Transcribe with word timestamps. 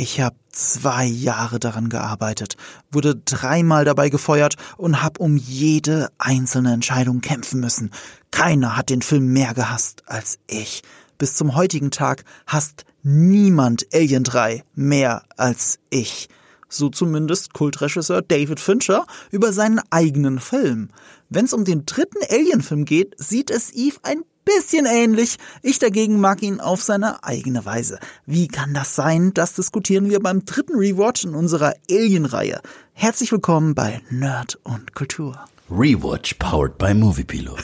Ich 0.00 0.18
habe 0.18 0.36
zwei 0.50 1.04
Jahre 1.04 1.60
daran 1.60 1.90
gearbeitet, 1.90 2.56
wurde 2.90 3.16
dreimal 3.16 3.84
dabei 3.84 4.08
gefeuert 4.08 4.54
und 4.78 5.02
habe 5.02 5.20
um 5.20 5.36
jede 5.36 6.08
einzelne 6.16 6.72
Entscheidung 6.72 7.20
kämpfen 7.20 7.60
müssen. 7.60 7.90
Keiner 8.30 8.78
hat 8.78 8.88
den 8.88 9.02
Film 9.02 9.26
mehr 9.26 9.52
gehasst 9.52 10.04
als 10.06 10.38
ich. 10.46 10.82
Bis 11.18 11.34
zum 11.34 11.54
heutigen 11.54 11.90
Tag 11.90 12.24
hasst 12.46 12.86
niemand 13.02 13.88
Alien 13.92 14.24
3 14.24 14.64
mehr 14.74 15.22
als 15.36 15.78
ich. 15.90 16.30
So 16.70 16.88
zumindest 16.88 17.52
Kultregisseur 17.52 18.22
David 18.22 18.58
Fincher 18.58 19.04
über 19.30 19.52
seinen 19.52 19.82
eigenen 19.90 20.38
Film. 20.38 20.88
Wenn 21.28 21.44
es 21.44 21.52
um 21.52 21.66
den 21.66 21.84
dritten 21.84 22.24
Alien-Film 22.30 22.86
geht, 22.86 23.16
sieht 23.18 23.50
es 23.50 23.70
Eve 23.74 23.98
ein 24.04 24.22
bisschen 24.56 24.86
ähnlich. 24.86 25.36
Ich 25.62 25.78
dagegen 25.78 26.20
mag 26.20 26.42
ihn 26.42 26.60
auf 26.60 26.82
seine 26.82 27.22
eigene 27.22 27.64
Weise. 27.64 28.00
Wie 28.26 28.48
kann 28.48 28.74
das 28.74 28.96
sein? 28.96 29.32
Das 29.32 29.54
diskutieren 29.54 30.10
wir 30.10 30.18
beim 30.20 30.44
dritten 30.44 30.76
Rewatch 30.76 31.24
in 31.24 31.34
unserer 31.34 31.74
Alien-Reihe. 31.88 32.60
Herzlich 32.92 33.30
willkommen 33.30 33.74
bei 33.76 34.00
Nerd 34.10 34.58
und 34.64 34.94
Kultur. 34.94 35.38
Rewatch 35.70 36.34
powered 36.34 36.76
by 36.78 36.94
Moviepilot. 36.94 37.62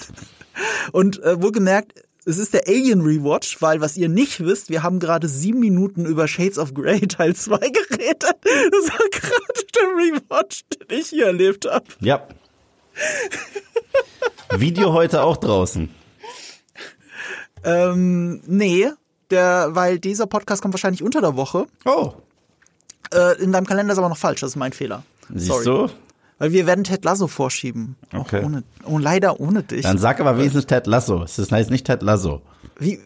Und 0.93 1.23
äh, 1.23 1.43
wohlgemerkt, 1.43 2.05
es 2.25 2.39
ist 2.39 2.55
der 2.55 2.69
Alien 2.69 3.03
Rewatch, 3.03 3.61
weil 3.61 3.81
was 3.81 3.97
ihr 3.97 4.09
nicht 4.09 4.41
wisst, 4.45 4.71
wir 4.71 4.83
haben 4.83 5.01
gerade 5.01 5.29
sieben 5.29 5.59
Minuten 5.59 6.07
über 6.07 6.29
Shades 6.29 6.57
of 6.57 6.73
Grey 6.73 7.01
Teil 7.09 7.35
2 7.35 7.59
geredet. 7.59 8.23
Das 8.23 8.89
war 8.91 9.09
gerade 9.11 9.67
der 9.75 9.83
Rewatch, 9.83 10.63
den 10.71 10.99
ich 11.01 11.09
hier 11.09 11.27
erlebt 11.27 11.67
habe. 11.69 11.85
Ja. 12.01 12.27
Video 14.57 14.93
heute 14.93 15.23
auch 15.23 15.37
draußen. 15.37 15.91
Ähm, 17.67 18.41
nee, 18.47 18.89
der, 19.31 19.71
weil 19.73 19.99
dieser 19.99 20.27
Podcast 20.27 20.63
kommt 20.63 20.73
wahrscheinlich 20.73 21.03
unter 21.03 21.21
der 21.21 21.37
Woche. 21.37 21.67
Oh. 21.85 22.13
Äh, 23.13 23.43
in 23.43 23.53
deinem 23.53 23.67
Kalender 23.67 23.93
ist 23.93 23.99
aber 23.99 24.09
noch 24.09 24.17
falsch, 24.17 24.41
das 24.41 24.51
ist 24.51 24.57
mein 24.57 24.73
Fehler. 24.73 25.03
Siehst 25.29 25.65
Sorry. 25.65 25.65
du? 25.65 25.89
Weil 26.39 26.53
wir 26.53 26.67
werden 26.67 26.85
Ted 26.85 27.05
Lasso 27.05 27.29
vorschieben. 27.29 27.97
Okay. 28.15 28.41
Auch 28.41 28.45
ohne, 28.45 28.63
oh, 28.85 28.99
leider 28.99 29.41
ohne 29.41 29.63
dich. 29.63 29.83
Dann 29.83 29.99
sag 29.99 30.21
aber 30.21 30.37
wenigstens 30.39 30.67
Ted 30.67 30.87
Lasso. 30.87 31.23
Es 31.25 31.51
heißt 31.51 31.71
nicht 31.71 31.87
Ted 31.87 32.03
Lasso. 32.03 32.43
Wie, 32.79 33.01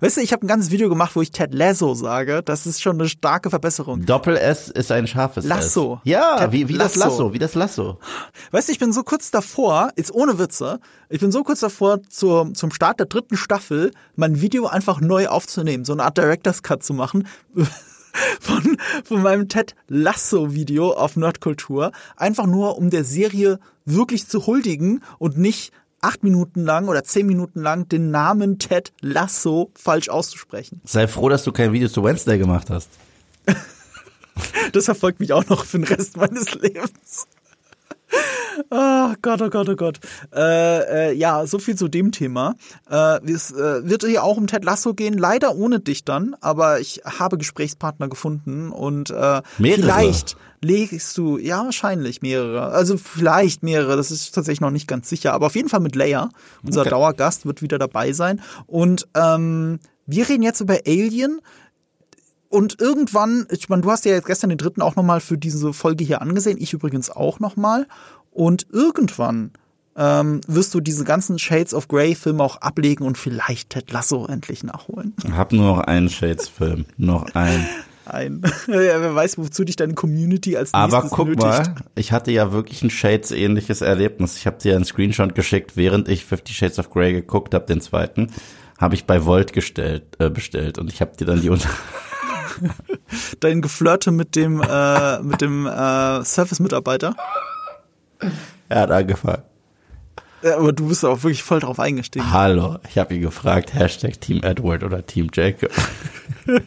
weißt 0.00 0.16
du, 0.16 0.20
ich 0.20 0.32
habe 0.32 0.44
ein 0.44 0.48
ganzes 0.48 0.70
Video 0.70 0.88
gemacht, 0.88 1.14
wo 1.14 1.22
ich 1.22 1.30
Ted 1.30 1.54
Lasso 1.54 1.94
sage. 1.94 2.42
Das 2.44 2.66
ist 2.66 2.82
schon 2.82 2.98
eine 2.98 3.08
starke 3.08 3.50
Verbesserung. 3.50 4.04
Doppel 4.04 4.36
S 4.36 4.68
ist 4.68 4.90
ein 4.92 5.06
scharfes 5.06 5.44
Lasso. 5.44 6.00
S. 6.04 6.10
Ja, 6.10 6.38
Ted 6.38 6.52
wie, 6.52 6.68
wie 6.68 6.78
das 6.78 6.96
Lasso. 6.96 7.10
Lasso, 7.10 7.32
wie 7.32 7.38
das 7.38 7.54
Lasso. 7.54 7.98
Weißt 8.50 8.68
du, 8.68 8.72
ich 8.72 8.78
bin 8.78 8.92
so 8.92 9.02
kurz 9.02 9.30
davor, 9.30 9.90
jetzt 9.96 10.12
ohne 10.12 10.38
Witze, 10.38 10.80
ich 11.08 11.20
bin 11.20 11.32
so 11.32 11.42
kurz 11.42 11.60
davor, 11.60 12.02
zur, 12.08 12.52
zum 12.54 12.72
Start 12.72 12.98
der 12.98 13.06
dritten 13.06 13.36
Staffel 13.36 13.92
mein 14.16 14.40
Video 14.40 14.66
einfach 14.66 15.00
neu 15.00 15.28
aufzunehmen, 15.28 15.84
so 15.84 15.92
eine 15.92 16.04
Art 16.04 16.18
Director's 16.18 16.62
Cut 16.62 16.82
zu 16.82 16.94
machen. 16.94 17.26
Von, 18.40 18.76
von 19.02 19.22
meinem 19.22 19.48
Ted 19.48 19.74
Lasso 19.88 20.54
Video 20.54 20.92
auf 20.92 21.16
Nerdkultur. 21.16 21.90
Einfach 22.16 22.46
nur, 22.46 22.78
um 22.78 22.88
der 22.88 23.02
Serie 23.02 23.58
wirklich 23.84 24.28
zu 24.28 24.46
huldigen 24.46 25.02
und 25.18 25.36
nicht 25.36 25.72
acht 26.04 26.22
Minuten 26.22 26.64
lang 26.64 26.88
oder 26.88 27.02
zehn 27.02 27.26
Minuten 27.26 27.60
lang 27.60 27.88
den 27.88 28.10
Namen 28.10 28.58
Ted 28.58 28.92
Lasso 29.00 29.70
falsch 29.74 30.08
auszusprechen. 30.08 30.80
Sei 30.84 31.08
froh, 31.08 31.28
dass 31.28 31.44
du 31.44 31.52
kein 31.52 31.72
Video 31.72 31.88
zu 31.88 32.04
Wednesday 32.04 32.38
gemacht 32.38 32.70
hast. 32.70 32.88
Das 34.72 34.86
verfolgt 34.86 35.20
mich 35.20 35.32
auch 35.32 35.46
noch 35.46 35.64
für 35.64 35.78
den 35.78 35.86
Rest 35.86 36.16
meines 36.16 36.52
Lebens. 36.54 37.28
Oh 38.70 39.14
Gott, 39.22 39.42
oh 39.42 39.50
Gott, 39.50 39.68
oh 39.68 39.76
Gott. 39.76 39.98
Äh, 40.34 41.10
äh, 41.10 41.12
ja, 41.12 41.46
so 41.46 41.58
viel 41.58 41.76
zu 41.76 41.88
dem 41.88 42.12
Thema. 42.12 42.54
Äh, 42.90 43.20
es 43.30 43.50
äh, 43.50 43.88
wird 43.88 44.04
hier 44.04 44.22
auch 44.22 44.36
um 44.36 44.46
Ted 44.46 44.64
Lasso 44.64 44.94
gehen, 44.94 45.18
leider 45.18 45.54
ohne 45.56 45.80
dich 45.80 46.04
dann, 46.04 46.36
aber 46.40 46.80
ich 46.80 47.02
habe 47.04 47.38
Gesprächspartner 47.38 48.08
gefunden 48.08 48.70
und 48.70 49.10
äh, 49.10 49.42
vielleicht 49.56 50.36
legst 50.60 51.18
du, 51.18 51.38
ja, 51.38 51.64
wahrscheinlich 51.64 52.22
mehrere, 52.22 52.68
also 52.68 52.96
vielleicht 52.96 53.62
mehrere, 53.62 53.96
das 53.96 54.10
ist 54.10 54.34
tatsächlich 54.34 54.60
noch 54.60 54.70
nicht 54.70 54.88
ganz 54.88 55.08
sicher, 55.08 55.34
aber 55.34 55.46
auf 55.46 55.56
jeden 55.56 55.68
Fall 55.68 55.80
mit 55.80 55.94
Leia, 55.94 56.30
unser 56.64 56.82
Okay. 56.82 56.90
Dauergast, 56.90 57.46
wird 57.46 57.60
wieder 57.60 57.78
dabei 57.78 58.12
sein. 58.12 58.40
Und 58.66 59.06
ähm, 59.14 59.78
wir 60.06 60.28
reden 60.28 60.42
jetzt 60.42 60.60
über 60.60 60.78
Alien. 60.86 61.40
Und 62.54 62.80
irgendwann, 62.80 63.48
ich 63.50 63.68
meine, 63.68 63.82
du 63.82 63.90
hast 63.90 64.04
ja 64.04 64.12
jetzt 64.12 64.28
gestern 64.28 64.50
den 64.50 64.58
dritten 64.58 64.80
auch 64.80 64.94
nochmal 64.94 65.18
für 65.18 65.36
diese 65.36 65.72
Folge 65.72 66.04
hier 66.04 66.22
angesehen, 66.22 66.56
ich 66.60 66.72
übrigens 66.72 67.10
auch 67.10 67.40
nochmal. 67.40 67.88
Und 68.30 68.68
irgendwann 68.70 69.50
ähm, 69.96 70.40
wirst 70.46 70.72
du 70.72 70.80
diese 70.80 71.02
ganzen 71.02 71.40
Shades 71.40 71.74
of 71.74 71.88
Grey 71.88 72.14
Filme 72.14 72.44
auch 72.44 72.58
ablegen 72.58 73.04
und 73.04 73.18
vielleicht 73.18 73.70
Ted 73.70 73.90
Lasso 73.90 74.26
endlich 74.26 74.62
nachholen. 74.62 75.14
Hab 75.32 75.50
nur 75.50 75.64
noch 75.64 75.80
einen 75.80 76.08
Shades-Film. 76.08 76.84
Noch 76.96 77.34
einen. 77.34 77.66
Ein, 78.06 78.42
ja, 78.66 79.00
wer 79.00 79.14
weiß, 79.14 79.38
wozu 79.38 79.64
dich 79.64 79.76
deine 79.76 79.94
Community 79.94 80.58
als 80.58 80.74
nächstes 80.74 80.94
Aber 80.94 81.08
guck 81.08 81.26
nötigt. 81.28 81.42
mal, 81.42 81.74
ich 81.94 82.12
hatte 82.12 82.32
ja 82.32 82.52
wirklich 82.52 82.82
ein 82.82 82.90
Shades-ähnliches 82.90 83.80
Erlebnis. 83.80 84.36
Ich 84.36 84.46
habe 84.46 84.58
dir 84.58 84.76
einen 84.76 84.84
Screenshot 84.84 85.34
geschickt, 85.34 85.74
während 85.74 86.08
ich 86.10 86.26
Fifty 86.26 86.52
Shades 86.52 86.78
of 86.78 86.90
Grey 86.90 87.14
geguckt 87.14 87.54
habe, 87.54 87.64
den 87.64 87.80
zweiten, 87.80 88.30
habe 88.78 88.94
ich 88.94 89.06
bei 89.06 89.24
Volt 89.24 89.54
gestellt, 89.54 90.04
äh, 90.18 90.28
bestellt 90.28 90.76
und 90.76 90.92
ich 90.92 91.00
habe 91.00 91.16
dir 91.16 91.24
dann 91.24 91.40
die 91.40 91.48
unter 91.48 91.70
Dein 93.40 93.62
Geflirte 93.62 94.10
mit 94.10 94.36
dem, 94.36 94.60
äh, 94.62 95.20
mit 95.20 95.40
dem 95.40 95.66
äh, 95.66 96.24
Service-Mitarbeiter. 96.24 97.16
Er 98.68 98.80
hat 98.80 98.90
angefangen. 98.90 99.42
Ja, 100.42 100.58
aber 100.58 100.72
du 100.72 100.88
bist 100.88 101.04
auch 101.04 101.22
wirklich 101.22 101.42
voll 101.42 101.60
drauf 101.60 101.80
eingestiegen. 101.80 102.30
Hallo, 102.30 102.76
ich 102.88 102.98
habe 102.98 103.14
ihn 103.14 103.22
gefragt, 103.22 103.72
Hashtag 103.72 104.20
Team 104.20 104.42
Edward 104.42 104.82
oder 104.84 105.04
Team 105.06 105.28
Jacob. 105.32 105.70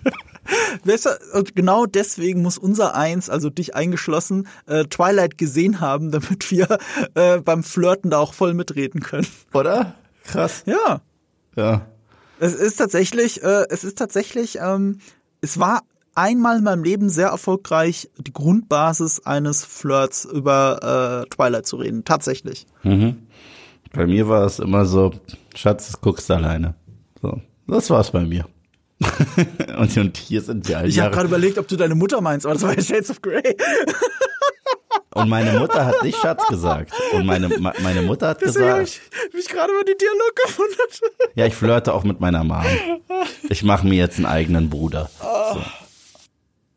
Und 1.34 1.56
genau 1.56 1.86
deswegen 1.86 2.42
muss 2.42 2.58
unser 2.58 2.96
Eins, 2.96 3.30
also 3.30 3.50
dich 3.50 3.76
eingeschlossen, 3.76 4.48
äh, 4.66 4.86
Twilight 4.86 5.38
gesehen 5.38 5.80
haben, 5.80 6.12
damit 6.12 6.50
wir 6.50 6.78
äh, 7.16 7.40
beim 7.40 7.64
Flirten 7.64 8.10
da 8.10 8.18
auch 8.20 8.34
voll 8.34 8.54
mitreden 8.54 9.02
können. 9.02 9.28
Oder? 9.54 9.96
Krass. 10.24 10.64
Ja, 10.66 11.02
Ja. 11.56 11.86
es 12.40 12.54
ist 12.54 12.78
tatsächlich, 12.78 13.44
äh, 13.44 13.66
es 13.70 13.84
ist 13.84 13.98
tatsächlich, 13.98 14.58
ähm, 14.62 15.00
es 15.42 15.60
war 15.60 15.84
einmal 16.16 16.58
in 16.58 16.64
meinem 16.64 16.84
Leben 16.84 17.10
sehr 17.10 17.28
erfolgreich, 17.28 18.10
die 18.18 18.34
Grundbasis 18.34 19.26
eines 19.26 19.64
Flirts 19.64 20.26
über 20.26 21.26
äh, 21.26 21.30
Twilight 21.30 21.68
zu 21.68 21.78
reden. 21.78 22.04
Tatsächlich. 22.04 22.66
Bei 23.94 24.08
mir 24.08 24.28
war 24.28 24.46
es 24.46 24.60
immer 24.60 24.86
so, 24.86 25.14
Schatz, 25.56 25.88
das 25.88 26.02
guckst 26.02 26.30
du 26.30 26.34
alleine. 26.34 26.76
So, 27.22 27.42
das 27.68 27.90
war's 27.90 28.12
bei 28.12 28.26
mir. 28.26 28.48
und, 29.78 29.96
und 29.98 30.18
hier 30.18 30.42
sind 30.42 30.68
wir 30.68 30.80
all 30.80 30.88
Ich 30.88 31.00
habe 31.00 31.14
gerade 31.14 31.28
überlegt, 31.28 31.60
ob 31.60 31.68
du 31.68 31.76
deine 31.76 31.94
Mutter 31.94 32.20
meinst, 32.20 32.48
aber 32.48 32.56
das 32.56 32.64
war 32.64 32.76
ja 32.76 32.82
Shades 32.82 33.12
of 33.12 33.22
Grey. 33.22 33.44
Und 35.14 35.30
meine 35.30 35.58
Mutter 35.60 35.86
hat 35.86 36.04
nicht 36.04 36.18
Schatz 36.20 36.46
gesagt. 36.48 36.92
Und 37.14 37.26
meine, 37.26 37.48
me- 37.50 37.74
meine 37.82 38.02
Mutter 38.04 38.28
hat 38.30 38.42
Deswegen 38.42 38.66
gesagt, 38.66 39.02
ich 39.30 39.34
mich 39.34 39.48
gerade 39.48 39.72
über 39.74 39.84
die 39.84 39.98
Dialog 39.98 40.36
gewundert. 40.46 41.02
ja, 41.36 41.46
ich 41.46 41.56
flirte 41.56 41.94
auch 41.94 42.04
mit 42.04 42.20
meiner 42.20 42.44
Mom. 42.44 42.64
Ich 43.50 43.64
mache 43.64 43.88
mir 43.88 43.96
jetzt 43.96 44.18
einen 44.18 44.26
eigenen 44.28 44.70
Bruder. 44.70 45.10
So. 45.22 45.62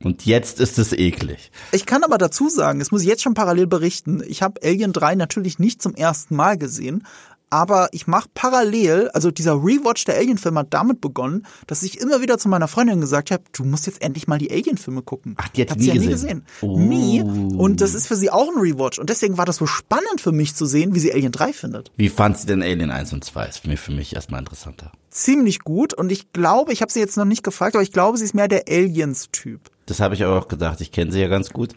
Und 0.03 0.25
jetzt 0.25 0.61
ist 0.61 0.79
es 0.79 0.93
eklig. 0.95 1.51
Ich 1.73 1.85
kann 1.85 2.05
aber 2.05 2.17
dazu 2.17 2.49
sagen, 2.49 2.79
das 2.79 2.91
muss 2.91 3.03
ich 3.03 3.09
jetzt 3.09 3.23
schon 3.23 3.35
parallel 3.35 3.67
berichten, 3.67 4.23
ich 4.27 4.41
habe 4.43 4.61
Alien 4.65 4.93
3 4.95 5.15
natürlich 5.17 5.59
nicht 5.59 5.83
zum 5.83 5.95
ersten 5.95 6.35
Mal 6.37 6.57
gesehen, 6.57 7.07
aber 7.51 7.89
ich 7.93 8.07
mache 8.07 8.29
parallel, 8.35 9.09
also 9.13 9.31
dieser 9.31 9.55
Rewatch 9.55 10.05
der 10.05 10.17
Alien-Filme 10.17 10.61
hat 10.61 10.69
damit 10.71 11.01
begonnen, 11.01 11.47
dass 11.67 11.83
ich 11.83 12.01
immer 12.01 12.21
wieder 12.21 12.39
zu 12.39 12.49
meiner 12.49 12.69
Freundin 12.69 13.01
gesagt 13.01 13.31
habe, 13.31 13.43
du 13.53 13.65
musst 13.65 13.87
jetzt 13.87 14.03
endlich 14.03 14.29
mal 14.29 14.39
die 14.39 14.51
Alien-Filme 14.51 15.03
gucken. 15.03 15.35
Ach, 15.39 15.49
die 15.49 15.63
hat 15.63 15.71
Hat 15.71 15.79
die 15.79 15.83
sie 15.85 15.91
nie 15.91 15.97
ja 15.97 16.01
nie 16.01 16.09
gesehen? 16.09 16.45
gesehen. 16.61 16.71
Oh. 16.71 16.79
Nie. 16.79 17.23
Und 17.23 17.81
das 17.81 17.95
ist 17.95 18.07
für 18.07 18.17
sie 18.17 18.31
auch 18.31 18.49
ein 18.49 18.59
Rewatch. 18.61 18.99
Und 18.99 19.11
deswegen 19.11 19.37
war 19.37 19.47
das 19.47 19.57
so 19.57 19.67
spannend 19.67 20.21
für 20.21 20.33
mich 20.33 20.55
zu 20.55 20.65
sehen, 20.65 20.95
wie 20.95 21.01
sie 21.01 21.13
Alien 21.13 21.33
3 21.33 21.53
findet. 21.53 21.91
Wie 21.97 22.09
fand 22.09 22.39
sie 22.39 22.47
denn 22.47 22.63
Alien 22.63 22.91
1 22.91 23.13
und 23.13 23.25
2? 23.25 23.47
Ist 23.47 23.59
für 23.59 23.69
mich, 23.69 23.81
für 23.81 23.93
mich 23.93 24.15
erstmal 24.15 24.41
interessanter. 24.41 24.93
Ziemlich 25.11 25.61
gut. 25.61 25.93
Und 25.93 26.13
ich 26.13 26.33
glaube, 26.33 26.73
ich 26.73 26.83
habe 26.83 26.93
sie 26.93 27.01
jetzt 27.01 27.17
noch 27.17 27.25
nicht 27.25 27.43
gefragt, 27.43 27.75
aber 27.75 27.83
ich 27.83 27.93
glaube, 27.93 28.17
sie 28.17 28.25
ist 28.25 28.35
mehr 28.35 28.49
der 28.49 28.65
Aliens-Typ. 28.69 29.61
Das 29.87 29.99
habe 29.99 30.15
ich 30.15 30.23
aber 30.23 30.39
auch 30.39 30.47
gedacht. 30.47 30.81
Ich 30.81 30.93
kenne 30.93 31.11
sie 31.11 31.21
ja 31.21 31.27
ganz 31.27 31.51
gut. 31.51 31.71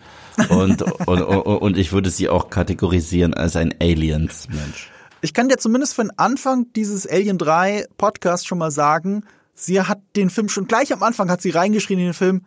Und, 0.49 0.83
und, 1.07 1.21
und, 1.21 1.45
und 1.45 1.77
ich 1.77 1.91
würde 1.93 2.11
sie 2.11 2.29
auch 2.29 2.51
kategorisieren 2.51 3.33
als 3.33 3.55
ein 3.55 3.73
Aliens-Mensch. 3.81 4.91
Ich 5.23 5.33
kann 5.33 5.47
dir 5.47 5.57
zumindest 5.57 5.95
für 5.95 6.01
den 6.01 6.11
Anfang 6.19 6.67
dieses 6.73 7.07
Alien 7.07 7.37
3 7.37 7.85
Podcast 7.97 8.45
schon 8.45 8.57
mal 8.57 8.71
sagen, 8.71 9.23
sie 9.55 9.79
hat 9.81 9.99
den 10.17 10.29
Film 10.29 10.49
schon 10.49 10.67
gleich 10.67 10.91
am 10.91 11.01
Anfang 11.01 11.31
hat 11.31 11.41
sie 11.41 11.51
reingeschrien 11.51 11.97
in 11.97 12.05
den 12.07 12.13
Film, 12.13 12.45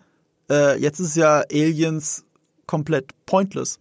äh, 0.51 0.79
jetzt 0.79 1.01
ist 1.01 1.17
ja 1.17 1.43
Aliens 1.51 2.25
komplett 2.67 3.13
pointless. 3.25 3.79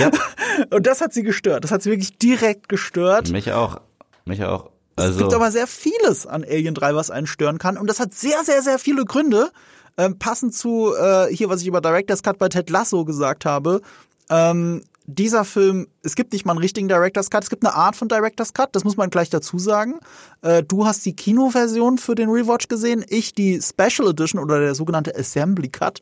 Ja, 0.00 0.10
Und 0.70 0.88
das 0.88 1.00
hat 1.00 1.12
sie 1.12 1.22
gestört. 1.22 1.62
Das 1.62 1.70
hat 1.70 1.84
sie 1.84 1.90
wirklich 1.90 2.18
direkt 2.18 2.68
gestört. 2.68 3.30
mich 3.30 3.52
auch. 3.52 3.80
Mich 4.24 4.42
auch. 4.42 4.70
es 4.96 5.04
Also, 5.04 5.18
gibt 5.20 5.34
aber 5.34 5.52
sehr 5.52 5.68
vieles 5.68 6.26
an 6.26 6.42
Alien 6.42 6.74
3, 6.74 6.96
was 6.96 7.12
einen 7.12 7.28
stören 7.28 7.58
kann. 7.58 7.78
Und 7.78 7.88
das 7.88 8.00
hat 8.00 8.12
sehr, 8.12 8.42
sehr, 8.42 8.62
sehr 8.62 8.80
viele 8.80 9.04
Gründe. 9.04 9.52
Ähm, 9.96 10.18
passend 10.18 10.52
zu 10.52 10.92
äh, 10.96 11.28
hier, 11.28 11.48
was 11.48 11.60
ich 11.60 11.68
über 11.68 11.80
Director's 11.80 12.24
Cut 12.24 12.38
bei 12.38 12.48
Ted 12.48 12.70
Lasso 12.70 13.04
gesagt 13.04 13.44
habe. 13.44 13.82
Ähm, 14.30 14.82
dieser 15.06 15.44
Film, 15.44 15.88
es 16.02 16.14
gibt 16.14 16.32
nicht 16.32 16.44
mal 16.44 16.52
einen 16.52 16.60
richtigen 16.60 16.88
Director's 16.88 17.30
Cut, 17.30 17.44
es 17.44 17.50
gibt 17.50 17.64
eine 17.64 17.74
Art 17.74 17.96
von 17.96 18.08
Director's 18.08 18.54
Cut, 18.54 18.74
das 18.74 18.84
muss 18.84 18.96
man 18.96 19.10
gleich 19.10 19.30
dazu 19.30 19.58
sagen. 19.58 20.00
Äh, 20.42 20.62
du 20.62 20.86
hast 20.86 21.04
die 21.04 21.14
Kinoversion 21.14 21.98
für 21.98 22.14
den 22.14 22.30
Rewatch 22.30 22.68
gesehen, 22.68 23.04
ich 23.08 23.34
die 23.34 23.60
Special 23.60 24.10
Edition 24.10 24.40
oder 24.40 24.60
der 24.60 24.74
sogenannte 24.74 25.16
Assembly 25.16 25.68
Cut, 25.68 26.00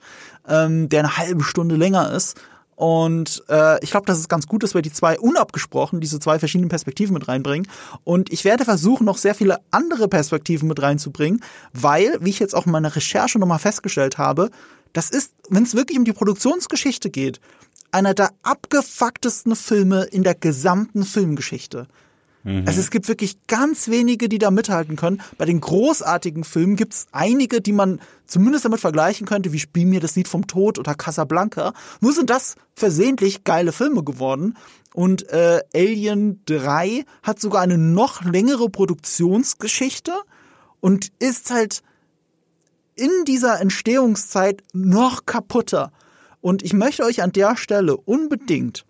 ähm, 0.49 0.88
der 0.88 1.00
eine 1.00 1.17
halbe 1.17 1.44
Stunde 1.44 1.76
länger 1.76 2.12
ist. 2.12 2.41
Und 2.81 3.44
äh, 3.50 3.82
ich 3.85 3.91
glaube, 3.91 4.06
das 4.06 4.19
ist 4.19 4.31
ganz 4.31 4.47
gut, 4.47 4.62
dass 4.62 4.73
wir 4.73 4.81
die 4.81 4.93
zwei 4.93 5.19
unabgesprochen, 5.19 6.00
diese 6.00 6.19
zwei 6.19 6.38
verschiedenen 6.38 6.70
Perspektiven 6.70 7.12
mit 7.12 7.29
reinbringen. 7.29 7.69
Und 8.05 8.32
ich 8.32 8.47
werde 8.47 8.64
versuchen, 8.64 9.05
noch 9.05 9.19
sehr 9.19 9.35
viele 9.35 9.58
andere 9.70 10.08
Perspektiven 10.08 10.67
mit 10.67 10.81
reinzubringen, 10.81 11.43
weil, 11.75 12.17
wie 12.23 12.31
ich 12.31 12.38
jetzt 12.38 12.55
auch 12.55 12.64
in 12.64 12.73
meiner 12.73 12.97
Recherche 12.97 13.38
nochmal 13.38 13.58
festgestellt 13.58 14.17
habe, 14.17 14.50
das 14.94 15.11
ist, 15.11 15.35
wenn 15.50 15.62
es 15.62 15.75
wirklich 15.75 15.99
um 15.99 16.06
die 16.06 16.14
Produktionsgeschichte 16.14 17.11
geht, 17.11 17.38
einer 17.92 18.14
der 18.14 18.31
abgefucktesten 18.42 19.56
Filme 19.56 20.04
in 20.04 20.22
der 20.22 20.34
gesamten 20.34 21.04
Filmgeschichte. 21.04 21.87
Mhm. 22.44 22.64
Also 22.66 22.81
es 22.81 22.90
gibt 22.90 23.08
wirklich 23.08 23.37
ganz 23.46 23.88
wenige, 23.88 24.28
die 24.28 24.38
da 24.38 24.50
mithalten 24.50 24.96
können. 24.96 25.20
Bei 25.37 25.44
den 25.44 25.60
großartigen 25.60 26.44
Filmen 26.44 26.76
gibt 26.76 26.94
es 26.94 27.06
einige, 27.12 27.60
die 27.60 27.72
man 27.72 28.00
zumindest 28.26 28.64
damit 28.64 28.81
vergleichen 28.81 29.26
könnte, 29.26 29.52
wie 29.52 29.58
Spiel 29.58 29.87
mir 29.87 30.00
das 30.00 30.16
Lied 30.16 30.28
vom 30.28 30.46
Tod 30.46 30.78
oder 30.78 30.94
Casablanca. 30.94 31.72
Nur 32.00 32.12
sind 32.12 32.31
das 32.31 32.56
versehentlich 32.75 33.44
geile 33.44 33.72
Filme 33.72 34.02
geworden. 34.04 34.56
Und 34.94 35.28
äh, 35.28 35.60
Alien 35.75 36.40
3 36.46 37.04
hat 37.22 37.40
sogar 37.40 37.62
eine 37.62 37.78
noch 37.78 38.25
längere 38.25 38.69
Produktionsgeschichte 38.69 40.12
und 40.81 41.12
ist 41.19 41.50
halt 41.50 41.82
in 42.96 43.10
dieser 43.26 43.60
Entstehungszeit 43.60 44.62
noch 44.72 45.26
kaputter. 45.26 45.92
Und 46.40 46.62
ich 46.62 46.72
möchte 46.72 47.04
euch 47.04 47.22
an 47.22 47.32
der 47.32 47.56
Stelle 47.56 47.96
unbedingt 47.96 48.84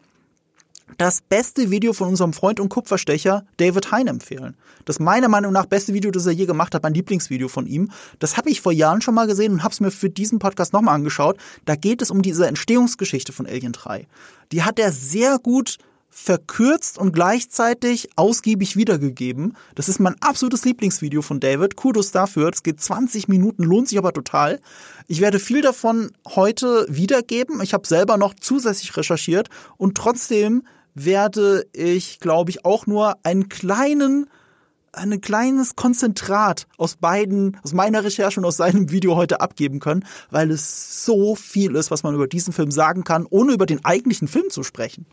das 0.99 1.21
beste 1.21 1.71
Video 1.71 1.93
von 1.93 2.09
unserem 2.09 2.33
Freund 2.33 2.61
und 2.61 2.69
Kupferstecher 2.69 3.45
David 3.57 3.93
Hein 3.93 4.07
empfehlen. 4.07 4.57
Das 4.85 4.99
meiner 4.99 5.29
Meinung 5.29 5.53
nach 5.53 5.67
beste 5.67 5.95
Video, 5.95 6.11
das 6.11 6.27
er 6.27 6.33
je 6.33 6.47
gemacht 6.47 6.75
hat, 6.75 6.83
mein 6.83 6.95
Lieblingsvideo 6.95 7.49
von 7.49 7.67
ihm. 7.67 7.91
Das 8.19 8.37
habe 8.37 8.51
ich 8.51 8.61
vor 8.61 8.73
Jahren 8.73 9.01
schon 9.01 9.15
mal 9.15 9.27
gesehen 9.27 9.53
und 9.53 9.63
habe 9.63 9.73
es 9.73 9.81
mir 9.81 9.91
für 9.91 10.11
diesen 10.11 10.39
Podcast 10.39 10.73
nochmal 10.73 10.95
angeschaut. 10.95 11.39
Da 11.65 11.77
geht 11.77 12.03
es 12.03 12.11
um 12.11 12.23
diese 12.23 12.47
Entstehungsgeschichte 12.47 13.33
von 13.33 13.47
Alien 13.47 13.73
3. 13.73 14.07
Die 14.53 14.63
hat 14.63 14.79
er 14.79 14.93
sehr 14.93 15.39
gut 15.39 15.79
verkürzt 16.11 16.99
und 16.99 17.13
gleichzeitig 17.13 18.11
ausgiebig 18.17 18.77
wiedergegeben. 18.77 19.57
Das 19.77 19.89
ist 19.89 20.01
mein 20.01 20.17
absolutes 20.21 20.65
Lieblingsvideo 20.65 21.23
von 21.23 21.41
David. 21.41 21.77
Kudos 21.77 22.11
dafür. 22.11 22.51
Das 22.51 22.63
geht 22.63 22.81
20 22.81 23.29
Minuten, 23.29 23.63
lohnt 23.63 23.89
sich 23.89 23.97
aber 23.97 24.13
total. 24.13 24.61
Ich 25.07 25.21
werde 25.21 25.39
viel 25.39 25.63
davon 25.63 26.11
heute 26.29 26.87
wiedergeben. 26.89 27.61
Ich 27.63 27.73
habe 27.73 27.87
selber 27.87 28.19
noch 28.19 28.35
zusätzlich 28.35 28.97
recherchiert 28.97 29.49
und 29.77 29.97
trotzdem 29.97 30.65
werde 30.95 31.65
ich, 31.73 32.19
glaube 32.19 32.51
ich, 32.51 32.65
auch 32.65 32.87
nur 32.87 33.15
einen 33.23 33.49
kleinen 33.49 34.27
ein 34.93 35.21
kleines 35.21 35.77
Konzentrat 35.77 36.67
aus 36.77 36.97
beiden, 36.97 37.57
aus 37.63 37.73
meiner 37.73 38.03
Recherche 38.03 38.41
und 38.41 38.47
aus 38.47 38.57
seinem 38.57 38.91
Video 38.91 39.15
heute 39.15 39.41
abgeben 39.41 39.79
können, 39.79 40.05
weil 40.31 40.51
es 40.51 41.05
so 41.05 41.37
viel 41.37 41.77
ist, 41.77 41.93
was 41.93 42.03
man 42.03 42.17
über 42.17 42.27
diesen 42.27 42.53
Film 42.53 42.73
sagen 42.73 43.05
kann, 43.05 43.25
ohne 43.31 43.53
über 43.53 43.67
den 43.67 43.85
eigentlichen 43.85 44.27
Film 44.27 44.51
zu 44.51 44.65
sprechen. 44.65 45.07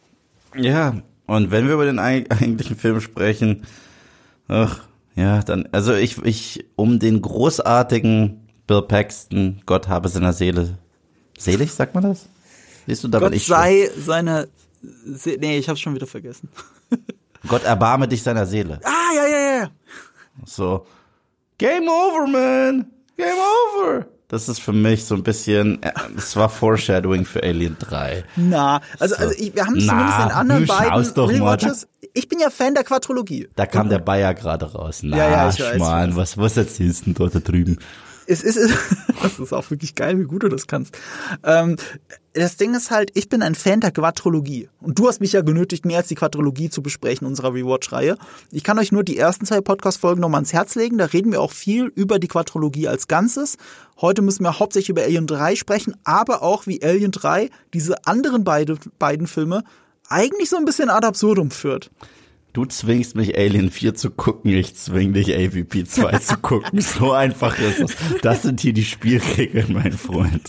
Ja, 0.55 0.95
und 1.25 1.51
wenn 1.51 1.67
wir 1.67 1.73
über 1.73 1.85
den 1.85 1.99
eigentlichen 1.99 2.75
Film 2.75 3.01
sprechen, 3.01 3.65
ach, 4.47 4.81
ja, 5.15 5.41
dann, 5.41 5.67
also 5.71 5.93
ich, 5.93 6.17
ich, 6.23 6.65
um 6.75 6.99
den 6.99 7.21
großartigen 7.21 8.47
Bill 8.67 8.81
Paxton, 8.81 9.61
Gott 9.65 9.87
habe 9.87 10.09
seiner 10.09 10.33
Seele, 10.33 10.77
selig, 11.37 11.71
sagt 11.73 11.95
man 11.95 12.03
das? 12.03 12.27
Siehst 12.85 13.03
du, 13.03 13.07
da 13.07 13.19
Gott 13.19 13.33
ich 13.33 13.45
sei 13.45 13.89
schon. 13.93 14.03
seine, 14.03 14.47
Se 14.81 15.37
nee, 15.39 15.57
ich 15.57 15.67
hab's 15.67 15.79
schon 15.79 15.95
wieder 15.95 16.07
vergessen. 16.07 16.49
Gott 17.47 17.63
erbarme 17.63 18.07
dich 18.07 18.23
seiner 18.23 18.45
Seele. 18.45 18.79
Ah, 18.83 19.13
ja, 19.15 19.27
ja, 19.27 19.59
ja. 19.61 19.69
So, 20.45 20.85
Game 21.57 21.87
over, 21.87 22.27
man! 22.27 22.85
Game 23.15 23.35
over! 23.35 24.05
Das 24.29 24.49
ist 24.49 24.59
für 24.59 24.73
mich 24.73 25.05
so 25.05 25.15
ein 25.15 25.23
bisschen, 25.23 25.81
äh, 25.83 25.91
es 26.17 26.35
war 26.35 26.49
Foreshadowing 26.49 27.23
für 27.23 27.43
Alien 27.43 27.77
3. 27.79 28.25
Na, 28.35 28.81
also, 28.99 29.15
so. 29.15 29.21
also 29.21 29.35
ich, 29.37 29.55
wir 29.55 29.65
haben 29.65 29.79
zumindest 29.79 30.19
in 30.19 30.31
anderen 30.31 30.65
beiden 30.65 30.93
Rewatches. 30.93 31.87
Ich 32.13 32.27
bin 32.27 32.39
ja 32.39 32.49
Fan 32.49 32.73
der 32.73 32.83
Quadrologie. 32.83 33.47
Da 33.55 33.65
kam 33.65 33.87
der 33.87 33.99
Bayer 33.99 34.33
gerade 34.33 34.69
raus. 34.73 34.99
Na, 35.03 35.15
ja, 35.15 35.29
ja, 35.29 35.49
ich 35.49 35.59
weiß, 35.59 35.75
Schmarrn, 35.75 36.15
was, 36.17 36.37
was 36.37 36.57
erzählst 36.57 37.01
du 37.01 37.05
denn 37.05 37.13
dort 37.13 37.35
da 37.35 37.39
drüben? 37.39 37.77
Es 38.27 38.43
ist, 38.43 38.57
das 39.21 39.39
ist 39.39 39.53
auch 39.53 39.69
wirklich 39.71 39.95
geil, 39.95 40.19
wie 40.19 40.25
gut 40.25 40.43
du 40.43 40.49
das 40.49 40.67
kannst. 40.67 40.97
Ähm, 41.43 41.77
das 42.33 42.57
Ding 42.57 42.75
ist 42.75 42.91
halt, 42.91 43.11
ich 43.15 43.29
bin 43.29 43.41
ein 43.41 43.55
Fan 43.55 43.79
der 43.79 43.91
Quadrologie. 43.91 44.69
Und 44.79 44.99
du 44.99 45.07
hast 45.07 45.21
mich 45.21 45.33
ja 45.33 45.41
genötigt, 45.41 45.85
mehr 45.85 45.97
als 45.97 46.07
die 46.07 46.15
Quadrologie 46.15 46.69
zu 46.69 46.83
besprechen 46.83 47.25
unserer 47.25 47.53
Rewatch-Reihe. 47.53 48.17
Ich 48.51 48.63
kann 48.63 48.77
euch 48.77 48.91
nur 48.91 49.03
die 49.03 49.17
ersten 49.17 49.45
zwei 49.45 49.61
Podcast-Folgen 49.61 50.21
nochmal 50.21 50.39
ans 50.39 50.53
Herz 50.53 50.75
legen. 50.75 50.97
Da 50.97 51.05
reden 51.05 51.31
wir 51.31 51.41
auch 51.41 51.51
viel 51.51 51.91
über 51.95 52.19
die 52.19 52.27
Quadrologie 52.27 52.87
als 52.87 53.07
Ganzes. 53.07 53.57
Heute 53.99 54.21
müssen 54.21 54.43
wir 54.43 54.59
hauptsächlich 54.59 54.89
über 54.89 55.01
Alien 55.01 55.25
3 55.25 55.55
sprechen, 55.55 55.95
aber 56.03 56.43
auch 56.43 56.67
wie 56.67 56.83
Alien 56.83 57.11
3 57.11 57.49
diese 57.73 58.05
anderen 58.05 58.43
beide, 58.43 58.77
beiden 58.99 59.25
Filme 59.25 59.63
eigentlich 60.09 60.49
so 60.49 60.57
ein 60.57 60.65
bisschen 60.65 60.89
ad 60.89 61.07
absurdum 61.07 61.49
führt. 61.49 61.89
Du 62.57 62.65
zwingst 62.65 63.15
mich 63.15 63.37
Alien 63.37 63.69
4 63.69 63.93
zu 63.93 64.09
gucken, 64.09 64.51
ich 64.51 64.75
zwing 64.75 65.13
dich 65.13 65.31
AVP 65.31 65.83
2 65.83 66.17
zu 66.17 66.37
gucken. 66.39 66.81
So 66.81 67.11
einfach 67.11 67.55
ist 67.59 67.79
es. 67.79 67.95
Das 68.23 68.41
sind 68.41 68.61
hier 68.61 68.73
die 68.73 68.83
Spielregeln, 68.83 69.73
mein 69.73 69.91
Freund. 69.93 70.47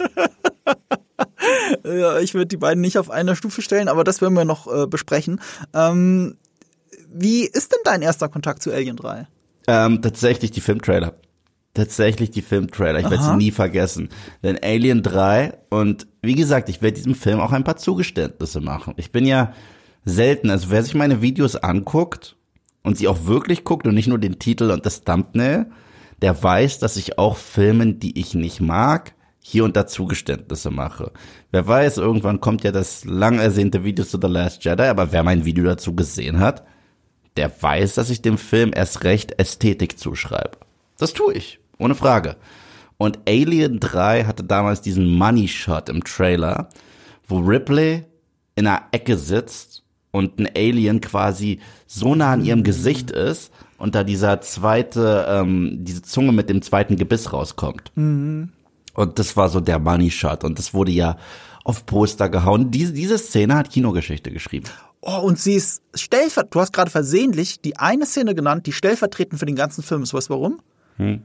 ja, 1.84 2.19
ich 2.19 2.32
würde 2.32 2.46
die 2.46 2.56
beiden 2.56 2.81
nicht 2.81 2.96
auf 2.96 3.10
einer 3.10 3.37
Stufe 3.37 3.60
stellen, 3.60 3.88
aber 3.88 4.05
das 4.05 4.22
werden 4.22 4.32
wir 4.32 4.46
noch 4.46 4.66
äh, 4.75 4.87
besprechen. 4.87 5.38
Ähm, 5.75 6.38
wie 7.12 7.43
ist 7.43 7.72
denn 7.72 7.81
dein 7.84 8.00
erster 8.00 8.31
Kontakt 8.31 8.62
zu 8.62 8.72
Alien 8.72 8.96
3? 8.96 9.28
Ähm, 9.66 10.00
tatsächlich 10.00 10.50
die 10.50 10.62
Filmtrailer. 10.62 11.12
Tatsächlich 11.75 12.31
die 12.31 12.40
Filmtrailer. 12.40 13.00
Ich 13.00 13.11
werde 13.11 13.22
sie 13.22 13.37
nie 13.37 13.50
vergessen. 13.50 14.08
Denn 14.43 14.58
Alien 14.62 15.02
3 15.02 15.58
und 15.69 16.06
wie 16.22 16.37
gesagt, 16.37 16.70
ich 16.70 16.81
werde 16.81 16.96
diesem 16.96 17.14
Film 17.14 17.38
auch 17.38 17.52
ein 17.52 17.64
paar 17.64 17.76
Zugeständnisse 17.76 18.62
machen. 18.62 18.94
Ich 18.96 19.12
bin 19.12 19.26
ja 19.26 19.52
selten. 20.08 20.50
Also 20.50 20.70
wer 20.70 20.82
sich 20.82 20.94
meine 20.94 21.22
Videos 21.22 21.56
anguckt 21.56 22.37
und 22.82 22.96
sie 22.96 23.08
auch 23.08 23.26
wirklich 23.26 23.64
guckt 23.64 23.87
und 23.87 23.94
nicht 23.94 24.08
nur 24.08 24.19
den 24.19 24.38
Titel 24.38 24.70
und 24.70 24.87
das 24.87 25.05
Thumbnail, 25.05 25.66
der 26.22 26.43
weiß, 26.43 26.78
dass 26.78 26.96
ich 26.96 27.19
auch 27.19 27.37
Filmen, 27.37 28.00
die 28.00 28.19
ich 28.19 28.34
nicht 28.34 28.60
mag, 28.60 29.14
hier 29.40 29.64
und 29.64 29.76
da 29.76 29.87
Zugeständnisse 29.87 30.70
mache. 30.70 31.12
Wer 31.50 31.66
weiß, 31.66 31.99
irgendwann 31.99 32.40
kommt 32.40 32.64
ja 32.64 32.72
das 32.72 33.05
lang 33.05 33.38
ersehnte 33.38 33.84
Video 33.84 34.05
zu 34.05 34.19
The 34.20 34.26
Last 34.26 34.64
Jedi, 34.64 34.82
aber 34.82 35.12
wer 35.12 35.22
mein 35.22 35.44
Video 35.44 35.64
dazu 35.64 35.94
gesehen 35.94 36.38
hat, 36.38 36.64
der 37.37 37.50
weiß, 37.62 37.94
dass 37.94 38.11
ich 38.11 38.20
dem 38.20 38.37
Film 38.37 38.72
erst 38.75 39.04
recht 39.04 39.38
Ästhetik 39.38 39.99
zuschreibe. 39.99 40.58
Das 40.99 41.12
tue 41.12 41.34
ich, 41.34 41.61
ohne 41.78 41.94
Frage. 41.94 42.37
Und 42.96 43.20
Alien 43.28 43.78
3 43.78 44.25
hatte 44.25 44.43
damals 44.43 44.82
diesen 44.82 45.06
Money 45.06 45.46
Shot 45.46 45.88
im 45.88 46.02
Trailer, 46.02 46.68
wo 47.26 47.38
Ripley 47.38 48.04
in 48.56 48.66
einer 48.66 48.88
Ecke 48.90 49.16
sitzt 49.16 49.85
und 50.11 50.38
ein 50.38 50.49
Alien 50.57 51.00
quasi 51.00 51.61
so 51.87 52.15
nah 52.15 52.33
an 52.33 52.45
ihrem 52.45 52.62
Gesicht 52.62 53.11
ist 53.11 53.53
und 53.79 53.95
da 53.95 54.05
dieser 54.05 54.41
zweite, 54.41 55.27
ähm, 55.29 55.79
diese 55.81 56.03
Zunge 56.03 56.33
mit 56.33 56.50
dem 56.50 56.62
zweiten 56.62 56.97
Gebiss 56.97 57.33
rauskommt. 57.33 57.93
Mhm. 57.95 58.50
Und 58.95 59.19
das 59.19 59.37
war 59.37 59.49
so 59.49 59.61
der 59.61 59.79
Money 59.79 60.11
Shot 60.11 60.45
und 60.45 60.59
das 60.59 60.75
wurde 60.75 60.91
ja 60.91 61.17
auf 61.65 61.87
Poster 61.87 62.29
gehauen. 62.29 62.71
Diese, 62.71 62.93
diese 62.93 63.19
Szene 63.19 63.55
hat 63.55 63.71
Kinogeschichte 63.71 64.31
geschrieben. 64.31 64.67
Oh, 65.00 65.21
und 65.21 65.38
sie 65.38 65.55
ist 65.55 65.83
stellvertretend, 65.95 66.55
du 66.55 66.61
hast 66.61 66.73
gerade 66.73 66.91
versehentlich 66.91 67.61
die 67.61 67.77
eine 67.77 68.07
Szene 68.07 68.35
genannt, 68.35 68.67
die 68.67 68.73
stellvertretend 68.73 69.38
für 69.38 69.47
den 69.47 69.55
ganzen 69.55 69.85
Film 69.85 70.03
ist. 70.03 70.12
Weißt 70.12 70.29
du 70.29 70.35
warum? 70.35 70.61
Hm. 70.97 71.23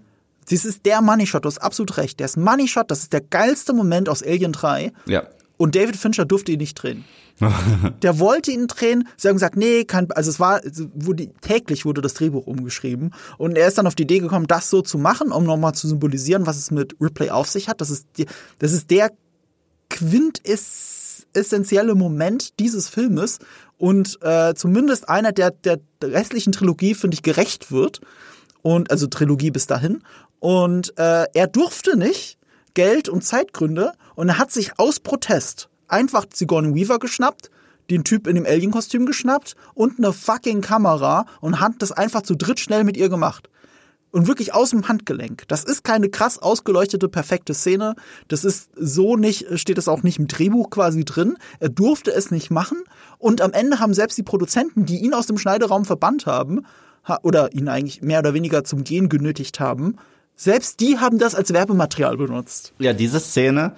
Dies 0.50 0.66
ist 0.66 0.86
der 0.86 1.02
Money 1.02 1.25
Shot, 1.25 1.46
du 1.46 1.48
hast 1.48 1.60
absolut 1.60 1.98
recht. 1.98 2.20
Der 2.20 2.25
ist 2.25 2.38
Money 2.38 2.68
Shot, 2.68 2.92
das 2.92 3.00
ist 3.00 3.13
der 3.13 3.22
geilste 3.22 3.74
Moment 3.74 4.10
aus 4.10 4.22
Alien 4.22 4.52
3. 4.52 4.92
Ja. 5.06 5.24
Und 5.58 5.75
David 5.75 5.96
Fincher 5.96 6.25
durfte 6.25 6.52
ihn 6.52 6.60
nicht 6.60 6.75
drehen. 6.75 7.06
der 8.01 8.19
wollte 8.19 8.51
ihn 8.51 8.67
drehen. 8.67 9.07
Sie 9.17 9.27
haben 9.27 9.35
gesagt, 9.35 9.57
nee, 9.57 9.83
kann, 9.85 10.07
also 10.12 10.29
es 10.29 10.39
war, 10.39 10.62
wurde, 10.93 11.31
täglich 11.41 11.85
wurde 11.85 12.01
das 12.01 12.13
Drehbuch 12.13 12.45
umgeschrieben. 12.47 13.13
Und 13.38 13.57
er 13.57 13.67
ist 13.67 13.77
dann 13.77 13.88
auf 13.88 13.95
die 13.95 14.03
Idee 14.03 14.19
gekommen, 14.19 14.47
das 14.47 14.69
so 14.69 14.81
zu 14.81 14.97
machen, 14.97 15.31
um 15.31 15.43
nochmal 15.43 15.73
zu 15.73 15.88
symbolisieren, 15.88 16.45
was 16.45 16.57
es 16.57 16.71
mit 16.71 16.95
Replay 17.00 17.29
auf 17.29 17.47
sich 17.50 17.69
hat. 17.69 17.79
Das 17.81 17.89
ist, 17.89 18.05
die, 18.17 18.25
das 18.59 18.73
ist 18.73 18.91
der 18.91 19.12
quintessentielle 19.89 21.95
Moment 21.95 22.59
dieses 22.59 22.89
Filmes 22.89 23.39
und 23.77 24.19
äh, 24.21 24.53
zumindest 24.55 25.09
einer, 25.09 25.31
der 25.31 25.51
der 25.51 25.79
restlichen 26.01 26.53
Trilogie, 26.53 26.95
finde 26.95 27.15
ich, 27.15 27.21
gerecht 27.21 27.71
wird. 27.71 28.01
Und 28.62 28.91
also 28.91 29.07
Trilogie 29.07 29.51
bis 29.51 29.67
dahin. 29.67 30.03
Und 30.39 30.97
äh, 30.97 31.25
er 31.33 31.47
durfte 31.47 31.97
nicht, 31.97 32.38
Geld 32.75 33.09
und 33.09 33.23
Zeitgründe, 33.23 33.91
und 34.15 34.29
er 34.29 34.38
hat 34.38 34.51
sich 34.51 34.79
aus 34.79 35.00
Protest 35.00 35.69
einfach 35.93 36.25
Sigourney 36.33 36.75
Weaver 36.75 37.00
geschnappt, 37.00 37.50
den 37.89 38.03
Typ 38.03 38.27
in 38.27 38.35
dem 38.35 38.45
Alien-Kostüm 38.45 39.05
geschnappt 39.05 39.55
und 39.73 40.00
eine 40.00 40.12
fucking 40.12 40.62
Kamera 40.62 41.25
und 41.39 41.59
hat 41.59 41.73
das 41.79 41.91
einfach 41.91 42.23
zu 42.23 42.35
dritt 42.35 42.59
schnell 42.59 42.83
mit 42.83 42.97
ihr 42.97 43.09
gemacht. 43.09 43.50
und 44.13 44.27
wirklich 44.27 44.53
aus 44.53 44.69
dem 44.69 44.88
Handgelenk. 44.88 45.43
Das 45.47 45.63
ist 45.63 45.83
keine 45.83 46.07
krass 46.07 46.38
ausgeleuchtete, 46.38 47.09
perfekte 47.09 47.53
Szene. 47.55 47.95
Das 48.27 48.45
ist 48.45 48.69
so 48.75 49.17
nicht, 49.17 49.47
steht 49.59 49.79
es 49.79 49.88
auch 49.88 50.03
nicht 50.03 50.19
im 50.19 50.27
Drehbuch 50.27 50.69
quasi 50.69 51.03
drin. 51.03 51.35
Er 51.59 51.69
durfte 51.69 52.12
es 52.13 52.29
nicht 52.29 52.51
machen. 52.51 52.83
Und 53.17 53.41
am 53.41 53.53
Ende 53.53 53.79
haben 53.79 53.93
selbst 53.95 54.17
die 54.17 54.23
Produzenten, 54.23 54.85
die 54.85 55.00
ihn 55.00 55.15
aus 55.15 55.25
dem 55.25 55.39
Schneideraum 55.39 55.83
verbannt 55.83 56.25
haben, 56.27 56.65
oder 57.23 57.51
ihn 57.53 57.67
eigentlich 57.67 58.01
mehr 58.01 58.19
oder 58.19 58.33
weniger 58.33 58.63
zum 58.63 58.85
Gehen 58.85 59.09
genötigt 59.09 59.59
haben, 59.59 59.97
selbst 60.38 60.79
die 60.79 61.00
haben 61.00 61.17
das 61.17 61.35
als 61.35 61.51
Werbematerial 61.51 62.15
benutzt. 62.15 62.71
Ja, 62.79 62.93
diese 62.93 63.19
Szene 63.19 63.73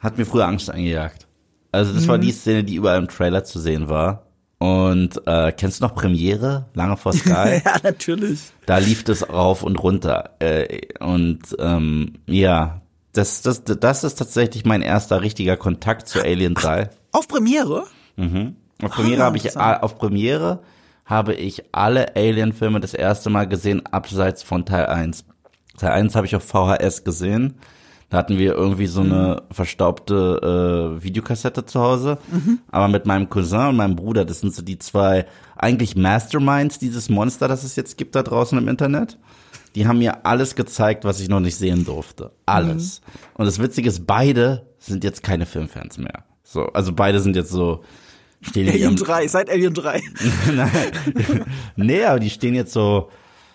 hat 0.00 0.16
mir 0.16 0.24
früher 0.24 0.46
Angst 0.46 0.70
eingejagt. 0.70 1.26
Also 1.72 1.92
das 1.92 2.04
mhm. 2.04 2.08
war 2.08 2.18
die 2.18 2.32
Szene, 2.32 2.64
die 2.64 2.76
überall 2.76 2.98
im 2.98 3.08
Trailer 3.08 3.44
zu 3.44 3.58
sehen 3.58 3.88
war. 3.88 4.26
Und 4.58 5.26
äh, 5.26 5.50
kennst 5.50 5.80
du 5.80 5.84
noch 5.84 5.94
Premiere, 5.94 6.66
lange 6.74 6.96
vor 6.96 7.12
Sky? 7.12 7.62
ja, 7.64 7.76
natürlich. 7.82 8.40
Da 8.66 8.78
lief 8.78 9.02
das 9.02 9.28
rauf 9.28 9.64
und 9.64 9.82
runter. 9.82 10.36
Äh, 10.38 10.82
und 11.00 11.40
ähm, 11.58 12.18
ja, 12.26 12.82
das, 13.12 13.42
das, 13.42 13.64
das 13.64 14.04
ist 14.04 14.14
tatsächlich 14.14 14.64
mein 14.64 14.82
erster 14.82 15.20
richtiger 15.20 15.56
Kontakt 15.56 16.06
zu 16.06 16.20
Alien 16.20 16.54
3. 16.54 16.90
Auf 17.10 17.26
Premiere? 17.26 17.86
Mhm. 18.16 18.54
Auf 18.82 18.92
Premiere 18.92 19.22
ah, 19.22 19.26
habe 19.26 19.36
ich 19.36 19.56
auf 19.56 19.98
Premiere 19.98 20.62
habe 21.04 21.34
ich 21.34 21.64
alle 21.72 22.16
Alien-Filme 22.16 22.80
das 22.80 22.94
erste 22.94 23.30
Mal 23.30 23.46
gesehen, 23.46 23.84
abseits 23.86 24.42
von 24.42 24.64
Teil 24.64 24.86
1. 24.86 25.24
Teil 25.76 25.90
1 25.90 26.14
habe 26.14 26.26
ich 26.26 26.36
auf 26.36 26.44
VHS 26.44 27.04
gesehen. 27.04 27.54
Da 28.12 28.18
hatten 28.18 28.36
wir 28.36 28.52
irgendwie 28.52 28.88
so 28.88 29.00
eine 29.00 29.40
mhm. 29.40 29.54
verstaubte 29.54 30.98
äh, 30.98 31.02
Videokassette 31.02 31.64
zu 31.64 31.80
Hause. 31.80 32.18
Mhm. 32.30 32.58
Aber 32.70 32.88
mit 32.88 33.06
meinem 33.06 33.30
Cousin 33.30 33.68
und 33.68 33.76
meinem 33.76 33.96
Bruder, 33.96 34.26
das 34.26 34.40
sind 34.40 34.54
so 34.54 34.60
die 34.60 34.78
zwei 34.78 35.24
eigentlich 35.56 35.96
Masterminds 35.96 36.78
dieses 36.78 37.08
Monster, 37.08 37.48
das 37.48 37.64
es 37.64 37.74
jetzt 37.74 37.96
gibt 37.96 38.14
da 38.14 38.22
draußen 38.22 38.58
im 38.58 38.68
Internet. 38.68 39.16
Die 39.74 39.86
haben 39.86 39.96
mir 39.96 40.26
alles 40.26 40.56
gezeigt, 40.56 41.06
was 41.06 41.20
ich 41.20 41.30
noch 41.30 41.40
nicht 41.40 41.56
sehen 41.56 41.86
durfte. 41.86 42.32
Alles. 42.44 43.00
Mhm. 43.00 43.38
Und 43.38 43.46
das 43.46 43.58
Witzige 43.60 43.88
ist, 43.88 44.06
beide 44.06 44.66
sind 44.78 45.04
jetzt 45.04 45.22
keine 45.22 45.46
Filmfans 45.46 45.96
mehr. 45.96 46.24
So, 46.44 46.66
also 46.66 46.92
beide 46.92 47.18
sind 47.18 47.34
jetzt 47.34 47.50
so 47.50 47.82
stehen 48.42 48.68
Alien 48.68 48.94
3, 48.94 49.26
seit 49.26 49.48
Alien 49.48 49.72
3. 49.72 50.02
nee, 51.76 52.04
aber 52.04 52.20
die 52.20 52.28
stehen 52.28 52.54
jetzt 52.54 52.74
so 52.74 53.08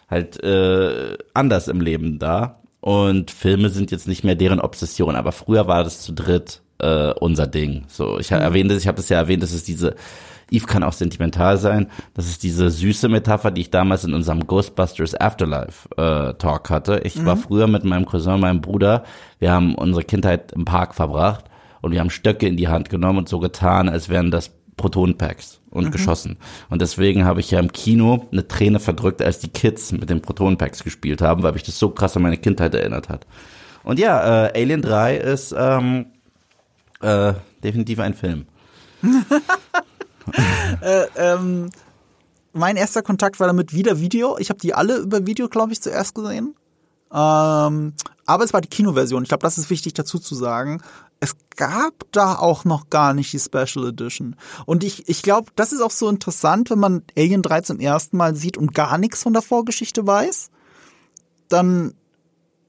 halt 0.10 0.44
äh, 0.44 1.16
anders 1.36 1.68
im 1.68 1.80
Leben 1.80 2.18
da. 2.18 2.60
Und 2.88 3.32
Filme 3.32 3.70
sind 3.70 3.92
jetzt 3.92 4.08
nicht 4.08 4.24
mehr 4.24 4.36
deren 4.36 4.62
Obsession, 4.62 5.18
aber 5.18 5.34
früher 5.34 5.68
war 5.68 5.84
das 5.84 6.00
zu 6.00 6.14
dritt 6.14 6.62
äh, 6.80 7.12
unser 7.20 7.46
Ding. 7.46 7.84
So, 7.90 8.18
ich 8.18 8.32
mhm. 8.32 8.38
erwähnte, 8.38 8.76
ich 8.76 8.88
habe 8.88 9.02
es 9.02 9.10
ja 9.10 9.18
erwähnt, 9.18 9.44
dass 9.44 9.52
es 9.52 9.66
diese 9.66 9.96
Eve 10.50 10.68
kann 10.68 10.84
auch 10.84 10.94
sentimental 10.94 11.58
sein. 11.58 11.88
Das 12.14 12.28
ist 12.28 12.44
diese 12.44 12.70
süße 12.70 13.10
Metapher, 13.10 13.52
die 13.52 13.60
ich 13.60 13.72
damals 13.72 14.06
in 14.06 14.14
unserem 14.14 14.48
Ghostbusters 14.48 15.20
Afterlife 15.20 15.90
äh, 15.98 16.36
Talk 16.36 16.70
hatte. 16.70 17.02
Ich 17.04 17.18
mhm. 17.18 17.26
war 17.26 17.36
früher 17.36 17.68
mit 17.68 17.84
meinem 17.84 18.06
Cousin, 18.06 18.40
meinem 18.40 18.62
Bruder. 18.62 19.04
Wir 19.40 19.52
haben 19.52 19.76
unsere 19.76 20.06
Kindheit 20.06 20.54
im 20.54 20.64
Park 20.64 20.96
verbracht 20.96 21.44
und 21.82 21.92
wir 21.92 22.00
haben 22.00 22.10
Stöcke 22.10 22.48
in 22.48 22.56
die 22.56 22.70
Hand 22.70 22.90
genommen 22.90 23.20
und 23.20 23.28
so 23.28 23.40
getan, 23.40 23.90
als 23.90 24.08
wären 24.08 24.32
das 24.32 24.54
Protonpacks 24.78 25.60
und 25.72 25.86
mhm. 25.86 25.92
geschossen. 25.92 26.38
Und 26.70 26.82
deswegen 26.82 27.26
habe 27.26 27.40
ich 27.40 27.52
ja 27.52 27.60
im 27.60 27.74
Kino 27.74 28.28
eine 28.32 28.48
Träne 28.48 28.80
verdrückt, 28.80 29.22
als 29.22 29.40
die 29.40 29.50
Kids 29.50 29.92
mit 29.92 30.10
den 30.10 30.22
Protonpacks 30.22 30.84
gespielt 30.84 31.22
haben, 31.22 31.44
weil 31.44 31.54
mich 31.54 31.64
das 31.64 31.78
so 31.78 31.90
krass 31.90 32.16
an 32.16 32.22
meine 32.22 32.38
Kindheit 32.38 32.74
erinnert 32.74 33.10
hat. 33.10 33.26
Und 33.84 34.00
ja, 34.00 34.48
äh, 34.48 34.62
Alien 34.62 34.82
3 34.82 35.18
ist 35.18 35.54
ähm, 35.58 36.06
äh, 37.02 37.34
definitiv 37.64 38.00
ein 38.00 38.14
Film. 38.14 38.46
äh, 40.82 41.06
ähm, 41.16 41.70
mein 42.54 42.76
erster 42.76 43.02
Kontakt 43.02 43.40
war 43.40 43.48
damit 43.48 43.74
wieder 43.74 44.00
Video. 44.00 44.38
Ich 44.38 44.50
habe 44.50 44.60
die 44.60 44.74
alle 44.74 44.98
über 44.98 45.26
Video, 45.26 45.48
glaube 45.48 45.74
ich, 45.74 45.82
zuerst 45.82 46.16
gesehen. 46.16 46.56
Ähm, 47.12 47.94
aber 48.26 48.44
es 48.44 48.54
war 48.54 48.62
die 48.62 48.68
Kinoversion. 48.68 49.24
Ich 49.24 49.30
glaube, 49.30 49.44
das 49.44 49.58
ist 49.58 49.70
wichtig 49.70 49.94
dazu 49.94 50.20
zu 50.20 50.36
sagen 50.36 50.82
es 51.20 51.36
gab 51.56 52.06
da 52.12 52.36
auch 52.36 52.66
noch 52.66 52.90
gar 52.90 53.14
nicht 53.14 53.34
die 53.34 53.40
Special 53.40 53.88
Edition. 53.88 54.36
Und 54.66 54.84
ich, 54.84 55.10
ich 55.10 55.24
glaube, 55.24 55.52
das 55.56 55.74
ist 55.74 55.82
auch 55.82 55.92
so 55.92 56.10
interessant, 56.10 56.70
wenn 56.70 56.80
man 56.80 57.04
Alien 57.18 57.42
3 57.42 57.62
zum 57.62 57.80
ersten 57.80 58.18
Mal 58.18 58.36
sieht 58.36 58.58
und 58.58 58.74
gar 58.74 58.98
nichts 58.98 59.24
von 59.24 59.34
der 59.34 59.42
Vorgeschichte 59.42 60.06
weiß. 60.06 60.50
Dann 61.50 61.94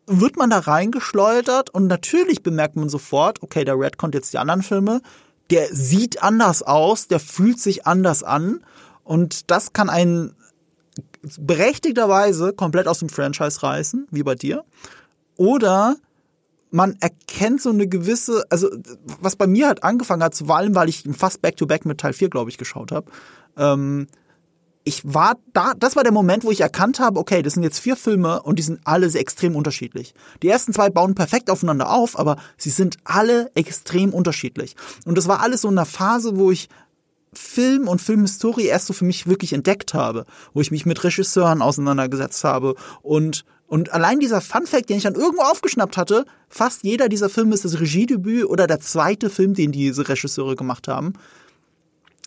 wird 0.07 0.37
man 0.37 0.49
da 0.49 0.61
reingeschleudert 0.61 1.71
und 1.71 1.87
natürlich 1.87 2.43
bemerkt 2.43 2.76
man 2.76 2.88
sofort, 2.88 3.43
okay, 3.43 3.64
der 3.64 3.78
Red 3.78 3.99
kommt 3.99 4.14
jetzt 4.14 4.33
die 4.33 4.38
anderen 4.38 4.62
Filme, 4.62 5.02
der 5.50 5.75
sieht 5.75 6.23
anders 6.23 6.62
aus, 6.62 7.09
der 7.09 7.21
fühlt 7.21 7.61
sich 7.61 7.87
anders 7.87 8.23
an 8.23 8.64
und 9.05 9.50
das 9.50 9.75
kann 9.75 9.90
einen 9.90 10.35
berechtigterweise 11.38 12.55
komplett 12.55 12.88
aus 12.88 13.00
dem 13.00 13.11
Franchise 13.11 13.62
reißen, 13.62 14.07
wie 14.11 14.23
bei 14.23 14.35
dir. 14.35 14.64
Oder 15.37 15.97
man 16.71 16.97
erkennt 17.01 17.63
so 17.63 17.71
eine 17.71 17.89
gewisse, 17.89 18.45
also 18.51 18.69
was 19.21 19.37
bei 19.37 19.47
mir 19.47 19.69
halt 19.69 19.85
angefangen 19.85 20.23
hat, 20.23 20.35
vor 20.35 20.57
allem 20.57 20.75
weil 20.75 20.89
ich 20.89 21.05
fast 21.17 21.43
Back-to-Back 21.43 21.83
-back 21.83 21.89
mit 21.89 21.99
Teil 21.99 22.13
4, 22.13 22.29
glaube 22.29 22.51
ich, 22.51 22.59
geschaut 22.59 22.93
habe. 22.93 23.11
Ähm, 23.57 24.09
ich 24.85 25.03
war 25.05 25.37
da, 25.53 25.75
das 25.75 25.97
war 25.97 26.03
der 26.03 26.13
Moment, 26.13 26.45
wo 26.45 26.51
ich 26.51 26.63
erkannt 26.63 26.99
habe, 26.99 27.21
okay, 27.21 27.43
das 27.43 27.55
sind 27.55 27.63
jetzt 27.63 27.79
vier 27.79 27.95
Filme 27.95 28.43
und 28.43 28.59
die 28.59 28.63
sind 28.63 28.81
alle 28.85 29.07
extrem 29.13 29.55
unterschiedlich. 29.55 30.15
Die 30.43 30.49
ersten 30.49 30.73
zwei 30.73 30.89
bauen 30.89 31.15
perfekt 31.15 31.51
aufeinander 31.51 31.93
auf, 31.93 32.19
aber 32.19 32.39
sie 32.57 32.71
sind 32.71 32.97
alle 33.05 33.51
extrem 33.55 34.15
unterschiedlich. 34.15 34.77
Und 35.05 35.19
das 35.19 35.29
war 35.29 35.41
alles 35.41 35.61
so 35.61 35.69
in 35.69 35.77
einer 35.77 35.85
Phase, 35.85 36.39
wo 36.39 36.51
ich 36.51 36.69
Film 37.38 37.88
und 37.88 38.00
Filmhistorie 38.00 38.66
erst 38.66 38.87
so 38.87 38.92
für 38.92 39.04
mich 39.04 39.26
wirklich 39.26 39.52
entdeckt 39.52 39.95
habe, 39.95 40.26
wo 40.52 40.61
ich 40.61 40.71
mich 40.71 40.87
mit 40.87 41.02
Regisseuren 41.02 41.62
auseinandergesetzt 41.62 42.45
habe 42.45 42.75
und 43.02 43.45
und 43.68 43.92
allein 43.92 44.18
dieser 44.18 44.40
Funfact, 44.40 44.88
den 44.88 44.97
ich 44.97 45.02
dann 45.02 45.14
irgendwo 45.14 45.42
aufgeschnappt 45.42 45.99
hatte, 45.99 46.25
fast 46.49 46.85
jeder 46.85 47.11
dieser 47.11 47.28
Filme 47.28 47.52
ist 47.52 47.66
das 47.66 47.78
Regiedebüt 47.78 48.47
oder 48.47 48.66
der 48.66 48.80
zweite 48.80 49.28
Film, 49.28 49.52
den 49.52 49.73
diese 49.73 50.09
Regisseure 50.09 50.57
gemacht 50.57 50.88
haben. 50.88 51.12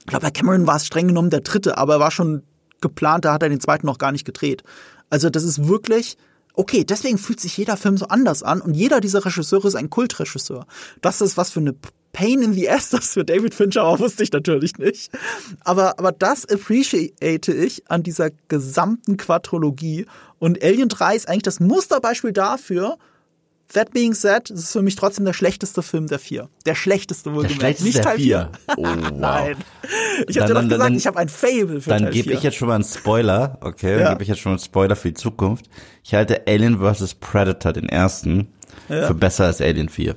Ich 0.02 0.06
glaube, 0.06 0.28
bei 0.28 0.30
Cameron 0.30 0.68
war 0.68 0.76
es 0.76 0.86
streng 0.86 1.08
genommen 1.08 1.32
der 1.32 1.42
dritte, 1.42 1.80
aber 1.80 1.96
er 1.96 2.00
war 2.00 2.12
schon 2.12 2.44
geplant, 2.80 3.26
da 3.26 3.34
hat 3.34 3.42
er 3.42 3.50
den 3.50 3.60
zweiten 3.60 3.88
noch 3.88 3.98
gar 3.98 4.12
nicht 4.12 4.24
gedreht. 4.24 4.64
Also 5.10 5.32
das 5.32 5.44
ist 5.44 5.68
wirklich, 5.68 6.16
okay, 6.54 6.84
deswegen 6.84 7.18
fühlt 7.18 7.40
sich 7.40 7.58
jeder 7.58 7.76
Film 7.76 7.98
so 7.98 8.08
anders 8.08 8.44
an 8.44 8.62
und 8.62 8.76
jeder 8.76 9.02
dieser 9.02 9.26
Regisseure 9.26 9.68
ist 9.68 9.76
ein 9.76 9.90
Kultregisseur. 9.90 10.68
Das 11.02 11.22
ist 11.22 11.38
was 11.38 11.50
für 11.50 11.60
eine 11.60 11.74
Pain 12.14 12.42
in 12.42 12.54
the 12.54 12.70
Ass 12.70 12.90
das 12.90 13.14
für 13.14 13.24
David 13.24 13.54
Fincher 13.54 13.84
war, 13.84 14.00
wusste 14.00 14.24
ich 14.24 14.32
natürlich 14.32 14.78
nicht. 14.78 15.12
Aber, 15.64 15.98
aber 16.00 16.12
das 16.12 16.46
appreciate 16.46 17.54
ich 17.54 17.84
an 17.90 18.04
dieser 18.04 18.30
gesamten 18.48 19.18
Quadrologie. 19.18 20.06
Und 20.40 20.64
Alien 20.64 20.90
3 20.90 21.16
ist 21.16 21.30
eigentlich 21.30 21.44
das 21.44 21.60
Musterbeispiel 21.60 22.34
dafür, 22.34 22.98
That 23.74 23.94
being 23.94 24.14
said, 24.14 24.52
es 24.52 24.64
ist 24.64 24.72
für 24.74 24.82
mich 24.82 24.96
trotzdem 24.96 25.24
der 25.24 25.34
schlechteste 25.34 25.82
Film 25.82 26.08
der 26.08 26.20
vier. 26.20 26.50
Der 26.66 26.76
schlechteste 26.76 27.34
wohlgemerkt. 27.34 27.82
Nicht 27.82 28.02
Teil 28.02 28.18
4. 28.18 28.52
Oh, 28.76 28.76
wow. 28.84 29.12
Nein. 29.14 29.56
Ich 30.28 30.38
habe 30.38 30.48
dir 30.48 30.54
doch 30.56 30.64
gesagt, 30.64 30.82
dann, 30.82 30.96
ich 30.96 31.08
habe 31.08 31.18
ein 31.20 31.30
Fable 31.30 31.80
für 31.80 31.90
Dann 31.90 32.12
gebe 32.12 32.34
ich 32.34 32.44
jetzt 32.44 32.58
schon 32.58 32.68
mal 32.68 32.76
einen 32.76 32.84
Spoiler, 32.84 33.58
okay? 33.62 33.94
Dann 33.94 34.02
ja. 34.02 34.10
gebe 34.12 34.24
ich 34.24 34.30
jetzt 34.30 34.40
schon 34.40 34.52
mal 34.52 34.58
einen 34.58 34.66
Spoiler 34.66 34.96
für 34.98 35.10
die 35.10 35.14
Zukunft. 35.14 35.70
Ich 36.04 36.14
halte 36.14 36.48
Alien 36.48 36.80
vs. 36.80 37.16
Predator, 37.16 37.72
den 37.72 37.88
ersten, 37.88 38.48
ja. 38.90 39.08
für 39.08 39.14
besser 39.14 39.46
als 39.46 39.62
Alien 39.62 39.88
4. 39.88 40.16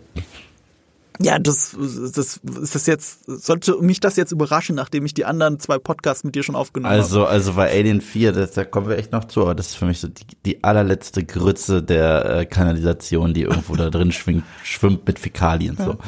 Ja, 1.21 1.38
das, 1.38 1.76
das 1.78 2.40
ist 2.61 2.75
das 2.75 2.87
jetzt, 2.87 3.25
sollte 3.26 3.80
mich 3.80 4.00
das 4.00 4.16
jetzt 4.16 4.33
überraschen, 4.33 4.75
nachdem 4.75 5.06
ich 5.06 5.14
die 5.14 5.25
anderen 5.25 5.61
zwei 5.61 5.78
Podcasts 5.78 6.25
mit 6.25 6.35
dir 6.35 6.42
schon 6.42 6.56
aufgenommen 6.56 6.92
also, 6.92 7.21
habe. 7.21 7.28
Also, 7.28 7.50
also 7.50 7.52
bei 7.54 7.71
Alien 7.71 8.00
4, 8.00 8.33
das, 8.33 8.52
da 8.52 8.64
kommen 8.64 8.88
wir 8.88 8.99
echt 8.99 9.12
noch 9.12 9.25
zu, 9.25 9.42
aber 9.42 9.54
das 9.54 9.68
ist 9.68 9.76
für 9.76 9.87
mich 9.87 10.00
so 10.00 10.09
die, 10.09 10.25
die 10.44 10.64
allerletzte 10.64 11.25
Grütze 11.25 11.85
der 11.85 12.25
äh, 12.25 12.47
Kanalisation, 12.47 13.33
die 13.33 13.42
irgendwo 13.42 13.76
da 13.76 13.90
drin 13.90 14.11
schwingt, 14.11 14.42
schwimmt 14.64 15.06
mit 15.06 15.21
Fäkalien, 15.21 15.76
so. 15.76 15.99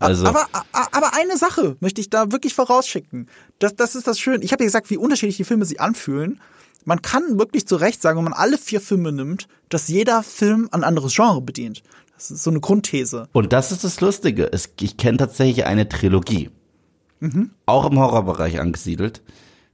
Also. 0.00 0.26
Aber, 0.26 0.46
aber 0.72 1.14
eine 1.14 1.36
Sache 1.36 1.76
möchte 1.78 2.00
ich 2.00 2.10
da 2.10 2.32
wirklich 2.32 2.54
vorausschicken. 2.54 3.28
Das, 3.60 3.76
das 3.76 3.94
ist 3.94 4.08
das 4.08 4.18
Schöne. 4.18 4.42
Ich 4.42 4.52
habe 4.52 4.64
ja 4.64 4.66
gesagt, 4.66 4.90
wie 4.90 4.96
unterschiedlich 4.96 5.36
die 5.36 5.44
Filme 5.44 5.64
sich 5.64 5.80
anfühlen. 5.80 6.40
Man 6.84 7.02
kann 7.02 7.38
wirklich 7.38 7.66
zu 7.66 7.76
Recht 7.76 8.02
sagen, 8.02 8.18
wenn 8.18 8.24
man 8.24 8.32
alle 8.32 8.58
vier 8.58 8.80
Filme 8.80 9.12
nimmt, 9.12 9.48
dass 9.68 9.88
jeder 9.88 10.22
Film 10.22 10.68
ein 10.72 10.84
anderes 10.84 11.14
Genre 11.14 11.40
bedient. 11.40 11.82
Das 12.16 12.30
ist 12.30 12.42
so 12.42 12.50
eine 12.50 12.60
Grundthese. 12.60 13.28
Und 13.32 13.52
das 13.52 13.72
ist 13.72 13.84
das 13.84 14.00
Lustige. 14.00 14.50
Es, 14.52 14.70
ich 14.80 14.96
kenne 14.96 15.18
tatsächlich 15.18 15.66
eine 15.66 15.88
Trilogie, 15.88 16.50
mhm. 17.20 17.50
auch 17.66 17.90
im 17.90 17.98
Horrorbereich 17.98 18.58
angesiedelt, 18.58 19.22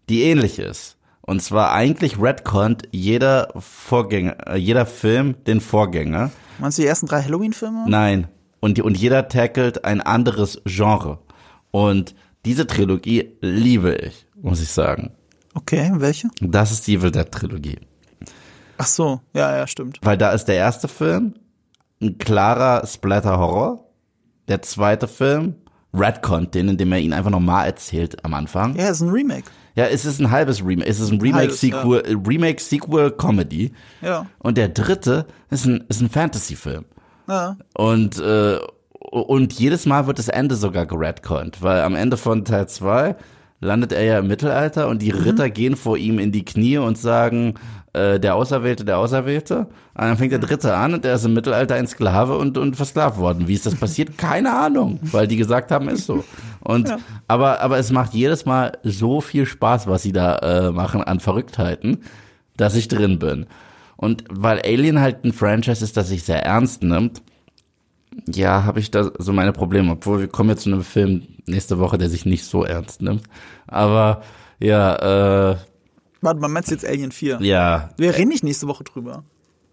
die 0.09 0.23
ähnlich 0.25 0.59
ist. 0.59 0.97
Und 1.21 1.41
zwar 1.41 1.73
eigentlich 1.73 2.21
retconnt 2.21 2.89
jeder 2.91 3.53
Vorgänger, 3.57 4.49
äh, 4.49 4.57
jeder 4.57 4.87
Film 4.87 5.37
den 5.45 5.61
Vorgänger. 5.61 6.33
Meinst 6.59 6.79
du 6.79 6.83
die 6.83 6.89
ersten 6.89 7.07
drei 7.07 7.23
Halloween-Filme? 7.23 7.85
Nein. 7.87 8.27
Und, 8.59 8.81
und 8.81 8.99
jeder 8.99 9.29
tackelt 9.29 9.85
ein 9.85 10.01
anderes 10.01 10.61
Genre. 10.65 11.21
Und 11.71 12.17
diese 12.45 12.67
Trilogie 12.67 13.37
liebe 13.41 13.95
ich, 13.95 14.27
muss 14.35 14.61
ich 14.61 14.69
sagen. 14.69 15.13
Okay, 15.55 15.93
welche? 15.95 16.29
Das 16.41 16.73
ist 16.73 16.89
die 16.89 16.97
Evil 16.97 17.13
Dead 17.13 17.31
Trilogie. 17.31 17.79
Ach 18.79 18.87
so, 18.87 19.21
ja, 19.33 19.57
ja, 19.57 19.67
stimmt. 19.69 20.01
Weil 20.03 20.19
da 20.19 20.33
ist 20.33 20.47
der 20.47 20.57
erste 20.57 20.89
Film 20.89 21.35
ein 22.03 22.19
klarer 22.19 22.87
Splatter-Horror. 22.87 23.87
Der 24.49 24.63
zweite 24.63 25.09
Film 25.09 25.55
redconnt 25.95 26.55
den, 26.55 26.69
indem 26.69 26.93
er 26.93 26.99
ihn 26.99 27.13
einfach 27.13 27.31
nochmal 27.31 27.67
erzählt 27.67 28.25
am 28.25 28.35
Anfang. 28.35 28.77
Ja, 28.77 28.89
ist 28.89 29.01
ein 29.01 29.11
Remake. 29.11 29.45
Ja, 29.75 29.87
es 29.87 30.05
ist 30.05 30.21
ein 30.21 30.31
halbes 30.31 30.65
Remake. 30.65 30.89
Es 30.89 31.01
ist 31.01 31.11
ein 31.11 31.21
Remake, 31.21 31.45
Halbes, 31.45 31.61
Sequel, 31.61 32.01
äh, 32.01 32.17
Remake, 32.27 32.61
Sequel, 32.61 33.11
Comedy. 33.13 33.73
Ja. 34.03 34.27
Und 34.39 34.59
der 34.59 34.69
dritte 34.69 35.27
ist 35.51 35.65
ein, 35.65 35.85
ist 35.89 36.01
ein 36.01 36.11
Fantasy-Film. 36.11 36.85
Ja. 37.29 37.57
Und, 37.75 38.19
äh, 38.19 38.59
und 38.99 39.53
jedes 39.55 39.87
Mal 39.87 40.07
wird 40.07 40.19
das 40.19 40.29
Ende 40.29 40.57
sogar 40.57 40.87
geredconnt, 40.87 41.63
weil 41.63 41.83
am 41.83 41.95
Ende 41.95 42.17
von 42.17 42.45
Teil 42.45 42.69
2 42.69 43.17
landet 43.61 43.93
er 43.93 44.03
ja 44.03 44.19
im 44.19 44.27
Mittelalter 44.27 44.89
und 44.89 45.01
die 45.01 45.11
Ritter 45.11 45.49
gehen 45.49 45.77
vor 45.77 45.97
ihm 45.97 46.19
in 46.19 46.33
die 46.33 46.45
Knie 46.45 46.79
und 46.79 46.99
sagen, 46.99 47.55
äh, 47.93 48.19
der 48.19 48.35
Auserwählte, 48.37 48.85
der 48.85 48.99
Auserwählte. 48.99 49.59
Und 49.61 49.69
dann 49.95 50.17
fängt 50.17 50.33
der 50.33 50.39
Dritte 50.39 50.75
an 50.75 50.95
und 50.95 51.05
der 51.05 51.15
ist 51.15 51.25
im 51.25 51.35
Mittelalter 51.35 51.75
ein 51.75 51.87
Sklave 51.87 52.37
und, 52.39 52.57
und 52.59 52.77
versklavt 52.77 53.19
worden. 53.19 53.49
Wie 53.49 53.55
ist 53.55 53.67
das 53.67 53.75
passiert? 53.75 54.17
Keine 54.19 54.55
Ahnung, 54.55 54.99
weil 55.03 55.27
die 55.27 55.37
gesagt 55.37 55.71
haben, 55.71 55.89
ist 55.89 56.07
so. 56.07 56.25
Und, 56.61 56.89
Ja. 56.89 56.99
aber, 57.29 57.61
aber 57.61 57.79
es 57.79 57.91
macht 57.91 58.15
jedes 58.15 58.47
Mal 58.47 58.79
so 58.83 59.21
viel 59.21 59.47
Spaß, 59.47 59.87
was 59.87 60.03
sie 60.03 60.13
da 60.13 60.39
äh, 60.39 60.71
machen 60.71 61.03
an 61.03 61.21
Verrücktheiten, 61.21 61.99
dass 62.57 62.75
ich 62.77 62.89
drin 62.89 63.19
bin. 63.19 63.47
Und 63.97 64.25
weil 64.31 64.61
Alien 64.65 65.01
halt 65.01 65.25
ein 65.25 65.33
Franchise 65.33 65.85
ist, 65.85 65.97
das 65.97 66.09
sich 66.09 66.25
sehr 66.25 66.45
ernst 66.45 66.83
nimmt, 66.83 67.23
ja, 68.27 68.65
habe 68.65 68.81
ich 68.81 68.91
da 68.91 69.11
so 69.19 69.33
meine 69.33 69.53
Probleme. 69.53 69.93
Obwohl 69.93 70.21
wir 70.21 70.29
kommen 70.29 70.51
jetzt 70.51 70.65
zu 70.65 70.71
einem 70.71 70.83
Film 70.83 71.23
nächste 71.47 71.79
Woche, 71.79 71.99
der 71.99 72.09
sich 72.11 72.27
nicht 72.27 72.45
so 72.45 72.65
ernst 72.65 73.01
nimmt. 73.03 73.23
Aber 73.67 74.23
ja, 74.59 75.51
äh, 75.53 75.57
Warte 76.23 76.41
mal, 76.41 76.49
meinst 76.49 76.71
du 76.71 76.75
jetzt 76.75 76.87
Alien 76.87 77.13
4? 77.13 77.39
ja, 77.43 77.91
Wir 77.99 78.17
reden 78.17 78.29
nicht 78.29 78.45
nächste 78.45 78.67
Woche 78.69 78.85
drüber. 78.85 79.25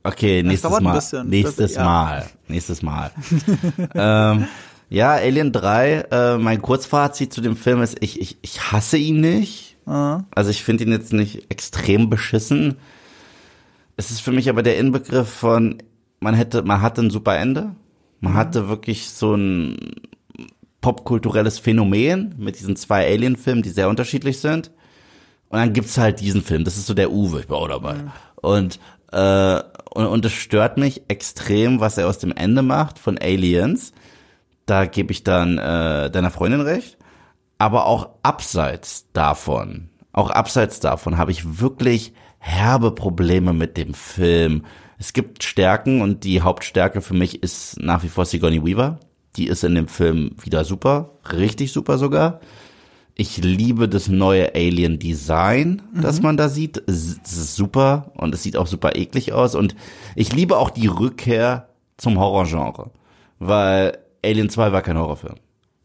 okay, 0.03 0.43
nächstes 0.43 0.69
dauert 0.69 0.81
ein 0.81 0.83
Mal. 0.83 0.95
bisschen. 0.95 1.29
Nächstes 1.29 1.55
Das- 1.55 1.75
ja. 1.75 1.83
Mal. 1.85 2.25
Nächstes 2.47 2.81
Mal. 2.81 3.11
ähm, 3.95 4.47
ja, 4.89 5.11
Alien 5.13 5.51
3, 5.51 6.07
äh, 6.11 6.37
mein 6.39 6.61
Kurzfazit 6.61 7.31
zu 7.31 7.41
dem 7.41 7.55
Film 7.55 7.81
ist, 7.81 7.97
ich, 8.01 8.19
ich, 8.19 8.37
ich 8.41 8.71
hasse 8.71 8.97
ihn 8.97 9.21
nicht. 9.21 9.77
Also 9.85 10.51
ich 10.51 10.63
finde 10.63 10.83
ihn 10.83 10.91
jetzt 10.91 11.13
nicht 11.13 11.49
extrem 11.51 12.11
beschissen. 12.11 12.75
Es 13.97 14.11
ist 14.11 14.21
für 14.21 14.31
mich 14.31 14.47
aber 14.47 14.61
der 14.61 14.77
Inbegriff 14.77 15.27
von, 15.29 15.81
man 16.19 16.35
hätte, 16.35 16.61
man 16.61 16.81
hatte 16.83 17.01
ein 17.01 17.09
super 17.09 17.37
Ende. 17.37 17.75
Man 18.19 18.35
hatte 18.35 18.69
wirklich 18.69 19.09
so 19.09 19.33
ein 19.33 19.77
popkulturelles 20.81 21.57
Phänomen 21.59 22.35
mit 22.37 22.59
diesen 22.59 22.75
zwei 22.75 23.05
Alien-Filmen, 23.07 23.63
die 23.63 23.69
sehr 23.69 23.89
unterschiedlich 23.89 24.39
sind. 24.39 24.69
Und 25.49 25.59
dann 25.59 25.73
gibt's 25.73 25.97
halt 25.97 26.19
diesen 26.19 26.43
Film, 26.43 26.63
das 26.63 26.77
ist 26.77 26.87
so 26.87 26.93
der 26.93 27.11
Uwe, 27.11 27.41
ich 27.41 27.49
auch 27.49 27.67
dabei. 27.67 27.95
Und, 28.35 28.79
äh, 29.11 29.61
und, 29.91 30.05
und 30.05 30.25
es 30.25 30.31
stört 30.31 30.77
mich 30.77 31.03
extrem, 31.07 31.79
was 31.79 31.97
er 31.97 32.07
aus 32.07 32.19
dem 32.19 32.31
Ende 32.31 32.61
macht 32.61 32.99
von 32.99 33.17
Aliens. 33.17 33.91
Da 34.65 34.85
gebe 34.85 35.11
ich 35.11 35.23
dann 35.23 35.57
äh, 35.57 36.11
deiner 36.11 36.29
Freundin 36.29 36.61
recht. 36.61 36.97
Aber 37.57 37.87
auch 37.87 38.09
abseits 38.23 39.07
davon, 39.11 39.89
auch 40.13 40.29
abseits 40.29 40.79
davon 40.79 41.17
habe 41.17 41.31
ich 41.31 41.59
wirklich 41.59 42.13
herbe 42.37 42.91
Probleme 42.91 43.53
mit 43.53 43.77
dem 43.77 43.93
Film. 43.93 44.65
Es 44.97 45.13
gibt 45.13 45.43
Stärken 45.43 46.01
und 46.01 46.23
die 46.23 46.41
Hauptstärke 46.41 47.01
für 47.01 47.13
mich 47.13 47.43
ist 47.43 47.79
nach 47.79 48.03
wie 48.03 48.09
vor 48.09 48.25
Sigourney 48.25 48.63
Weaver. 48.63 48.99
Die 49.35 49.47
ist 49.47 49.63
in 49.63 49.75
dem 49.75 49.87
Film 49.87 50.35
wieder 50.41 50.63
super, 50.63 51.11
richtig 51.31 51.71
super 51.71 51.97
sogar. 51.97 52.39
Ich 53.19 53.35
liebe 53.35 53.89
das 53.89 54.07
neue 54.07 54.55
Alien-Design, 54.55 55.81
das 55.93 56.21
man 56.21 56.37
da 56.37 56.47
sieht. 56.47 56.81
Es 56.87 57.17
ist 57.17 57.57
super 57.57 58.13
und 58.15 58.33
es 58.33 58.43
sieht 58.43 58.55
auch 58.55 58.65
super 58.65 58.95
eklig 58.95 59.33
aus. 59.33 59.55
Und 59.55 59.75
ich 60.15 60.31
liebe 60.31 60.55
auch 60.55 60.69
die 60.69 60.87
Rückkehr 60.87 61.67
zum 61.97 62.17
Horrorgenre, 62.17 62.91
weil 63.37 63.97
Alien 64.23 64.49
2 64.49 64.71
war 64.71 64.81
kein 64.81 64.97
Horrorfilm. 64.97 65.35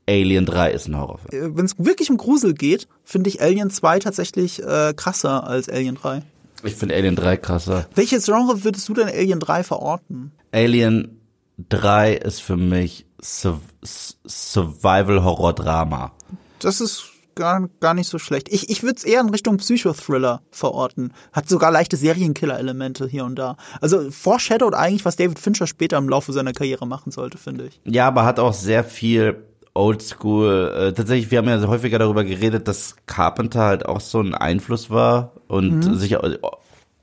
Alien 0.09 0.47
3 0.47 0.71
ist 0.71 0.87
ein 0.87 0.97
Horrorfilm. 0.97 1.57
Wenn 1.57 1.65
es 1.65 1.77
wirklich 1.77 2.09
um 2.09 2.19
Grusel 2.19 2.55
geht, 2.55 2.87
finde 3.03 3.31
ich 3.31 3.43
Alien 3.43 3.69
2 3.69 3.99
tatsächlich 3.99 4.63
äh, 4.63 4.95
krasser 4.95 5.45
als 5.45 5.69
Alien 5.69 5.97
3. 5.97 6.23
Ich 6.63 6.77
finde 6.77 6.95
Alien 6.95 7.17
3 7.17 7.37
krasser. 7.39 7.89
Welches 7.97 8.27
Genre 8.27 8.63
würdest 8.63 8.89
du 8.89 8.95
denn 8.95 9.09
Alien 9.09 9.41
3 9.41 9.65
verorten? 9.65 10.31
Alien 10.53 11.21
3 11.69 12.15
ist 12.15 12.43
für 12.43 12.57
mich 12.57 13.07
Su 13.21 13.59
Survival-Horror-Drama. 13.83 16.13
Das 16.61 16.81
ist 16.81 17.11
gar, 17.35 17.69
gar 17.81 17.95
nicht 17.95 18.09
so 18.09 18.19
schlecht. 18.19 18.49
Ich, 18.53 18.71
ich 18.71 18.83
würde 18.83 18.97
es 18.97 19.05
eher 19.05 19.21
in 19.21 19.29
Richtung 19.31 19.57
Psychothriller 19.59 20.43
verorten. 20.51 21.13
Hat 21.33 21.49
sogar 21.49 21.71
leichte 21.71 21.97
Serienkiller-Elemente 21.97 23.07
hier 23.09 23.25
und 23.25 23.37
da. 23.37 23.57
Also 23.81 24.11
foreshadowed 24.11 24.75
eigentlich, 24.75 25.05
was 25.05 25.17
David 25.17 25.39
Fincher 25.39 25.67
später 25.67 25.97
im 25.99 26.09
Laufe 26.09 26.33
seiner 26.33 26.53
Karriere 26.53 26.87
machen 26.87 27.13
sollte, 27.13 27.39
finde 27.39 27.67
ich. 27.67 27.81
Ja, 27.85 28.07
aber 28.09 28.25
hat 28.25 28.39
auch 28.39 28.53
sehr 28.55 28.85
viel 28.85 29.37
Oldschool. 29.75 30.73
Äh, 30.77 30.93
tatsächlich, 30.93 31.31
wir 31.31 31.39
haben 31.39 31.49
ja 31.49 31.61
häufiger 31.67 31.99
darüber 31.99 32.25
geredet, 32.25 32.69
dass 32.69 32.97
Carpenter 33.07 33.61
halt 33.63 33.87
auch 33.87 34.01
so 34.01 34.21
ein 34.21 34.35
Einfluss 34.35 34.91
war 34.91 35.33
und 35.49 35.83
sich 35.99 36.17
au- 36.17 36.37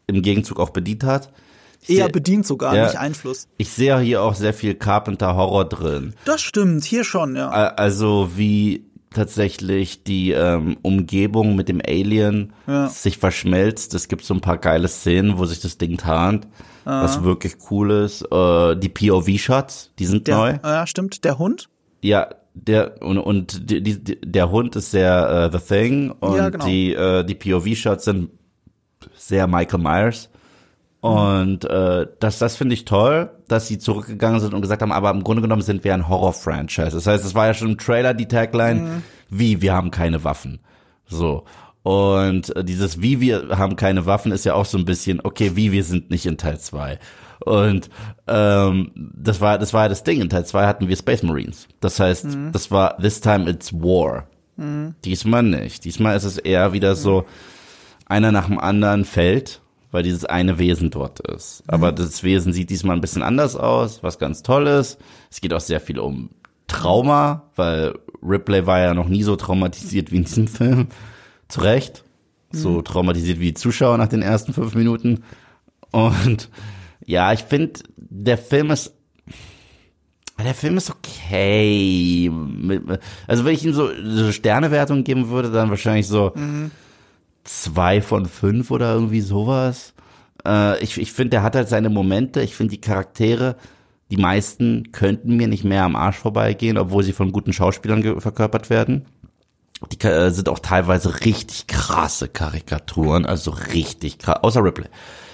im 0.08 0.22
Gegenzug 0.22 0.60
auch 0.60 0.70
bedient 0.72 1.04
hat. 1.04 1.32
Ich 1.84 1.98
Eher 1.98 2.10
bedient 2.10 2.46
sogar, 2.46 2.76
Ja. 2.76 2.86
nicht 2.86 2.98
Einfluss. 3.00 3.48
Ich 3.58 3.70
sehe 3.70 3.98
hier 4.00 4.22
auch 4.22 4.36
sehr 4.36 4.54
viel 4.54 4.76
Carpenter-Horror 4.76 5.65
drin. 5.65 6.13
Das 6.26 6.41
stimmt, 6.41 6.84
hier 6.84 7.04
schon, 7.04 7.36
ja. 7.36 7.50
Also 7.50 8.32
wie 8.36 8.86
tatsächlich 9.13 10.04
die 10.04 10.32
ähm, 10.32 10.78
Umgebung 10.82 11.56
mit 11.56 11.67
dem 11.69 11.82
Alien 11.86 12.54
Ja. 12.67 12.88
sich 12.88 13.17
verschmelzt. 13.17 13.93
Es 13.93 14.08
gibt 14.08 14.24
so 14.24 14.34
ein 14.34 14.41
paar 14.41 14.58
geile 14.58 14.88
Szenen, 14.88 15.38
wo 15.38 15.45
sich 15.45 15.60
das 15.60 15.78
Ding 15.78 15.97
tarnt, 15.97 16.47
was 16.86 17.24
wirklich 17.24 17.56
cool 17.69 17.91
ist. 17.91 18.24
Äh, 18.32 18.76
die 18.78 18.89
POV-Shots, 18.89 19.91
die 20.00 20.06
sind 20.06 20.28
Der, 20.28 20.38
neu. 20.38 20.58
Ja, 20.63 20.88
stimmt. 20.88 21.24
Der 21.26 21.38
Hund? 21.38 21.69
Ja, 22.02 22.30
der 22.54 23.02
und, 23.02 23.17
und 23.19 23.69
die, 23.69 23.82
die, 23.82 24.19
der 24.21 24.50
Hund 24.52 24.76
ist 24.76 24.91
sehr 24.91 25.50
äh, 25.54 25.58
The 25.58 25.63
Thing 25.63 26.12
und 26.12 26.36
Ja, 26.36 26.50
genau. 26.50 26.65
die 26.65 26.93
äh, 26.93 27.24
die 27.24 27.36
POV-Shots 27.36 28.06
sind 28.06 28.30
sehr 29.15 29.47
Michael 29.47 29.80
Myers. 29.80 30.30
Und 31.02 31.65
äh, 31.65 32.08
das, 32.19 32.38
das 32.39 32.56
finde 32.56 32.76
ich 32.76 32.86
toll, 32.86 33.32
dass 33.52 33.68
sie 33.68 33.80
zurückgegangen 33.80 34.40
sind 34.40 34.54
und 34.54 34.62
gesagt 34.62 34.82
haben, 34.82 34.92
aber 34.92 35.12
im 35.12 35.24
Grunde 35.24 35.42
genommen 35.42 35.62
sind 35.62 35.84
wir 35.84 35.94
ein 35.94 36.08
Horror-Franchise. 36.08 36.92
Das 36.92 37.08
heißt, 37.08 37.26
es 37.26 37.36
war 37.36 37.48
ja 37.48 37.54
schon 37.54 37.72
im 37.72 37.78
Trailer 37.78 38.14
die 38.14 38.28
Tagline, 38.28 39.04
wie, 39.30 39.62
wir 39.62 39.74
haben 39.74 39.92
keine 39.92 40.24
Waffen. 40.24 40.60
So. 41.06 41.44
Und 41.84 42.56
äh, 42.56 42.64
dieses 42.64 43.02
wie, 43.02 43.20
wir 43.20 43.58
haben 43.58 43.76
keine 43.76 44.06
Waffen 44.06 44.32
ist 44.32 44.46
ja 44.46 44.54
auch 44.54 44.66
so 44.66 44.78
ein 44.78 44.86
bisschen, 44.86 45.20
okay, 45.24 45.56
wie, 45.56 45.72
wir 45.72 45.84
sind 45.84 46.10
nicht 46.12 46.26
in 46.26 46.38
Teil 46.38 46.60
2. 46.60 47.00
Und 47.44 47.90
ähm, 48.28 48.92
das 48.96 49.42
war 49.42 49.58
das 49.58 49.74
war 49.74 49.84
ja 49.84 49.90
das 49.90 50.04
Ding. 50.04 50.22
In 50.22 50.30
Teil 50.30 50.46
2 50.46 50.68
hatten 50.68 50.88
wir 50.88 50.96
Space 50.96 51.24
Marines. 51.24 51.68
Das 51.80 52.00
heißt, 52.00 52.28
das 52.52 52.70
war 52.70 52.98
This 52.98 53.20
time 53.20 53.50
it's 53.50 53.74
war. 53.74 54.28
Diesmal 55.04 55.42
nicht. 55.42 55.84
Diesmal 55.86 56.16
ist 56.16 56.24
es 56.24 56.38
eher 56.38 56.72
wieder 56.72 56.96
so, 56.96 57.26
einer 58.06 58.32
nach 58.32 58.46
dem 58.48 58.60
anderen 58.60 59.06
fällt, 59.06 59.61
weil 59.91 60.04
dieses 60.04 60.25
eine 60.25 60.58
Wesen 60.58 60.89
dort 60.89 61.19
ist. 61.19 61.63
Aber 61.67 61.91
das 61.91 62.23
Wesen 62.23 62.54
sieht 62.54 62.69
diesmal 62.69 62.95
ein 62.95 63.01
bisschen 63.01 63.23
anders 63.23 63.56
aus, 63.56 64.04
was 64.04 64.19
ganz 64.19 64.41
toll 64.41 64.67
ist. 64.67 64.97
Es 65.30 65.41
geht 65.41 65.54
auch 65.54 65.60
sehr 65.60 65.82
viel 65.82 65.99
um 65.99 66.30
Trauma, 66.67 67.49
weil 67.56 67.93
Ripley 68.23 68.65
war 68.65 68.80
ja 68.80 68.93
noch 68.93 69.10
nie 69.10 69.23
so 69.23 69.36
traumatisiert 69.36 70.12
wie 70.12 70.17
in 70.17 70.23
diesem 70.25 70.47
Film. 70.47 70.88
Zu 71.47 71.62
Recht. 71.62 72.04
So 72.54 72.82
traumatisiert 72.82 73.39
wie 73.39 73.47
die 73.47 73.54
Zuschauer 73.54 73.97
nach 73.97 74.10
den 74.10 74.21
ersten 74.21 74.54
fünf 74.54 74.75
Minuten. 74.75 75.23
Und 75.91 76.49
ja, 77.06 77.32
ich 77.32 77.41
finde, 77.41 77.80
der 77.97 78.38
Film 78.38 78.71
ist 78.71 78.93
der 80.43 80.56
Film 80.56 80.77
ist 80.77 80.89
okay. 80.89 82.32
Also 83.27 83.45
wenn 83.45 83.54
ich 83.54 83.63
ihm 83.63 83.73
so, 83.73 83.89
so 84.04 84.32
Sternewertung 84.32 85.04
geben 85.04 85.30
würde, 85.30 85.51
dann 85.51 85.69
wahrscheinlich 85.69 86.08
so 86.08 86.34
zwei 87.43 88.01
von 88.01 88.25
fünf 88.25 88.71
oder 88.71 88.93
irgendwie 88.93 89.21
sowas. 89.21 89.93
Äh, 90.45 90.82
ich 90.84 90.97
ich 90.97 91.12
finde, 91.12 91.32
der 91.32 91.43
hat 91.43 91.56
halt 91.56 91.69
seine 91.69 91.89
Momente. 91.89 92.41
Ich 92.41 92.56
finde 92.56 92.71
die 92.71 92.82
Charaktere, 92.82 93.56
die 94.10 94.17
meisten 94.17 94.91
könnten 94.91 95.38
mir 95.38 95.47
nicht 95.47 95.63
mehr 95.63 95.84
am 95.84 95.95
Arsch 95.95 96.17
vorbeigehen, 96.17 96.77
obwohl 96.77 97.04
sie 97.04 97.13
von 97.13 97.32
guten 97.32 97.54
Schauspielern 97.54 98.19
verkörpert 98.19 98.69
werden. 98.69 99.06
Die 99.91 100.06
äh, 100.06 100.30
sind 100.30 100.49
auch 100.49 100.60
teilweise 100.60 101.25
richtig 101.25 101.67
krasse 101.67 102.27
Karikaturen, 102.27 103.25
also 103.25 103.51
richtig 103.51 104.19
krass, 104.19 104.43
außer 104.43 104.63
Ripley. 104.63 104.88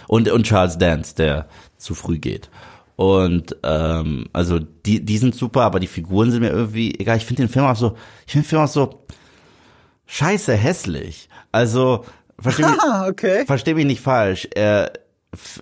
Und, 0.07 0.29
und 0.29 0.43
Charles 0.43 0.77
Dance, 0.77 1.15
der 1.15 1.47
zu 1.77 1.93
früh 1.95 2.17
geht. 2.17 2.49
Und 2.95 3.55
ähm, 3.63 4.27
also 4.33 4.59
die, 4.59 5.03
die 5.03 5.17
sind 5.17 5.35
super, 5.35 5.61
aber 5.61 5.79
die 5.79 5.87
Figuren 5.87 6.31
sind 6.31 6.41
mir 6.41 6.49
irgendwie 6.49 6.99
egal. 6.99 7.17
Ich 7.17 7.25
finde 7.25 7.43
den 7.43 7.49
Film 7.49 7.65
auch 7.65 7.75
so, 7.75 7.95
ich 8.25 8.31
finde 8.31 8.45
den 8.45 8.49
Film 8.49 8.61
auch 8.63 8.67
so 8.67 9.05
scheiße 10.07 10.55
hässlich. 10.55 11.29
Also 11.51 12.05
versteh 12.39 12.63
mich, 12.63 12.79
Ah, 12.81 13.07
okay. 13.07 13.45
versteh 13.45 13.73
mich 13.73 13.85
nicht 13.85 14.01
falsch. 14.01 14.47
Er 14.55 14.91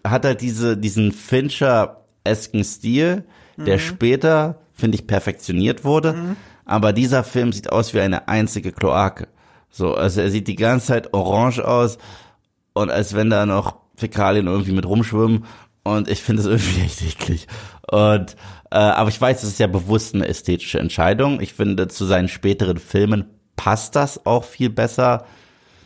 hat 0.04 0.26
halt 0.26 0.42
diese, 0.42 0.78
diesen 0.78 1.12
Fincher-esken 1.12 2.64
Stil, 2.64 3.24
der 3.58 3.80
später, 3.80 4.60
finde 4.74 4.96
ich, 4.96 5.08
perfektioniert 5.08 5.84
wurde. 5.84 6.36
Aber 6.66 6.94
dieser 6.94 7.24
Film 7.24 7.54
sieht 7.54 7.72
aus 7.72 7.94
wie 7.94 8.02
eine 8.02 8.28
einzige 8.28 8.72
Kloake. 8.72 9.28
So, 9.70 9.94
also 9.94 10.22
er 10.22 10.30
sieht 10.30 10.48
die 10.48 10.56
ganze 10.56 10.88
Zeit 10.88 11.14
orange 11.14 11.60
aus 11.66 11.98
und 12.74 12.90
als 12.92 13.14
wenn 13.14 13.30
da 13.30 13.46
noch 13.46 13.76
Fäkalien 13.96 14.48
irgendwie 14.48 14.72
mit 14.72 14.86
rumschwimmen. 14.86 15.46
Und 15.84 16.10
ich 16.10 16.22
finde 16.22 16.42
es 16.42 16.48
irgendwie 16.48 16.82
echt 16.86 17.02
eklig. 17.02 17.48
Und 17.90 18.36
äh, 18.72 18.78
aber 18.78 19.10
ich 19.10 19.22
weiß, 19.22 19.44
es 19.44 19.50
ist 19.50 19.60
ja 19.60 19.68
bewusst 19.68 20.16
eine 20.16 20.28
ästhetische 20.28 20.80
Entscheidung. 20.80 21.40
Ich 21.40 21.54
finde, 21.54 21.88
zu 21.88 22.06
seinen 22.06 22.28
späteren 22.28 22.78
Filmen 22.78 23.26
passt 23.56 23.96
das 23.96 24.26
auch 24.26 24.44
viel 24.44 24.70
besser. 24.70 25.26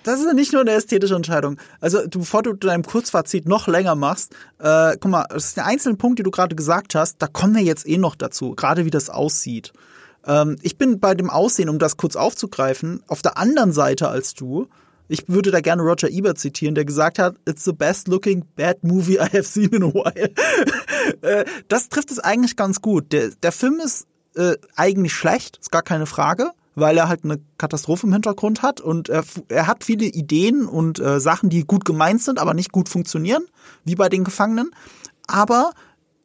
Das 0.09 0.19
ist 0.21 0.33
nicht 0.33 0.53
nur 0.53 0.61
eine 0.61 0.71
ästhetische 0.71 1.13
Entscheidung. 1.13 1.59
Also, 1.81 1.99
bevor 2.09 2.41
du 2.41 2.53
deinem 2.53 2.81
Kurzfazit 2.81 3.47
noch 3.47 3.67
länger 3.67 3.93
machst, 3.93 4.33
äh, 4.57 4.97
guck 4.99 5.11
mal, 5.11 5.27
das 5.29 5.49
ist 5.49 5.57
der 5.57 5.67
einzelne 5.67 5.97
Punkt, 5.97 6.17
die 6.17 6.23
du 6.23 6.31
gerade 6.31 6.55
gesagt 6.55 6.95
hast, 6.95 7.17
da 7.21 7.27
kommen 7.27 7.53
wir 7.53 7.61
jetzt 7.61 7.87
eh 7.87 7.99
noch 7.99 8.15
dazu, 8.15 8.55
gerade 8.55 8.85
wie 8.85 8.89
das 8.89 9.11
aussieht. 9.11 9.71
Ähm, 10.25 10.57
ich 10.63 10.79
bin 10.79 10.99
bei 10.99 11.13
dem 11.13 11.29
Aussehen, 11.29 11.69
um 11.69 11.77
das 11.77 11.95
kurz 11.95 12.15
aufzugreifen, 12.15 13.03
auf 13.07 13.21
der 13.21 13.37
anderen 13.37 13.71
Seite 13.71 14.09
als 14.09 14.33
du. 14.33 14.65
Ich 15.09 15.29
würde 15.29 15.51
da 15.51 15.61
gerne 15.61 15.83
Roger 15.83 16.09
Ebert 16.09 16.39
zitieren, 16.39 16.73
der 16.73 16.85
gesagt 16.85 17.19
hat, 17.19 17.35
it's 17.47 17.63
the 17.63 17.71
best 17.71 18.07
looking 18.07 18.43
bad 18.55 18.83
movie 18.83 19.17
I 19.17 19.29
have 19.31 19.43
seen 19.43 19.69
in 19.69 19.83
a 19.83 19.93
while. 19.93 20.31
Äh, 21.21 21.45
das 21.67 21.89
trifft 21.89 22.09
es 22.09 22.19
eigentlich 22.19 22.55
ganz 22.55 22.81
gut. 22.81 23.11
Der, 23.11 23.29
der 23.43 23.51
Film 23.51 23.79
ist 23.79 24.07
äh, 24.35 24.55
eigentlich 24.75 25.13
schlecht, 25.13 25.57
ist 25.57 25.71
gar 25.71 25.81
keine 25.81 26.05
Frage, 26.07 26.51
weil 26.75 26.97
er 26.97 27.08
halt 27.08 27.23
eine 27.23 27.39
Katastrophe 27.58 28.08
im 28.08 28.13
Hintergrund 28.13 28.62
hat 28.62 28.82
und 28.82 29.10
er, 29.10 29.23
er 29.49 29.67
hat 29.67 29.84
viele 29.84 30.05
Ideen 30.05 30.65
und 30.65 30.99
äh, 30.99 31.19
Sachen, 31.19 31.49
die 31.49 31.65
gut 31.65 31.86
gemeint 31.86 32.21
sind, 32.21 32.39
aber 32.39 32.53
nicht 32.53 32.71
gut 32.71 32.89
funktionieren, 32.89 33.43
wie 33.86 33.95
bei 33.95 34.10
den 34.10 34.23
Gefangenen. 34.23 34.71
Aber 35.27 35.71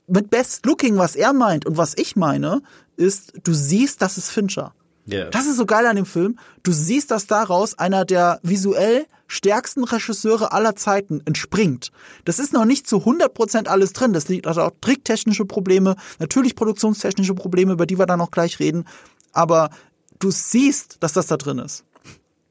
mit 0.06 0.30
Best 0.30 0.66
Looking, 0.66 0.98
was 0.98 1.16
er 1.16 1.32
meint 1.32 1.66
und 1.66 1.76
was 1.76 1.94
ich 1.96 2.16
meine, 2.16 2.62
ist, 2.96 3.32
du 3.42 3.52
siehst, 3.52 4.02
das 4.02 4.18
ist 4.18 4.30
Fincher. 4.30 4.74
Yeah. 5.06 5.28
Das 5.30 5.46
ist 5.46 5.56
so 5.56 5.66
geil 5.66 5.86
an 5.86 5.96
dem 5.96 6.06
Film. 6.06 6.38
Du 6.62 6.72
siehst, 6.72 7.10
dass 7.10 7.26
daraus 7.26 7.78
einer 7.78 8.04
der 8.04 8.40
visuell 8.42 9.06
stärksten 9.26 9.84
Regisseure 9.84 10.52
aller 10.52 10.76
Zeiten 10.76 11.20
entspringt. 11.24 11.90
Das 12.24 12.38
ist 12.38 12.52
noch 12.52 12.64
nicht 12.64 12.86
zu 12.86 12.98
100% 12.98 13.66
alles 13.66 13.92
drin. 13.92 14.12
Das 14.12 14.28
liegt 14.28 14.46
also 14.46 14.62
auch 14.62 14.70
tricktechnische 14.80 15.44
Probleme, 15.44 15.96
natürlich 16.18 16.54
produktionstechnische 16.56 17.34
Probleme, 17.34 17.72
über 17.72 17.86
die 17.86 17.98
wir 17.98 18.06
dann 18.06 18.18
noch 18.18 18.30
gleich 18.30 18.60
reden. 18.60 18.84
Aber 19.32 19.70
du 20.18 20.30
siehst, 20.30 21.02
dass 21.02 21.12
das 21.12 21.26
da 21.26 21.36
drin 21.36 21.58
ist. 21.58 21.84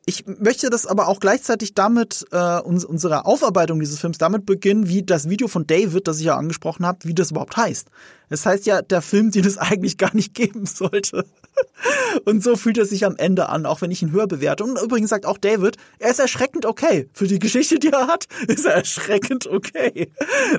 Ich 0.06 0.26
möchte 0.28 0.70
das 0.70 0.86
aber 0.86 1.08
auch 1.08 1.22
gleichzeitig 1.22 1.76
damit, 1.76 2.26
äh, 2.32 2.60
uns, 2.60 2.84
unsere 2.84 3.26
Aufarbeitung 3.26 3.80
dieses 3.80 4.00
Films 4.00 4.18
damit 4.18 4.46
beginnen, 4.46 4.90
wie 4.90 5.04
das 5.04 5.30
Video 5.30 5.48
von 5.48 5.66
David, 5.66 6.08
das 6.08 6.20
ich 6.20 6.26
ja 6.26 6.36
angesprochen 6.36 6.86
habe, 6.86 7.00
wie 7.04 7.14
das 7.14 7.32
überhaupt 7.32 7.56
heißt. 7.56 7.88
Es 8.30 8.42
das 8.42 8.46
heißt 8.46 8.66
ja, 8.66 8.82
der 8.82 9.02
Film, 9.02 9.32
den 9.32 9.46
es 9.46 9.58
eigentlich 9.60 9.98
gar 9.98 10.14
nicht 10.14 10.34
geben 10.34 10.66
sollte. 10.66 11.26
Und 12.26 12.44
so 12.44 12.58
fühlt 12.58 12.78
er 12.78 12.86
sich 12.86 13.06
am 13.06 13.16
Ende 13.16 13.48
an, 13.48 13.66
auch 13.66 13.82
wenn 13.82 13.92
ich 13.92 14.02
ihn 14.02 14.12
höher 14.12 14.28
bewerte. 14.28 14.66
Und 14.66 14.82
übrigens 14.82 15.10
sagt 15.10 15.26
auch 15.26 15.38
David, 15.38 15.78
er 16.00 16.12
ist 16.12 16.20
erschreckend 16.20 16.66
okay. 16.66 17.08
Für 17.14 17.28
die 17.28 17.40
Geschichte, 17.40 17.80
die 17.80 17.90
er 17.90 18.08
hat, 18.08 18.28
ist 18.48 18.66
er 18.66 18.74
erschreckend 18.74 19.48
okay. 19.48 20.12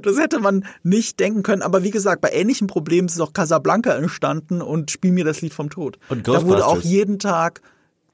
Das 0.02 0.18
hätte 0.18 0.40
man 0.40 0.64
nicht 0.82 1.20
denken 1.20 1.42
können. 1.42 1.60
Aber 1.62 1.82
wie 1.82 1.90
gesagt, 1.90 2.22
bei 2.22 2.32
ähnlichen 2.32 2.66
Problemen 2.66 3.08
ist 3.08 3.20
auch 3.20 3.34
Casablanca 3.34 3.94
entstanden 3.94 4.62
und 4.62 4.90
Spiel 4.90 5.12
mir 5.12 5.24
das 5.24 5.42
Lied 5.42 5.52
vom 5.52 5.68
Tod. 5.68 5.98
Und 6.08 6.28
da 6.28 6.44
wurde 6.46 6.66
auch 6.66 6.80
jeden 6.80 7.18
Tag 7.18 7.60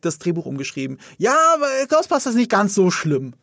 das 0.00 0.18
Drehbuch 0.18 0.46
umgeschrieben. 0.46 0.98
Ja, 1.18 1.36
aber 1.54 1.66
Ghostbusters 1.88 2.32
ist 2.32 2.38
nicht 2.38 2.50
ganz 2.50 2.74
so 2.74 2.90
schlimm. 2.90 3.34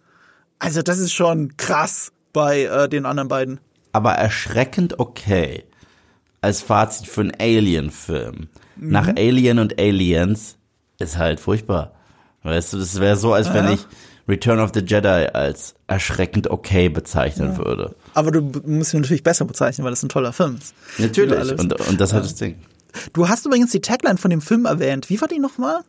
Also 0.60 0.82
das 0.82 1.00
ist 1.00 1.14
schon 1.14 1.56
krass 1.58 2.12
bei 2.34 2.64
äh, 2.64 2.90
den 2.90 3.06
anderen 3.06 3.28
beiden. 3.28 3.60
Aber 3.94 4.14
erschreckend 4.14 5.00
okay. 5.00 5.64
Als 6.42 6.62
Fazit 6.62 7.08
für 7.08 7.22
einen 7.22 7.34
Alien-Film. 7.40 8.48
Mhm. 8.76 8.92
Nach 8.92 9.08
Alien 9.08 9.60
und 9.60 9.80
Aliens 9.80 10.58
ist 11.00 11.18
halt 11.18 11.40
furchtbar. 11.40 11.94
Weißt 12.44 12.74
du, 12.74 12.78
das 12.78 13.00
wäre 13.00 13.18
so, 13.18 13.34
als 13.34 13.54
wenn 13.54 13.66
ja. 13.66 13.74
ich 13.74 13.86
Return 14.28 14.60
of 14.60 14.72
the 14.74 14.82
Jedi 14.82 15.08
als 15.34 15.76
erschreckend 15.88 16.50
okay 16.50 16.90
bezeichnen 16.90 17.54
ja. 17.54 17.58
würde. 17.58 17.96
Aber 18.14 18.32
du 18.32 18.42
musst 18.66 18.94
ihn 18.94 19.02
natürlich 19.02 19.24
besser 19.24 19.46
bezeichnen, 19.46 19.84
weil 19.84 19.92
das 19.92 20.04
ein 20.04 20.10
toller 20.10 20.34
Film 20.34 20.58
ist. 20.58 20.74
Natürlich. 20.98 21.60
Und, 21.60 21.74
und 21.74 22.02
das 22.02 22.14
hat 22.14 22.24
das 22.24 22.36
Ding. 22.36 22.56
Du 23.14 23.30
hast 23.30 23.46
übrigens 23.46 23.72
die 23.72 23.82
Tagline 23.82 24.18
von 24.18 24.30
dem 24.30 24.42
Film 24.42 24.66
erwähnt. 24.66 25.10
Wie 25.10 25.20
war 25.22 25.28
die 25.28 25.40
nochmal? 25.40 25.82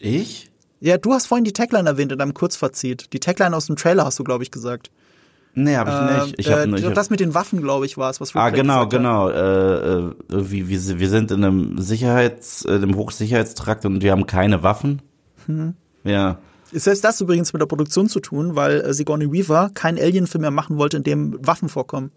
Ich? 0.00 0.50
Ja, 0.80 0.96
du 0.96 1.12
hast 1.12 1.26
vorhin 1.26 1.44
die 1.44 1.52
Tagline 1.52 1.88
erwähnt 1.88 2.10
in 2.10 2.18
deinem 2.18 2.34
Kurzfazit. 2.34 3.12
Die 3.12 3.20
Tagline 3.20 3.54
aus 3.54 3.66
dem 3.66 3.76
Trailer 3.76 4.06
hast 4.06 4.18
du, 4.18 4.24
glaube 4.24 4.42
ich, 4.42 4.50
gesagt. 4.50 4.90
Nee, 5.54 5.76
habe 5.76 5.90
ich 5.90 5.96
äh, 5.96 6.24
nicht. 6.24 6.38
Ich 6.38 6.50
hab, 6.50 6.66
äh, 6.66 6.76
ich 6.76 6.94
das 6.94 7.10
mit 7.10 7.20
den 7.20 7.34
Waffen, 7.34 7.60
glaube 7.60 7.84
ich, 7.84 7.98
war 7.98 8.08
es, 8.08 8.20
was 8.20 8.34
Rick 8.34 8.40
Ah, 8.40 8.50
genau, 8.50 8.88
genau. 8.88 9.28
Äh, 9.28 10.06
äh, 10.06 10.12
wie, 10.30 10.68
wir, 10.68 10.98
wir 10.98 11.08
sind 11.08 11.30
in 11.30 11.44
einem 11.44 11.78
Sicherheits, 11.78 12.64
äh, 12.64 12.76
einem 12.76 12.96
Hochsicherheitstrakt 12.96 13.84
und 13.84 14.02
wir 14.02 14.12
haben 14.12 14.26
keine 14.26 14.62
Waffen. 14.62 15.02
Hm. 15.46 15.74
Ja. 16.04 16.38
Ist 16.72 16.86
das, 16.86 17.00
das 17.00 17.20
übrigens 17.20 17.52
mit 17.52 17.60
der 17.60 17.66
Produktion 17.66 18.08
zu 18.08 18.20
tun, 18.20 18.56
weil 18.56 18.80
äh, 18.80 18.94
Sigourney 18.94 19.30
Weaver 19.30 19.70
keinen 19.74 19.98
Alien-Film 19.98 20.42
mehr 20.42 20.50
machen 20.50 20.78
wollte, 20.78 20.96
in 20.96 21.02
dem 21.02 21.46
Waffen 21.46 21.68
vorkommen. 21.68 22.10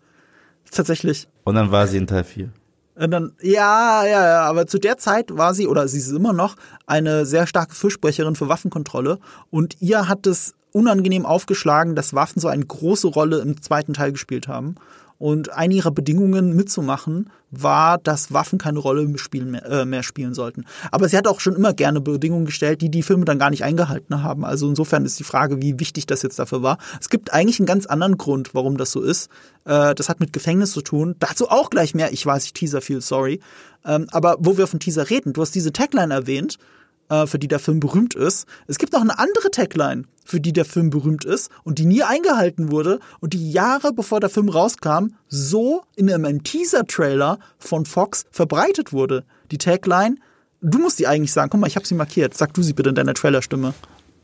Tatsächlich. 0.71 1.27
Und 1.43 1.55
dann 1.55 1.71
war 1.71 1.87
sie 1.87 1.97
in 1.97 2.07
Teil 2.07 2.23
4. 2.23 2.49
Und 2.95 3.11
dann, 3.11 3.33
ja, 3.41 4.05
ja, 4.05 4.23
ja, 4.25 4.41
aber 4.43 4.67
zu 4.67 4.77
der 4.77 4.97
Zeit 4.97 5.35
war 5.35 5.53
sie, 5.53 5.67
oder 5.67 5.87
sie 5.87 5.97
ist 5.97 6.11
immer 6.11 6.33
noch, 6.33 6.55
eine 6.85 7.25
sehr 7.25 7.47
starke 7.47 7.73
Fürsprecherin 7.73 8.35
für 8.35 8.49
Waffenkontrolle. 8.49 9.19
Und 9.49 9.77
ihr 9.79 10.07
hat 10.07 10.27
es 10.27 10.53
unangenehm 10.71 11.25
aufgeschlagen, 11.25 11.95
dass 11.95 12.13
Waffen 12.13 12.39
so 12.39 12.47
eine 12.47 12.65
große 12.65 13.07
Rolle 13.07 13.39
im 13.39 13.61
zweiten 13.61 13.93
Teil 13.93 14.11
gespielt 14.11 14.47
haben. 14.47 14.75
Und 15.23 15.53
eine 15.53 15.73
ihrer 15.73 15.91
Bedingungen 15.91 16.53
mitzumachen 16.53 17.29
war, 17.49 17.97
dass 17.97 18.33
Waffen 18.33 18.59
keine 18.59 18.79
Rolle 18.79 19.07
mehr 19.07 19.17
spielen, 19.17 19.51
mehr, 19.51 19.63
äh, 19.63 19.85
mehr 19.85 20.03
spielen 20.03 20.33
sollten. 20.33 20.65
Aber 20.91 21.07
sie 21.07 21.15
hat 21.15 21.29
auch 21.29 21.39
schon 21.39 21.55
immer 21.55 21.71
gerne 21.71 22.01
Bedingungen 22.01 22.43
gestellt, 22.43 22.81
die 22.81 22.91
die 22.91 23.03
Filme 23.03 23.23
dann 23.23 23.39
gar 23.39 23.49
nicht 23.49 23.63
eingehalten 23.63 24.21
haben. 24.21 24.43
Also 24.43 24.67
insofern 24.67 25.05
ist 25.05 25.17
die 25.17 25.23
Frage, 25.23 25.61
wie 25.61 25.79
wichtig 25.79 26.07
das 26.07 26.23
jetzt 26.23 26.39
dafür 26.39 26.61
war. 26.61 26.77
Es 26.99 27.09
gibt 27.09 27.31
eigentlich 27.31 27.57
einen 27.61 27.67
ganz 27.67 27.85
anderen 27.85 28.17
Grund, 28.17 28.53
warum 28.53 28.75
das 28.75 28.91
so 28.91 28.99
ist. 28.99 29.29
Äh, 29.63 29.95
das 29.95 30.09
hat 30.09 30.19
mit 30.19 30.33
Gefängnis 30.33 30.73
zu 30.73 30.81
tun. 30.81 31.15
Dazu 31.19 31.47
auch 31.47 31.69
gleich 31.69 31.95
mehr. 31.95 32.11
Ich 32.11 32.25
weiß, 32.25 32.43
ich 32.43 32.51
teaser 32.51 32.81
viel, 32.81 32.99
sorry. 32.99 33.39
Ähm, 33.85 34.07
aber 34.11 34.35
wo 34.39 34.57
wir 34.57 34.67
von 34.67 34.81
Teaser 34.81 35.09
reden, 35.09 35.31
du 35.31 35.41
hast 35.41 35.55
diese 35.55 35.71
Tagline 35.71 36.13
erwähnt 36.13 36.57
äh, 36.59 36.82
für 37.27 37.39
die 37.39 37.47
der 37.47 37.59
Film 37.59 37.79
berühmt 37.79 38.15
ist. 38.15 38.47
Es 38.67 38.77
gibt 38.77 38.93
noch 38.93 39.01
eine 39.01 39.17
andere 39.19 39.51
Tagline, 39.51 40.03
für 40.25 40.39
die 40.39 40.53
der 40.53 40.65
Film 40.65 40.89
berühmt 40.89 41.25
ist 41.25 41.51
und 41.63 41.79
die 41.79 41.85
nie 41.85 42.03
eingehalten 42.03 42.71
wurde 42.71 42.99
und 43.19 43.33
die 43.33 43.51
Jahre 43.51 43.93
bevor 43.93 44.19
der 44.19 44.29
Film 44.29 44.49
rauskam, 44.49 45.15
so 45.27 45.83
in 45.95 46.11
einem 46.11 46.43
Teaser-Trailer 46.43 47.39
von 47.57 47.85
Fox 47.85 48.25
verbreitet 48.31 48.93
wurde. 48.93 49.23
Die 49.51 49.57
Tagline, 49.57 50.15
du 50.61 50.79
musst 50.79 50.99
die 50.99 51.07
eigentlich 51.07 51.33
sagen. 51.33 51.49
Guck 51.51 51.61
mal, 51.61 51.67
ich 51.67 51.75
habe 51.75 51.85
sie 51.85 51.95
markiert. 51.95 52.35
Sag 52.35 52.53
du 52.53 52.63
sie 52.63 52.73
bitte 52.73 52.89
in 52.89 52.95
deiner 52.95 53.13
Trailerstimme. 53.13 53.73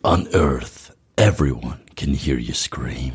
On 0.04 0.28
Earth, 0.34 0.93
everyone 1.17 1.80
can 1.95 2.13
hear 2.13 2.38
you 2.38 2.54
scream. 2.54 3.13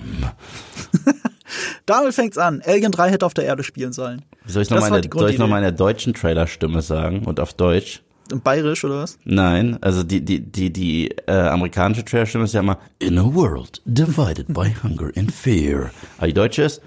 Damit 1.86 2.14
fängt's 2.14 2.38
an. 2.38 2.62
Alien 2.64 2.92
3 2.92 3.10
hätte 3.10 3.26
auf 3.26 3.34
der 3.34 3.44
Erde 3.44 3.64
spielen 3.64 3.92
sollen. 3.92 4.22
Soll 4.46 4.62
ich 4.62 4.70
noch, 4.70 4.80
meine, 4.80 5.02
soll 5.12 5.30
ich 5.30 5.38
noch 5.38 5.48
meine 5.48 5.72
deutschen 5.72 6.14
Trailerstimme 6.14 6.82
sagen 6.82 7.24
und 7.24 7.40
auf 7.40 7.54
Deutsch? 7.54 8.02
Bayerisch 8.42 8.84
oder 8.84 9.02
was? 9.02 9.18
Nein, 9.24 9.78
also 9.82 10.02
die 10.02 10.24
die 10.24 10.40
die 10.40 10.72
die 10.72 11.10
äh, 11.26 11.32
amerikanische 11.32 12.04
Trailerstimme 12.04 12.44
ist 12.44 12.54
ja 12.54 12.60
immer 12.60 12.78
In 12.98 13.18
a 13.18 13.34
world 13.34 13.82
divided 13.84 14.46
by 14.48 14.74
hunger 14.82 15.10
and 15.16 15.32
fear. 15.32 15.90
Aber 16.18 16.26
die 16.26 16.34
deutsche 16.34 16.62
ist 16.62 16.82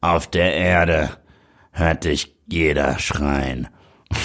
Auf 0.00 0.26
der 0.26 0.54
Erde 0.54 1.10
hört 1.72 2.04
dich 2.04 2.34
jeder 2.48 2.98
schreien. 2.98 3.68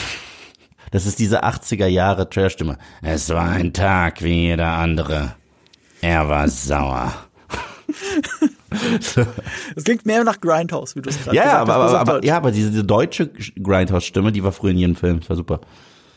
Das 0.91 1.05
ist 1.05 1.19
diese 1.19 1.43
80er 1.43 1.87
Jahre 1.87 2.29
Trailerstimme. 2.29 2.77
Es 3.01 3.29
war 3.29 3.49
ein 3.49 3.73
Tag 3.73 4.23
wie 4.23 4.47
jeder 4.47 4.77
andere. 4.77 5.35
Er 5.99 6.29
war 6.29 6.47
sauer. 6.47 7.11
Es 9.75 9.83
klingt 9.83 10.05
mehr 10.05 10.23
nach 10.23 10.39
Grindhouse, 10.39 10.95
wie 10.95 11.01
du 11.01 11.09
es 11.09 11.21
gerade 11.23 11.35
ja, 11.35 11.43
gesagt 11.43 11.69
aber, 11.69 11.83
hast. 11.83 11.93
Aber, 11.93 12.13
aber, 12.15 12.25
ja, 12.25 12.37
aber 12.37 12.51
diese, 12.51 12.71
diese 12.71 12.83
deutsche 12.83 13.27
Grindhouse-Stimme, 13.27 14.31
die 14.31 14.43
war 14.43 14.51
früher 14.51 14.71
in 14.71 14.77
jedem 14.77 14.95
Film. 14.95 15.19
Das 15.19 15.29
war 15.29 15.35
super. 15.35 15.61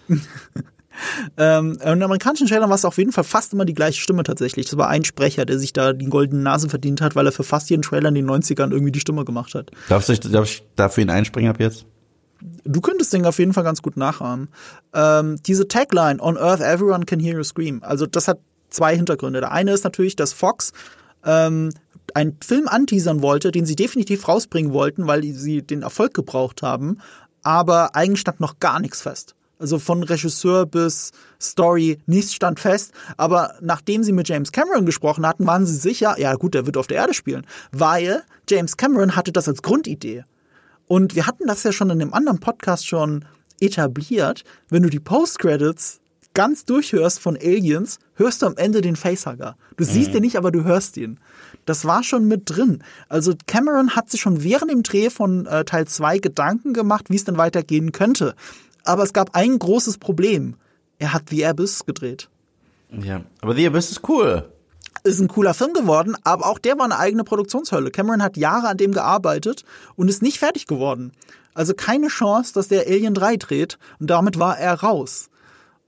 ähm, 1.37 1.79
in 1.83 2.03
amerikanischen 2.03 2.47
Trailern 2.47 2.69
war 2.69 2.77
es 2.77 2.85
auf 2.85 2.99
jeden 2.99 3.13
Fall 3.13 3.25
fast 3.25 3.53
immer 3.53 3.65
die 3.65 3.75
gleiche 3.75 4.01
Stimme 4.01 4.23
tatsächlich. 4.23 4.67
Das 4.67 4.77
war 4.77 4.89
ein 4.89 5.05
Sprecher, 5.05 5.45
der 5.45 5.59
sich 5.59 5.73
da 5.73 5.93
die 5.93 6.07
goldene 6.07 6.43
Nase 6.43 6.69
verdient 6.69 7.01
hat, 7.01 7.17
weil 7.17 7.27
er 7.27 7.33
für 7.33 7.45
fast 7.45 7.71
jeden 7.71 7.83
Trailer 7.83 8.09
in 8.09 8.15
den 8.15 8.29
90ern 8.29 8.71
irgendwie 8.71 8.93
die 8.93 9.01
Stimme 9.01 9.25
gemacht 9.25 9.55
hat. 9.55 9.71
Darfst 9.89 10.09
du, 10.09 10.29
darf 10.29 10.45
ich 10.45 10.65
dafür 10.77 11.03
ihn 11.03 11.11
einspringen 11.11 11.51
ab 11.51 11.61
jetzt? 11.61 11.87
Du 12.65 12.81
könntest 12.81 13.13
den 13.13 13.27
auf 13.27 13.39
jeden 13.39 13.53
Fall 13.53 13.65
ganz 13.65 13.83
gut 13.83 13.97
nachahmen. 13.97 14.49
Ähm, 14.95 15.37
diese 15.45 15.67
Tagline, 15.67 16.23
On 16.23 16.37
Earth 16.37 16.61
Everyone 16.61 17.05
Can 17.05 17.19
Hear 17.19 17.37
You 17.37 17.43
Scream, 17.43 17.83
also 17.83 18.07
das 18.07 18.29
hat 18.29 18.39
zwei 18.71 18.95
Hintergründe. 18.95 19.41
Der 19.41 19.53
eine 19.53 19.73
ist 19.73 19.85
natürlich, 19.85 20.15
dass 20.15 20.33
Fox 20.33 20.73
ähm, 21.25 21.71
einen 22.15 22.37
Film 22.43 22.69
anteasern 22.69 23.23
wollte, 23.23 23.51
den 23.51 23.67
sie 23.67 23.77
definitiv 23.77 24.29
rausbringen 24.29 24.73
wollten, 24.73 25.07
weil 25.07 25.23
sie 25.25 25.63
den 25.63 25.83
Erfolg 25.83 26.15
gebraucht 26.15 26.63
haben, 26.63 26.99
aber 27.43 27.95
eigentlich 27.95 28.21
stand 28.21 28.41
noch 28.41 28.59
gar 28.61 28.81
nichts 28.81 29.03
fest. 29.03 29.35
Also 29.59 29.79
von 29.79 30.03
Regisseur 30.03 30.67
bis 30.67 31.11
Story, 31.41 31.99
nichts 32.07 32.35
stand 32.35 32.61
fest. 32.61 32.93
Aber 33.17 33.55
nachdem 33.61 34.05
sie 34.05 34.13
mit 34.13 34.29
James 34.29 34.53
Cameron 34.53 34.87
gesprochen 34.87 35.27
hatten, 35.27 35.47
waren 35.47 35.67
sie 35.67 35.77
sicher, 35.77 36.19
ja 36.19 36.35
gut, 36.35 36.55
der 36.55 36.67
wird 36.67 36.77
auf 36.77 36.87
der 36.87 36.99
Erde 36.99 37.15
spielen. 37.15 37.47
Weil 37.73 38.23
James 38.49 38.77
Cameron 38.77 39.17
hatte 39.17 39.33
das 39.33 39.49
als 39.49 39.63
Grundidee. 39.63 40.25
Und 40.87 41.15
wir 41.15 41.27
hatten 41.27 41.47
das 41.47 41.65
ja 41.65 41.73
schon 41.73 41.91
in 41.91 42.01
einem 42.01 42.15
anderen 42.15 42.41
Podcast 42.41 42.87
schon 42.87 43.25
etabliert. 43.61 44.45
Wenn 44.69 44.83
du 44.83 44.91
die 44.91 45.01
Post-Credits 45.01 46.01
ganz 46.35 46.65
durchhörst 46.65 47.19
von 47.19 47.37
Aliens, 47.37 47.99
hörst 48.15 48.43
du 48.43 48.47
am 48.47 48.57
Ende 48.57 48.81
den 48.81 48.95
Facehugger. 48.95 49.57
Du 49.77 49.85
siehst 49.85 50.15
ihn 50.15 50.21
nicht, 50.21 50.37
aber 50.37 50.53
du 50.53 50.63
hörst 50.63 50.97
ihn. 50.97 51.19
Das 51.65 51.85
war 51.85 52.03
schon 52.05 52.27
mit 52.27 52.43
drin. 52.47 52.83
Also 53.09 53.35
Cameron 53.47 53.97
hat 53.97 54.09
sich 54.09 54.21
schon 54.21 54.43
während 54.45 54.71
dem 54.71 54.83
Dreh 54.83 55.11
von 55.11 55.47
äh, 55.47 55.65
Teil 55.65 55.87
2 55.87 56.19
Gedanken 56.19 56.75
gemacht, 56.75 57.07
wie 57.11 57.17
es 57.17 57.25
denn 57.25 57.39
weitergehen 57.39 57.93
könnte. 57.93 58.35
Aber 58.85 59.03
es 59.03 59.13
gab 59.13 59.35
ein 59.35 59.59
großes 59.59 59.99
Problem. 59.99 60.57
Er 60.99 61.13
hat 61.13 61.29
The 61.31 61.47
Abyss 61.47 61.85
gedreht. 61.87 62.29
Ja, 62.91 63.23
aber 63.41 63.55
The 63.55 63.67
Abyss 63.67 63.91
ist 63.91 64.09
cool. 64.09 64.51
Ist 65.05 65.21
ein 65.21 65.29
cooler 65.29 65.55
Film 65.55 65.73
geworden, 65.75 66.17
aber 66.25 66.47
auch 66.47 66.59
der 66.59 66.77
war 66.79 66.85
eine 66.85 66.99
eigene 66.99 67.25
Produktionshölle. 67.25 67.91
Cameron 67.91 68.23
hat 68.23 68.37
Jahre 68.37 68.69
an 68.69 68.77
dem 68.77 68.93
gearbeitet 68.93 69.65
und 69.95 70.09
ist 70.09 70.23
nicht 70.23 70.39
fertig 70.39 70.67
geworden. 70.67 71.13
Also 71.55 71.75
keine 71.75 72.09
Chance, 72.09 72.53
dass 72.55 72.69
der 72.69 72.87
Alien 72.87 73.15
3 73.15 73.37
dreht 73.37 73.79
und 74.01 74.11
damit 74.11 74.39
war 74.39 74.59
er 74.59 74.75
raus. 74.75 75.29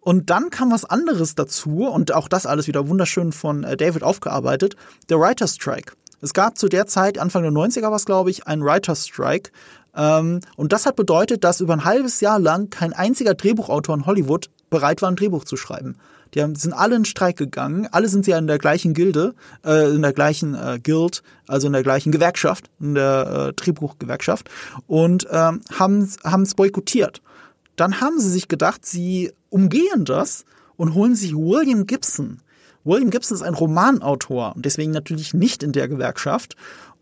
Und 0.00 0.30
dann 0.30 0.50
kam 0.50 0.70
was 0.70 0.84
anderes 0.84 1.34
dazu 1.34 1.86
und 1.86 2.12
auch 2.12 2.28
das 2.28 2.46
alles 2.46 2.66
wieder 2.66 2.88
wunderschön 2.88 3.32
von 3.32 3.64
äh, 3.64 3.76
David 3.76 4.02
aufgearbeitet, 4.02 4.76
der 5.08 5.18
Writer's 5.18 5.54
Strike. 5.54 5.92
Es 6.22 6.34
gab 6.34 6.58
zu 6.58 6.68
der 6.68 6.86
Zeit, 6.86 7.18
Anfang 7.18 7.42
der 7.42 7.52
90er 7.52 7.84
war 7.84 7.96
es, 7.96 8.04
glaube 8.04 8.30
ich, 8.30 8.46
ein 8.46 8.62
Writer's 8.62 9.06
Strike. 9.06 9.50
Ähm, 9.96 10.40
und 10.56 10.72
das 10.72 10.86
hat 10.86 10.96
bedeutet, 10.96 11.44
dass 11.44 11.60
über 11.60 11.72
ein 11.72 11.84
halbes 11.84 12.20
Jahr 12.20 12.38
lang 12.38 12.70
kein 12.70 12.92
einziger 12.92 13.34
Drehbuchautor 13.34 13.94
in 13.94 14.06
Hollywood 14.06 14.50
bereit 14.70 15.02
war, 15.02 15.10
ein 15.10 15.16
Drehbuch 15.16 15.44
zu 15.44 15.56
schreiben. 15.56 15.96
Die 16.34 16.42
haben, 16.42 16.54
sind 16.54 16.72
alle 16.72 16.96
in 16.96 17.04
Streik 17.04 17.36
gegangen. 17.36 17.88
Alle 17.90 18.08
sind 18.08 18.24
sie 18.24 18.30
ja 18.30 18.38
in 18.38 18.46
der 18.46 18.58
gleichen 18.58 18.94
Gilde, 18.94 19.34
äh, 19.64 19.92
in 19.92 20.02
der 20.02 20.12
gleichen 20.12 20.54
äh, 20.54 20.78
Guild, 20.82 21.22
also 21.48 21.66
in 21.66 21.72
der 21.72 21.82
gleichen 21.82 22.12
Gewerkschaft, 22.12 22.70
in 22.78 22.94
der 22.94 23.48
äh, 23.48 23.52
Drehbuchgewerkschaft 23.52 24.48
und 24.86 25.26
ähm, 25.30 25.60
haben 25.72 26.02
es 26.42 26.54
boykottiert. 26.54 27.20
Dann 27.76 28.00
haben 28.00 28.20
sie 28.20 28.30
sich 28.30 28.48
gedacht, 28.48 28.86
sie 28.86 29.32
umgehen 29.48 30.04
das 30.04 30.44
und 30.76 30.94
holen 30.94 31.14
sich 31.14 31.34
William 31.34 31.86
Gibson. 31.86 32.40
William 32.84 33.10
Gibson 33.10 33.36
ist 33.36 33.42
ein 33.42 33.54
Romanautor 33.54 34.54
und 34.56 34.64
deswegen 34.64 34.92
natürlich 34.92 35.34
nicht 35.34 35.62
in 35.62 35.72
der 35.72 35.88
Gewerkschaft. 35.88 36.56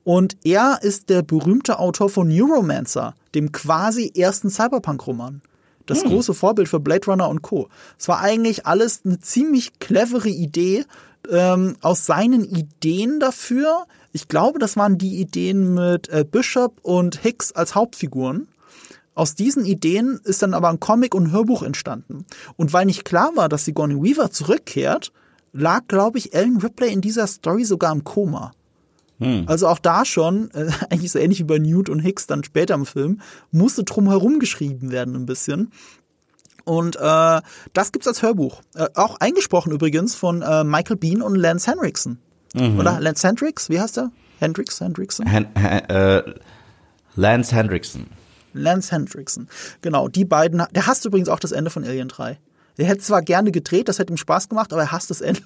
Und 0.08 0.38
er 0.42 0.78
ist 0.80 1.10
der 1.10 1.20
berühmte 1.20 1.78
Autor 1.78 2.08
von 2.08 2.28
Neuromancer, 2.28 3.14
dem 3.34 3.52
quasi 3.52 4.10
ersten 4.16 4.48
Cyberpunk-Roman. 4.48 5.42
Das 5.84 6.02
hm. 6.02 6.08
große 6.08 6.32
Vorbild 6.32 6.66
für 6.66 6.80
Blade 6.80 7.04
Runner 7.08 7.28
und 7.28 7.42
Co. 7.42 7.68
Es 7.98 8.08
war 8.08 8.20
eigentlich 8.20 8.64
alles 8.64 9.02
eine 9.04 9.20
ziemlich 9.20 9.78
clevere 9.80 10.30
Idee 10.30 10.86
ähm, 11.30 11.76
aus 11.82 12.06
seinen 12.06 12.42
Ideen 12.42 13.20
dafür. 13.20 13.84
Ich 14.12 14.28
glaube, 14.28 14.58
das 14.58 14.78
waren 14.78 14.96
die 14.96 15.20
Ideen 15.20 15.74
mit 15.74 16.08
äh, 16.08 16.24
Bishop 16.24 16.78
und 16.80 17.20
Hicks 17.20 17.52
als 17.52 17.74
Hauptfiguren. 17.74 18.48
Aus 19.14 19.34
diesen 19.34 19.66
Ideen 19.66 20.20
ist 20.24 20.40
dann 20.40 20.54
aber 20.54 20.70
ein 20.70 20.80
Comic 20.80 21.14
und 21.14 21.24
ein 21.24 21.32
Hörbuch 21.32 21.62
entstanden. 21.62 22.24
Und 22.56 22.72
weil 22.72 22.86
nicht 22.86 23.04
klar 23.04 23.32
war, 23.34 23.50
dass 23.50 23.66
Sigourney 23.66 24.02
Weaver 24.02 24.30
zurückkehrt, 24.30 25.12
lag, 25.52 25.82
glaube 25.86 26.16
ich, 26.16 26.32
Ellen 26.32 26.56
Ripley 26.56 26.94
in 26.94 27.02
dieser 27.02 27.26
Story 27.26 27.66
sogar 27.66 27.92
im 27.92 28.04
Koma. 28.04 28.52
Hm. 29.18 29.44
Also 29.46 29.68
auch 29.68 29.78
da 29.78 30.04
schon, 30.04 30.50
äh, 30.52 30.70
eigentlich 30.90 31.12
so 31.12 31.18
ähnlich 31.18 31.40
wie 31.40 31.44
bei 31.44 31.58
Newt 31.58 31.88
und 31.88 32.00
Hicks 32.00 32.26
dann 32.26 32.44
später 32.44 32.74
im 32.74 32.86
Film, 32.86 33.20
musste 33.50 33.84
drumherum 33.84 34.38
geschrieben 34.38 34.90
werden 34.90 35.14
ein 35.14 35.26
bisschen. 35.26 35.72
Und 36.64 36.96
äh, 36.96 37.40
das 37.72 37.92
gibt's 37.92 38.06
als 38.06 38.22
Hörbuch. 38.22 38.60
Äh, 38.74 38.88
auch 38.94 39.16
eingesprochen 39.20 39.72
übrigens 39.72 40.14
von 40.14 40.42
äh, 40.42 40.64
Michael 40.64 40.96
Bean 40.96 41.22
und 41.22 41.34
Lance 41.34 41.70
Henriksen. 41.70 42.18
Mhm. 42.54 42.78
Oder 42.78 43.00
Lance 43.00 43.26
Hendricks, 43.26 43.70
wie 43.70 43.80
heißt 43.80 43.96
der? 43.96 44.10
Hendricks, 44.38 44.80
Hendrickson? 44.80 45.26
Hen 45.26 45.46
äh, 45.56 46.22
Lance 47.14 47.54
Hendrickson. 47.54 48.06
Lance 48.52 48.94
Hendrickson. 48.94 49.48
Genau, 49.82 50.08
die 50.08 50.24
beiden. 50.24 50.62
Der 50.74 50.86
hasst 50.86 51.04
übrigens 51.04 51.28
auch 51.28 51.40
das 51.40 51.52
Ende 51.52 51.70
von 51.70 51.84
Alien 51.84 52.08
3. 52.08 52.38
Er 52.78 52.86
hätte 52.86 53.00
zwar 53.00 53.22
gerne 53.22 53.50
gedreht, 53.50 53.88
das 53.88 53.98
hätte 53.98 54.12
ihm 54.12 54.16
Spaß 54.16 54.48
gemacht, 54.48 54.72
aber 54.72 54.82
er 54.82 54.92
hasst 54.92 55.10
das 55.10 55.20
Ende, 55.20 55.40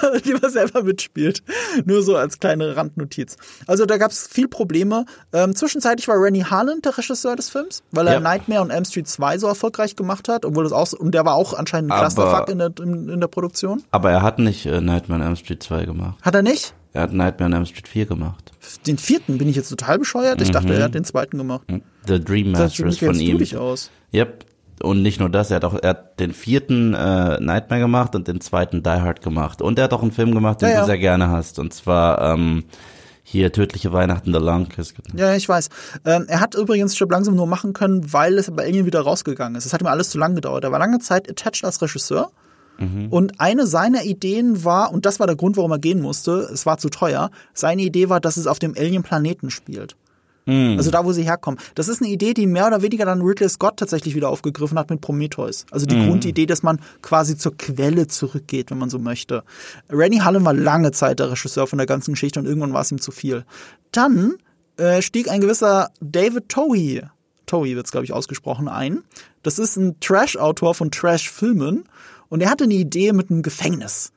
damit 0.00 0.24
lieber 0.24 0.48
selber 0.50 0.84
mitspielt. 0.84 1.42
Nur 1.84 2.02
so 2.04 2.16
als 2.16 2.38
kleine 2.38 2.76
Randnotiz. 2.76 3.36
Also 3.66 3.86
da 3.86 3.98
gab 3.98 4.12
es 4.12 4.28
viel 4.28 4.46
Probleme. 4.46 5.04
Ähm, 5.32 5.56
zwischenzeitlich 5.56 6.06
war 6.06 6.14
Rennie 6.16 6.44
Harlan 6.44 6.80
der 6.80 6.96
Regisseur 6.96 7.34
des 7.34 7.50
Films, 7.50 7.82
weil 7.90 8.06
er 8.06 8.14
ja. 8.14 8.20
Nightmare 8.20 8.62
und 8.62 8.70
M 8.70 8.84
Street 8.84 9.08
2 9.08 9.38
so 9.38 9.48
erfolgreich 9.48 9.96
gemacht 9.96 10.28
hat, 10.28 10.44
obwohl 10.44 10.62
das 10.62 10.72
auch 10.72 10.92
und 10.92 11.12
der 11.12 11.24
war 11.24 11.34
auch 11.34 11.54
anscheinend 11.54 11.90
ein 11.90 11.98
Clusterfuck 11.98 12.48
in 12.48 12.58
der, 12.58 12.70
in, 12.80 13.08
in, 13.08 13.20
der 13.20 13.26
Produktion. 13.26 13.82
Aber 13.90 14.12
er 14.12 14.22
hat 14.22 14.38
nicht 14.38 14.64
äh, 14.64 14.80
Nightmare 14.80 15.20
on 15.20 15.26
M 15.26 15.36
Street 15.36 15.60
2 15.60 15.86
gemacht. 15.86 16.18
Hat 16.22 16.36
er 16.36 16.42
nicht? 16.42 16.72
Er 16.92 17.02
hat 17.02 17.12
Nightmare 17.12 17.50
on 17.50 17.56
M 17.58 17.66
Street 17.66 17.88
4 17.88 18.06
gemacht. 18.06 18.52
Den 18.86 18.96
vierten 18.96 19.38
bin 19.38 19.48
ich 19.48 19.56
jetzt 19.56 19.70
total 19.70 19.98
bescheuert. 19.98 20.40
Ich 20.40 20.48
mhm. 20.48 20.52
dachte, 20.52 20.74
er 20.74 20.84
hat 20.84 20.94
den 20.94 21.04
zweiten 21.04 21.36
gemacht. 21.36 21.66
The 22.06 22.22
Dream 22.22 22.52
Master 22.52 22.86
ist 22.86 23.00
von 23.00 23.18
ihm. 23.18 23.38
Du 23.38 23.60
aus. 23.60 23.90
Yep, 24.14 24.44
und 24.82 25.02
nicht 25.02 25.20
nur 25.20 25.28
das, 25.28 25.50
er 25.50 25.56
hat 25.56 25.64
auch 25.64 25.74
er 25.80 25.90
hat 25.90 26.20
den 26.20 26.32
vierten 26.32 26.94
äh, 26.94 27.40
Nightmare 27.40 27.80
gemacht 27.80 28.14
und 28.14 28.28
den 28.28 28.40
zweiten 28.40 28.82
Die 28.82 28.88
Hard 28.88 29.22
gemacht. 29.22 29.62
Und 29.62 29.78
er 29.78 29.84
hat 29.84 29.92
auch 29.92 30.02
einen 30.02 30.12
Film 30.12 30.34
gemacht, 30.34 30.62
den 30.62 30.68
ja, 30.68 30.74
ja. 30.76 30.80
du 30.80 30.86
sehr 30.86 30.98
gerne 30.98 31.28
hast. 31.28 31.58
Und 31.58 31.74
zwar 31.74 32.20
ähm, 32.32 32.64
hier 33.22 33.52
Tödliche 33.52 33.92
Weihnachten 33.92 34.32
der 34.32 34.40
Long. 34.40 34.68
Ja, 35.14 35.34
ich 35.34 35.48
weiß. 35.48 35.68
Ähm, 36.06 36.24
er 36.28 36.40
hat 36.40 36.54
übrigens 36.54 36.94
Strip 36.94 37.10
langsam 37.10 37.36
nur 37.36 37.46
machen 37.46 37.74
können, 37.74 38.12
weil 38.12 38.38
es 38.38 38.50
bei 38.50 38.64
Alien 38.64 38.86
wieder 38.86 39.00
rausgegangen 39.00 39.56
ist. 39.56 39.66
Es 39.66 39.72
hat 39.72 39.82
ihm 39.82 39.86
alles 39.86 40.10
zu 40.10 40.18
lang 40.18 40.34
gedauert. 40.34 40.64
Er 40.64 40.72
war 40.72 40.78
lange 40.78 40.98
Zeit 40.98 41.28
attached 41.28 41.64
als 41.64 41.82
Regisseur. 41.82 42.30
Mhm. 42.78 43.08
Und 43.10 43.40
eine 43.40 43.66
seiner 43.66 44.04
Ideen 44.04 44.64
war, 44.64 44.92
und 44.92 45.04
das 45.04 45.20
war 45.20 45.26
der 45.26 45.36
Grund, 45.36 45.56
warum 45.56 45.72
er 45.72 45.78
gehen 45.78 46.00
musste, 46.00 46.48
es 46.52 46.64
war 46.64 46.78
zu 46.78 46.88
teuer, 46.88 47.30
seine 47.52 47.82
Idee 47.82 48.08
war, 48.08 48.20
dass 48.20 48.36
es 48.36 48.46
auf 48.46 48.58
dem 48.58 48.74
Alien-Planeten 48.76 49.50
spielt. 49.50 49.96
Mhm. 50.48 50.78
Also 50.78 50.90
da, 50.90 51.04
wo 51.04 51.12
sie 51.12 51.24
herkommen. 51.24 51.60
Das 51.74 51.88
ist 51.88 52.00
eine 52.00 52.10
Idee, 52.10 52.32
die 52.32 52.46
mehr 52.46 52.66
oder 52.66 52.80
weniger 52.80 53.04
dann 53.04 53.20
Ridley 53.20 53.48
Scott 53.48 53.76
tatsächlich 53.76 54.14
wieder 54.14 54.30
aufgegriffen 54.30 54.78
hat 54.78 54.88
mit 54.88 55.02
Prometheus. 55.02 55.66
Also 55.70 55.84
die 55.84 55.94
mhm. 55.94 56.08
Grundidee, 56.08 56.46
dass 56.46 56.62
man 56.62 56.80
quasi 57.02 57.36
zur 57.36 57.56
Quelle 57.56 58.06
zurückgeht, 58.06 58.70
wenn 58.70 58.78
man 58.78 58.88
so 58.88 58.98
möchte. 58.98 59.44
Rennie 59.90 60.22
Hallen 60.22 60.44
war 60.46 60.54
lange 60.54 60.90
Zeit 60.92 61.18
der 61.18 61.30
Regisseur 61.30 61.66
von 61.66 61.76
der 61.76 61.86
ganzen 61.86 62.14
Geschichte 62.14 62.40
und 62.40 62.46
irgendwann 62.46 62.72
war 62.72 62.80
es 62.80 62.90
ihm 62.90 63.00
zu 63.00 63.10
viel. 63.10 63.44
Dann 63.92 64.36
äh, 64.78 65.02
stieg 65.02 65.30
ein 65.30 65.42
gewisser 65.42 65.90
David 66.00 66.48
Towie, 66.48 67.02
Towie 67.44 67.74
wird 67.76 67.86
es, 67.86 67.92
glaube 67.92 68.04
ich, 68.04 68.12
ausgesprochen, 68.12 68.68
ein. 68.68 69.02
Das 69.42 69.58
ist 69.58 69.76
ein 69.76 69.98
Trash-Autor 70.00 70.74
von 70.74 70.90
Trash-Filmen 70.90 71.84
und 72.28 72.42
er 72.42 72.50
hatte 72.50 72.64
eine 72.64 72.74
Idee 72.74 73.12
mit 73.12 73.30
einem 73.30 73.42
Gefängnis. 73.42 74.12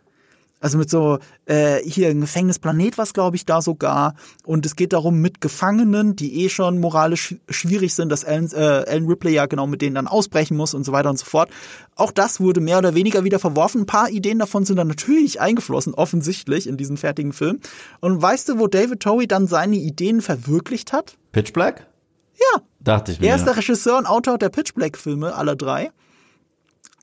Also 0.62 0.78
mit 0.78 0.90
so, 0.92 1.18
äh, 1.46 1.80
hier 1.84 2.10
ein 2.10 2.22
Gefängnisplanet 2.22 2.98
was 3.00 3.14
glaube 3.14 3.36
ich, 3.36 3.46
da 3.46 3.62
sogar. 3.62 4.14
Und 4.46 4.66
es 4.66 4.76
geht 4.76 4.94
darum, 4.94 5.20
mit 5.20 5.42
Gefangenen, 5.42 6.16
die 6.16 6.44
eh 6.44 6.50
schon 6.50 6.80
moralisch 6.80 7.36
schwierig 7.50 7.96
sind, 7.96 8.10
dass 8.10 8.24
Alan, 8.24 8.50
äh, 8.54 8.86
Alan 8.88 9.08
Ripley 9.08 9.34
ja 9.34 9.48
genau 9.48 9.66
mit 9.66 9.82
denen 9.82 9.96
dann 9.96 10.08
ausbrechen 10.08 10.56
muss 10.56 10.76
und 10.76 10.84
so 10.84 10.92
weiter 10.92 11.10
und 11.10 11.18
so 11.18 11.26
fort. 11.26 11.50
Auch 11.96 12.12
das 12.12 12.40
wurde 12.40 12.62
mehr 12.62 12.78
oder 12.78 12.94
weniger 12.94 13.24
wieder 13.24 13.40
verworfen. 13.40 13.82
Ein 13.82 13.86
paar 13.88 14.10
Ideen 14.10 14.38
davon 14.38 14.64
sind 14.64 14.78
dann 14.78 14.88
natürlich 14.88 15.42
eingeflossen, 15.42 15.96
offensichtlich, 15.96 16.68
in 16.68 16.78
diesen 16.78 16.96
fertigen 16.96 17.34
Film. 17.34 17.60
Und 18.00 18.22
weißt 18.22 18.50
du, 18.50 18.60
wo 18.60 18.68
David 18.68 19.00
Towie 19.00 19.28
dann 19.28 19.48
seine 19.48 19.78
Ideen 19.78 20.22
verwirklicht 20.22 20.94
hat? 20.94 21.18
Pitch 21.32 21.54
Black? 21.54 21.88
Ja. 22.36 22.62
Dachte 22.80 23.12
ich 23.12 23.20
mir. 23.20 23.28
Er 23.28 23.36
ist 23.36 23.46
der 23.46 23.58
Regisseur 23.58 23.98
und 23.98 24.06
Autor 24.06 24.38
der 24.38 24.50
Pitch 24.50 24.74
Black 24.76 24.98
Filme, 24.98 25.36
aller 25.36 25.56
drei 25.56 25.92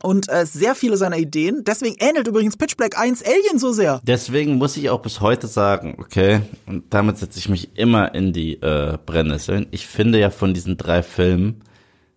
und 0.03 0.29
äh, 0.29 0.47
sehr 0.47 0.75
viele 0.75 0.97
seiner 0.97 1.17
Ideen. 1.19 1.65
Deswegen 1.65 1.97
ähnelt 1.99 2.29
übrigens 2.29 2.57
Pitch 2.57 2.77
Black 2.77 2.99
1 2.99 3.23
Alien 3.25 3.59
so 3.59 3.73
sehr. 3.73 4.01
Deswegen 4.05 4.57
muss 4.57 4.77
ich 4.77 4.91
auch 4.91 5.01
bis 5.03 5.21
heute 5.21 5.47
sagen, 5.47 5.97
okay, 5.99 6.41
und 6.67 6.85
damit 6.91 7.19
setze 7.19 7.39
ich 7.39 7.49
mich 7.49 7.77
immer 7.77 8.15
in 8.15 8.33
die 8.33 8.55
äh, 8.63 8.97
Brennnesseln. 9.05 9.67
Ich 9.71 9.87
finde 9.87 10.19
ja 10.19 10.31
von 10.31 10.55
diesen 10.55 10.77
drei 10.77 11.03
Filmen 11.03 11.63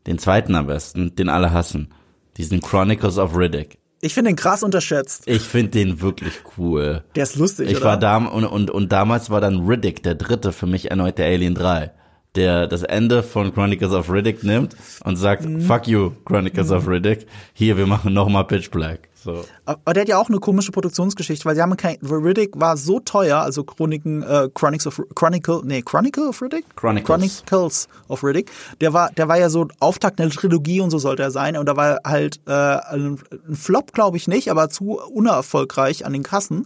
den 0.08 0.18
zweiten 0.18 0.56
am 0.56 0.68
besten, 0.68 1.16
den 1.16 1.30
alle 1.30 1.52
hassen. 1.52 1.90
Diesen 2.38 2.62
Chronicles 2.62 3.18
of 3.18 3.36
Riddick. 3.36 3.78
Ich 4.04 4.16
finde 4.16 4.32
den 4.32 4.36
krass 4.36 4.64
unterschätzt. 4.64 5.24
Ich 5.28 5.44
finde 5.44 5.72
den 5.72 6.02
wirklich 6.02 6.34
cool. 6.58 7.04
Der 7.16 7.24
ist 7.24 7.36
lustig, 7.36 7.70
Ich 7.70 7.78
oder? 7.78 7.86
war 7.86 7.98
da 7.98 8.18
und, 8.18 8.46
und, 8.46 8.72
und 8.72 8.92
damals 8.92 9.30
war 9.30 9.42
dann 9.42 9.68
Riddick 9.68 10.02
der 10.02 10.16
dritte 10.16 10.52
für 10.52 10.66
mich 10.66 10.90
erneut 10.90 11.20
der 11.20 11.28
Alien 11.28 11.54
3 11.54 11.92
der 12.36 12.68
das 12.68 12.84
Ende 12.84 13.24
von 13.24 13.54
Chronicles 13.54 13.94
of 13.94 14.10
Riddick 14.10 14.44
nimmt 14.44 14.76
und 15.04 15.16
sagt, 15.18 15.46
mhm. 15.46 15.62
fuck 15.62 15.88
you, 15.88 16.12
Chronicles 16.26 16.70
mhm. 16.70 16.76
of 16.76 16.88
Riddick, 16.88 17.28
hier, 17.54 17.78
wir 17.78 17.88
machen 17.88 18.14
nochmal 18.14 18.46
Pitch 18.46 18.72
Black. 18.72 19.10
So. 19.24 19.46
Aber 19.66 19.94
der 19.94 20.02
hat 20.02 20.10
ja 20.10 20.18
auch 20.18 20.30
eine 20.30 20.40
komische 20.40 20.72
Produktionsgeschichte, 20.72 21.46
weil 21.46 21.54
sie 21.54 21.62
haben 21.62 21.78
kein, 21.78 21.98
Riddick 22.02 22.60
war 22.60 22.76
so 22.76 23.00
teuer, 23.00 23.38
also 23.38 23.64
Chroniken, 23.64 24.24
äh, 24.24 24.50
Chronicles 24.54 24.88
of, 24.88 25.06
Chronicle, 25.14 25.62
nee, 25.64 25.84
Chronicle 25.84 26.28
of 26.30 26.42
Riddick? 26.42 26.66
Chronicles. 26.76 27.44
Chronicles 27.46 27.88
of 28.08 28.24
Riddick. 28.24 28.50
Der 28.80 28.94
war, 28.94 29.12
der 29.12 29.28
war 29.28 29.38
ja 29.38 29.50
so 29.50 29.68
Auftakt 29.80 30.20
einer 30.20 30.32
Trilogie 30.32 30.82
und 30.82 30.90
so 30.90 30.98
sollte 30.98 31.22
er 31.22 31.30
sein 31.30 31.56
und 31.56 31.68
da 31.68 31.76
war 31.76 32.00
halt, 32.04 32.40
äh, 32.48 32.52
ein, 32.52 33.20
ein 33.48 33.56
Flop 33.56 33.94
glaube 33.94 34.18
ich 34.18 34.28
nicht, 34.28 34.50
aber 34.50 34.70
zu 34.70 35.00
unerfolgreich 35.00 36.04
an 36.04 36.14
den 36.14 36.24
Kassen. 36.24 36.66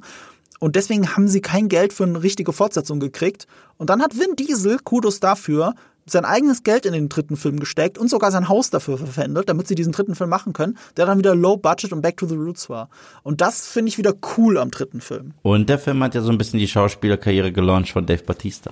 Und 0.60 0.76
deswegen 0.76 1.16
haben 1.16 1.28
sie 1.28 1.42
kein 1.42 1.68
Geld 1.68 1.94
für 1.94 2.04
eine 2.04 2.24
richtige 2.24 2.54
Fortsetzung 2.54 3.00
gekriegt. 3.00 3.48
Und 3.78 3.90
dann 3.90 4.02
hat 4.02 4.18
Vin 4.18 4.36
Diesel, 4.36 4.80
Kudos 4.84 5.20
dafür, 5.20 5.76
sein 6.06 6.26
eigenes 6.26 6.64
Geld 6.64 6.86
in 6.86 6.94
den 6.94 7.10
dritten 7.10 7.36
Film 7.36 7.60
gesteckt 7.60 7.98
und 7.98 8.10
sogar 8.10 8.32
sein 8.32 8.48
Haus 8.48 8.70
dafür 8.70 8.98
verwendet, 8.98 9.50
damit 9.50 9.68
sie 9.68 9.76
diesen 9.76 9.92
dritten 9.92 10.16
Film 10.16 10.30
machen 10.30 10.54
können, 10.54 10.78
der 10.98 11.06
dann 11.06 11.18
wieder 11.18 11.36
low 11.36 11.58
budget 11.58 11.92
und 11.94 12.02
back 12.02 12.18
to 12.18 12.28
the 12.28 12.36
roots 12.36 12.70
war. 12.70 12.90
Und 13.24 13.42
das 13.42 13.68
finde 13.68 13.90
ich 13.90 13.98
wieder 13.98 14.14
cool 14.38 14.58
am 14.58 14.72
dritten 14.72 15.02
Film. 15.02 15.34
Und 15.42 15.68
der 15.68 15.80
Film 15.80 16.04
hat 16.04 16.14
ja 16.14 16.22
so 16.22 16.32
ein 16.32 16.38
bisschen 16.38 16.60
die 16.60 16.68
Schauspielerkarriere 16.68 17.52
gelauncht 17.52 17.92
von 17.92 18.06
Dave 18.06 18.24
Batista. 18.24 18.72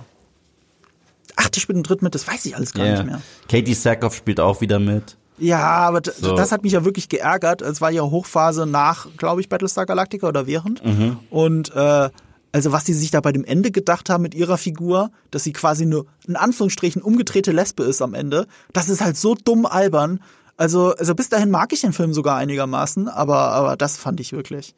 Ach, 1.36 1.48
der 1.48 1.60
spielt 1.60 1.76
im 1.76 1.82
dritten 1.82 2.04
mit, 2.04 2.14
das 2.14 2.28
weiß 2.28 2.44
ich 2.46 2.54
alles 2.54 2.72
gar 2.72 2.86
yeah. 2.86 3.02
nicht 3.02 3.06
mehr. 3.06 3.22
Katie 3.48 3.74
Sackhoff 3.74 4.14
spielt 4.14 4.38
auch 4.38 4.60
wieder 4.60 4.78
mit. 4.78 5.16
Ja, 5.38 5.58
aber 5.60 6.00
so. 6.04 6.34
das 6.36 6.52
hat 6.52 6.62
mich 6.62 6.72
ja 6.72 6.84
wirklich 6.84 7.08
geärgert. 7.08 7.60
Es 7.62 7.80
war 7.80 7.90
ja 7.90 8.02
Hochphase 8.02 8.66
nach, 8.66 9.08
glaube 9.16 9.40
ich, 9.40 9.48
Battlestar 9.48 9.86
Galactica 9.86 10.28
oder 10.28 10.46
während. 10.46 10.84
Mhm. 10.84 11.18
Und 11.30 11.74
äh, 11.74 12.10
also 12.52 12.70
was 12.70 12.84
die 12.84 12.92
sich 12.92 13.10
da 13.10 13.20
bei 13.20 13.32
dem 13.32 13.44
Ende 13.44 13.72
gedacht 13.72 14.08
haben 14.08 14.22
mit 14.22 14.32
ihrer 14.32 14.58
Figur, 14.58 15.10
dass 15.32 15.42
sie 15.42 15.52
quasi 15.52 15.86
nur 15.86 16.06
in 16.28 16.36
Anführungsstrichen 16.36 17.02
umgedrehte 17.02 17.50
Lesbe 17.50 17.82
ist 17.82 18.00
am 18.00 18.14
Ende, 18.14 18.46
das 18.72 18.88
ist 18.88 19.02
halt 19.02 19.16
so 19.16 19.34
dumm 19.34 19.66
albern. 19.66 20.20
Also, 20.56 20.94
also 20.94 21.16
bis 21.16 21.28
dahin 21.28 21.50
mag 21.50 21.72
ich 21.72 21.80
den 21.80 21.92
Film 21.92 22.14
sogar 22.14 22.36
einigermaßen, 22.36 23.08
aber, 23.08 23.48
aber 23.48 23.76
das 23.76 23.96
fand 23.96 24.20
ich 24.20 24.32
wirklich. 24.32 24.76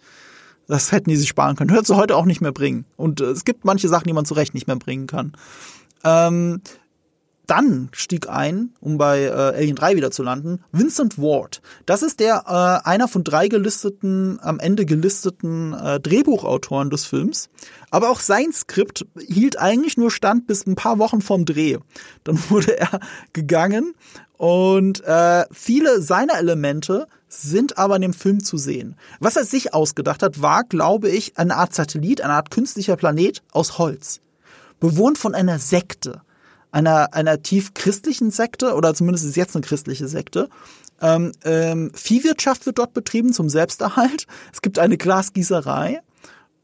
Das 0.67 0.91
hätten 0.91 1.11
die 1.11 1.17
sich 1.17 1.29
sparen 1.29 1.55
können. 1.55 1.71
Hört 1.71 1.87
sie 1.87 1.97
heute 1.97 2.17
auch 2.17 2.25
nicht 2.25 2.41
mehr 2.41 2.53
bringen. 2.53 2.87
Und 2.97 3.21
äh, 3.21 3.25
es 3.25 3.45
gibt 3.45 3.67
manche 3.67 3.89
Sachen, 3.89 4.07
die 4.07 4.15
man 4.15 4.25
zu 4.25 4.33
Recht 4.33 4.55
nicht 4.55 4.67
mehr 4.67 4.77
bringen 4.77 5.07
kann. 5.07 5.33
Ähm, 6.03 6.63
dann 7.47 7.89
stieg 7.93 8.29
ein, 8.29 8.75
um 8.81 8.99
bei 8.99 9.23
äh, 9.23 9.31
Alien 9.31 9.77
3 9.77 9.97
wieder 9.97 10.11
zu 10.11 10.23
landen, 10.23 10.61
Vincent 10.73 11.19
Ward. 11.19 11.63
Das 11.85 12.03
ist 12.03 12.21
der 12.21 12.45
äh, 12.47 12.89
einer 12.89 13.09
von 13.09 13.25
drei 13.25 13.49
gelisteten, 13.49 14.39
am 14.43 14.59
Ende 14.59 14.85
gelisteten 14.87 15.73
äh, 15.73 16.01
Drehbuchautoren 16.01 16.91
des 16.91 17.05
Films. 17.05 17.49
Aber 17.91 18.11
auch 18.11 18.21
sein 18.21 18.53
Skript 18.53 19.07
hielt 19.27 19.59
eigentlich 19.59 19.97
nur 19.97 20.11
stand 20.11 20.47
bis 20.47 20.67
ein 20.67 20.75
paar 20.75 20.99
Wochen 20.99 21.21
vorm 21.21 21.45
Dreh. 21.45 21.79
Dann 22.25 22.39
wurde 22.49 22.79
er 22.79 23.01
gegangen 23.33 23.95
und 24.37 25.03
äh, 25.05 25.45
viele 25.51 26.03
seiner 26.03 26.39
Elemente 26.39 27.07
sind 27.29 27.79
aber 27.79 27.97
in 27.97 28.03
dem 28.03 28.13
Film 28.13 28.43
zu 28.45 28.59
sehen. 28.59 28.97
Was 29.19 29.37
er 29.37 29.45
sich 29.45 29.75
ausgedacht 29.75 30.23
hat, 30.23 30.43
war, 30.43 30.65
glaube 30.65 31.09
ich, 31.09 31.39
eine 31.39 31.57
Art 31.57 31.75
Satellit, 31.75 32.21
eine 32.21 32.35
Art 32.35 32.51
künstlicher 32.51 32.97
Planet 32.97 33.43
aus 33.53 33.79
Holz. 33.79 34.21
Bewohnt 34.79 35.19
von 35.19 35.35
einer 35.35 35.59
Sekte 35.59 36.21
einer, 36.73 37.15
einer 37.15 37.43
tief 37.43 37.75
christlichen 37.75 38.31
Sekte, 38.31 38.75
oder 38.75 38.95
zumindest 38.95 39.25
ist 39.25 39.37
jetzt 39.37 39.57
eine 39.57 39.65
christliche 39.65 40.09
Sekte. 40.09 40.49
Ähm, 41.01 41.33
ähm, 41.45 41.91
Viehwirtschaft 41.95 42.67
wird 42.67 42.79
dort 42.79 42.95
betrieben 42.95 43.33
zum 43.33 43.49
Selbsterhalt. 43.49 44.27
Es 44.53 44.63
gibt 44.63 44.79
eine 44.79 44.97
Glasgießerei. 44.97 46.01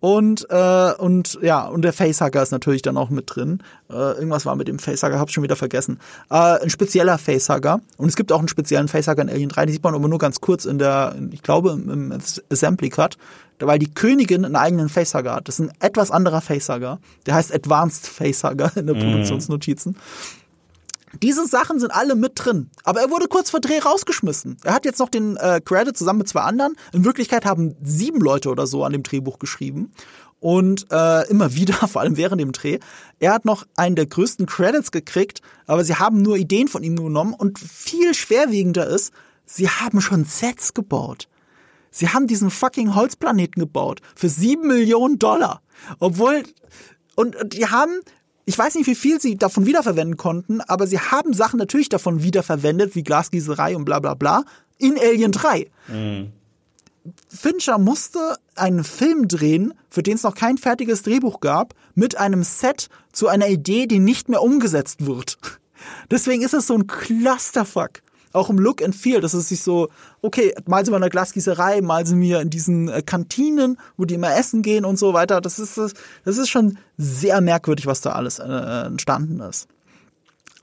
Und, 0.03 0.49
äh, 0.51 0.93
und 0.99 1.39
ja, 1.43 1.65
und 1.65 1.83
der 1.83 1.93
Facehugger 1.93 2.43
ist 2.43 2.51
natürlich 2.51 2.83
dann 2.83 2.97
auch 2.97 3.09
mit 3.09 3.37
drin. 3.37 3.63
Äh, 3.89 3.95
irgendwas 3.95 4.45
war 4.45 4.57
mit 4.57 4.67
dem 4.67 4.81
Facehugger, 4.81 5.21
hab's 5.21 5.33
schon 5.33 5.45
wieder 5.45 5.55
vergessen. 5.55 6.01
Äh, 6.29 6.61
ein 6.61 6.71
spezieller 6.71 7.19
Facehugger. 7.19 7.81
Und 7.99 8.09
es 8.09 8.17
gibt 8.17 8.33
auch 8.33 8.41
einen 8.41 8.49
speziellen 8.49 8.89
Facehugger 8.89 9.23
in 9.23 9.31
Alien 9.31 9.49
3, 9.49 9.67
die 9.67 9.75
sieht 9.75 9.85
man 9.85 9.95
aber 9.95 10.09
nur 10.09 10.19
ganz 10.19 10.41
kurz 10.41 10.65
in 10.65 10.81
der, 10.81 11.15
ich 11.31 11.45
glaube, 11.45 11.71
im, 11.71 11.89
im 11.89 12.19
Assembly 12.51 12.91
Cut 12.91 13.17
weil 13.61 13.79
die 13.79 13.95
Königin 13.95 14.45
einen 14.45 14.57
eigenen 14.57 14.89
Facehugger 14.89 15.37
hat. 15.37 15.47
Das 15.47 15.61
ist 15.61 15.71
ein 15.71 15.73
etwas 15.79 16.11
anderer 16.11 16.41
Facehugger. 16.41 16.99
Der 17.27 17.35
heißt 17.35 17.55
Advanced 17.55 18.09
Facehugger 18.09 18.73
in 18.75 18.89
den 18.89 18.97
mhm. 18.97 19.03
Produktionsnotizen. 19.03 19.97
Diese 21.21 21.47
Sachen 21.47 21.79
sind 21.79 21.91
alle 21.91 22.15
mit 22.15 22.33
drin. 22.37 22.71
Aber 22.85 23.01
er 23.01 23.11
wurde 23.11 23.29
kurz 23.29 23.51
vor 23.51 23.61
Dreh 23.61 23.79
rausgeschmissen. 23.79 24.57
Er 24.65 24.75
hat 24.75 24.85
jetzt 24.85 24.99
noch 24.99 25.09
den 25.09 25.37
äh, 25.37 25.61
Credit 25.63 25.97
zusammen 25.97 26.21
mit 26.21 26.29
zwei 26.29 26.41
anderen. 26.41 26.75
In 26.93 27.05
Wirklichkeit 27.05 27.45
haben 27.45 27.77
sieben 27.83 28.21
Leute 28.21 28.49
oder 28.49 28.67
so 28.67 28.85
an 28.85 28.93
dem 28.93 29.03
Drehbuch 29.03 29.39
geschrieben. 29.39 29.93
Und 30.41 30.87
äh, 30.91 31.29
immer 31.29 31.55
wieder, 31.55 31.75
vor 31.89 32.01
allem 32.01 32.17
während 32.17 32.41
dem 32.41 32.53
Dreh. 32.53 32.79
Er 33.19 33.35
hat 33.35 33.45
noch 33.45 33.67
einen 33.77 33.97
der 33.97 34.07
größten 34.07 34.47
Credits 34.47 34.91
gekriegt, 34.91 35.41
aber 35.67 35.85
sie 35.85 35.97
haben 35.97 36.23
nur 36.23 36.37
Ideen 36.37 36.69
von 36.69 36.83
ihm 36.83 36.97
genommen. 36.97 37.35
Und 37.35 37.59
viel 37.59 38.15
schwerwiegender 38.15 38.87
ist, 38.87 39.13
sie 39.45 39.69
haben 39.69 40.01
schon 40.01 40.25
Sets 40.25 40.75
gebaut. 40.75 41.29
Sie 41.91 42.09
haben 42.09 42.27
diesen 42.27 42.51
fucking 42.51 42.95
Holzplaneten 42.95 43.61
gebaut 43.61 44.01
für 44.17 44.31
sieben 44.31 44.67
Millionen 44.67 45.19
Dollar. 45.19 45.61
Obwohl, 46.01 46.43
und, 47.15 47.37
und 47.37 47.53
die 47.53 47.67
haben, 47.67 48.01
ich 48.53 48.59
weiß 48.59 48.75
nicht, 48.75 48.87
wie 48.87 48.95
viel 48.95 49.19
sie 49.19 49.37
davon 49.37 49.65
wiederverwenden 49.65 50.19
konnten, 50.19 50.61
aber 50.61 50.87
sie 50.87 51.01
haben 51.01 51.33
Sachen 51.33 51.59
natürlich 51.59 51.89
davon 51.89 52.23
wiederverwendet, 52.23 52.95
wie 52.95 53.03
Glasgießerei 53.03 53.75
und 53.75 53.87
bla 53.87 53.99
bla 53.99 54.13
bla, 54.13 54.45
in 54.77 54.99
Alien 54.99 55.33
3. 55.33 55.71
Mhm. 55.89 56.33
Fincher 57.29 57.79
musste 57.79 58.37
einen 58.55 58.85
Film 58.85 59.27
drehen, 59.27 59.73
für 59.89 60.03
den 60.03 60.17
es 60.17 60.23
noch 60.23 60.35
kein 60.35 60.59
fertiges 60.59 61.03
Drehbuch 61.03 61.41
gab, 61.41 61.75
mit 61.95 62.19
einem 62.19 62.43
Set 62.43 62.91
zu 63.11 63.27
einer 63.27 63.49
Idee, 63.49 63.87
die 63.87 64.01
nicht 64.01 64.29
mehr 64.29 64.43
umgesetzt 64.43 65.07
wird. 65.07 65.39
Deswegen 66.11 66.43
ist 66.43 66.53
es 66.53 66.67
so 66.67 66.75
ein 66.75 66.87
Clusterfuck 66.87 68.03
auch 68.33 68.51
im 68.51 68.59
Look 68.59 68.83
and 68.83 68.95
Feel, 68.95 69.21
dass 69.21 69.35
es 69.35 69.49
sich 69.49 69.63
so, 69.63 69.89
okay, 70.21 70.55
mal 70.67 70.85
sind 70.85 70.93
wir 70.93 70.97
in 70.97 71.03
der 71.03 71.11
Glasgießerei, 71.11 71.81
mal 71.83 72.07
sind 72.07 72.21
wir 72.21 72.41
in 72.41 72.51
diesen 72.51 72.89
äh, 72.89 73.03
Kantinen, 73.03 73.79
wo 73.97 74.05
die 74.05 74.15
immer 74.15 74.35
essen 74.37 74.63
gehen 74.63 74.85
und 74.85 74.99
so 74.99 75.13
weiter. 75.13 75.41
Das 75.41 75.59
ist, 75.59 75.79
das, 75.79 75.95
das 76.25 76.39
ist 76.39 76.49
schon 76.49 76.79
sehr 76.97 77.41
merkwürdig, 77.41 77.87
was 77.87 78.01
da 78.01 78.13
alles 78.13 78.39
äh, 78.39 78.87
entstanden 78.87 79.41
ist. 79.41 79.69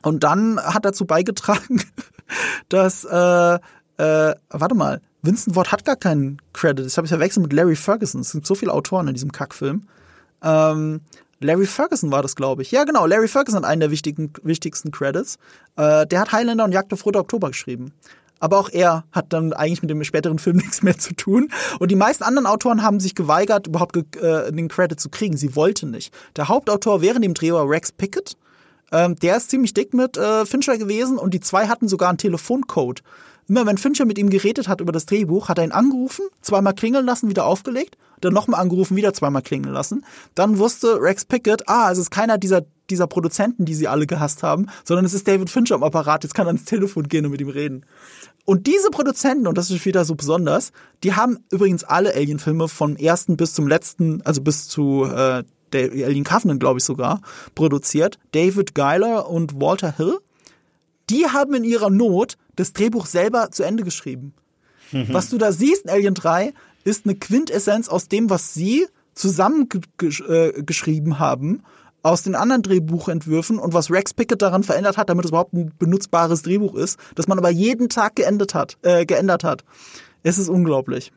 Und 0.02 0.24
dann 0.24 0.60
hat 0.60 0.86
dazu 0.86 1.06
beigetragen, 1.06 1.82
dass, 2.70 3.04
äh, 3.04 3.56
äh, 3.56 4.36
warte 4.50 4.76
mal, 4.76 5.02
Vincent 5.22 5.56
Ward 5.56 5.72
hat 5.72 5.84
gar 5.84 5.98
keinen 5.98 6.42
Credit. 6.54 6.86
Das 6.86 6.98
habe 6.98 7.06
ich 7.06 7.10
verwechselt 7.10 7.44
mit 7.44 7.54
Larry 7.54 7.76
Ferguson. 7.76 8.22
Es 8.22 8.32
sind 8.32 8.46
so 8.46 8.56
viele 8.56 8.74
Autoren 8.74 9.08
in 9.10 9.14
diesem 9.14 9.32
Kackfilm. 9.32 9.88
Ähm, 10.42 11.02
Larry 11.40 11.66
Ferguson 11.66 12.12
war 12.12 12.22
das, 12.22 12.36
glaube 12.36 12.62
ich. 12.62 12.72
Ja, 12.72 12.84
genau. 12.84 13.06
Larry 13.06 13.28
Ferguson 13.28 13.62
hat 13.62 13.70
einen 13.70 13.80
der 13.80 13.92
wichtigen, 13.92 14.34
wichtigsten 14.44 14.92
Credits. 14.92 15.38
Äh, 15.78 16.06
der 16.06 16.22
hat 16.22 16.32
Highlander 16.32 16.66
und 16.66 16.72
Jagd 16.72 16.92
auf 16.94 17.06
Rote 17.06 17.20
Oktober 17.20 17.50
geschrieben. 17.50 17.94
Aber 18.40 18.58
auch 18.58 18.70
er 18.70 19.04
hat 19.12 19.34
dann 19.34 19.54
eigentlich 19.54 19.82
mit 19.82 19.90
dem 19.90 20.04
späteren 20.04 20.40
Film 20.40 20.58
nichts 20.58 20.82
mehr 20.82 20.98
zu 20.98 21.14
tun. 21.14 21.50
Und 21.80 21.92
die 21.92 21.96
meisten 21.96 22.24
anderen 22.24 22.46
Autoren 22.46 22.84
haben 22.84 23.00
sich 23.00 23.16
geweigert, 23.16 23.68
überhaupt 23.68 23.98
äh, 24.18 24.52
den 24.52 24.68
Credit 24.68 25.00
zu 25.00 25.10
kriegen. 25.10 25.38
Sie 25.38 25.56
wollten 25.56 25.92
nicht. 25.92 26.14
Der 26.36 26.48
Hauptautor 26.48 27.02
während 27.02 27.24
dem 27.24 27.34
Dreh 27.34 27.52
war 27.52 27.70
Rex 27.70 27.92
Pickett. 27.92 28.38
Ähm, 28.92 29.16
der 29.18 29.38
ist 29.38 29.50
ziemlich 29.50 29.74
dick 29.74 29.94
mit 29.94 30.18
äh, 30.18 30.46
Fincher 30.46 30.78
gewesen 30.78 31.18
und 31.18 31.34
die 31.34 31.40
zwei 31.40 31.68
hatten 31.68 31.88
sogar 31.88 32.10
einen 32.10 32.18
Telefoncode. 32.18 33.04
Immer 33.50 33.66
wenn 33.66 33.78
Fincher 33.78 34.06
mit 34.06 34.18
ihm 34.18 34.30
geredet 34.30 34.68
hat 34.68 34.80
über 34.80 34.92
das 34.92 35.06
Drehbuch, 35.06 35.50
hat 35.50 35.58
er 35.58 35.66
ihn 35.66 35.72
angerufen, 35.72 36.26
zweimal 36.42 36.74
klingeln 36.74 37.06
lassen, 37.06 37.30
wieder 37.30 37.46
aufgelegt 37.46 37.98
dann 38.22 38.34
nochmal 38.34 38.62
angerufen, 38.62 38.96
wieder 38.96 39.14
zweimal 39.14 39.42
klingen 39.42 39.72
lassen. 39.72 40.06
Dann 40.36 40.58
wusste 40.58 41.02
Rex 41.02 41.26
Pickett, 41.26 41.68
ah, 41.68 41.92
es 41.92 41.98
ist 41.98 42.12
keiner 42.12 42.38
dieser, 42.38 42.66
dieser 42.90 43.08
Produzenten, 43.08 43.66
die 43.66 43.74
sie 43.74 43.88
alle 43.88 44.08
gehasst 44.08 44.44
haben, 44.44 44.68
sondern 44.84 45.06
es 45.06 45.14
ist 45.14 45.28
David 45.28 45.50
Fincher 45.50 45.76
am 45.76 45.84
Apparat, 45.84 46.24
jetzt 46.24 46.34
kann 46.34 46.48
er 46.48 46.50
ans 46.50 46.66
Telefon 46.66 47.08
gehen 47.08 47.26
und 47.26 47.32
mit 47.32 47.42
ihm 47.42 47.50
reden. 47.50 47.86
Und 48.46 48.68
diese 48.68 48.90
Produzenten, 48.90 49.48
und 49.48 49.58
das 49.58 49.70
ist 49.70 49.86
wieder 49.86 50.06
so 50.06 50.16
besonders, 50.16 50.72
die 51.04 51.14
haben 51.14 51.40
übrigens 51.52 51.84
alle 51.84 52.14
Alien-Filme 52.16 52.68
vom 52.68 52.96
ersten 52.96 53.38
bis 53.38 53.54
zum 53.54 53.68
letzten, 53.68 54.22
also 54.24 54.42
bis 54.42 54.68
zu 54.68 55.06
äh, 55.06 55.44
der 55.72 55.92
Alien 55.92 56.24
Covenant, 56.24 56.60
glaube 56.60 56.80
ich 56.80 56.84
sogar, 56.84 57.22
produziert. 57.54 58.18
David 58.32 58.74
Geiler 58.74 59.30
und 59.30 59.62
Walter 59.62 59.96
Hill. 59.96 60.18
Die 61.12 61.28
haben 61.28 61.54
in 61.54 61.64
ihrer 61.64 61.92
Not 61.92 62.38
das 62.60 62.74
Drehbuch 62.74 63.06
selber 63.06 63.52
zu 63.52 63.64
Ende 63.64 63.84
geschrieben. 63.84 64.34
Mhm. 64.92 65.08
Was 65.10 65.30
du 65.30 65.38
da 65.38 65.52
siehst 65.52 65.86
in 65.86 65.90
Alien 65.90 66.14
3, 66.14 66.54
ist 66.84 67.06
eine 67.06 67.16
Quintessenz 67.16 67.90
aus 67.90 68.08
dem, 68.08 68.30
was 68.30 68.54
sie 68.54 68.88
zusammengeschrieben 69.14 71.14
äh, 71.14 71.16
haben 71.16 71.64
aus 72.02 72.24
den 72.24 72.36
anderen 72.36 72.62
Drehbuchentwürfen 72.62 73.60
und 73.60 73.74
was 73.74 73.92
Rex 73.92 74.14
Pickett 74.14 74.42
daran 74.42 74.64
verändert 74.64 74.98
hat, 74.98 75.10
damit 75.10 75.26
es 75.26 75.32
überhaupt 75.32 75.54
ein 75.54 75.74
benutzbares 75.78 76.44
Drehbuch 76.44 76.76
ist, 76.76 76.98
das 77.16 77.28
man 77.28 77.38
aber 77.38 77.50
jeden 77.50 77.90
Tag 77.90 78.16
geändert 78.16 78.54
hat. 78.54 78.78
Äh, 78.84 79.06
geändert 79.06 79.44
hat. 79.44 79.66
Es 80.24 80.38
ist 80.38 80.48
unglaublich. 80.48 81.12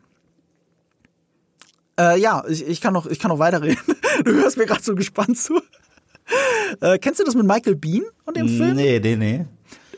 Äh, 1.98 2.20
ja, 2.20 2.42
ich, 2.48 2.66
ich, 2.66 2.80
kann 2.80 2.94
noch, 2.94 3.06
ich 3.06 3.18
kann 3.18 3.30
noch 3.30 3.38
weiterreden. 3.38 3.82
Du 4.24 4.32
hörst 4.32 4.58
mir 4.58 4.66
gerade 4.66 4.82
so 4.82 4.94
gespannt 4.94 5.38
zu. 5.38 5.58
Äh, 6.80 6.98
kennst 6.98 7.18
du 7.18 7.24
das 7.24 7.34
mit 7.34 7.46
Michael 7.46 7.76
Bean 7.76 8.02
und 8.26 8.36
dem 8.36 8.46
Film? 8.46 8.76
Nee, 8.76 9.00
nee, 9.02 9.16
nee. 9.16 9.46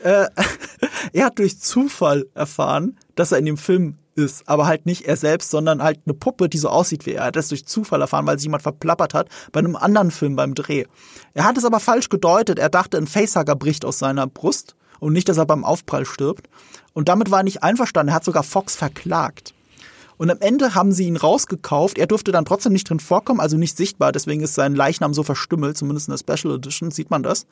Äh, 0.05 0.27
er 1.13 1.25
hat 1.25 1.39
durch 1.39 1.59
Zufall 1.59 2.27
erfahren, 2.35 2.97
dass 3.15 3.31
er 3.31 3.39
in 3.39 3.45
dem 3.45 3.57
Film 3.57 3.97
ist, 4.13 4.47
aber 4.47 4.67
halt 4.67 4.85
nicht 4.85 5.05
er 5.05 5.17
selbst, 5.17 5.49
sondern 5.49 5.83
halt 5.83 5.99
eine 6.05 6.13
Puppe, 6.13 6.47
die 6.47 6.59
so 6.59 6.69
aussieht 6.69 7.05
wie 7.05 7.13
er. 7.13 7.21
Er 7.21 7.27
hat 7.27 7.35
das 7.35 7.49
durch 7.49 7.65
Zufall 7.65 8.01
erfahren, 8.01 8.25
weil 8.27 8.37
sich 8.37 8.45
jemand 8.45 8.63
verplappert 8.63 9.13
hat 9.13 9.29
bei 9.51 9.59
einem 9.59 9.75
anderen 9.75 10.11
Film 10.11 10.35
beim 10.35 10.53
Dreh. 10.53 10.85
Er 11.33 11.43
hat 11.43 11.57
es 11.57 11.65
aber 11.65 11.79
falsch 11.79 12.09
gedeutet. 12.09 12.59
Er 12.59 12.69
dachte, 12.69 12.97
ein 12.97 13.07
Facehugger 13.07 13.55
bricht 13.55 13.83
aus 13.83 13.99
seiner 13.99 14.27
Brust 14.27 14.75
und 14.99 15.11
nicht, 15.11 15.27
dass 15.27 15.37
er 15.37 15.45
beim 15.45 15.65
Aufprall 15.65 16.05
stirbt. 16.05 16.47
Und 16.93 17.09
damit 17.09 17.31
war 17.31 17.39
er 17.39 17.43
nicht 17.43 17.63
einverstanden. 17.63 18.09
Er 18.09 18.15
hat 18.15 18.23
sogar 18.23 18.43
Fox 18.43 18.75
verklagt. 18.75 19.53
Und 20.17 20.29
am 20.29 20.37
Ende 20.39 20.75
haben 20.75 20.91
sie 20.91 21.07
ihn 21.07 21.17
rausgekauft. 21.17 21.97
Er 21.97 22.07
durfte 22.07 22.31
dann 22.31 22.45
trotzdem 22.45 22.73
nicht 22.73 22.89
drin 22.89 22.99
vorkommen, 22.99 23.39
also 23.39 23.57
nicht 23.57 23.75
sichtbar. 23.75 24.11
Deswegen 24.11 24.41
ist 24.41 24.55
sein 24.55 24.75
Leichnam 24.75 25.13
so 25.13 25.23
verstümmelt, 25.23 25.77
zumindest 25.77 26.07
in 26.07 26.15
der 26.15 26.19
Special 26.19 26.55
Edition 26.55 26.91
sieht 26.91 27.09
man 27.11 27.23
das. 27.23 27.45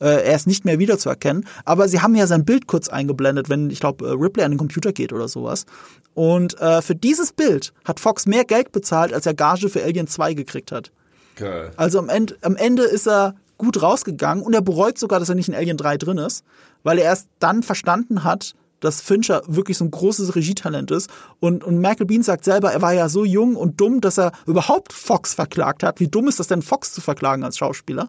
Äh, 0.00 0.24
er 0.24 0.36
ist 0.36 0.46
nicht 0.46 0.64
mehr 0.64 0.78
wiederzuerkennen. 0.78 1.46
Aber 1.64 1.88
sie 1.88 2.00
haben 2.00 2.14
ja 2.14 2.26
sein 2.26 2.44
Bild 2.44 2.66
kurz 2.66 2.88
eingeblendet, 2.88 3.48
wenn, 3.48 3.70
ich 3.70 3.80
glaube, 3.80 4.06
äh, 4.06 4.12
Ripley 4.12 4.44
an 4.44 4.52
den 4.52 4.58
Computer 4.58 4.92
geht 4.92 5.12
oder 5.12 5.28
sowas. 5.28 5.66
Und 6.14 6.58
äh, 6.60 6.82
für 6.82 6.94
dieses 6.94 7.32
Bild 7.32 7.72
hat 7.84 8.00
Fox 8.00 8.26
mehr 8.26 8.44
Geld 8.44 8.72
bezahlt, 8.72 9.12
als 9.12 9.26
er 9.26 9.34
Gage 9.34 9.68
für 9.68 9.82
Alien 9.82 10.06
2 10.06 10.34
gekriegt 10.34 10.72
hat. 10.72 10.90
Geil. 11.36 11.70
Also 11.76 11.98
am 11.98 12.08
Ende, 12.08 12.36
am 12.42 12.56
Ende 12.56 12.84
ist 12.84 13.06
er 13.06 13.34
gut 13.58 13.82
rausgegangen 13.82 14.44
und 14.44 14.54
er 14.54 14.62
bereut 14.62 14.98
sogar, 14.98 15.18
dass 15.18 15.28
er 15.28 15.34
nicht 15.34 15.48
in 15.48 15.54
Alien 15.54 15.76
3 15.76 15.98
drin 15.98 16.18
ist, 16.18 16.44
weil 16.82 16.98
er 16.98 17.04
erst 17.04 17.28
dann 17.38 17.62
verstanden 17.62 18.24
hat, 18.24 18.54
dass 18.80 19.00
Fincher 19.00 19.42
wirklich 19.46 19.78
so 19.78 19.84
ein 19.84 19.90
großes 19.90 20.34
Regietalent 20.34 20.90
ist. 20.90 21.10
Und, 21.40 21.64
und 21.64 21.78
Michael 21.78 22.06
Bean 22.06 22.22
sagt 22.22 22.44
selber, 22.44 22.72
er 22.72 22.82
war 22.82 22.92
ja 22.92 23.08
so 23.08 23.24
jung 23.24 23.56
und 23.56 23.80
dumm, 23.80 24.00
dass 24.00 24.18
er 24.18 24.32
überhaupt 24.46 24.92
Fox 24.92 25.34
verklagt 25.34 25.82
hat. 25.82 26.00
Wie 26.00 26.08
dumm 26.08 26.28
ist 26.28 26.40
das 26.40 26.48
denn, 26.48 26.62
Fox 26.62 26.92
zu 26.92 27.00
verklagen 27.00 27.42
als 27.44 27.56
Schauspieler? 27.58 28.08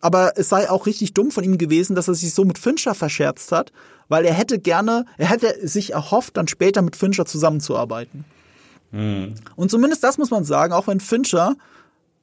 Aber 0.00 0.32
es 0.36 0.48
sei 0.48 0.70
auch 0.70 0.86
richtig 0.86 1.14
dumm 1.14 1.30
von 1.30 1.44
ihm 1.44 1.58
gewesen, 1.58 1.94
dass 1.94 2.08
er 2.08 2.14
sich 2.14 2.34
so 2.34 2.44
mit 2.44 2.58
Fincher 2.58 2.94
verscherzt 2.94 3.52
hat, 3.52 3.72
weil 4.08 4.24
er 4.24 4.34
hätte 4.34 4.58
gerne, 4.58 5.04
er 5.16 5.30
hätte 5.30 5.66
sich 5.66 5.92
erhofft, 5.92 6.36
dann 6.36 6.48
später 6.48 6.82
mit 6.82 6.96
Fincher 6.96 7.26
zusammenzuarbeiten. 7.26 8.24
Mhm. 8.90 9.34
Und 9.56 9.70
zumindest 9.70 10.02
das 10.02 10.18
muss 10.18 10.30
man 10.30 10.44
sagen, 10.44 10.72
auch 10.72 10.86
wenn 10.86 11.00
Fincher 11.00 11.54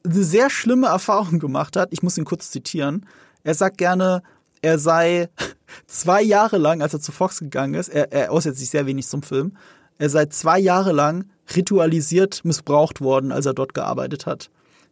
eine 0.04 0.24
sehr 0.24 0.50
schlimme 0.50 0.88
Erfahrung 0.88 1.38
gemacht 1.38 1.76
hat, 1.76 1.88
ich 1.92 2.02
muss 2.02 2.18
ihn 2.18 2.24
kurz 2.24 2.50
zitieren, 2.50 3.06
er 3.42 3.54
sagt 3.54 3.78
gerne, 3.78 4.22
er 4.66 4.78
sei 4.80 5.28
zwei 5.86 6.22
Jahre 6.22 6.58
lang, 6.58 6.82
als 6.82 6.92
er 6.92 7.00
zu 7.00 7.12
Fox 7.12 7.38
gegangen 7.38 7.74
ist, 7.74 7.88
er, 7.88 8.12
er 8.12 8.32
äußert 8.32 8.56
sich 8.56 8.70
sehr 8.70 8.86
wenig 8.86 9.06
zum 9.06 9.22
Film, 9.22 9.56
er 9.98 10.10
sei 10.10 10.26
zwei 10.26 10.58
Jahre 10.58 10.92
lang 10.92 11.30
ritualisiert 11.54 12.44
missbraucht 12.44 13.00
worden, 13.00 13.30
als 13.32 13.46
er 13.46 13.54
dort 13.54 13.74
gearbeitet 13.74 14.26
hat. 14.26 14.50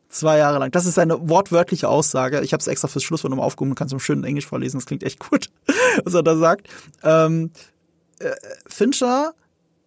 Zwei 0.08 0.38
Jahre 0.38 0.60
lang. 0.60 0.70
Das 0.70 0.86
ist 0.86 0.94
seine 0.94 1.28
wortwörtliche 1.28 1.88
Aussage. 1.88 2.40
Ich 2.42 2.52
habe 2.52 2.60
es 2.60 2.68
extra 2.68 2.86
fürs 2.86 3.02
Schlusswort 3.02 3.30
nochmal 3.30 3.46
aufgehoben, 3.46 3.74
kannst 3.74 3.90
du 3.90 3.96
im 3.96 4.00
schönen 4.00 4.22
Englisch 4.22 4.46
vorlesen, 4.46 4.78
das 4.78 4.86
klingt 4.86 5.02
echt 5.02 5.18
gut, 5.18 5.50
was 6.04 6.14
er 6.14 6.22
da 6.22 6.36
sagt. 6.36 6.68
Ähm, 7.02 7.50
äh, 8.20 8.30
Fincher 8.68 9.34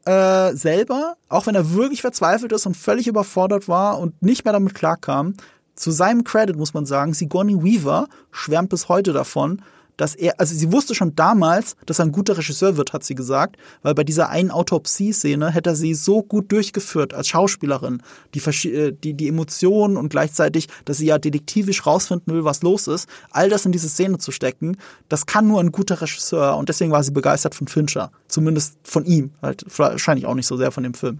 äh, 0.03 0.53
selber, 0.53 1.15
auch 1.29 1.47
wenn 1.47 1.55
er 1.55 1.73
wirklich 1.73 2.01
verzweifelt 2.01 2.51
ist 2.51 2.65
und 2.65 2.75
völlig 2.75 3.07
überfordert 3.07 3.69
war 3.69 3.99
und 3.99 4.21
nicht 4.21 4.43
mehr 4.43 4.53
damit 4.53 4.75
klarkam, 4.75 5.35
zu 5.75 5.91
seinem 5.91 6.23
Credit 6.23 6.57
muss 6.57 6.73
man 6.73 6.85
sagen, 6.85 7.13
Sigourney 7.13 7.63
Weaver 7.63 8.07
schwärmt 8.31 8.69
bis 8.69 8.89
heute 8.89 9.13
davon, 9.13 9.61
dass 9.98 10.16
er, 10.16 10.39
also 10.39 10.56
sie 10.56 10.72
wusste 10.72 10.95
schon 10.95 11.16
damals, 11.16 11.76
dass 11.86 12.00
er 12.00 12.06
ein 12.06 12.12
guter 12.12 12.38
Regisseur 12.38 12.78
wird, 12.78 12.93
hat 12.93 13.04
sie 13.04 13.16
gesagt, 13.16 13.58
weil 13.82 13.95
bei 13.95 14.04
dieser 14.04 14.30
einen 14.30 14.52
Autopsie-Szene 14.52 15.50
hätte 15.50 15.72
er 15.72 15.76
sie 15.76 15.93
so 15.93 16.24
gut 16.24 16.52
durchgeführt 16.52 17.14
als 17.14 17.28
Schauspielerin, 17.28 18.02
die, 18.34 18.70
äh, 18.70 18.93
die, 18.93 19.14
die 19.14 19.28
Emotionen 19.28 19.98
und 19.98 20.10
gleichzeitig, 20.10 20.68
dass 20.86 20.98
sie 20.98 21.08
ja 21.08 21.18
detektivisch 21.18 21.86
rausfinden 21.86 22.34
will, 22.34 22.45
was 22.45 22.62
los 22.62 22.88
ist, 22.88 23.10
all 23.32 23.50
das 23.50 23.66
in 23.66 23.72
diese 23.72 23.89
Szene 23.89 24.20
zu 24.20 24.32
stecken, 24.32 24.78
das 25.10 25.26
kann 25.26 25.48
nur 25.48 25.60
ein 25.60 25.72
guter 25.72 26.02
Regisseur 26.02 26.56
und 26.58 26.70
deswegen 26.70 26.91
war 26.91 27.04
sie 27.04 27.12
begeistert 27.12 27.56
von 27.56 27.68
Fincher, 27.68 28.12
zumindest 28.28 28.78
von 28.84 29.06
ihm, 29.06 29.32
halt 29.41 29.66
wahrscheinlich 29.78 30.26
auch 30.26 30.36
nicht 30.36 30.48
so 30.48 30.58
sehr 30.58 30.72
von 30.72 30.84
dem 30.84 30.93
Film. 30.93 31.20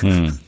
Hm. 0.00 0.38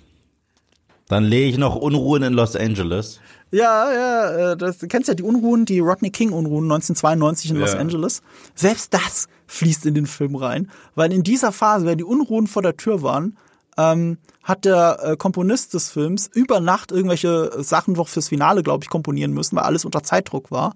Dann 1.08 1.24
lege 1.24 1.50
ich 1.50 1.58
noch 1.58 1.76
Unruhen 1.76 2.22
in 2.22 2.32
Los 2.32 2.56
Angeles. 2.56 3.20
Ja, 3.52 3.92
ja, 3.92 4.52
äh, 4.52 4.56
das, 4.56 4.78
du 4.78 4.88
kennst 4.88 5.08
ja 5.08 5.14
die 5.14 5.22
Unruhen, 5.22 5.66
die 5.66 5.78
Rodney 5.78 6.10
King-Unruhen 6.10 6.64
1992 6.64 7.50
in 7.50 7.56
ja. 7.56 7.62
Los 7.62 7.74
Angeles. 7.74 8.22
Selbst 8.54 8.94
das 8.94 9.28
fließt 9.46 9.84
in 9.86 9.94
den 9.94 10.06
Film 10.06 10.36
rein, 10.36 10.70
weil 10.94 11.12
in 11.12 11.22
dieser 11.22 11.52
Phase, 11.52 11.84
wenn 11.84 11.98
die 11.98 12.04
Unruhen 12.04 12.46
vor 12.46 12.62
der 12.62 12.78
Tür 12.78 13.02
waren, 13.02 13.36
ähm, 13.76 14.16
hat 14.42 14.64
der 14.64 14.98
äh, 15.02 15.16
Komponist 15.16 15.74
des 15.74 15.90
Films 15.90 16.30
über 16.32 16.60
Nacht 16.60 16.92
irgendwelche 16.92 17.62
Sachen 17.62 17.94
noch 17.94 18.08
fürs 18.08 18.28
Finale, 18.28 18.62
glaube 18.62 18.84
ich, 18.84 18.90
komponieren 18.90 19.32
müssen, 19.32 19.56
weil 19.56 19.64
alles 19.64 19.84
unter 19.84 20.02
Zeitdruck 20.02 20.50
war. 20.50 20.74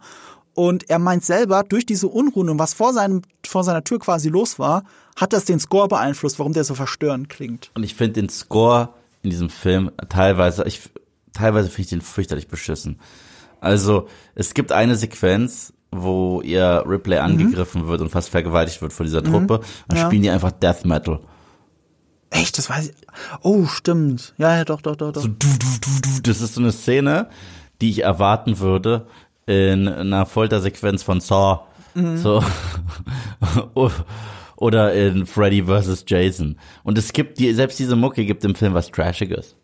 Und 0.54 0.88
er 0.88 0.98
meint 0.98 1.24
selber, 1.24 1.64
durch 1.64 1.84
diese 1.84 2.08
Unruhen 2.08 2.48
und 2.48 2.58
was 2.58 2.74
vor, 2.74 2.92
seinem, 2.92 3.22
vor 3.46 3.64
seiner 3.64 3.84
Tür 3.84 3.98
quasi 3.98 4.28
los 4.28 4.58
war, 4.58 4.84
hat 5.16 5.32
das 5.32 5.44
den 5.44 5.60
Score 5.60 5.88
beeinflusst, 5.88 6.38
warum 6.38 6.52
der 6.52 6.64
so 6.64 6.74
verstörend 6.74 7.28
klingt. 7.28 7.70
Und 7.74 7.82
ich 7.82 7.94
finde 7.94 8.14
den 8.14 8.28
Score 8.28 8.90
in 9.22 9.30
diesem 9.30 9.50
Film 9.50 9.90
teilweise, 10.08 10.64
ich 10.66 10.90
teilweise 11.36 11.68
finde 11.68 11.82
ich 11.82 11.88
den 11.88 12.00
fürchterlich 12.00 12.48
beschissen. 12.48 12.98
Also, 13.60 14.08
es 14.34 14.54
gibt 14.54 14.72
eine 14.72 14.96
Sequenz, 14.96 15.72
wo 15.90 16.40
ihr 16.42 16.84
Ripley 16.86 17.16
mhm. 17.16 17.24
angegriffen 17.24 17.82
mhm. 17.82 17.88
wird 17.88 18.00
und 18.00 18.10
fast 18.10 18.28
vergewaltigt 18.28 18.82
wird 18.82 18.92
von 18.92 19.06
dieser 19.06 19.22
Truppe. 19.22 19.58
Mhm. 19.58 19.64
Dann 19.88 19.98
ja. 19.98 20.06
spielen 20.06 20.22
die 20.22 20.30
einfach 20.30 20.52
Death 20.52 20.84
Metal. 20.84 21.20
Echt? 22.30 22.58
Das 22.58 22.68
weiß 22.68 22.88
ich. 22.88 22.94
Oh, 23.42 23.66
stimmt. 23.66 24.34
Ja, 24.36 24.56
ja, 24.56 24.64
doch, 24.64 24.80
doch, 24.80 24.96
doch, 24.96 25.12
doch. 25.12 25.22
So, 25.22 25.28
du, 25.28 25.34
du, 25.36 25.66
du, 25.80 25.90
du. 26.02 26.22
Das 26.22 26.40
ist 26.40 26.54
so 26.54 26.60
eine 26.60 26.72
Szene, 26.72 27.28
die 27.80 27.90
ich 27.90 28.02
erwarten 28.02 28.58
würde 28.58 29.06
in 29.46 29.88
einer 29.88 30.26
Foltersequenz 30.26 31.02
von 31.02 31.20
Saw. 31.20 31.60
Mhm. 31.94 32.18
So. 32.18 32.44
Oder 34.56 34.94
in 34.94 35.26
Freddy 35.26 35.64
vs. 35.64 36.04
Jason. 36.06 36.58
Und 36.82 36.98
es 36.98 37.12
gibt, 37.12 37.38
die, 37.38 37.52
selbst 37.52 37.78
diese 37.78 37.94
Mucke 37.94 38.24
gibt 38.24 38.44
im 38.44 38.54
Film 38.54 38.74
was 38.74 38.90
Trashiges. 38.90 39.55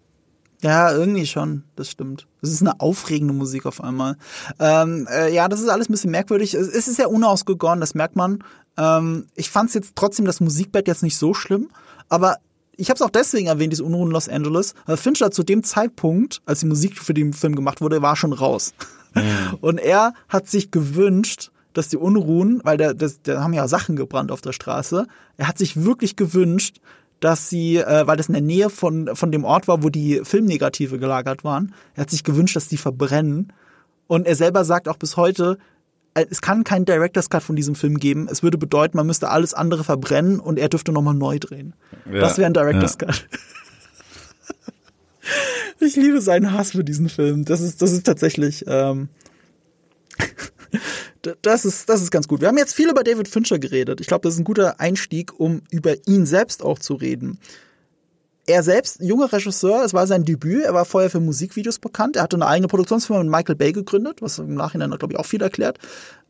Ja, 0.63 0.93
irgendwie 0.93 1.27
schon, 1.27 1.65
das 1.75 1.91
stimmt. 1.91 2.29
Das 2.41 2.51
ist 2.51 2.61
eine 2.61 2.81
aufregende 2.81 3.35
Musik 3.35 3.67
auf 3.67 3.83
einmal. 3.83 4.17
Ähm, 4.61 5.09
äh, 5.11 5.35
ja, 5.35 5.49
das 5.49 5.61
ist 5.61 5.69
alles 5.69 5.89
ein 5.89 5.93
bisschen 5.93 6.13
merkwürdig. 6.13 6.55
Es, 6.55 6.87
ist 6.87 6.99
ja 6.99 7.09
unausgegoren, 7.09 7.81
das 7.81 7.95
merkt 7.95 8.15
man. 8.15 8.45
Ähm, 8.77 9.27
ich 9.35 9.51
fand 9.51 9.71
es 9.71 9.75
jetzt 9.75 9.97
trotzdem 9.97 10.25
das 10.25 10.41
Musikbett 10.41 10.87
jetzt 10.87 11.03
nicht 11.03 11.17
so 11.17 11.35
schlimm, 11.35 11.71
aber 12.09 12.37
ich 12.77 12.91
habe 12.91 12.97
es 12.97 13.03
auch 13.03 13.11
deswegen 13.11 13.49
erwähnt, 13.49 13.73
diese 13.73 13.85
Unruhen 13.85 14.09
in 14.09 14.13
Los 14.13 14.29
Angeles, 14.29 14.75
weil 14.87 14.97
Fincher 14.97 15.33
zu 15.33 15.43
dem 15.43 15.65
Zeitpunkt, 15.65 16.41
als 16.47 16.61
die 16.61 16.67
Musik 16.67 16.99
für 16.99 17.13
den 17.13 17.33
Film 17.33 17.57
gemacht 17.57 17.81
wurde, 17.81 18.01
war 18.01 18.15
schon 18.15 18.33
raus. 18.33 18.73
Mhm. 19.15 19.59
Und 19.61 19.79
er 19.79 20.15
hat 20.29 20.49
sich 20.49 20.71
gewünscht, 20.71 21.51
dass 21.73 21.89
die 21.89 21.97
Unruhen, 21.97 22.61
weil 22.65 22.77
da 22.77 22.95
haben 23.43 23.53
ja 23.53 23.67
Sachen 23.67 23.97
gebrannt 23.97 24.31
auf 24.31 24.43
der 24.43 24.53
Straße, 24.53 25.07
er 25.37 25.49
hat 25.49 25.59
sich 25.59 25.83
wirklich 25.83 26.17
gewünscht, 26.17 26.81
dass 27.23 27.49
sie, 27.49 27.77
äh, 27.77 28.07
weil 28.07 28.17
das 28.17 28.27
in 28.27 28.35
der 28.35 28.43
Nähe 28.43 28.69
von, 28.69 29.15
von 29.15 29.31
dem 29.31 29.45
Ort 29.45 29.69
war, 29.69 29.83
wo 29.83 29.91
die 29.91 30.21
Filmnegative 30.25 30.99
gelagert 30.99 31.45
waren, 31.45 31.73
er 31.95 32.03
hat 32.03 32.11
sich 32.11 32.25
gewünscht, 32.25 32.57
dass 32.57 32.67
die 32.67 32.77
verbrennen. 32.77 33.53
Und 34.09 34.27
er 34.27 34.35
selber 34.35 34.65
sagt 34.65 34.89
auch 34.89 34.97
bis 34.97 35.17
heute, 35.17 35.59
äh, 36.15 36.27
es 36.29 36.43
kann 36.43 36.65
keinen 36.65 36.85
Director's 36.85 37.31
Cut 37.31 37.45
von 37.45 37.55
diesem 37.55 37.77
Film 37.77 37.99
geben. 37.99 38.27
Es 38.29 38.43
würde 38.43 38.59
bedeuten, 38.59 38.97
man 38.97 39.07
müsste 39.07 39.31
alles 39.31 39.55
andere 39.55 39.85
verbrennen 39.85 40.41
und 40.41 40.59
er 40.59 40.69
dürfte 40.69 40.91
nochmal 40.91 41.15
neu 41.15 41.39
drehen. 41.39 41.75
Ja, 42.11 42.21
das 42.21 42.39
wäre 42.39 42.47
ein 42.47 42.55
Director's 42.55 42.97
ja. 43.01 43.07
Cut. 43.07 43.29
ich 45.81 45.95
liebe 45.95 46.21
seinen 46.21 46.53
Hass 46.53 46.73
für 46.73 46.83
diesen 46.83 47.09
Film. 47.09 47.45
Das 47.45 47.61
ist, 47.61 47.83
das 47.83 47.93
ist 47.93 48.05
tatsächlich. 48.05 48.65
Ähm 48.67 49.09
das 51.43 51.65
ist, 51.65 51.89
das 51.89 52.03
ist 52.03 52.11
ganz 52.11 52.27
gut. 52.29 52.41
Wir 52.41 52.49
haben 52.49 52.59
jetzt 52.59 52.75
viel 52.75 52.91
über 52.91 53.05
David 53.05 53.29
Fincher 53.29 53.59
geredet. 53.59 54.01
Ich 54.01 54.07
glaube, 54.07 54.23
das 54.23 54.35
ist 54.35 54.41
ein 54.41 54.45
guter 54.45 54.81
Einstieg, 54.81 55.39
um 55.39 55.63
über 55.71 55.95
ihn 56.07 56.27
selbst 56.27 56.63
auch 56.63 56.79
zu 56.79 56.95
reden. 56.95 57.39
Er 58.47 58.65
selbst, 58.65 59.01
junger 59.01 59.33
Regisseur, 59.33 59.85
es 59.85 59.95
war 59.95 60.09
sein 60.09 60.25
Debüt. 60.25 60.65
Er 60.65 60.75
war 60.75 60.85
vorher 60.85 61.11
für 61.11 61.21
Musikvideos 61.21 61.79
bekannt. 61.79 62.17
Er 62.17 62.23
hatte 62.23 62.37
eine 62.37 62.47
eigene 62.47 62.67
Produktionsfirma 62.67 63.23
mit 63.23 63.31
Michael 63.31 63.55
Bay 63.55 63.73
gegründet, 63.73 64.21
was 64.21 64.41
im 64.41 64.55
Nachhinein, 64.55 64.91
glaube 64.91 65.15
ich, 65.15 65.19
auch 65.19 65.27
viel 65.27 65.41
erklärt. 65.41 65.79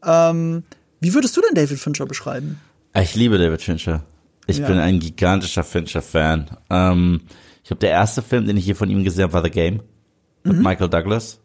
Ähm, 0.05 0.62
wie 1.01 1.14
würdest 1.14 1.36
du 1.36 1.40
denn 1.40 1.55
David 1.55 1.78
Fincher 1.78 2.05
beschreiben? 2.05 2.61
Ich 2.95 3.14
liebe 3.14 3.38
David 3.38 3.62
Fincher. 3.62 4.05
Ich 4.47 4.59
ja. 4.59 4.66
bin 4.66 4.78
ein 4.78 5.01
gigantischer 5.01 5.64
Fincher-Fan. 5.64 6.51
Ähm, 6.68 7.22
ich 7.62 7.68
glaube, 7.68 7.80
der 7.80 7.90
erste 7.90 8.20
Film, 8.20 8.47
den 8.47 8.59
ich 8.59 8.64
hier 8.66 8.76
von 8.76 8.90
ihm 8.90 9.05
gesehen 9.05 9.24
habe, 9.24 9.32
war 9.32 9.45
The 9.45 9.51
Game 9.51 9.80
mit 10.45 10.57
mhm. 10.57 10.62
Michael 10.62 10.90
Douglas 10.90 11.41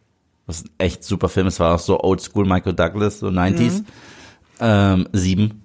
was 0.48 0.64
ein 0.64 0.70
echt 0.78 1.04
super 1.04 1.30
Film 1.30 1.48
ist, 1.48 1.60
war 1.60 1.76
auch 1.76 1.80
so 1.80 2.00
Oldschool 2.00 2.46
Michael 2.46 2.74
Douglas, 2.74 3.20
so 3.20 3.28
90s. 3.28 3.80
Mhm. 3.80 3.86
Ähm, 4.60 5.10
sieben. 5.12 5.64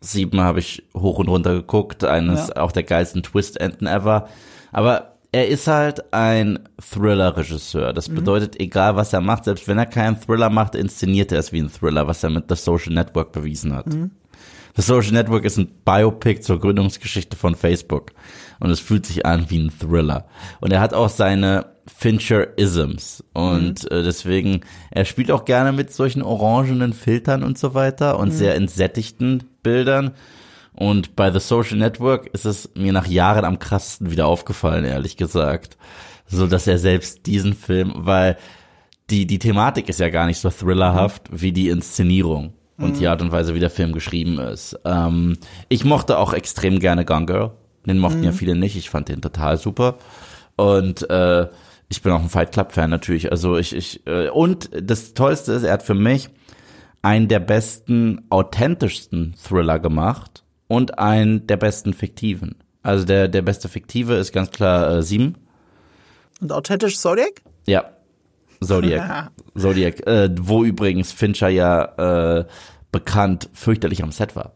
Sieben 0.00 0.40
habe 0.42 0.60
ich 0.60 0.82
hoch 0.94 1.18
und 1.18 1.28
runter 1.28 1.54
geguckt, 1.54 2.04
eines 2.04 2.48
ja. 2.48 2.56
auch 2.58 2.72
der 2.72 2.82
geilsten 2.82 3.22
Twist-Enden 3.22 3.86
ever. 3.86 4.28
Aber 4.70 5.14
er 5.32 5.48
ist 5.48 5.66
halt 5.66 6.12
ein 6.12 6.60
Thriller-Regisseur. 6.78 7.92
Das 7.94 8.08
mhm. 8.08 8.16
bedeutet, 8.16 8.60
egal 8.60 8.96
was 8.96 9.12
er 9.14 9.22
macht, 9.22 9.44
selbst 9.44 9.66
wenn 9.66 9.78
er 9.78 9.86
keinen 9.86 10.20
Thriller 10.20 10.50
macht, 10.50 10.74
inszeniert 10.74 11.32
er 11.32 11.38
es 11.38 11.50
wie 11.52 11.60
ein 11.60 11.72
Thriller, 11.72 12.06
was 12.06 12.22
er 12.22 12.30
mit 12.30 12.44
The 12.48 12.56
Social 12.56 12.92
Network 12.92 13.32
bewiesen 13.32 13.74
hat. 13.74 13.86
Mhm. 13.86 14.10
The 14.76 14.82
Social 14.82 15.12
Network 15.12 15.44
ist 15.44 15.56
ein 15.56 15.72
Biopic 15.84 16.42
zur 16.42 16.60
Gründungsgeschichte 16.60 17.36
von 17.36 17.54
Facebook. 17.54 18.12
Und 18.60 18.70
es 18.70 18.80
fühlt 18.80 19.06
sich 19.06 19.24
an 19.24 19.48
wie 19.48 19.58
ein 19.58 19.72
Thriller. 19.76 20.26
Und 20.60 20.72
er 20.72 20.80
hat 20.80 20.92
auch 20.92 21.08
seine 21.08 21.73
Fincher-Isms. 21.86 23.24
Und 23.32 23.84
mhm. 23.84 23.96
äh, 23.96 24.02
deswegen, 24.02 24.60
er 24.90 25.04
spielt 25.04 25.30
auch 25.30 25.44
gerne 25.44 25.72
mit 25.72 25.92
solchen 25.92 26.22
orangenen 26.22 26.92
Filtern 26.92 27.42
und 27.42 27.58
so 27.58 27.74
weiter 27.74 28.18
und 28.18 28.28
mhm. 28.28 28.36
sehr 28.36 28.54
entsättigten 28.54 29.44
Bildern. 29.62 30.12
Und 30.72 31.14
bei 31.14 31.30
The 31.30 31.40
Social 31.40 31.78
Network 31.78 32.26
ist 32.28 32.46
es 32.46 32.70
mir 32.74 32.92
nach 32.92 33.06
Jahren 33.06 33.44
am 33.44 33.58
krassesten 33.58 34.10
wieder 34.10 34.26
aufgefallen, 34.26 34.84
ehrlich 34.84 35.16
gesagt. 35.16 35.76
So 36.26 36.46
dass 36.46 36.66
er 36.66 36.78
selbst 36.78 37.26
diesen 37.26 37.54
Film, 37.54 37.92
weil 37.96 38.36
die, 39.10 39.26
die 39.26 39.38
Thematik 39.38 39.88
ist 39.88 40.00
ja 40.00 40.08
gar 40.08 40.26
nicht 40.26 40.38
so 40.38 40.50
thrillerhaft 40.50 41.30
mhm. 41.30 41.40
wie 41.40 41.52
die 41.52 41.68
Inszenierung 41.68 42.54
und 42.78 42.98
die 42.98 43.02
mhm. 43.02 43.08
Art 43.08 43.22
und 43.22 43.30
Weise, 43.30 43.54
wie 43.54 43.60
der 43.60 43.70
Film 43.70 43.92
geschrieben 43.92 44.38
ist. 44.38 44.78
Ähm, 44.84 45.36
ich 45.68 45.84
mochte 45.84 46.18
auch 46.18 46.32
extrem 46.32 46.80
gerne 46.80 47.04
Gone 47.04 47.26
Girl. 47.26 47.50
Den 47.86 47.98
mochten 47.98 48.24
ja 48.24 48.32
mhm. 48.32 48.36
viele 48.36 48.56
nicht. 48.56 48.76
Ich 48.76 48.90
fand 48.90 49.08
den 49.08 49.20
total 49.20 49.58
super. 49.58 49.98
Und 50.56 51.08
äh, 51.10 51.48
ich 51.88 52.02
bin 52.02 52.12
auch 52.12 52.22
ein 52.22 52.28
Fight 52.28 52.52
Club 52.52 52.72
Fan 52.72 52.90
natürlich. 52.90 53.30
Also 53.30 53.56
ich 53.56 53.74
ich 53.74 54.06
äh, 54.06 54.28
und 54.28 54.70
das 54.72 55.14
Tollste 55.14 55.52
ist, 55.52 55.62
er 55.62 55.72
hat 55.72 55.82
für 55.82 55.94
mich 55.94 56.30
einen 57.02 57.28
der 57.28 57.40
besten 57.40 58.24
authentischsten 58.30 59.34
Thriller 59.36 59.78
gemacht 59.78 60.44
und 60.68 60.98
einen 60.98 61.46
der 61.46 61.56
besten 61.56 61.92
fiktiven. 61.92 62.56
Also 62.82 63.04
der 63.04 63.28
der 63.28 63.42
beste 63.42 63.68
fiktive 63.68 64.14
ist 64.14 64.32
ganz 64.32 64.50
klar 64.50 64.98
äh, 64.98 65.02
sieben. 65.02 65.36
Und 66.40 66.52
authentisch 66.52 66.98
Zodiac? 66.98 67.42
Ja. 67.66 67.90
Zodiac. 68.62 69.30
Zodiac, 69.56 70.06
äh, 70.06 70.30
wo 70.40 70.64
übrigens 70.64 71.12
Fincher 71.12 71.48
ja 71.48 72.38
äh, 72.38 72.44
bekannt 72.92 73.50
fürchterlich 73.52 74.02
am 74.02 74.12
Set 74.12 74.36
war. 74.36 74.54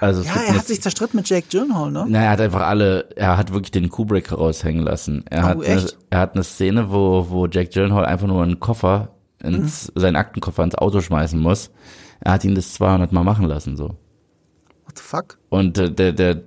Also 0.00 0.22
Ja, 0.22 0.32
er 0.34 0.48
eine- 0.48 0.58
hat 0.58 0.66
sich 0.66 0.80
zerstritten 0.80 1.18
mit 1.18 1.28
Jake 1.28 1.46
Gyllenhaal, 1.50 1.90
ne? 1.90 2.06
naja, 2.08 2.24
er 2.26 2.30
hat 2.30 2.40
einfach 2.40 2.62
alle, 2.62 3.10
er 3.16 3.36
hat 3.36 3.52
wirklich 3.52 3.70
den 3.70 3.90
Kubrick 3.90 4.32
raushängen 4.32 4.82
lassen. 4.82 5.24
Er 5.28 5.40
Oh, 5.44 5.46
hat, 5.48 5.56
eine, 5.58 5.64
echt? 5.66 5.98
er 6.08 6.18
hat 6.20 6.34
eine 6.34 6.44
Szene, 6.44 6.90
wo, 6.90 7.26
wo 7.28 7.46
Jack 7.46 7.70
Gyllenhaal 7.72 8.06
einfach 8.06 8.26
nur 8.26 8.42
einen 8.42 8.60
Koffer 8.60 9.08
ins, 9.42 9.92
Mhm. 9.94 10.00
seinen 10.00 10.16
Aktenkoffer 10.16 10.64
ins 10.64 10.74
Auto 10.74 11.00
schmeißen 11.00 11.38
muss. 11.38 11.70
Er 12.20 12.32
hat 12.32 12.44
ihn 12.44 12.54
das 12.54 12.72
200 12.74 13.12
Mal 13.12 13.24
machen 13.24 13.46
lassen, 13.46 13.76
so. 13.76 13.88
What 14.86 14.96
the 14.96 15.02
fuck? 15.02 15.38
Und 15.50 15.76
äh, 15.78 15.90
der, 15.92 16.12
der, 16.12 16.42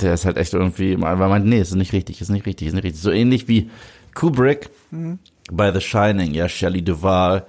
der 0.00 0.14
ist 0.14 0.24
halt 0.24 0.36
echt 0.36 0.54
irgendwie, 0.54 1.00
weil 1.00 1.20
er 1.20 1.28
meint, 1.28 1.46
nee, 1.46 1.60
ist 1.60 1.74
nicht 1.74 1.92
richtig, 1.92 2.20
ist 2.20 2.28
nicht 2.30 2.46
richtig, 2.46 2.68
ist 2.68 2.74
nicht 2.74 2.84
richtig. 2.84 3.02
So 3.02 3.10
ähnlich 3.10 3.48
wie 3.48 3.70
Kubrick 4.14 4.70
Mhm. 4.90 5.18
bei 5.50 5.72
The 5.72 5.80
Shining, 5.80 6.34
ja, 6.34 6.48
Shelley 6.48 6.82
Duvall 6.82 7.46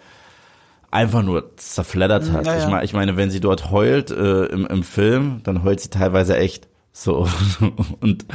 einfach 0.91 1.23
nur 1.23 1.55
zerfleddert 1.57 2.31
hat. 2.31 2.45
Ja, 2.45 2.55
ja. 2.55 2.63
Ich, 2.63 2.69
meine, 2.69 2.85
ich 2.85 2.93
meine, 2.93 3.17
wenn 3.17 3.29
sie 3.29 3.39
dort 3.39 3.71
heult 3.71 4.11
äh, 4.11 4.45
im, 4.45 4.65
im 4.65 4.83
Film, 4.83 5.41
dann 5.43 5.63
heult 5.63 5.79
sie 5.79 5.89
teilweise 5.89 6.37
echt. 6.37 6.67
So. 6.91 7.27
Und 7.99 8.25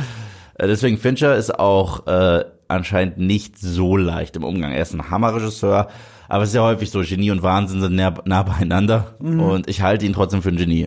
äh, 0.54 0.66
deswegen 0.66 0.98
Fincher 0.98 1.36
ist 1.36 1.58
auch 1.58 2.06
äh, 2.06 2.44
anscheinend 2.68 3.18
nicht 3.18 3.58
so 3.58 3.96
leicht 3.96 4.36
im 4.36 4.44
Umgang. 4.44 4.72
Er 4.72 4.82
ist 4.82 4.94
ein 4.94 5.10
Hammerregisseur, 5.10 5.88
aber 6.28 6.42
es 6.44 6.50
ist 6.50 6.54
ja 6.54 6.62
häufig 6.62 6.90
so, 6.90 7.00
Genie 7.00 7.30
und 7.30 7.42
Wahnsinn 7.42 7.80
sind 7.80 7.94
nah, 7.94 8.14
nah 8.24 8.42
beieinander. 8.42 9.16
Mhm. 9.20 9.40
Und 9.40 9.68
ich 9.68 9.82
halte 9.82 10.06
ihn 10.06 10.12
trotzdem 10.12 10.42
für 10.42 10.50
ein 10.50 10.56
Genie. 10.56 10.86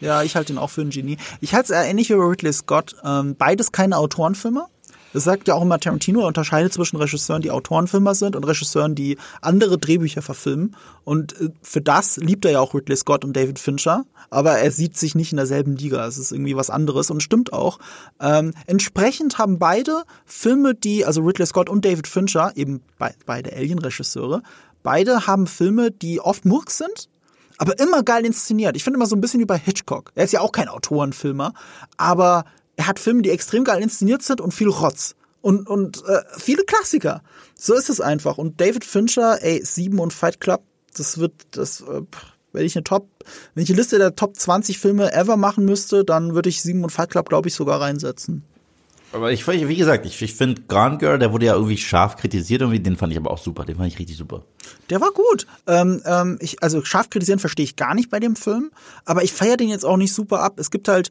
Ja, 0.00 0.22
ich 0.22 0.34
halte 0.34 0.52
ihn 0.52 0.58
auch 0.58 0.70
für 0.70 0.80
ein 0.80 0.90
Genie. 0.90 1.16
Ich 1.40 1.54
halte 1.54 1.72
es 1.72 1.88
ähnlich 1.88 2.10
wie 2.10 2.14
bei 2.14 2.24
Ridley 2.24 2.52
Scott. 2.52 2.96
Ähm, 3.04 3.36
beides 3.38 3.70
keine 3.70 3.96
Autorenfilme. 3.98 4.66
Das 5.12 5.24
sagt 5.24 5.48
ja 5.48 5.54
auch 5.54 5.62
immer 5.62 5.78
Tarantino, 5.78 6.20
er 6.20 6.26
unterscheidet 6.26 6.72
zwischen 6.72 6.96
Regisseuren, 6.96 7.42
die 7.42 7.50
Autorenfilmer 7.50 8.14
sind 8.14 8.36
und 8.36 8.44
Regisseuren, 8.44 8.94
die 8.94 9.18
andere 9.40 9.78
Drehbücher 9.78 10.22
verfilmen. 10.22 10.76
Und 11.04 11.38
äh, 11.40 11.50
für 11.62 11.80
das 11.80 12.16
liebt 12.16 12.44
er 12.44 12.52
ja 12.52 12.60
auch 12.60 12.74
Ridley 12.74 12.96
Scott 12.96 13.24
und 13.24 13.36
David 13.36 13.58
Fincher. 13.58 14.04
Aber 14.30 14.58
er 14.58 14.70
sieht 14.70 14.96
sich 14.96 15.14
nicht 15.14 15.32
in 15.32 15.36
derselben 15.36 15.76
Liga. 15.76 16.06
Es 16.06 16.18
ist 16.18 16.32
irgendwie 16.32 16.56
was 16.56 16.70
anderes 16.70 17.10
und 17.10 17.22
stimmt 17.22 17.52
auch. 17.52 17.78
Ähm, 18.20 18.54
entsprechend 18.66 19.38
haben 19.38 19.58
beide 19.58 20.04
Filme, 20.24 20.74
die, 20.74 21.04
also 21.04 21.20
Ridley 21.22 21.46
Scott 21.46 21.68
und 21.68 21.84
David 21.84 22.06
Fincher, 22.06 22.52
eben 22.56 22.80
be 22.98 23.10
beide 23.26 23.52
Alien-Regisseure, 23.52 24.42
beide 24.82 25.26
haben 25.26 25.46
Filme, 25.46 25.90
die 25.90 26.20
oft 26.20 26.44
Murks 26.44 26.78
sind, 26.78 27.08
aber 27.58 27.78
immer 27.78 28.02
geil 28.02 28.24
inszeniert. 28.24 28.76
Ich 28.76 28.84
finde 28.84 28.96
immer 28.96 29.06
so 29.06 29.14
ein 29.14 29.20
bisschen 29.20 29.40
wie 29.40 29.44
bei 29.44 29.58
Hitchcock. 29.58 30.12
Er 30.14 30.24
ist 30.24 30.32
ja 30.32 30.40
auch 30.40 30.52
kein 30.52 30.68
Autorenfilmer, 30.68 31.52
aber 31.96 32.44
er 32.76 32.86
hat 32.86 32.98
Filme, 32.98 33.22
die 33.22 33.30
extrem 33.30 33.64
geil 33.64 33.82
inszeniert 33.82 34.22
sind 34.22 34.40
und 34.40 34.52
viel 34.52 34.68
Rotz. 34.68 35.14
Und, 35.40 35.68
und 35.68 36.04
äh, 36.06 36.22
viele 36.38 36.64
Klassiker. 36.64 37.22
So 37.54 37.74
ist 37.74 37.90
es 37.90 38.00
einfach. 38.00 38.38
Und 38.38 38.60
David 38.60 38.84
Fincher, 38.84 39.42
ey, 39.42 39.64
Sieben 39.64 39.98
und 39.98 40.12
Fight 40.12 40.40
Club, 40.40 40.62
das 40.96 41.18
wird, 41.18 41.32
das, 41.50 41.80
äh, 41.80 42.02
wenn 42.52 42.64
ich 42.64 42.76
eine 42.76 42.84
Top, 42.84 43.08
wenn 43.54 43.64
ich 43.64 43.70
eine 43.70 43.78
Liste 43.78 43.98
der 43.98 44.14
Top 44.14 44.36
20 44.36 44.78
Filme 44.78 45.12
ever 45.12 45.36
machen 45.36 45.64
müsste, 45.64 46.04
dann 46.04 46.34
würde 46.34 46.48
ich 46.48 46.62
Sieben 46.62 46.84
und 46.84 46.90
Fight 46.90 47.10
Club, 47.10 47.28
glaube 47.28 47.48
ich, 47.48 47.54
sogar 47.54 47.80
reinsetzen. 47.80 48.44
Aber 49.12 49.30
ich, 49.30 49.46
wie 49.46 49.76
gesagt, 49.76 50.06
ich, 50.06 50.22
ich 50.22 50.34
finde 50.34 50.62
Gone 50.68 50.96
Girl, 50.96 51.18
der 51.18 51.32
wurde 51.32 51.44
ja 51.44 51.54
irgendwie 51.54 51.76
scharf 51.76 52.16
kritisiert, 52.16 52.62
irgendwie, 52.62 52.80
den 52.80 52.96
fand 52.96 53.12
ich 53.12 53.18
aber 53.18 53.30
auch 53.30 53.38
super, 53.38 53.64
den 53.64 53.76
fand 53.76 53.88
ich 53.88 53.98
richtig 53.98 54.16
super. 54.16 54.42
Der 54.88 55.02
war 55.02 55.10
gut. 55.10 55.46
Ähm, 55.66 56.02
ähm, 56.06 56.38
ich, 56.40 56.62
also 56.62 56.82
scharf 56.82 57.10
kritisieren 57.10 57.38
verstehe 57.38 57.64
ich 57.64 57.76
gar 57.76 57.94
nicht 57.94 58.10
bei 58.10 58.20
dem 58.20 58.36
Film, 58.36 58.70
aber 59.04 59.22
ich 59.22 59.32
feiere 59.32 59.58
den 59.58 59.68
jetzt 59.68 59.84
auch 59.84 59.98
nicht 59.98 60.14
super 60.14 60.40
ab. 60.40 60.54
Es 60.56 60.70
gibt 60.70 60.88
halt, 60.88 61.10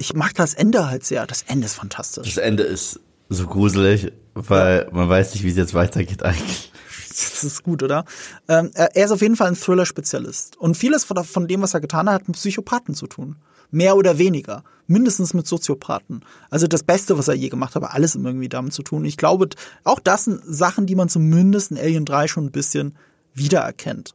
ich 0.00 0.14
mag 0.14 0.34
das 0.34 0.54
Ende 0.54 0.88
halt 0.88 1.04
sehr. 1.04 1.26
Das 1.26 1.42
Ende 1.42 1.66
ist 1.66 1.74
fantastisch. 1.74 2.34
Das 2.34 2.42
Ende 2.42 2.62
ist 2.62 3.00
so 3.28 3.46
gruselig, 3.46 4.12
weil 4.34 4.88
man 4.92 5.08
weiß 5.08 5.34
nicht, 5.34 5.44
wie 5.44 5.50
es 5.50 5.56
jetzt 5.56 5.74
weitergeht 5.74 6.22
eigentlich. 6.22 6.72
Das 7.10 7.44
ist 7.44 7.62
gut, 7.62 7.82
oder? 7.82 8.04
Ähm, 8.48 8.70
er 8.72 8.96
ist 8.96 9.10
auf 9.10 9.20
jeden 9.20 9.36
Fall 9.36 9.48
ein 9.48 9.56
Thriller-Spezialist. 9.56 10.56
Und 10.56 10.76
vieles 10.76 11.04
von, 11.04 11.48
dem, 11.48 11.60
was 11.60 11.74
er 11.74 11.80
getan 11.80 12.08
hat, 12.08 12.22
hat 12.22 12.28
mit 12.28 12.36
Psychopathen 12.36 12.94
zu 12.94 13.08
tun. 13.08 13.36
Mehr 13.70 13.96
oder 13.96 14.16
weniger. 14.16 14.64
Mindestens 14.86 15.34
mit 15.34 15.46
Soziopathen. 15.46 16.24
Also 16.48 16.66
das 16.66 16.82
Beste, 16.82 17.18
was 17.18 17.28
er 17.28 17.34
je 17.34 17.48
gemacht 17.48 17.74
hat, 17.74 17.82
aber 17.82 17.94
alles 17.94 18.14
irgendwie 18.14 18.48
damit 18.48 18.72
zu 18.72 18.82
tun. 18.82 19.04
Ich 19.04 19.16
glaube, 19.16 19.48
auch 19.84 20.00
das 20.00 20.24
sind 20.24 20.40
Sachen, 20.46 20.86
die 20.86 20.94
man 20.94 21.08
zumindest 21.08 21.72
in 21.72 21.78
Alien 21.78 22.04
3 22.04 22.26
schon 22.26 22.46
ein 22.46 22.52
bisschen 22.52 22.96
wiedererkennt. 23.34 24.14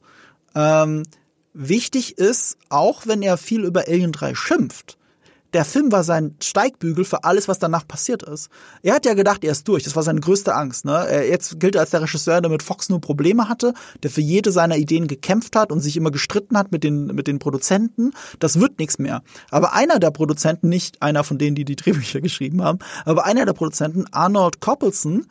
Ähm, 0.55 1.03
wichtig 1.53 2.17
ist, 2.17 2.57
auch 2.69 3.05
wenn 3.05 3.21
er 3.21 3.37
viel 3.37 3.65
über 3.65 3.87
Alien 3.87 4.13
3 4.13 4.35
schimpft, 4.35 4.97
der 5.55 5.63
Film 5.63 5.89
war 5.93 6.03
sein 6.03 6.35
Steigbügel 6.43 7.05
für 7.05 7.23
alles, 7.23 7.47
was 7.47 7.59
danach 7.59 7.87
passiert 7.87 8.23
ist. 8.23 8.49
Er 8.83 8.93
hat 8.93 9.05
ja 9.05 9.13
gedacht, 9.13 9.41
er 9.45 9.53
ist 9.53 9.65
durch. 9.69 9.83
Das 9.83 9.95
war 9.95 10.03
seine 10.03 10.19
größte 10.19 10.53
Angst. 10.53 10.83
Ne? 10.83 10.91
Er 10.91 11.29
jetzt 11.29 11.61
gilt 11.61 11.75
er 11.75 11.81
als 11.81 11.91
der 11.91 12.01
Regisseur, 12.01 12.41
der 12.41 12.51
mit 12.51 12.61
Fox 12.61 12.89
nur 12.89 12.99
Probleme 12.99 13.47
hatte, 13.47 13.73
der 14.03 14.11
für 14.11 14.19
jede 14.19 14.51
seiner 14.51 14.75
Ideen 14.75 15.07
gekämpft 15.07 15.55
hat 15.55 15.71
und 15.71 15.79
sich 15.79 15.95
immer 15.95 16.11
gestritten 16.11 16.57
hat 16.57 16.73
mit 16.73 16.83
den, 16.83 17.05
mit 17.05 17.27
den 17.27 17.39
Produzenten. 17.39 18.11
Das 18.39 18.59
wird 18.59 18.79
nichts 18.79 18.99
mehr. 18.99 19.23
Aber 19.49 19.73
einer 19.73 19.97
der 19.99 20.11
Produzenten, 20.11 20.67
nicht 20.67 21.01
einer 21.01 21.23
von 21.23 21.37
denen, 21.37 21.55
die 21.55 21.63
die 21.63 21.77
Drehbücher 21.77 22.19
geschrieben 22.21 22.61
haben, 22.61 22.79
aber 23.05 23.23
einer 23.23 23.45
der 23.45 23.53
Produzenten, 23.53 24.03
Arnold 24.11 24.59
Coppelson, 24.59 25.25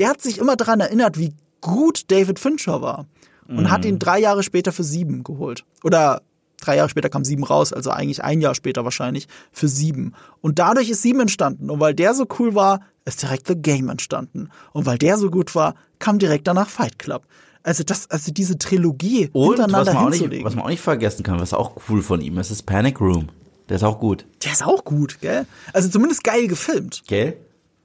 der 0.00 0.08
hat 0.08 0.20
sich 0.20 0.38
immer 0.38 0.56
daran 0.56 0.80
erinnert, 0.80 1.20
wie 1.20 1.34
gut 1.60 2.10
David 2.10 2.40
Fincher 2.40 2.82
war. 2.82 3.06
Und 3.46 3.70
hat 3.70 3.86
ihn 3.86 3.98
drei 3.98 4.20
Jahre 4.20 4.42
später 4.42 4.72
für 4.72 4.84
sieben 4.84 5.24
geholt. 5.24 5.64
Oder 5.82 6.20
drei 6.68 6.76
Jahre 6.76 6.88
später 6.88 7.08
kam 7.08 7.24
sieben 7.24 7.44
raus, 7.44 7.72
also 7.72 7.90
eigentlich 7.90 8.22
ein 8.22 8.40
Jahr 8.40 8.54
später 8.54 8.84
wahrscheinlich 8.84 9.26
für 9.52 9.68
sieben. 9.68 10.12
Und 10.40 10.58
dadurch 10.58 10.90
ist 10.90 11.02
sieben 11.02 11.20
entstanden. 11.20 11.70
Und 11.70 11.80
weil 11.80 11.94
der 11.94 12.14
so 12.14 12.26
cool 12.38 12.54
war, 12.54 12.80
ist 13.04 13.22
direkt 13.22 13.46
The 13.48 13.56
Game 13.56 13.88
entstanden. 13.88 14.50
Und 14.72 14.86
weil 14.86 14.98
der 14.98 15.16
so 15.16 15.30
gut 15.30 15.54
war, 15.54 15.74
kam 15.98 16.18
direkt 16.18 16.46
danach 16.46 16.68
Fight 16.68 16.98
Club. 16.98 17.24
Also 17.62 17.82
das, 17.82 18.10
also 18.10 18.32
diese 18.32 18.58
Trilogie 18.58 19.30
Und 19.32 19.58
was 19.58 19.64
hintereinander 19.64 19.94
man, 19.94 20.04
auch 20.04 20.10
nicht, 20.10 20.20
hinzulegen. 20.20 20.46
was 20.46 20.54
man 20.54 20.64
auch 20.64 20.68
nicht 20.68 20.82
vergessen 20.82 21.22
kann, 21.22 21.40
was 21.40 21.52
auch 21.52 21.76
cool 21.88 22.02
von 22.02 22.20
ihm 22.20 22.38
ist, 22.38 22.50
ist 22.50 22.62
Panic 22.64 23.00
Room. 23.00 23.28
Der 23.68 23.76
ist 23.76 23.82
auch 23.82 23.98
gut. 23.98 24.26
der 24.44 24.52
ist 24.52 24.64
auch 24.64 24.84
gut, 24.84 25.20
gell? 25.20 25.46
Also 25.72 25.88
zumindest 25.88 26.24
geil 26.24 26.48
gefilmt. 26.48 27.02
Gell? 27.06 27.36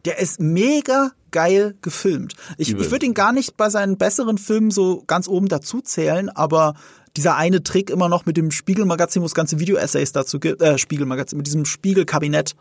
Der 0.06 0.20
ist 0.20 0.40
mega 0.40 1.12
geil 1.32 1.76
gefilmt. 1.82 2.36
Ich, 2.58 2.70
Übel. 2.70 2.86
ich 2.86 2.92
würde 2.92 3.06
ihn 3.06 3.14
gar 3.14 3.34
nicht 3.34 3.58
bei 3.58 3.70
seinen 3.70 3.98
besseren 3.98 4.38
Filmen 4.38 4.72
so 4.72 5.04
ganz 5.08 5.28
oben 5.28 5.48
dazu 5.48 5.82
zählen, 5.82 6.30
aber 6.30 6.76
dieser 7.18 7.36
eine 7.36 7.64
Trick 7.64 7.90
immer 7.90 8.10
noch 8.10 8.26
mit 8.26 8.38
dem 8.38 8.52
Spiegelmagazin, 8.52 9.22
wo 9.22 9.26
es 9.26 9.36
ganze 9.36 9.60
Video-Essays 9.60 10.12
dazu 10.12 10.40
gibt, 10.40 10.62
äh, 10.62 10.78
Spiegelmagazin, 10.78 11.38
mit 11.38 11.48
diesem 11.48 11.66
Spiegelkabinett, 11.66 12.56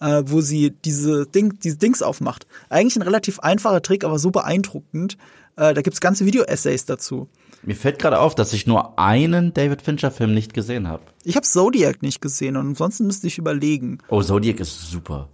äh, 0.00 0.22
wo 0.26 0.40
sie 0.40 0.72
diese, 0.84 1.26
Ding, 1.26 1.58
diese 1.62 1.78
Dings 1.78 2.02
aufmacht. 2.02 2.46
Eigentlich 2.68 2.96
ein 2.96 3.02
relativ 3.02 3.40
einfacher 3.40 3.82
Trick, 3.82 4.04
aber 4.04 4.18
so 4.18 4.30
beeindruckend. 4.30 5.16
Äh, 5.56 5.72
da 5.74 5.82
gibt's 5.82 6.00
ganze 6.00 6.26
Video-Essays 6.26 6.84
dazu. 6.84 7.28
Mir 7.62 7.76
fällt 7.76 7.98
gerade 7.98 8.20
auf, 8.20 8.34
dass 8.34 8.52
ich 8.52 8.66
nur 8.66 8.98
einen 8.98 9.54
David 9.54 9.82
Fincher-Film 9.82 10.34
nicht 10.34 10.54
gesehen 10.54 10.86
habe. 10.88 11.02
Ich 11.24 11.36
habe 11.36 11.46
Zodiac 11.46 12.02
nicht 12.02 12.20
gesehen 12.20 12.56
und 12.56 12.68
ansonsten 12.68 13.06
müsste 13.06 13.26
ich 13.26 13.38
überlegen. 13.38 13.98
Oh, 14.08 14.22
Zodiac 14.22 14.60
ist 14.60 14.90
super. 14.90 15.28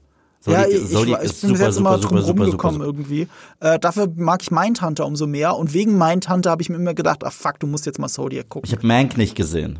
Ja, 0.46 0.62
Zodiac, 0.64 0.70
ich, 0.70 0.90
Zodiac 0.90 1.20
ich, 1.22 1.30
ist 1.30 1.34
ich 1.36 1.40
bin 1.42 1.50
bis 1.50 1.58
super, 1.58 1.68
jetzt 1.68 1.78
immer 1.78 1.98
super, 1.98 2.08
drum 2.08 2.18
super, 2.18 2.26
super, 2.26 2.42
rumgekommen 2.42 2.80
irgendwie. 2.80 3.28
Äh, 3.60 3.78
dafür 3.78 4.08
mag 4.16 4.42
ich 4.42 4.50
Mindhunter 4.50 5.06
umso 5.06 5.26
mehr 5.26 5.56
und 5.56 5.72
wegen 5.72 5.96
Mindhunter 5.96 6.50
habe 6.50 6.62
ich 6.62 6.68
mir 6.68 6.76
immer 6.76 6.94
gedacht, 6.94 7.22
ach 7.24 7.32
fuck, 7.32 7.60
du 7.60 7.66
musst 7.66 7.86
jetzt 7.86 7.98
mal 7.98 8.08
Zodiac 8.08 8.48
gucken. 8.48 8.66
Ich 8.66 8.74
habe 8.76 8.86
Mank 8.86 9.16
nicht 9.16 9.34
gesehen. 9.34 9.78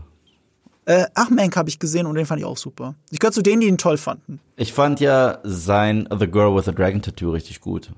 Äh, 0.84 1.06
ach, 1.14 1.30
Mank 1.30 1.56
habe 1.56 1.68
ich 1.68 1.78
gesehen 1.78 2.06
und 2.06 2.14
den 2.16 2.26
fand 2.26 2.40
ich 2.40 2.44
auch 2.44 2.56
super. 2.56 2.94
Ich 3.10 3.18
gehöre 3.18 3.32
zu 3.32 3.42
denen, 3.42 3.60
die 3.60 3.68
ihn 3.68 3.78
toll 3.78 3.98
fanden. 3.98 4.40
Ich 4.56 4.72
fand 4.72 5.00
ja 5.00 5.38
sein 5.44 6.08
The 6.10 6.26
Girl 6.26 6.54
with 6.54 6.64
the 6.64 6.72
Dragon 6.72 7.02
Tattoo 7.02 7.30
richtig 7.30 7.60
gut. 7.60 7.90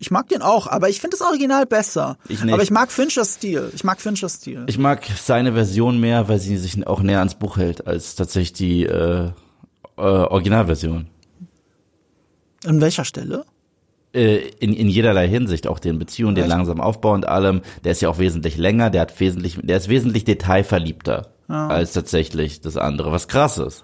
Ich 0.00 0.10
mag 0.12 0.28
den 0.28 0.42
auch, 0.42 0.68
aber 0.68 0.88
ich 0.88 1.00
finde 1.00 1.16
das 1.16 1.26
Original 1.26 1.66
besser. 1.66 2.16
Ich 2.28 2.42
nicht. 2.42 2.54
Aber 2.54 2.62
ich 2.62 2.70
mag 2.70 2.92
Finchers 2.92 3.34
Stil. 3.34 3.72
Ich 3.74 3.82
mag 3.82 4.00
Finchers 4.00 4.34
Stil. 4.34 4.64
Ich 4.68 4.78
mag 4.78 5.04
seine 5.20 5.52
Version 5.52 5.98
mehr, 5.98 6.28
weil 6.28 6.38
sie 6.38 6.56
sich 6.56 6.86
auch 6.86 7.02
näher 7.02 7.18
ans 7.18 7.34
Buch 7.34 7.56
hält, 7.56 7.86
als 7.86 8.14
tatsächlich 8.14 8.52
die 8.52 8.84
äh, 8.84 9.30
äh, 9.96 10.00
Originalversion. 10.00 11.08
An 12.64 12.80
welcher 12.80 13.04
Stelle? 13.04 13.44
Äh, 14.14 14.48
in, 14.58 14.72
in 14.72 14.88
jederlei 14.88 15.28
Hinsicht, 15.28 15.66
auch 15.66 15.78
den 15.78 15.98
Beziehungen, 15.98 16.34
den 16.34 16.48
langsamen 16.48 16.82
Aufbau 16.82 17.12
und 17.12 17.28
allem. 17.28 17.62
Der 17.84 17.92
ist 17.92 18.00
ja 18.00 18.08
auch 18.08 18.18
wesentlich 18.18 18.56
länger, 18.56 18.90
der 18.90 19.02
hat 19.02 19.20
wesentlich, 19.20 19.58
der 19.62 19.76
ist 19.76 19.88
wesentlich 19.88 20.24
detailverliebter 20.24 21.32
als 21.48 21.92
tatsächlich 21.92 22.60
das 22.60 22.76
andere, 22.76 23.10
was 23.10 23.26
krass 23.26 23.56
ist. 23.56 23.82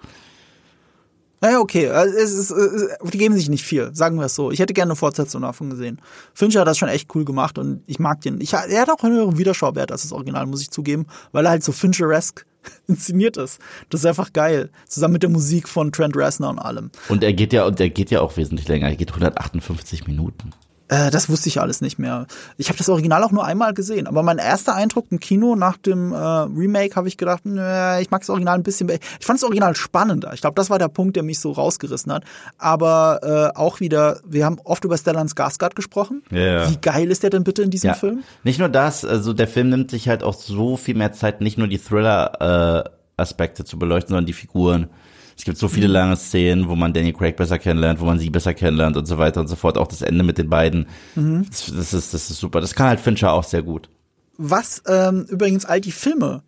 Naja, 1.41 1.61
okay. 1.61 1.89
Also 1.89 2.17
Es 2.17 2.33
ist, 2.33 2.51
es 2.51 3.11
die 3.11 3.19
geben 3.19 3.35
sich 3.35 3.49
nicht 3.49 3.65
viel, 3.65 3.95
sagen 3.95 4.17
wir 4.17 4.27
es 4.27 4.35
so. 4.35 4.51
Ich 4.51 4.61
hätte 4.61 4.73
gerne 4.73 4.93
eine 4.93 4.97
Fortsetzung 4.97 5.43
davon 5.43 5.71
gesehen. 5.71 6.01
Fincher 6.33 6.61
hat 6.61 6.69
das 6.69 6.79
schon 6.79 6.89
echt 6.89 7.15
cool 7.15 7.25
gemacht 7.25 7.59
und 7.59 7.83
ich 7.87 7.99
mag 7.99 8.21
den. 8.23 8.41
Ich, 8.41 8.55
er 8.55 8.81
hat 8.81 8.91
auch 8.91 9.03
einen 9.03 9.15
höheren 9.15 9.37
Wiederschauwert 9.37 9.93
als 9.93 10.03
das 10.03 10.13
Original, 10.13 10.47
muss 10.47 10.63
ich 10.63 10.71
zugeben, 10.71 11.07
weil 11.33 11.45
er 11.45 11.51
halt 11.51 11.63
so 11.63 11.73
Fincheresque 11.73 12.45
inszeniert 12.89 13.37
ist. 13.37 13.61
Das 13.91 14.01
ist 14.01 14.07
einfach 14.07 14.33
geil. 14.33 14.71
Zusammen 14.89 15.15
mit 15.15 15.23
der 15.23 15.31
Musik 15.31 15.69
von 15.69 15.93
Trent 15.93 16.17
Reznor 16.17 16.51
und 16.51 16.59
allem. 16.59 16.91
Und 17.09 17.23
er 17.23 17.33
geht 17.33 17.53
ja, 17.53 17.65
und 17.67 17.81
er 17.81 17.91
geht 17.91 18.11
ja 18.11 18.21
auch 18.21 18.37
wesentlich 18.37 18.69
länger. 18.69 18.89
Er 18.89 18.97
geht 18.97 19.11
158 19.11 20.07
Minuten. 20.07 20.51
Äh, 20.89 21.11
das 21.11 21.29
wusste 21.31 21.49
ich 21.49 21.61
alles 21.61 21.81
nicht 21.81 21.99
mehr. 21.99 22.27
Ich 22.59 22.69
habe 22.69 22.77
das 22.77 22.89
Original 22.89 23.23
auch 23.25 23.31
nur 23.31 23.45
einmal 23.45 23.73
gesehen, 23.73 24.07
aber 24.07 24.23
mein 24.23 24.39
erster 24.39 24.75
Eindruck 24.75 25.07
im 25.11 25.19
Kino 25.19 25.57
nach 25.57 25.79
dem 25.79 26.13
äh, 26.13 26.17
Remake 26.17 26.95
habe 26.97 27.09
ich 27.09 27.17
gedacht, 27.17 27.41
nö, 27.45 27.99
ich 28.01 28.11
mag 28.11 28.21
das 28.21 28.29
Original 28.31 28.57
ein 28.57 28.63
bisschen 28.63 28.89
mehr. 28.89 28.99
Ich 29.19 29.27
fand 29.27 29.39
das 29.39 29.45
Original 29.45 29.75
spannender. 29.77 30.33
Ich 30.35 30.43
glaube, 30.43 30.55
das 30.57 30.69
war 30.69 30.79
der 30.79 30.89
Punkt, 30.89 31.17
der 31.17 31.23
mich 31.23 31.41
so 31.41 31.53
rausgerissen 31.53 32.13
hat. 32.13 32.25
Aber 32.59 33.53
äh, 33.55 33.59
auch 33.59 33.81
wieder, 33.81 34.21
wir 34.27 34.45
haben 34.45 34.59
oft 34.65 34.85
über 34.85 34.99
Stellan 34.99 35.29
Skarsgård 35.29 35.75
gesprochen. 35.75 36.23
Ja. 36.31 36.71
Wie 36.71 36.77
geil 36.77 37.11
ist 37.11 37.23
der 37.23 37.31
denn 37.31 37.45
bitte 37.45 37.63
in 37.63 37.71
diesem 37.71 37.89
Ja. 37.89 37.95
Film? 37.95 38.23
Nicht 38.43 38.59
nur 38.59 38.69
das, 38.69 39.05
also 39.07 39.33
der 39.33 39.49
Film 39.49 39.71
nimmt 39.71 39.91
sich 39.91 40.09
halt 40.09 40.23
auch 40.23 40.35
so 40.35 40.77
viel 40.77 40.97
mehr 40.97 41.13
Zeit, 41.13 41.41
nicht 41.41 41.57
nur 41.57 41.69
die 41.69 41.79
Thriller-Aspekte 41.79 43.65
zu 43.65 43.79
beleuchten, 43.79 44.09
sondern 44.11 44.27
die 44.27 44.33
Figuren. 44.33 44.89
Es 45.37 45.45
gibt 45.45 45.59
so 45.59 45.69
viele 45.69 45.87
lange 45.87 46.17
Szenen, 46.17 46.69
wo 46.69 46.77
man 46.77 46.93
Daniel 46.93 47.13
Craig 47.15 47.37
besser 47.37 47.59
kennenlernt, 47.59 48.01
wo 48.01 48.05
man 48.05 48.19
sie 48.19 48.31
besser 48.31 48.55
kennenlernt 48.55 48.97
und 48.97 49.07
so 49.07 49.19
weiter 49.19 49.41
und 49.41 49.49
so 49.49 49.57
fort. 49.57 49.77
Auch 49.79 49.89
das 49.89 50.03
Ende 50.03 50.25
mit 50.25 50.39
den 50.39 50.49
beiden. 50.49 50.87
Das, 51.15 51.67
das, 51.75 51.93
ist, 51.93 52.15
das 52.15 52.31
ist 52.31 52.39
super. 52.39 52.61
Das 52.61 52.75
kann 52.75 52.89
halt 52.89 53.01
Fincher 53.01 53.33
auch 53.33 53.45
sehr 53.45 53.63
gut. 53.63 53.89
Was 54.37 54.83
ähm, 54.87 55.27
übrigens 55.29 55.65
all 55.65 55.81
die 55.81 55.93
Filme 55.93 56.43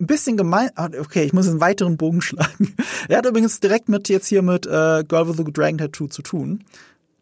ein 0.00 0.06
bisschen 0.06 0.36
gemein. 0.36 0.70
ah, 0.74 0.88
Okay, 1.00 1.22
ich 1.24 1.32
muss 1.32 1.48
einen 1.48 1.60
weiteren 1.60 1.96
Bogen 1.96 2.20
schlagen. 2.22 2.74
Er 3.08 3.18
hat 3.18 3.26
übrigens 3.26 3.60
direkt 3.60 3.88
mit 3.88 4.08
jetzt 4.08 4.26
hier 4.26 4.42
mit 4.42 4.66
äh, 4.66 5.04
Girl 5.06 5.28
with 5.28 5.36
the 5.36 5.44
Dragon 5.44 5.78
Tattoo 5.78 6.08
zu 6.08 6.22
tun. 6.22 6.64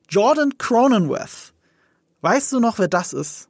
Jordan 0.09 0.57
Cronenweth. 0.59 1.53
Weißt 2.23 2.53
du 2.53 2.61
noch, 2.61 2.79
wer 2.79 2.89
das 2.89 3.13
ist? 3.13 3.49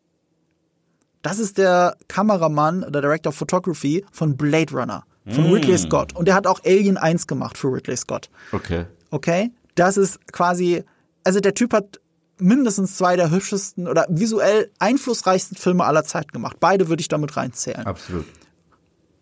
Das 1.23 1.39
ist 1.39 1.59
der 1.59 1.97
Kameramann, 2.09 2.81
der 2.91 3.03
Director 3.03 3.31
of 3.31 3.37
Photography 3.37 4.05
von 4.11 4.37
Blade 4.37 4.73
Runner, 4.73 5.05
von 5.27 5.53
Ridley 5.53 5.79
Scott. 5.79 6.14
Und 6.14 6.27
der 6.27 6.35
hat 6.35 6.47
auch 6.47 6.61
Alien 6.64 6.97
1 6.97 7.27
gemacht 7.27 7.57
für 7.57 7.68
Ridley 7.68 7.97
Scott. 7.97 8.29
Okay. 8.53 8.87
Okay? 9.11 9.53
Das 9.75 9.97
ist 9.97 10.18
quasi, 10.33 10.85
also 11.25 11.41
der 11.41 11.55
Typ 11.55 11.73
hat 11.73 12.01
mindestens 12.39 12.97
zwei 12.97 13.16
der 13.16 13.31
hübschesten 13.31 13.87
oder 13.87 14.07
visuell 14.09 14.70
einflussreichsten 14.79 15.57
Filme 15.57 15.85
aller 15.85 16.05
Zeiten 16.05 16.33
gemacht. 16.33 16.57
Beide 16.61 16.89
würde 16.89 17.01
ich 17.01 17.09
damit 17.09 17.37
reinzählen. 17.37 17.87
Absolut. 17.87 18.27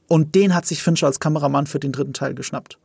Und 0.09 0.35
den 0.35 0.55
hat 0.55 0.67
sich 0.67 0.83
Fincher 0.83 1.07
als 1.07 1.21
Kameramann 1.21 1.67
für 1.67 1.79
den 1.79 1.93
dritten 1.93 2.15
Teil 2.15 2.35
geschnappt. 2.35 2.79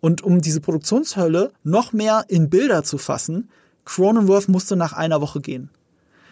Und 0.00 0.22
um 0.22 0.40
diese 0.40 0.60
Produktionshölle 0.60 1.52
noch 1.64 1.92
mehr 1.92 2.24
in 2.28 2.50
Bilder 2.50 2.84
zu 2.84 2.98
fassen, 2.98 3.50
Cronenworth 3.84 4.48
musste 4.48 4.76
nach 4.76 4.92
einer 4.92 5.20
Woche 5.20 5.40
gehen. 5.40 5.70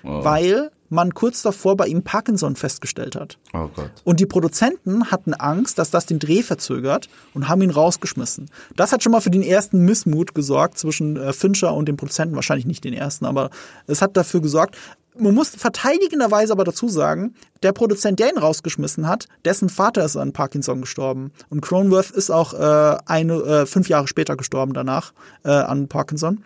Weil 0.02 0.70
man 0.88 1.14
kurz 1.14 1.42
davor 1.42 1.76
bei 1.76 1.86
ihm 1.86 2.02
Parkinson 2.02 2.56
festgestellt 2.56 3.16
hat. 3.16 3.38
Oh 3.52 3.68
Gott. 3.74 3.90
Und 4.04 4.20
die 4.20 4.26
Produzenten 4.26 5.10
hatten 5.10 5.34
Angst, 5.34 5.78
dass 5.78 5.90
das 5.90 6.06
den 6.06 6.18
Dreh 6.18 6.42
verzögert 6.42 7.08
und 7.34 7.48
haben 7.48 7.62
ihn 7.62 7.70
rausgeschmissen. 7.70 8.50
Das 8.76 8.92
hat 8.92 9.02
schon 9.02 9.12
mal 9.12 9.20
für 9.20 9.30
den 9.30 9.42
ersten 9.42 9.84
Missmut 9.84 10.34
gesorgt 10.34 10.78
zwischen 10.78 11.16
äh, 11.16 11.32
Fincher 11.32 11.74
und 11.74 11.86
dem 11.86 11.96
Produzenten. 11.96 12.34
Wahrscheinlich 12.36 12.66
nicht 12.66 12.84
den 12.84 12.94
ersten, 12.94 13.24
aber 13.24 13.50
es 13.86 14.02
hat 14.02 14.16
dafür 14.16 14.40
gesorgt. 14.40 14.76
Man 15.18 15.34
muss 15.34 15.48
verteidigenderweise 15.48 16.52
aber 16.52 16.64
dazu 16.64 16.88
sagen, 16.88 17.34
der 17.62 17.72
Produzent, 17.72 18.20
der 18.20 18.30
ihn 18.30 18.38
rausgeschmissen 18.38 19.08
hat, 19.08 19.28
dessen 19.46 19.70
Vater 19.70 20.04
ist 20.04 20.16
an 20.16 20.32
Parkinson 20.32 20.82
gestorben. 20.82 21.32
Und 21.48 21.62
Cronenworth 21.62 22.10
ist 22.10 22.30
auch 22.30 22.52
äh, 22.52 22.98
eine, 23.06 23.34
äh, 23.34 23.66
fünf 23.66 23.88
Jahre 23.88 24.08
später 24.08 24.36
gestorben 24.36 24.74
danach 24.74 25.12
äh, 25.44 25.50
an 25.50 25.88
Parkinson. 25.88 26.44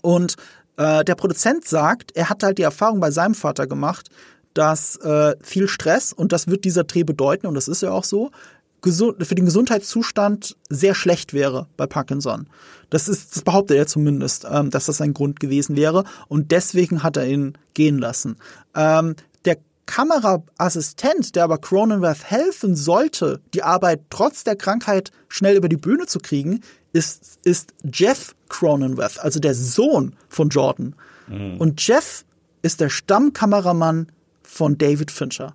Und 0.00 0.36
äh, 0.76 1.04
der 1.04 1.14
Produzent 1.14 1.66
sagt, 1.66 2.12
er 2.14 2.28
hat 2.30 2.42
halt 2.42 2.58
die 2.58 2.62
Erfahrung 2.62 3.00
bei 3.00 3.10
seinem 3.10 3.34
Vater 3.34 3.66
gemacht, 3.66 4.08
dass 4.54 4.96
äh, 4.96 5.34
viel 5.42 5.68
Stress, 5.68 6.12
und 6.12 6.32
das 6.32 6.46
wird 6.46 6.64
dieser 6.64 6.84
Dreh 6.84 7.02
bedeuten, 7.02 7.46
und 7.46 7.54
das 7.54 7.68
ist 7.68 7.82
ja 7.82 7.90
auch 7.90 8.04
so, 8.04 8.30
für 8.92 9.34
den 9.34 9.46
Gesundheitszustand 9.46 10.56
sehr 10.68 10.94
schlecht 10.94 11.32
wäre 11.32 11.66
bei 11.76 11.86
Parkinson. 11.86 12.46
Das 12.90 13.08
ist, 13.08 13.34
das 13.34 13.42
behauptet 13.42 13.78
er 13.78 13.86
zumindest, 13.86 14.46
ähm, 14.50 14.70
dass 14.70 14.86
das 14.86 15.00
ein 15.00 15.14
Grund 15.14 15.40
gewesen 15.40 15.74
wäre. 15.74 16.04
Und 16.28 16.50
deswegen 16.50 17.02
hat 17.02 17.16
er 17.16 17.26
ihn 17.26 17.56
gehen 17.72 17.98
lassen. 17.98 18.36
Ähm, 18.74 19.16
Kameraassistent, 19.86 21.36
der 21.36 21.44
aber 21.44 21.58
Cronenworth 21.58 22.24
helfen 22.24 22.76
sollte, 22.76 23.40
die 23.52 23.62
Arbeit 23.62 24.02
trotz 24.10 24.44
der 24.44 24.56
Krankheit 24.56 25.10
schnell 25.28 25.56
über 25.56 25.68
die 25.68 25.76
Bühne 25.76 26.06
zu 26.06 26.18
kriegen, 26.18 26.60
ist, 26.92 27.38
ist 27.44 27.74
Jeff 27.92 28.34
Cronenworth, 28.48 29.18
also 29.18 29.40
der 29.40 29.54
Sohn 29.54 30.14
von 30.28 30.48
Jordan. 30.48 30.94
Und 31.58 31.86
Jeff 31.86 32.24
ist 32.62 32.80
der 32.80 32.88
Stammkameramann 32.88 34.08
von 34.42 34.78
David 34.78 35.10
Fincher. 35.10 35.54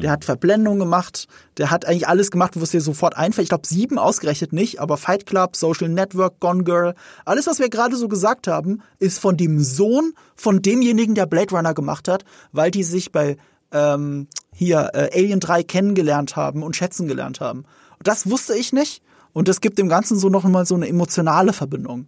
Der 0.00 0.10
hat 0.10 0.24
Verblendung 0.24 0.78
gemacht, 0.78 1.28
der 1.58 1.70
hat 1.70 1.84
eigentlich 1.84 2.08
alles 2.08 2.30
gemacht, 2.30 2.54
wo 2.56 2.62
es 2.62 2.70
dir 2.70 2.80
sofort 2.80 3.18
einfällt. 3.18 3.44
Ich 3.44 3.48
glaube, 3.50 3.66
sieben 3.66 3.98
ausgerechnet 3.98 4.54
nicht, 4.54 4.80
aber 4.80 4.96
Fight 4.96 5.26
Club, 5.26 5.56
Social 5.56 5.90
Network, 5.90 6.40
Gone 6.40 6.64
Girl, 6.64 6.94
alles, 7.26 7.46
was 7.46 7.58
wir 7.58 7.68
gerade 7.68 7.96
so 7.96 8.08
gesagt 8.08 8.46
haben, 8.46 8.80
ist 8.98 9.18
von 9.18 9.36
dem 9.36 9.60
Sohn 9.60 10.14
von 10.36 10.62
demjenigen, 10.62 11.14
der 11.14 11.26
Blade 11.26 11.54
Runner 11.54 11.74
gemacht 11.74 12.08
hat, 12.08 12.24
weil 12.50 12.70
die 12.70 12.82
sich 12.82 13.12
bei 13.12 13.36
ähm, 13.72 14.28
hier 14.54 14.90
äh, 14.94 15.10
Alien 15.12 15.40
3 15.40 15.62
kennengelernt 15.62 16.36
haben 16.36 16.62
und 16.62 16.76
schätzen 16.76 17.08
gelernt 17.08 17.40
haben. 17.40 17.64
Das 18.02 18.28
wusste 18.30 18.54
ich 18.54 18.72
nicht 18.72 19.02
und 19.32 19.48
das 19.48 19.60
gibt 19.60 19.78
dem 19.78 19.88
Ganzen 19.88 20.18
so 20.18 20.28
noch 20.28 20.44
mal 20.44 20.66
so 20.66 20.74
eine 20.74 20.88
emotionale 20.88 21.52
Verbindung. 21.52 22.06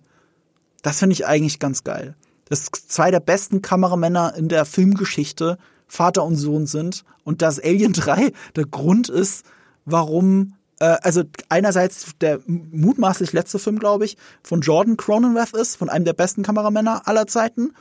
Das 0.82 0.98
finde 0.98 1.14
ich 1.14 1.26
eigentlich 1.26 1.58
ganz 1.58 1.84
geil. 1.84 2.14
Dass 2.46 2.70
zwei 2.70 3.10
der 3.10 3.20
besten 3.20 3.62
Kameramänner 3.62 4.34
in 4.36 4.48
der 4.48 4.64
Filmgeschichte 4.64 5.58
Vater 5.86 6.24
und 6.24 6.36
Sohn 6.36 6.66
sind 6.66 7.04
und 7.24 7.42
dass 7.42 7.60
Alien 7.60 7.92
3 7.92 8.32
der 8.56 8.64
Grund 8.64 9.08
ist, 9.08 9.44
warum, 9.84 10.54
äh, 10.78 10.96
also 11.02 11.22
einerseits 11.48 12.12
der 12.20 12.40
mutmaßlich 12.46 13.32
letzte 13.32 13.58
Film, 13.58 13.78
glaube 13.78 14.04
ich, 14.04 14.16
von 14.42 14.60
Jordan 14.60 14.96
Cronenworth 14.96 15.54
ist, 15.54 15.76
von 15.76 15.88
einem 15.88 16.04
der 16.04 16.12
besten 16.12 16.42
Kameramänner 16.42 17.06
aller 17.06 17.26
Zeiten 17.26 17.72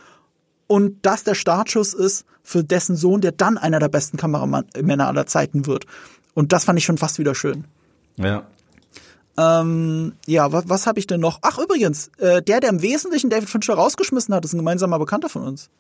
und 0.70 1.00
das 1.02 1.24
der 1.24 1.34
Startschuss 1.34 1.96
ist 1.96 2.26
für 2.44 2.64
dessen 2.64 2.96
Sohn, 2.96 3.22
der 3.22 3.32
dann 3.32 3.58
einer 3.58 3.80
der 3.80 3.90
besten 3.90 4.18
Kameramänner 4.18 5.08
aller 5.08 5.26
Zeiten 5.26 5.66
wird. 5.66 5.86
Und 6.36 6.54
das 6.54 6.66
fand 6.66 6.78
ich 6.78 6.86
schon 6.86 7.00
fast 7.00 7.18
wieder 7.18 7.34
schön. 7.34 7.66
Ja. 8.18 8.44
Ähm, 9.36 10.14
ja, 10.28 10.52
was, 10.52 10.70
was 10.70 10.86
habe 10.86 11.00
ich 11.00 11.08
denn 11.08 11.22
noch? 11.22 11.40
Ach, 11.42 11.58
übrigens, 11.58 12.12
äh, 12.20 12.44
der, 12.44 12.60
der 12.60 12.70
im 12.70 12.84
Wesentlichen 12.84 13.32
David 13.32 13.50
Fincher 13.50 13.74
rausgeschmissen 13.74 14.34
hat, 14.36 14.46
ist 14.46 14.54
ein 14.54 14.60
gemeinsamer 14.60 15.00
Bekannter 15.00 15.28
von 15.28 15.42
uns. 15.42 15.72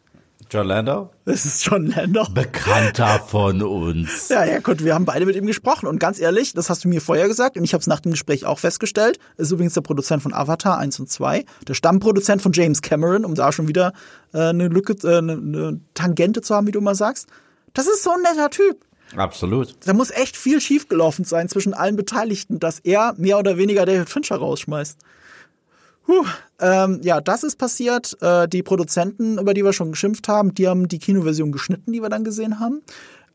John 0.51 0.65
Landau? 0.65 1.11
Das 1.25 1.45
ist 1.45 1.63
John 1.63 1.85
Landau. 1.87 2.25
Bekannter 2.33 3.19
von 3.19 3.61
uns. 3.61 4.29
Ja, 4.29 4.45
ja, 4.45 4.59
gut, 4.59 4.83
wir 4.83 4.95
haben 4.95 5.05
beide 5.05 5.25
mit 5.25 5.35
ihm 5.35 5.45
gesprochen. 5.45 5.87
Und 5.87 5.99
ganz 5.99 6.19
ehrlich, 6.19 6.53
das 6.53 6.69
hast 6.69 6.83
du 6.83 6.87
mir 6.87 7.01
vorher 7.01 7.27
gesagt 7.27 7.55
und 7.57 7.63
ich 7.63 7.73
habe 7.73 7.81
es 7.81 7.87
nach 7.87 7.99
dem 7.99 8.11
Gespräch 8.11 8.45
auch 8.45 8.57
festgestellt. 8.57 9.19
Ist 9.37 9.51
übrigens 9.51 9.73
der 9.73 9.81
Produzent 9.81 10.23
von 10.23 10.33
Avatar 10.33 10.79
1 10.79 10.99
und 10.99 11.09
2, 11.09 11.45
der 11.67 11.73
Stammproduzent 11.73 12.41
von 12.41 12.51
James 12.51 12.81
Cameron, 12.81 13.25
um 13.25 13.35
da 13.35 13.51
schon 13.51 13.67
wieder 13.67 13.93
äh, 14.33 14.49
eine 14.49 14.67
Lücke, 14.69 14.95
äh, 15.07 15.17
eine, 15.17 15.33
eine 15.33 15.79
Tangente 15.93 16.41
zu 16.41 16.55
haben, 16.55 16.67
wie 16.67 16.71
du 16.71 16.79
immer 16.79 16.95
sagst. 16.95 17.27
Das 17.73 17.87
ist 17.87 18.03
so 18.03 18.11
ein 18.11 18.21
netter 18.21 18.49
Typ. 18.49 18.85
Absolut. 19.15 19.75
Da 19.85 19.93
muss 19.93 20.11
echt 20.11 20.35
viel 20.35 20.61
schiefgelaufen 20.61 21.25
sein 21.25 21.49
zwischen 21.49 21.73
allen 21.73 21.95
Beteiligten, 21.95 22.59
dass 22.59 22.79
er 22.79 23.13
mehr 23.17 23.37
oder 23.37 23.57
weniger 23.57 23.85
David 23.85 24.09
Fincher 24.09 24.37
rausschmeißt. 24.37 24.97
Puh, 26.09 26.25
ähm, 26.59 27.01
ja, 27.03 27.21
das 27.21 27.43
ist 27.43 27.59
passiert. 27.59 28.17
Äh, 28.19 28.47
die 28.47 28.63
Produzenten, 28.63 29.37
über 29.37 29.53
die 29.53 29.63
wir 29.63 29.73
schon 29.73 29.91
geschimpft 29.91 30.27
haben, 30.27 30.55
die 30.55 30.67
haben 30.67 30.87
die 30.87 30.97
Kinoversion 30.97 31.51
geschnitten, 31.51 31.91
die 31.91 32.01
wir 32.01 32.09
dann 32.09 32.23
gesehen 32.23 32.59
haben. 32.59 32.81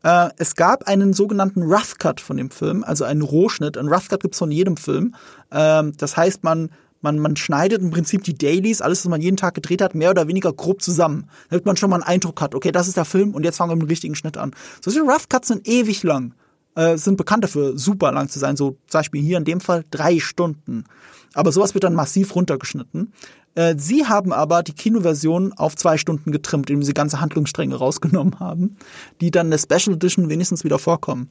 Äh, 0.03 0.31
es 0.35 0.55
gab 0.55 0.83
einen 0.85 1.13
sogenannten 1.13 1.63
Rough 1.63 1.97
Cut 1.99 2.19
von 2.19 2.35
dem 2.35 2.51
Film, 2.51 2.83
also 2.83 3.05
einen 3.05 3.21
Rohschnitt. 3.21 3.77
Ein 3.77 3.87
Rough 3.87 4.09
Cut 4.09 4.23
gibt's 4.23 4.39
von 4.39 4.51
jedem 4.51 4.75
Film. 4.75 5.15
Ähm, 5.53 5.93
das 5.95 6.17
heißt, 6.17 6.43
man, 6.43 6.69
man, 6.99 7.17
man 7.17 7.37
schneidet 7.37 7.81
im 7.81 7.91
Prinzip 7.91 8.25
die 8.25 8.37
Dailies, 8.37 8.81
alles, 8.81 9.05
was 9.05 9.09
man 9.09 9.21
jeden 9.21 9.37
Tag 9.37 9.53
gedreht 9.53 9.81
hat, 9.81 9.95
mehr 9.95 10.09
oder 10.09 10.27
weniger 10.27 10.51
grob 10.51 10.81
zusammen. 10.81 11.29
Damit 11.49 11.65
man 11.65 11.77
schon 11.77 11.89
mal 11.89 11.95
einen 11.95 12.03
Eindruck 12.03 12.41
hat, 12.41 12.55
okay, 12.55 12.73
das 12.73 12.89
ist 12.89 12.97
der 12.97 13.05
Film 13.05 13.35
und 13.35 13.45
jetzt 13.45 13.55
fangen 13.55 13.71
wir 13.71 13.77
mit 13.77 13.83
dem 13.83 13.87
richtigen 13.87 14.15
Schnitt 14.15 14.35
an. 14.35 14.51
Solche 14.83 14.99
Rough 14.99 15.29
Cuts 15.29 15.47
sind 15.47 15.65
ewig 15.65 16.03
lang. 16.03 16.33
Äh, 16.75 16.97
sind 16.97 17.15
bekannt 17.15 17.45
dafür, 17.45 17.77
super 17.77 18.11
lang 18.11 18.27
zu 18.27 18.37
sein. 18.37 18.57
So 18.57 18.75
zum 18.87 18.99
Beispiel 18.99 19.21
hier 19.21 19.37
in 19.37 19.45
dem 19.45 19.61
Fall 19.61 19.85
drei 19.91 20.19
Stunden. 20.19 20.83
Aber 21.35 21.51
sowas 21.51 21.75
wird 21.75 21.83
dann 21.83 21.93
massiv 21.93 22.33
runtergeschnitten. 22.33 23.13
Äh, 23.53 23.75
sie 23.77 24.05
haben 24.05 24.33
aber 24.33 24.63
die 24.63 24.73
Kinoversion 24.73 25.53
auf 25.53 25.75
zwei 25.75 25.97
Stunden 25.97 26.31
getrimmt, 26.31 26.69
indem 26.69 26.81
sie 26.81 26.93
ganze 26.93 27.21
Handlungsstränge 27.21 27.75
rausgenommen 27.85 28.39
haben, 28.39 28.77
die 29.21 29.29
dann 29.29 29.47
in 29.47 29.51
der 29.51 29.59
Special 29.59 29.95
Edition 29.95 30.29
wenigstens 30.29 30.63
wieder 30.63 30.79
vorkommen. 30.79 31.29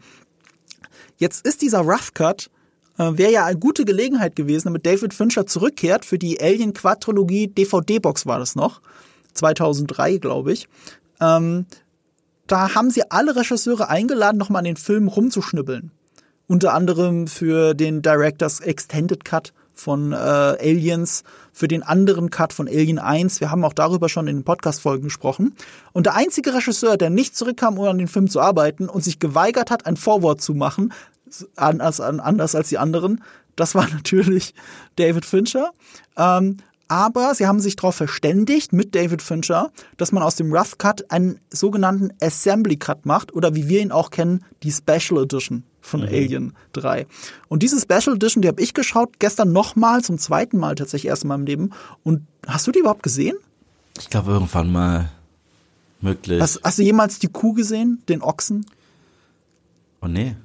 Jetzt 1.17 1.47
ist 1.47 1.63
dieser 1.63 1.81
Rough 1.81 2.15
Cut 2.15 2.51
äh, 2.99 3.11
wäre 3.17 3.33
ja 3.33 3.45
eine 3.47 3.59
gute 3.59 3.85
Gelegenheit 3.85 4.37
gewesen, 4.37 4.69
damit 4.69 4.87
David 4.87 5.15
Fincher 5.15 5.47
zurückkehrt 5.47 6.05
für 6.05 6.19
die 6.19 6.41
Alien 6.41 6.75
Quadrologie 6.75 7.49
DVD-Box 7.49 8.27
war 8.27 8.39
das 8.39 8.55
noch. 8.55 8.81
2003, 9.33 10.19
glaube 10.19 10.53
ich. 10.53 10.69
Ähm, 11.21 11.67
da 12.47 12.75
haben 12.75 12.91
sie 12.91 13.11
alle 13.11 13.35
Regisseure 13.37 13.89
eingeladen, 13.89 14.39
nochmal 14.39 14.61
an 14.61 14.67
den 14.67 14.77
Film 14.77 15.09
rumzuschnibbeln. 15.09 15.91
Unter 16.47 16.75
anderem 16.75 17.27
für 17.27 17.75
den 17.75 18.03
Directors 18.03 18.61
Extended 18.61 19.25
Cut 19.25 19.53
von 19.75 20.13
äh, 20.13 20.17
Aliens, 20.17 21.25
für 21.53 21.69
den 21.69 21.83
anderen 21.83 22.31
Cut 22.31 22.53
von 22.53 22.67
Alien 22.67 22.99
1. 22.99 23.41
Wir 23.41 23.51
haben 23.51 23.65
auch 23.65 23.73
darüber 23.73 24.09
schon 24.09 24.27
in 24.27 24.39
den 24.39 24.45
Podcast-Folgen 24.45 25.05
gesprochen. 25.05 25.55
Und 25.93 26.07
der 26.07 26.17
einzige 26.17 26.55
Regisseur, 26.55 26.97
der 26.97 27.11
nicht 27.11 27.37
zurückkam, 27.37 27.79
um 27.79 27.87
an 27.87 27.99
den 27.99 28.09
Film 28.09 28.29
zu 28.29 28.41
arbeiten 28.41 28.89
und 28.89 29.05
sich 29.05 29.19
geweigert 29.19 29.71
hat, 29.71 29.87
ein 29.87 29.97
Vorwort 29.97 30.41
zu 30.41 30.55
machen, 30.55 30.93
anders, 31.57 32.01
anders 32.01 32.55
als 32.55 32.69
die 32.69 32.79
anderen, 32.79 33.23
das 33.57 33.75
war 33.75 33.89
natürlich 33.93 34.55
David 34.97 35.25
Fincher. 35.25 35.71
Ähm, 36.17 36.59
aber 36.89 37.35
sie 37.35 37.47
haben 37.47 37.61
sich 37.61 37.77
darauf 37.77 37.95
verständigt 37.95 38.73
mit 38.73 38.95
David 38.95 39.23
Fincher, 39.23 39.71
dass 39.97 40.13
man 40.13 40.23
aus 40.23 40.37
dem 40.37 40.53
Rough 40.53 40.77
Cut 40.77 41.11
einen 41.11 41.41
sogenannten 41.51 42.13
Assembly 42.21 42.77
Cut 42.77 43.07
macht 43.07 43.33
oder 43.33 43.55
wie 43.55 43.69
wir 43.69 43.81
ihn 43.81 43.91
auch 43.91 44.11
kennen, 44.11 44.45
die 44.63 44.71
Special 44.71 45.23
Edition 45.23 45.65
von 45.85 46.01
mhm. 46.01 46.09
Alien 46.09 46.53
3. 46.73 47.07
Und 47.49 47.63
diese 47.63 47.79
Special 47.81 48.17
Edition, 48.17 48.43
die 48.43 48.49
habe 48.49 48.61
ich 48.61 48.75
geschaut 48.75 49.19
gestern 49.19 49.53
nochmal, 49.53 50.03
zum 50.03 50.19
zweiten 50.19 50.59
Mal 50.59 50.75
tatsächlich 50.75 51.11
erst 51.11 51.25
in 51.25 51.29
meinem 51.29 51.47
Leben. 51.47 51.71
Und 52.03 52.27
hast 52.47 52.67
du 52.67 52.73
die 52.73 52.81
überhaupt 52.81 53.03
gesehen? 53.03 53.37
Ich 53.99 54.11
glaube 54.11 54.33
irgendwann 54.33 54.73
mal 54.73 55.11
möglich. 56.01 56.41
Hast, 56.41 56.61
hast, 56.65 56.79
du 56.79 56.83
jemals 56.83 57.19
die 57.19 57.29
Kuh 57.29 57.53
gesehen, 57.53 58.03
den 58.09 58.23
Ochsen? 58.23 58.67
Oh 60.01 60.07
nee. 60.09 60.37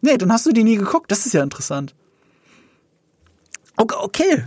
Nee, 0.00 0.18
dann 0.18 0.32
hast 0.32 0.46
du 0.46 0.52
die 0.52 0.64
nie 0.64 0.76
geguckt. 0.76 1.10
Das 1.10 1.26
ist 1.26 1.32
ja 1.32 1.42
interessant. 1.42 1.94
Okay. 3.76 3.96
okay. 4.00 4.44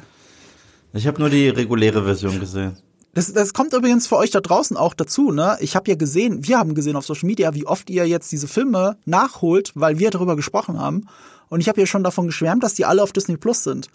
Ich 0.93 1.07
habe 1.07 1.19
nur 1.19 1.29
die 1.29 1.47
reguläre 1.47 2.03
Version 2.03 2.39
gesehen. 2.39 2.77
Das, 3.13 3.33
das 3.33 3.53
kommt 3.53 3.73
übrigens 3.73 4.07
für 4.07 4.15
euch 4.15 4.31
da 4.31 4.39
draußen 4.39 4.77
auch 4.77 4.93
dazu, 4.93 5.31
ne? 5.31 5.57
Ich 5.59 5.75
habe 5.75 5.89
ja 5.89 5.95
gesehen, 5.95 6.47
wir 6.47 6.57
haben 6.57 6.75
gesehen 6.75 6.95
auf 6.95 7.05
Social 7.05 7.27
Media, 7.27 7.53
wie 7.53 7.67
oft 7.67 7.89
ihr 7.89 8.07
jetzt 8.07 8.31
diese 8.31 8.47
Filme 8.47 8.97
nachholt, 9.05 9.73
weil 9.75 9.99
wir 9.99 10.11
darüber 10.11 10.35
gesprochen 10.35 10.79
haben. 10.79 11.07
Und 11.49 11.59
ich 11.59 11.67
habe 11.67 11.81
ja 11.81 11.85
schon 11.85 12.03
davon 12.03 12.27
geschwärmt, 12.27 12.63
dass 12.63 12.75
die 12.75 12.85
alle 12.85 13.03
auf 13.03 13.11
Disney 13.11 13.35
Plus 13.35 13.63
sind. 13.63 13.89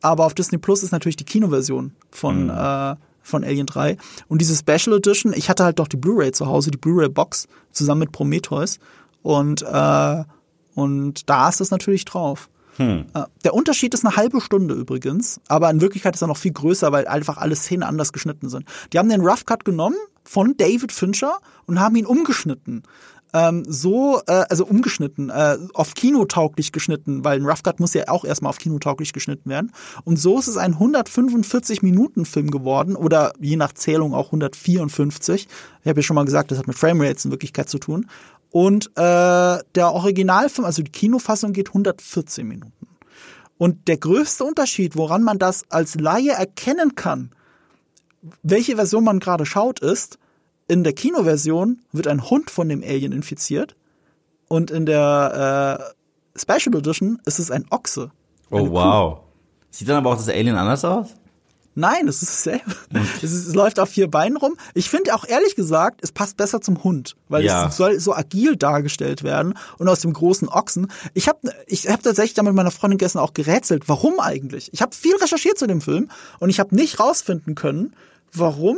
Aber 0.00 0.24
auf 0.24 0.34
Disney 0.34 0.58
Plus 0.58 0.84
ist 0.84 0.92
natürlich 0.92 1.16
die 1.16 1.24
Kinoversion 1.24 1.92
von, 2.10 2.44
mhm. 2.44 2.50
äh, 2.50 2.94
von 3.22 3.42
Alien 3.42 3.66
3. 3.66 3.96
Und 4.28 4.40
diese 4.40 4.56
Special 4.56 4.96
Edition, 4.96 5.32
ich 5.32 5.50
hatte 5.50 5.64
halt 5.64 5.80
doch 5.80 5.88
die 5.88 5.96
Blu-ray 5.96 6.30
zu 6.30 6.46
Hause, 6.46 6.70
die 6.70 6.78
Blu-ray-Box, 6.78 7.48
zusammen 7.72 8.00
mit 8.00 8.12
Prometheus. 8.12 8.78
Und, 9.22 9.62
äh, 9.62 10.24
und 10.76 11.28
da 11.28 11.48
ist 11.48 11.60
das 11.60 11.72
natürlich 11.72 12.04
drauf. 12.04 12.48
Hm. 12.76 13.06
Äh, 13.14 13.22
der 13.44 13.54
Unterschied 13.54 13.94
ist 13.94 14.04
eine 14.04 14.16
halbe 14.16 14.40
Stunde 14.40 14.74
übrigens, 14.74 15.40
aber 15.48 15.70
in 15.70 15.80
Wirklichkeit 15.80 16.14
ist 16.14 16.22
er 16.22 16.28
noch 16.28 16.36
viel 16.36 16.52
größer, 16.52 16.92
weil 16.92 17.06
einfach 17.06 17.36
alle 17.36 17.56
Szenen 17.56 17.82
anders 17.82 18.12
geschnitten 18.12 18.48
sind. 18.48 18.64
Die 18.92 18.98
haben 18.98 19.08
den 19.08 19.20
Rough 19.20 19.44
Cut 19.44 19.64
genommen 19.64 19.96
von 20.24 20.56
David 20.56 20.92
Fincher 20.92 21.38
und 21.66 21.80
haben 21.80 21.96
ihn 21.96 22.06
umgeschnitten. 22.06 22.82
Ähm, 23.32 23.64
so, 23.66 24.20
äh, 24.26 24.44
also 24.48 24.66
umgeschnitten, 24.66 25.30
äh, 25.30 25.56
auf 25.74 25.94
kinotauglich 25.94 26.72
geschnitten, 26.72 27.24
weil 27.24 27.38
ein 27.38 27.46
Rough 27.46 27.62
Cut 27.62 27.78
muss 27.78 27.94
ja 27.94 28.08
auch 28.08 28.24
erstmal 28.24 28.50
auf 28.50 28.58
kinotauglich 28.58 29.12
geschnitten 29.12 29.48
werden. 29.50 29.72
Und 30.04 30.18
so 30.18 30.38
ist 30.38 30.48
es 30.48 30.56
ein 30.56 30.72
145 30.72 31.82
Minuten 31.82 32.24
Film 32.24 32.50
geworden 32.50 32.96
oder 32.96 33.32
je 33.38 33.56
nach 33.56 33.72
Zählung 33.72 34.14
auch 34.14 34.26
154. 34.26 35.46
Ich 35.82 35.88
habe 35.88 36.00
ja 36.00 36.02
schon 36.02 36.16
mal 36.16 36.24
gesagt, 36.24 36.50
das 36.50 36.58
hat 36.58 36.66
mit 36.66 36.76
Framerates 36.76 37.24
in 37.24 37.30
Wirklichkeit 37.30 37.68
zu 37.68 37.78
tun. 37.78 38.06
Und 38.50 38.86
äh, 38.96 39.58
der 39.74 39.92
Originalfilm, 39.92 40.64
also 40.64 40.82
die 40.82 40.90
Kinofassung, 40.90 41.52
geht 41.52 41.68
114 41.68 42.46
Minuten. 42.46 42.88
Und 43.58 43.88
der 43.88 43.98
größte 43.98 44.44
Unterschied, 44.44 44.96
woran 44.96 45.22
man 45.22 45.38
das 45.38 45.64
als 45.68 45.94
Laie 45.94 46.32
erkennen 46.32 46.94
kann, 46.94 47.30
welche 48.42 48.76
Version 48.76 49.04
man 49.04 49.20
gerade 49.20 49.46
schaut, 49.46 49.80
ist, 49.80 50.18
in 50.66 50.84
der 50.84 50.92
Kinoversion 50.92 51.80
wird 51.92 52.06
ein 52.06 52.30
Hund 52.30 52.50
von 52.50 52.68
dem 52.68 52.82
Alien 52.82 53.12
infiziert 53.12 53.76
und 54.48 54.70
in 54.70 54.86
der 54.86 55.92
äh, 56.34 56.38
Special 56.38 56.76
Edition 56.76 57.20
ist 57.26 57.38
es 57.38 57.50
ein 57.50 57.66
Ochse. 57.70 58.12
Oh 58.50 58.70
wow. 58.70 59.20
Sieht 59.70 59.88
dann 59.88 59.96
aber 59.96 60.10
auch 60.10 60.16
das 60.16 60.28
Alien 60.28 60.56
anders 60.56 60.84
aus? 60.84 61.14
Nein, 61.74 62.08
es 62.08 62.22
ist 62.22 62.46
dasselbe. 62.46 62.74
Es, 63.22 63.22
ist, 63.22 63.46
es, 63.48 63.54
läuft 63.54 63.78
auf 63.78 63.88
vier 63.88 64.10
Beinen 64.10 64.36
rum. 64.36 64.56
Ich 64.74 64.90
finde 64.90 65.14
auch 65.14 65.24
ehrlich 65.24 65.54
gesagt, 65.54 66.00
es 66.02 66.10
passt 66.10 66.36
besser 66.36 66.60
zum 66.60 66.82
Hund, 66.82 67.16
weil 67.28 67.44
ja. 67.44 67.68
es 67.68 67.76
soll 67.76 68.00
so 68.00 68.14
agil 68.14 68.56
dargestellt 68.56 69.22
werden 69.22 69.54
und 69.78 69.88
aus 69.88 70.00
dem 70.00 70.12
großen 70.12 70.48
Ochsen. 70.48 70.90
Ich 71.14 71.28
habe 71.28 71.38
ich 71.66 71.88
hab 71.88 72.02
tatsächlich 72.02 72.34
da 72.34 72.42
mit 72.42 72.54
meiner 72.54 72.72
Freundin 72.72 72.98
gestern 72.98 73.20
auch 73.20 73.34
gerätselt, 73.34 73.88
warum 73.88 74.18
eigentlich? 74.18 74.70
Ich 74.72 74.82
habe 74.82 74.94
viel 74.94 75.14
recherchiert 75.16 75.58
zu 75.58 75.66
dem 75.66 75.80
Film 75.80 76.10
und 76.40 76.50
ich 76.50 76.58
habe 76.58 76.74
nicht 76.74 76.98
rausfinden 76.98 77.54
können, 77.54 77.94
warum 78.32 78.76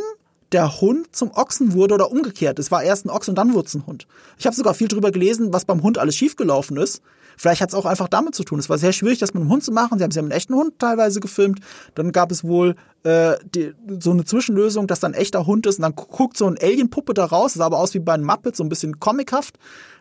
der 0.53 0.81
Hund 0.81 1.15
zum 1.15 1.31
Ochsen 1.33 1.73
wurde 1.73 1.95
oder 1.95 2.11
umgekehrt. 2.11 2.59
Es 2.59 2.71
war 2.71 2.83
erst 2.83 3.07
ein 3.07 3.11
Ochs 3.11 3.29
und 3.29 3.37
dann 3.37 3.55
wurde 3.55 3.67
es 3.67 3.75
ein 3.75 3.87
Hund. 3.87 4.07
Ich 4.39 4.47
habe 4.47 4.55
sogar 4.55 4.75
viel 4.75 4.89
drüber 4.89 5.11
gelesen, 5.11 5.53
was 5.53 5.65
beim 5.65 5.83
Hund 5.83 5.99
alles 5.99 6.17
schiefgelaufen 6.17 6.77
ist. 6.77 7.03
Vielleicht 7.37 7.63
hat 7.63 7.71
es 7.71 7.75
auch 7.75 7.87
einfach 7.87 8.09
damit 8.09 8.35
zu 8.35 8.45
tun. 8.45 8.59
Es 8.59 8.69
war 8.69 8.79
sehr 8.79 8.93
schwierig, 8.93 9.19
das 9.19 9.33
mit 9.35 9.41
einem 9.41 9.51
Hund 9.51 9.65
zu 9.65 9.73
machen. 9.73 9.99
Sie 9.99 10.05
haben 10.05 10.11
es 10.11 10.17
ja 10.17 10.23
mit 10.23 10.33
einem 10.33 10.37
echten 10.37 10.55
Hund 10.55 10.79
teilweise 10.79 11.21
gefilmt. 11.21 11.61
Dann 11.95 12.13
gab 12.13 12.31
es 12.31 12.45
wohl 12.45 12.77
äh, 13.05 13.37
die, 13.55 13.75
so 14.01 14.11
eine 14.11 14.25
Zwischenlösung, 14.25 14.87
dass 14.87 15.01
dann 15.01 15.15
ein 15.15 15.21
echter 15.21 15.47
Hund 15.47 15.67
ist 15.67 15.79
und 15.79 15.83
dann 15.83 15.97
guckt 15.97 16.37
so 16.37 16.47
ein 16.47 16.59
Alien-Puppe 16.61 17.15
da 17.15 17.25
raus. 17.25 17.55
Sah 17.55 17.67
aber 17.67 17.79
aus 17.79 17.95
wie 17.95 18.01
bei 18.01 18.13
einem 18.13 18.27
Muppet, 18.27 18.55
so 18.55 18.63
ein 18.63 18.69
bisschen 18.69 19.01
comichaft. 19.01 19.59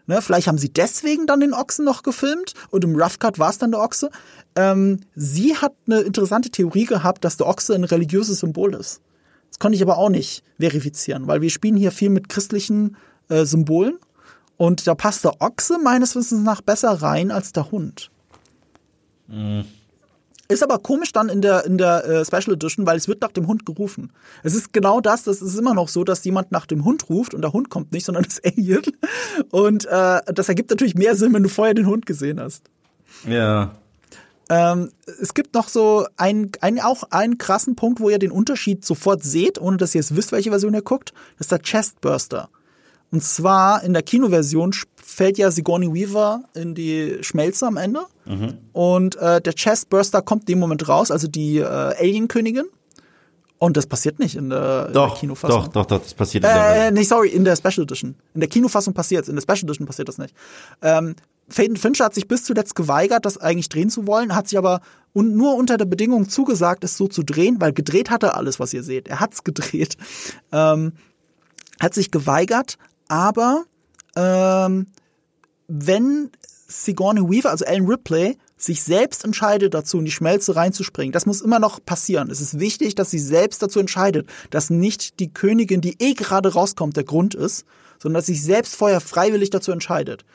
Ne, 0.07 0.21
vielleicht 0.21 0.47
haben 0.47 0.57
sie 0.57 0.73
deswegen 0.73 1.27
dann 1.27 1.39
den 1.39 1.53
Ochsen 1.53 1.85
noch 1.85 2.03
gefilmt 2.03 2.53
und 2.71 2.83
im 2.83 2.95
Rough 2.95 3.19
Cut 3.19 3.37
war 3.37 3.51
es 3.51 3.59
dann 3.59 3.71
der 3.71 3.81
Ochse. 3.81 4.09
Ähm, 4.55 5.01
sie 5.15 5.55
hat 5.55 5.73
eine 5.85 6.01
interessante 6.01 6.49
Theorie 6.49 6.85
gehabt, 6.85 7.23
dass 7.23 7.37
der 7.37 7.47
Ochse 7.47 7.75
ein 7.75 7.83
religiöses 7.83 8.39
Symbol 8.39 8.73
ist. 8.73 9.01
Das 9.51 9.59
konnte 9.59 9.75
ich 9.75 9.81
aber 9.83 9.97
auch 9.97 10.09
nicht 10.09 10.43
verifizieren, 10.59 11.27
weil 11.27 11.41
wir 11.41 11.49
spielen 11.49 11.75
hier 11.75 11.91
viel 11.91 12.09
mit 12.09 12.29
christlichen 12.29 12.97
äh, 13.29 13.45
Symbolen 13.45 13.99
und 14.57 14.87
da 14.87 14.95
passt 14.95 15.23
der 15.23 15.41
Ochse 15.41 15.77
meines 15.83 16.15
Wissens 16.15 16.43
nach 16.43 16.61
besser 16.61 16.91
rein 16.91 17.31
als 17.31 17.51
der 17.51 17.71
Hund. 17.71 18.11
Mhm. 19.27 19.65
Ist 20.47 20.63
aber 20.63 20.79
komisch 20.79 21.13
dann 21.13 21.29
in 21.29 21.41
der, 21.41 21.65
in 21.65 21.77
der 21.77 22.05
äh, 22.05 22.25
Special 22.25 22.53
Edition, 22.55 22.85
weil 22.85 22.97
es 22.97 23.07
wird 23.07 23.21
nach 23.21 23.31
dem 23.31 23.47
Hund 23.47 23.65
gerufen. 23.65 24.11
Es 24.43 24.53
ist 24.53 24.73
genau 24.73 24.99
das, 24.99 25.23
das 25.23 25.41
ist 25.41 25.57
immer 25.57 25.73
noch 25.73 25.87
so, 25.87 26.03
dass 26.03 26.25
jemand 26.25 26.51
nach 26.51 26.65
dem 26.65 26.83
Hund 26.83 27.09
ruft 27.09 27.33
und 27.33 27.41
der 27.41 27.53
Hund 27.53 27.69
kommt 27.69 27.93
nicht, 27.93 28.05
sondern 28.05 28.23
das 28.25 28.43
Alien. 28.43 28.81
Und 29.49 29.85
äh, 29.85 30.21
das 30.25 30.49
ergibt 30.49 30.69
natürlich 30.69 30.95
mehr 30.95 31.15
Sinn, 31.15 31.33
wenn 31.33 31.43
du 31.43 31.49
vorher 31.49 31.73
den 31.73 31.87
Hund 31.87 32.05
gesehen 32.05 32.39
hast. 32.39 32.69
Ja. 33.25 33.75
Ähm, 34.51 34.91
es 35.21 35.33
gibt 35.33 35.53
noch 35.53 35.69
so 35.69 36.05
einen, 36.17 36.51
einen, 36.59 36.81
auch 36.81 37.03
einen 37.11 37.37
krassen 37.37 37.77
Punkt, 37.77 38.01
wo 38.01 38.09
ihr 38.09 38.19
den 38.19 38.31
Unterschied 38.31 38.83
sofort 38.83 39.23
seht, 39.23 39.61
ohne 39.61 39.77
dass 39.77 39.95
ihr 39.95 40.01
es 40.01 40.13
wisst, 40.13 40.33
welche 40.33 40.49
Version 40.49 40.73
ihr 40.73 40.81
guckt. 40.81 41.13
Das 41.37 41.45
ist 41.45 41.51
der 41.53 41.59
Chestburster. 41.59 42.49
Und 43.11 43.23
zwar 43.23 43.81
in 43.81 43.93
der 43.93 44.03
Kinoversion 44.03 44.73
fällt 44.95 45.37
ja 45.37 45.51
Sigourney 45.51 45.93
Weaver 45.93 46.43
in 46.53 46.75
die 46.75 47.19
Schmelze 47.21 47.65
am 47.65 47.77
Ende. 47.77 48.01
Mhm. 48.25 48.57
Und 48.73 49.15
äh, 49.15 49.39
der 49.39 49.53
Chestburster 49.53 50.21
kommt 50.21 50.41
in 50.43 50.55
dem 50.55 50.59
Moment 50.59 50.85
raus, 50.87 51.11
also 51.11 51.29
die 51.29 51.59
äh, 51.59 51.63
Alien-Königin. 51.65 52.65
Und 53.57 53.77
das 53.77 53.85
passiert 53.85 54.19
nicht 54.19 54.35
in 54.35 54.49
der, 54.49 54.87
doch, 54.87 55.03
in 55.03 55.09
der 55.11 55.19
Kinofassung. 55.19 55.63
Doch, 55.65 55.67
doch, 55.69 55.85
doch, 55.85 55.99
das 56.01 56.13
passiert 56.13 56.43
in 56.43 56.49
der 56.49 56.87
äh, 56.87 56.91
Nee, 56.91 57.03
sorry, 57.03 57.29
in 57.29 57.45
der 57.45 57.55
Special 57.55 57.83
Edition. 57.83 58.15
In 58.33 58.41
der 58.41 58.49
Kinofassung 58.49 58.93
passiert 58.93 59.29
in 59.29 59.35
der 59.35 59.41
Special 59.41 59.63
Edition 59.63 59.85
passiert 59.87 60.09
das 60.09 60.17
nicht. 60.17 60.35
Ähm, 60.81 61.15
Faden 61.51 61.77
Fincher 61.77 62.05
hat 62.05 62.13
sich 62.13 62.27
bis 62.27 62.43
zuletzt 62.43 62.75
geweigert, 62.75 63.25
das 63.25 63.37
eigentlich 63.37 63.69
drehen 63.69 63.89
zu 63.89 64.07
wollen, 64.07 64.35
hat 64.35 64.47
sich 64.47 64.57
aber 64.57 64.81
un 65.13 65.35
nur 65.35 65.55
unter 65.55 65.77
der 65.77 65.85
Bedingung 65.85 66.29
zugesagt, 66.29 66.83
es 66.83 66.97
so 66.97 67.07
zu 67.07 67.23
drehen, 67.23 67.59
weil 67.59 67.73
gedreht 67.73 68.09
hat 68.09 68.23
er 68.23 68.35
alles, 68.35 68.59
was 68.59 68.73
ihr 68.73 68.83
seht. 68.83 69.07
Er 69.07 69.19
hat's 69.19 69.43
gedreht. 69.43 69.97
Ähm, 70.53 70.93
hat 71.79 71.93
sich 71.93 72.11
geweigert, 72.11 72.77
aber 73.07 73.63
ähm, 74.15 74.87
wenn 75.67 76.29
Sigourney 76.67 77.21
Weaver, 77.21 77.49
also 77.49 77.65
Ellen 77.65 77.87
Ripley, 77.87 78.37
sich 78.57 78.83
selbst 78.83 79.23
entscheidet 79.23 79.73
dazu, 79.73 79.97
in 79.99 80.05
die 80.05 80.11
Schmelze 80.11 80.55
reinzuspringen. 80.55 81.11
Das 81.11 81.25
muss 81.25 81.41
immer 81.41 81.59
noch 81.59 81.83
passieren. 81.83 82.29
Es 82.29 82.41
ist 82.41 82.59
wichtig, 82.59 82.95
dass 82.95 83.09
sie 83.09 83.19
selbst 83.19 83.63
dazu 83.63 83.79
entscheidet, 83.79 84.27
dass 84.51 84.69
nicht 84.69 85.19
die 85.19 85.33
Königin, 85.33 85.81
die 85.81 85.95
eh 85.99 86.13
gerade 86.13 86.53
rauskommt, 86.53 86.95
der 86.95 87.03
Grund 87.03 87.33
ist, 87.33 87.65
sondern 87.99 88.19
dass 88.19 88.27
sich 88.27 88.43
selbst 88.43 88.75
vorher 88.75 89.01
freiwillig 89.01 89.49
dazu 89.49 89.71
entscheidet. 89.71 90.25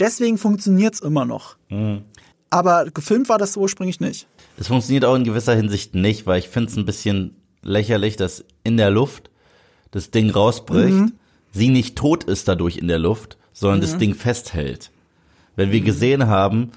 Deswegen 0.00 0.38
funktioniert's 0.38 1.00
immer 1.00 1.24
noch. 1.24 1.56
Mhm. 1.68 2.02
Aber 2.50 2.86
gefilmt 2.90 3.28
war 3.28 3.38
das 3.38 3.56
ursprünglich 3.56 4.00
nicht. 4.00 4.26
Es 4.58 4.68
funktioniert 4.68 5.04
auch 5.04 5.14
in 5.14 5.24
gewisser 5.24 5.54
Hinsicht 5.54 5.94
nicht, 5.94 6.26
weil 6.26 6.38
ich 6.38 6.48
finde 6.48 6.70
es 6.70 6.76
ein 6.76 6.86
bisschen 6.86 7.36
lächerlich, 7.62 8.16
dass 8.16 8.44
in 8.64 8.76
der 8.76 8.90
Luft 8.90 9.30
das 9.90 10.10
Ding 10.10 10.30
rausbricht. 10.30 10.94
Mhm 10.94 11.12
sie 11.52 11.68
nicht 11.68 11.96
tot 11.96 12.24
ist 12.24 12.48
dadurch 12.48 12.76
in 12.76 12.88
der 12.88 12.98
Luft, 12.98 13.36
sondern 13.52 13.78
mhm. 13.78 13.82
das 13.82 13.98
Ding 13.98 14.14
festhält. 14.14 14.90
Wenn 15.56 15.72
wir 15.72 15.80
gesehen 15.80 16.26
haben, 16.26 16.70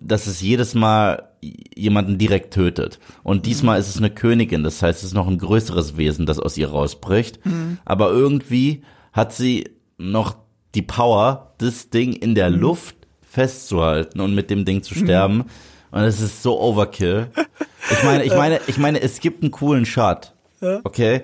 dass 0.00 0.26
es 0.26 0.40
jedes 0.40 0.74
Mal 0.74 1.28
jemanden 1.74 2.18
direkt 2.18 2.54
tötet. 2.54 3.00
Und 3.24 3.46
diesmal 3.46 3.80
ist 3.80 3.88
es 3.88 3.96
eine 3.96 4.10
Königin, 4.10 4.62
das 4.62 4.80
heißt, 4.80 5.00
es 5.00 5.08
ist 5.08 5.14
noch 5.14 5.26
ein 5.26 5.38
größeres 5.38 5.96
Wesen, 5.96 6.24
das 6.24 6.38
aus 6.38 6.56
ihr 6.56 6.68
rausbricht. 6.68 7.44
Mhm. 7.44 7.78
Aber 7.84 8.10
irgendwie 8.10 8.82
hat 9.12 9.32
sie 9.32 9.70
noch 9.98 10.36
die 10.74 10.82
Power, 10.82 11.52
das 11.58 11.90
Ding 11.90 12.12
in 12.12 12.34
der 12.34 12.50
mhm. 12.50 12.60
Luft 12.60 12.96
festzuhalten 13.22 14.20
und 14.20 14.34
mit 14.34 14.50
dem 14.50 14.64
Ding 14.64 14.82
zu 14.82 14.94
sterben. 14.94 15.36
Mhm. 15.38 15.44
Und 15.90 16.00
es 16.02 16.20
ist 16.20 16.42
so 16.42 16.60
Overkill. 16.60 17.28
Ich 17.90 18.02
meine, 18.04 18.24
ich 18.24 18.34
meine, 18.34 18.60
ich 18.66 18.78
meine, 18.78 19.02
es 19.02 19.20
gibt 19.20 19.42
einen 19.42 19.50
coolen 19.50 19.84
Shot. 19.84 20.32
Okay, 20.84 21.22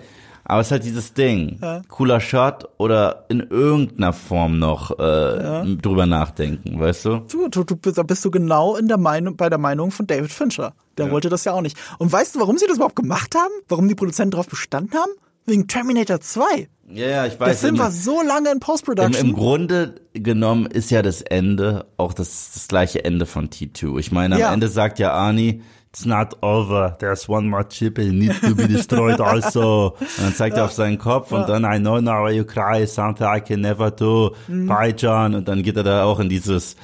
aber 0.49 0.63
es 0.63 0.69
ist 0.69 0.71
halt 0.73 0.85
dieses 0.85 1.13
Ding. 1.13 1.59
Ja. 1.61 1.83
Cooler 1.89 2.21
Shot 2.21 2.69
oder 2.79 3.27
in 3.29 3.41
irgendeiner 3.41 4.15
Form 4.15 4.59
noch 4.59 4.99
äh, 4.99 5.03
ja. 5.03 5.65
drüber 5.65 6.07
nachdenken, 6.07 6.81
weißt 6.81 7.05
du? 7.05 7.17
Du, 7.31 7.49
du, 7.49 7.65
du 7.65 7.93
da 7.93 8.03
bist 8.03 8.25
du 8.25 8.31
genau 8.31 8.75
in 8.77 8.89
der 8.89 8.97
Meinung, 8.97 9.37
bei 9.37 9.51
der 9.51 9.59
Meinung 9.59 9.91
von 9.91 10.07
David 10.07 10.33
Fincher. 10.33 10.73
Der 10.97 11.07
ja. 11.07 11.13
wollte 11.13 11.29
das 11.29 11.45
ja 11.45 11.53
auch 11.53 11.61
nicht. 11.61 11.77
Und 11.99 12.11
weißt 12.11 12.35
du, 12.35 12.41
warum 12.41 12.57
sie 12.57 12.67
das 12.67 12.77
überhaupt 12.77 12.97
gemacht 12.97 13.35
haben? 13.35 13.53
Warum 13.69 13.89
die 13.89 13.95
Produzenten 13.95 14.33
darauf 14.33 14.49
bestanden 14.49 14.95
haben? 14.95 15.13
Wegen 15.49 15.67
Terminator 15.67 16.21
2. 16.21 16.69
Ja, 16.91 17.07
ja, 17.07 17.27
ich 17.27 17.39
weiß. 17.39 17.49
Der 17.49 17.57
Film 17.57 17.79
war 17.79 17.91
so 17.91 18.23
lange 18.23 18.51
in 18.51 18.61
Post-Production. 18.61 19.15
Im, 19.15 19.31
Im, 19.31 19.37
Grunde 19.37 19.95
genommen 20.15 20.67
ist 20.67 20.91
ja 20.91 21.03
das 21.03 21.23
Ende 21.23 21.87
auch 21.97 22.15
das, 22.15 22.53
das 22.55 22.69
gleiche 22.69 23.05
Ende 23.05 23.27
von 23.27 23.51
T2. 23.51 23.99
Ich 23.99 24.13
meine, 24.13 24.37
am 24.37 24.41
ja. 24.41 24.53
Ende 24.53 24.69
sagt 24.69 24.99
ja 24.99 25.13
Arnie, 25.13 25.63
It's 25.91 26.05
not 26.05 26.37
over. 26.43 26.97
There's 26.99 27.29
one 27.29 27.49
more 27.49 27.67
chip. 27.67 27.99
It 27.99 28.13
needs 28.13 28.41
to 28.43 28.55
be 28.55 28.69
destroyed 28.69 29.21
also. 29.21 29.97
Und 29.99 30.23
dann 30.23 30.35
zeigt 30.35 30.57
ja. 30.57 30.63
er 30.63 30.67
auf 30.67 30.73
seinen 30.73 30.99
Kopf 30.99 31.33
und 31.33 31.49
dann 31.49 31.65
I 31.65 31.79
know 31.79 31.99
now 32.01 32.29
you 32.29 32.45
cry, 32.45 32.87
something 32.87 33.27
I 33.27 33.41
can 33.41 33.63
never 33.63 33.91
do. 33.91 34.35
Mhm. 34.49 34.67
Bye, 34.67 34.95
John. 34.97 35.35
Und 35.35 35.49
dann 35.49 35.63
geht 35.63 35.77
er 35.77 35.85
da 35.85 36.05
auch 36.05 36.21
in 36.21 36.29
dieses, 36.29 36.77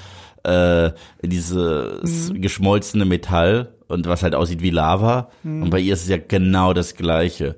äh, 0.44 0.86
in 1.20 1.30
dieses 1.30 2.30
mhm. 2.30 2.40
geschmolzene 2.40 3.04
Metall 3.04 3.74
und 3.88 4.06
was 4.06 4.22
halt 4.22 4.34
aussieht 4.34 4.62
wie 4.62 4.70
Lava. 4.70 5.28
Mhm. 5.42 5.64
Und 5.64 5.70
bei 5.70 5.80
ihr 5.80 5.92
ist 5.92 6.04
es 6.04 6.08
ja 6.08 6.16
genau 6.16 6.72
das 6.72 6.94
Gleiche. 6.94 7.56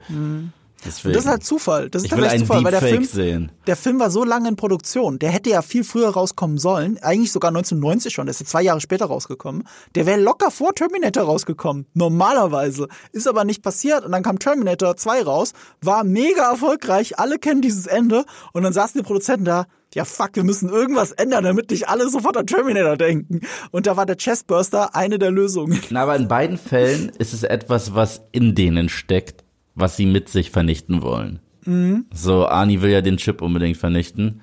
Deswegen. 0.84 1.14
das 1.14 1.24
ist 1.24 1.30
halt 1.30 1.44
Zufall. 1.44 1.90
Das 1.90 2.02
ist 2.02 2.12
ich 2.12 2.16
will 2.16 2.24
einen 2.24 2.40
Zufall, 2.40 2.62
weil 2.62 2.70
der 2.70 2.80
Film, 2.80 3.04
sehen. 3.04 3.52
der 3.66 3.76
Film 3.76 3.98
war 3.98 4.10
so 4.10 4.24
lange 4.24 4.48
in 4.48 4.56
Produktion. 4.56 5.18
Der 5.18 5.30
hätte 5.30 5.50
ja 5.50 5.62
viel 5.62 5.84
früher 5.84 6.10
rauskommen 6.10 6.58
sollen. 6.58 6.98
Eigentlich 7.02 7.32
sogar 7.32 7.48
1990 7.48 8.12
schon. 8.12 8.26
Der 8.26 8.32
ist 8.32 8.40
ja 8.40 8.46
zwei 8.46 8.62
Jahre 8.62 8.80
später 8.80 9.06
rausgekommen. 9.06 9.64
Der 9.94 10.06
wäre 10.06 10.20
locker 10.20 10.50
vor 10.50 10.74
Terminator 10.74 11.24
rausgekommen. 11.24 11.86
Normalerweise. 11.94 12.88
Ist 13.12 13.26
aber 13.26 13.44
nicht 13.44 13.62
passiert. 13.62 14.04
Und 14.04 14.12
dann 14.12 14.22
kam 14.22 14.38
Terminator 14.38 14.96
2 14.96 15.22
raus. 15.22 15.52
War 15.80 16.04
mega 16.04 16.50
erfolgreich. 16.50 17.18
Alle 17.18 17.38
kennen 17.38 17.62
dieses 17.62 17.86
Ende. 17.86 18.24
Und 18.52 18.62
dann 18.62 18.72
saßen 18.72 19.00
die 19.00 19.06
Produzenten 19.06 19.46
da. 19.46 19.66
Ja, 19.94 20.04
fuck, 20.04 20.30
wir 20.34 20.44
müssen 20.44 20.68
irgendwas 20.68 21.12
ändern, 21.12 21.44
damit 21.44 21.70
nicht 21.70 21.88
alle 21.88 22.10
sofort 22.10 22.36
an 22.36 22.46
Terminator 22.46 22.98
denken. 22.98 23.40
Und 23.70 23.86
da 23.86 23.96
war 23.96 24.04
der 24.04 24.16
Chestburster 24.16 24.94
eine 24.94 25.18
der 25.18 25.30
Lösungen. 25.30 25.80
Na, 25.88 26.02
aber 26.02 26.16
in 26.16 26.28
beiden 26.28 26.58
Fällen 26.58 27.10
ist 27.18 27.32
es 27.32 27.44
etwas, 27.44 27.94
was 27.94 28.20
in 28.32 28.54
denen 28.54 28.90
steckt 28.90 29.45
was 29.76 29.96
sie 29.96 30.06
mit 30.06 30.28
sich 30.28 30.50
vernichten 30.50 31.02
wollen. 31.02 31.38
Mhm. 31.64 32.06
So, 32.12 32.48
Arnie 32.48 32.80
will 32.80 32.90
ja 32.90 33.02
den 33.02 33.18
Chip 33.18 33.42
unbedingt 33.42 33.76
vernichten, 33.76 34.40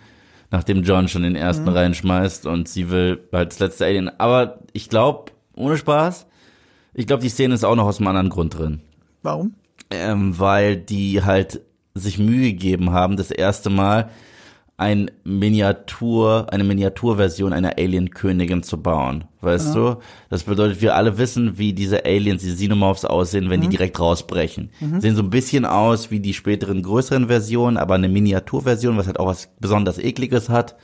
nachdem 0.52 0.84
John 0.84 1.10
schon 1.10 1.24
den 1.24 1.36
ersten 1.36 1.66
mhm. 1.66 1.76
reinschmeißt 1.76 2.46
und 2.46 2.70
sie 2.70 2.90
will 2.90 3.28
als 3.32 3.60
letzte 3.60 3.86
Alien. 3.86 4.10
Aber 4.20 4.60
ich 4.72 4.88
glaube, 4.90 5.32
ohne 5.56 5.78
Spaß, 5.78 6.28
ich 6.94 7.08
glaube, 7.08 7.24
die 7.24 7.30
Szene 7.30 7.56
ist 7.56 7.66
auch 7.66 7.76
noch 7.76 7.88
aus 7.88 7.98
einem 7.98 8.08
anderen 8.08 8.30
Grund 8.30 8.58
drin. 8.58 8.82
Warum? 9.24 9.56
Ähm, 9.90 10.40
weil 10.40 10.78
die 10.78 11.24
halt 11.24 11.62
sich 11.96 12.20
Mühe 12.20 12.52
gegeben 12.52 12.92
haben, 12.92 13.18
das 13.18 13.32
erste 13.32 13.70
Mal 13.70 14.10
ein 14.78 15.12
Miniatur, 15.24 16.48
eine 16.50 16.64
Miniaturversion 16.64 17.54
einer 17.54 17.78
Alien-Königin 17.78 18.64
zu 18.64 18.82
bauen. 18.82 19.26
Weißt 19.42 19.76
ja. 19.76 19.92
du? 19.92 20.00
Das 20.30 20.44
bedeutet, 20.44 20.82
wir 20.82 20.96
alle 20.96 21.18
wissen, 21.18 21.58
wie 21.58 21.74
diese 21.74 22.06
Aliens, 22.06 22.42
diese 22.42 22.56
Xenomorphs 22.56 23.06
aussehen, 23.06 23.50
wenn 23.50 23.60
mhm. 23.60 23.66
die 23.66 23.70
direkt 23.70 24.00
rausbrechen. 24.00 24.72
Mhm. 24.80 25.00
Sehen 25.00 25.16
so 25.16 25.22
ein 25.22 25.30
bisschen 25.30 25.66
aus 25.66 26.10
wie 26.10 26.20
die 26.20 26.34
späteren 26.34 26.82
größeren 26.82 27.28
Versionen, 27.28 27.78
aber 27.78 27.96
eine 27.96 28.10
Miniaturversion, 28.10 28.98
was 28.98 29.06
halt 29.06 29.20
auch 29.20 29.28
was 29.28 29.50
besonders 29.60 30.00
ekliges 30.00 30.50
hat. 30.50 30.76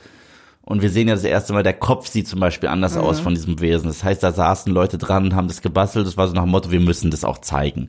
Und 0.62 0.82
wir 0.82 0.90
sehen 0.90 1.08
ja 1.08 1.14
das 1.14 1.24
erste 1.24 1.52
Mal, 1.52 1.64
der 1.64 1.72
Kopf 1.72 2.06
sieht 2.06 2.28
zum 2.28 2.38
Beispiel 2.38 2.68
anders 2.68 2.94
mhm. 2.94 3.00
aus 3.00 3.18
von 3.18 3.34
diesem 3.34 3.60
Wesen. 3.60 3.88
Das 3.88 4.04
heißt, 4.04 4.22
da 4.22 4.30
saßen 4.30 4.72
Leute 4.72 4.98
dran 4.98 5.24
und 5.24 5.34
haben 5.34 5.48
das 5.48 5.62
gebastelt. 5.62 6.06
Das 6.06 6.16
war 6.16 6.28
so 6.28 6.34
nach 6.34 6.44
dem 6.44 6.50
Motto, 6.50 6.70
wir 6.70 6.80
müssen 6.80 7.10
das 7.10 7.24
auch 7.24 7.38
zeigen. 7.38 7.88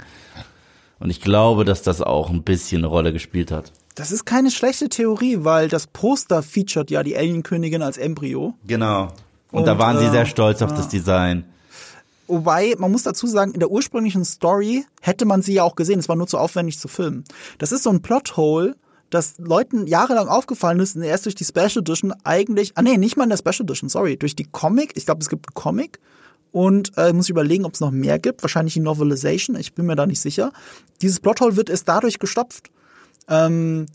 Und 0.99 1.12
ich 1.12 1.22
glaube, 1.22 1.64
dass 1.64 1.84
das 1.84 2.02
auch 2.02 2.32
ein 2.32 2.43
bisschen 2.43 2.80
eine 2.80 2.88
Rolle 2.88 3.14
gespielt 3.14 3.52
hat. 3.52 3.72
Das 3.96 4.12
ist 4.12 4.26
keine 4.26 4.52
schlechte 4.52 4.89
Theorie, 4.89 5.39
weil 5.42 5.68
das 5.68 5.88
Poster 5.88 6.44
featured 6.44 6.89
ja 6.92 7.04
die 7.04 7.18
Alienkönigin 7.18 7.82
als 7.82 7.98
Embryo. 7.98 8.54
Genau. 8.66 9.10
Und, 9.52 9.60
und 9.60 9.66
da 9.66 9.78
waren 9.78 9.98
äh, 9.98 10.00
sie 10.02 10.10
sehr 10.12 10.26
stolz 10.26 10.62
auf 10.62 10.74
das 10.74 10.88
Design. 10.88 11.46
Wobei, 12.28 12.76
man 12.78 12.92
muss 12.92 13.04
dazu 13.04 13.28
sagen, 13.28 13.52
in 13.52 13.60
der 13.60 13.70
ursprünglichen 13.70 14.24
Story 14.24 14.86
hätte 15.02 15.26
man 15.26 15.42
sie 15.42 15.54
ja 15.54 15.64
auch 15.64 15.76
gesehen. 15.76 16.00
Es 16.00 16.08
war 16.08 16.16
nur 16.16 16.28
zu 16.28 16.38
aufwendig 16.38 16.80
zu 16.80 16.88
filmen. 16.88 17.26
Das 17.58 17.74
ist 17.74 17.84
so 17.84 17.89
ein 17.89 18.02
Plothole, 18.02 18.76
das 19.10 19.38
Leuten 19.38 19.86
jahrelang 19.86 20.30
aufgefallen 20.30 20.80
ist 20.80 20.96
und 20.96 21.04
erst 21.04 21.26
durch 21.26 21.36
die 21.36 21.44
Special 21.44 21.80
Edition 21.80 22.14
eigentlich, 22.24 22.72
ah 22.76 22.82
nee, 22.82 22.98
nicht 22.98 23.18
mal 23.18 23.26
in 23.26 23.30
der 23.30 23.38
Special 23.38 23.64
Edition, 23.64 23.89
sorry, 23.89 24.16
durch 24.16 24.36
die 24.36 24.46
Comic, 24.46 24.94
ich 24.96 25.06
glaube, 25.06 25.22
es 25.22 25.28
gibt 25.28 25.48
einen 25.50 25.54
Comic 25.54 26.00
und 26.54 26.98
äh, 26.98 27.12
muss 27.12 27.28
überlegen, 27.28 27.66
ob 27.66 27.74
es 27.74 27.82
noch 27.82 27.92
mehr 27.92 28.20
gibt, 28.20 28.42
wahrscheinlich 28.42 28.76
die 28.76 28.80
Novelization, 28.80 29.58
ich 29.58 29.74
bin 29.74 29.86
mir 29.86 29.98
da 29.98 30.06
nicht 30.06 30.22
sicher. 30.22 30.54
Dieses 31.02 31.20
Plothole 31.20 31.58
wird 31.58 31.70
erst 31.70 31.89
dadurch 31.89 32.20
gestopft. 32.20 32.72
Ähm, 33.28 33.86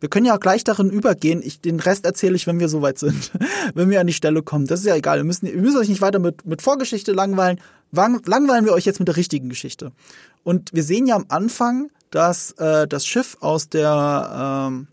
wir 0.00 0.08
können 0.08 0.26
ja 0.26 0.34
auch 0.34 0.40
gleich 0.40 0.64
darin 0.64 0.90
übergehen. 0.90 1.42
Ich, 1.44 1.60
den 1.60 1.78
Rest 1.78 2.04
erzähle 2.04 2.34
ich, 2.34 2.48
wenn 2.48 2.58
wir 2.58 2.68
soweit 2.68 2.98
sind. 2.98 3.30
wenn 3.74 3.88
wir 3.88 4.00
an 4.00 4.06
die 4.08 4.12
Stelle 4.12 4.42
kommen. 4.42 4.66
Das 4.66 4.80
ist 4.80 4.86
ja 4.86 4.96
egal. 4.96 5.18
Wir 5.18 5.24
müssen, 5.24 5.46
wir 5.46 5.62
müssen 5.62 5.78
euch 5.78 5.88
nicht 5.88 6.00
weiter 6.00 6.18
mit, 6.18 6.44
mit 6.44 6.60
Vorgeschichte 6.60 7.12
langweilen. 7.12 7.60
Langweilen 7.92 8.64
wir 8.64 8.72
euch 8.72 8.84
jetzt 8.84 8.98
mit 8.98 9.06
der 9.06 9.16
richtigen 9.16 9.48
Geschichte. 9.48 9.92
Und 10.42 10.70
wir 10.72 10.82
sehen 10.82 11.06
ja 11.06 11.14
am 11.14 11.26
Anfang, 11.28 11.90
dass 12.10 12.52
äh, 12.52 12.88
das 12.88 13.06
Schiff 13.06 13.36
aus 13.40 13.68
der 13.68 14.68
ähm, 14.68 14.88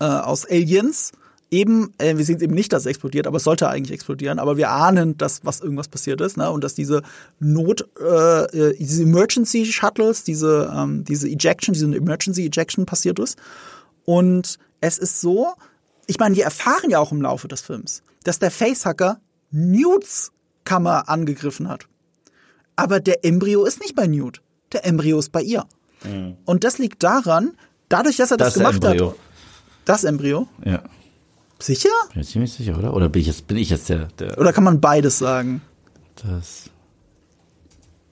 äh, 0.00 0.04
aus 0.04 0.46
Aliens 0.46 1.12
eben, 1.52 1.92
äh, 1.98 2.16
wir 2.16 2.24
sehen 2.24 2.40
eben 2.40 2.54
nicht, 2.54 2.72
dass 2.72 2.82
es 2.82 2.86
explodiert, 2.86 3.26
aber 3.26 3.36
es 3.36 3.44
sollte 3.44 3.68
eigentlich 3.68 3.92
explodieren, 3.92 4.38
aber 4.38 4.56
wir 4.56 4.70
ahnen, 4.70 5.16
dass 5.18 5.44
was 5.44 5.60
irgendwas 5.60 5.86
passiert 5.86 6.20
ist, 6.20 6.36
ne? 6.36 6.50
Und 6.50 6.64
dass 6.64 6.74
diese 6.74 7.02
Not, 7.38 7.86
äh, 8.00 8.44
äh, 8.70 8.76
diese 8.76 9.02
Emergency 9.02 9.66
Shuttles, 9.66 10.24
diese, 10.24 10.72
ähm, 10.74 11.04
diese 11.04 11.28
Ejection, 11.28 11.74
diese 11.74 11.84
Emergency 11.84 12.46
Ejection 12.46 12.86
passiert 12.86 13.18
ist. 13.18 13.38
Und 14.04 14.58
es 14.80 14.98
ist 14.98 15.20
so, 15.20 15.52
ich 16.06 16.18
meine, 16.18 16.34
wir 16.34 16.44
erfahren 16.44 16.90
ja 16.90 16.98
auch 16.98 17.12
im 17.12 17.22
Laufe 17.22 17.46
des 17.46 17.60
Films, 17.60 18.02
dass 18.24 18.38
der 18.38 18.50
Facehacker 18.50 19.20
Newts 19.50 20.32
Kammer 20.64 21.08
angegriffen 21.08 21.68
hat. 21.68 21.86
Aber 22.76 23.00
der 23.00 23.24
Embryo 23.24 23.64
ist 23.64 23.80
nicht 23.80 23.94
bei 23.94 24.06
Newt. 24.06 24.40
Der 24.72 24.86
Embryo 24.86 25.18
ist 25.18 25.30
bei 25.30 25.42
ihr. 25.42 25.64
Mhm. 26.04 26.36
Und 26.46 26.64
das 26.64 26.78
liegt 26.78 27.02
daran, 27.02 27.52
dadurch, 27.90 28.16
dass 28.16 28.30
er 28.30 28.38
das, 28.38 28.54
das 28.54 28.54
gemacht 28.54 28.82
Embryo. 28.82 29.10
hat. 29.10 29.16
Das 29.84 30.04
Embryo? 30.04 30.48
Ja. 30.64 30.82
Sicher? 31.62 31.88
Bin 32.12 32.22
ich 32.22 32.28
ziemlich 32.28 32.52
sicher, 32.52 32.76
oder? 32.76 32.92
Oder 32.92 33.08
bin 33.08 33.20
ich 33.20 33.28
jetzt, 33.28 33.46
bin 33.46 33.56
ich 33.56 33.70
jetzt 33.70 33.88
der, 33.88 34.08
der. 34.18 34.36
Oder 34.38 34.52
kann 34.52 34.64
man 34.64 34.80
beides 34.80 35.18
sagen? 35.18 35.62
Das. 36.16 36.70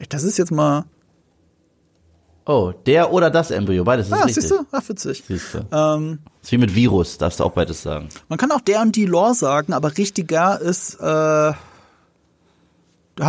Das 0.09 0.23
ist 0.23 0.39
jetzt 0.39 0.53
mal. 0.53 0.85
Oh, 2.47 2.73
der 2.87 3.13
oder 3.13 3.31
das 3.31 3.51
Embryo, 3.51 3.85
beides 3.85 4.07
ist 4.07 4.13
ah, 4.13 4.25
richtig. 4.25 4.35
Siehst 4.37 4.51
du? 4.51 4.65
Ach, 4.71 4.89
witzig. 4.89 5.25
Siehst 5.27 5.55
du. 5.55 5.59
Ähm, 5.71 6.21
das 6.41 6.49
ist 6.49 6.53
wie 6.53 6.59
mit 6.59 6.75
Virus, 6.75 7.19
darfst 7.19 7.41
du 7.41 7.45
auch 7.45 7.53
beides 7.53 7.83
sagen. 7.83 8.09
Man 8.29 8.39
kann 8.39 8.51
auch 8.53 8.61
der 8.61 8.81
und 8.83 8.97
die 8.97 9.05
Lore 9.05 9.35
sagen, 9.35 9.73
aber 9.73 9.97
richtiger 9.99 10.61
ist, 10.61 10.95
äh, 11.01 11.05
habe 11.05 11.57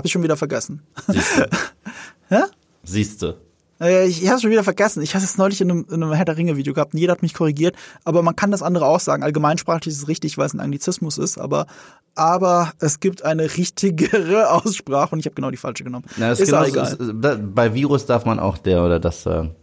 ich 0.06 0.12
schon 0.12 0.24
wieder 0.24 0.38
vergessen. 0.38 0.82
Siehst 1.08 1.38
du. 1.38 1.50
Hä? 2.30 2.44
Siehst 2.84 3.22
du. 3.22 3.36
Äh, 3.82 4.08
ich, 4.08 4.22
ich 4.22 4.28
habe 4.28 4.36
es 4.36 4.42
schon 4.44 4.52
wieder 4.52 4.64
vergessen. 4.64 5.02
Ich 5.02 5.16
hatte 5.16 5.26
es 5.26 5.38
neulich 5.38 5.60
in 5.60 5.72
einem, 5.72 5.86
in 5.90 6.04
einem 6.04 6.14
Herr 6.14 6.26
der 6.26 6.38
Ringe 6.38 6.56
Video 6.56 6.74
gehabt 6.74 6.94
und 6.94 7.00
jeder 7.00 7.14
hat 7.14 7.24
mich 7.24 7.34
korrigiert. 7.34 7.76
Aber 8.04 8.22
man 8.22 8.36
kann 8.36 8.52
das 8.52 8.62
andere 8.62 8.86
auch 8.86 9.00
sagen. 9.00 9.24
Allgemeinsprachlich 9.24 9.94
ist 9.94 10.04
es 10.04 10.08
richtig, 10.08 10.38
weil 10.38 10.46
es 10.46 10.54
ein 10.54 10.60
Anglizismus 10.60 11.18
ist. 11.18 11.38
Aber, 11.38 11.66
aber 12.16 12.74
es 12.80 13.00
gibt 13.00 13.24
eine 13.26 13.44
richtigere 13.58 14.50
Aussprache 14.52 15.14
und 15.14 15.20
ich 15.20 15.26
habe 15.26 15.36
genau 15.36 15.50
die 15.50 15.58
falsche 15.58 15.84
genommen. 15.84 16.06
Na, 16.18 16.32
ist 16.32 16.46
genau, 16.46 16.64
egal. 16.64 16.94
Ist, 16.94 17.56
bei 17.56 17.74
Virus 17.74 18.06
darf 18.06 18.26
man 18.26 18.40
auch 18.40 18.58
der 18.58 18.84
oder 18.84 19.00
das 19.00 19.24
sagen. 19.24 19.56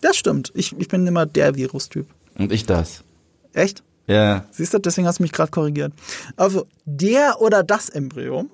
Das 0.00 0.16
stimmt. 0.16 0.52
Ich, 0.54 0.74
ich 0.78 0.88
bin 0.88 1.06
immer 1.06 1.26
der 1.26 1.54
Virus-Typ. 1.54 2.06
Und 2.38 2.52
ich 2.52 2.64
das. 2.64 3.02
Echt? 3.52 3.82
Ja. 4.06 4.44
Siehst 4.52 4.72
du, 4.72 4.78
deswegen 4.78 5.06
hast 5.06 5.18
du 5.18 5.24
mich 5.24 5.32
gerade 5.32 5.50
korrigiert. 5.50 5.92
Also, 6.36 6.66
der 6.84 7.40
oder 7.40 7.62
das 7.62 7.88
Embryo 7.88 8.46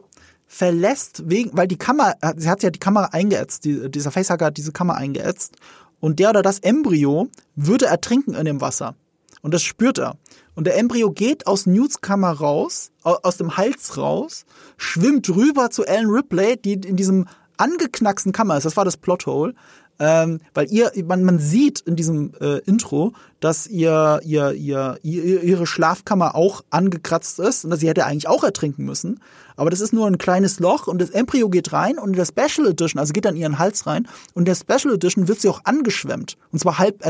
verlässt 0.53 1.23
wegen, 1.31 1.57
weil 1.57 1.67
die 1.67 1.79
Kamera, 1.79 2.15
sie 2.37 2.51
hat 2.51 2.63
ja 2.63 2.69
die 2.69 2.79
Kamera 2.79 3.07
eingeätzt, 3.07 3.65
die, 3.65 3.91
dieser 3.91 4.11
Facehacker 4.11 4.47
hat 4.47 4.59
diese 4.59 4.71
Kamera 4.71 4.99
eingeätzt 4.99 5.57
und 5.99 6.19
der 6.19 6.29
oder 6.29 6.43
das 6.43 6.59
Embryo 6.59 7.29
würde 7.57 7.87
ertrinken 7.87 8.35
in 8.35 8.45
dem 8.45 8.61
Wasser. 8.61 8.95
Und 9.41 9.55
das 9.55 9.63
spürt 9.63 9.99
er. 9.99 10.19
Und 10.55 10.67
der 10.67 10.77
Embryo 10.77 11.11
geht 11.11 11.47
aus 11.47 11.65
Newts 11.65 12.03
Kammer 12.03 12.33
raus, 12.33 12.93
aus 13.03 13.39
dem 13.39 13.57
Hals 13.57 13.97
raus, 13.97 14.45
schwimmt 14.77 15.31
rüber 15.31 15.71
zu 15.71 15.87
Ellen 15.87 16.11
Ripley, 16.11 16.59
die 16.59 16.75
in 16.75 16.97
diesem 16.97 17.29
angeknacksten 17.57 18.33
Kammer 18.33 18.59
ist. 18.59 18.65
Das 18.65 18.77
war 18.77 18.85
das 18.85 18.99
Plothole 18.99 19.55
ähm, 19.99 20.41
weil 20.55 20.71
ihr, 20.73 20.91
man, 21.05 21.23
man 21.23 21.39
sieht 21.39 21.81
in 21.81 21.97
diesem 21.97 22.33
äh, 22.41 22.59
Intro, 22.61 23.13
dass 23.41 23.67
ihr, 23.67 24.21
ihr, 24.25 24.53
ihr, 24.53 24.99
ihr, 25.03 25.43
ihre 25.43 25.67
Schlafkammer 25.67 26.35
auch 26.35 26.63
angekratzt 26.71 27.39
ist 27.39 27.65
und 27.65 27.71
dass 27.71 27.81
sie 27.81 27.89
hätte 27.89 28.07
eigentlich 28.07 28.29
auch 28.29 28.45
ertrinken 28.45 28.85
müssen. 28.85 29.21
Aber 29.57 29.71
das 29.71 29.81
ist 29.81 29.93
nur 29.93 30.07
ein 30.07 30.19
kleines 30.19 30.61
Loch 30.61 30.87
und 30.87 31.01
das 31.01 31.11
Embryo 31.11 31.49
geht 31.49 31.73
rein 31.73 31.99
und 31.99 32.11
in 32.11 32.17
der 32.17 32.27
Special 32.27 32.69
Edition, 32.69 32.99
also 32.99 33.13
geht 33.13 33.25
dann 33.25 33.37
ihren 33.37 33.59
Hals 33.59 33.87
rein 33.87 34.09
und 34.35 34.43
in 34.43 34.45
der 34.47 34.55
Special 34.55 34.95
Edition 34.95 35.29
wird 35.29 35.41
sie 35.41 35.49
auch 35.49 35.61
angeschwemmt 35.65 36.37
und 36.51 36.59
zwar 36.59 36.79
halb 36.79 37.05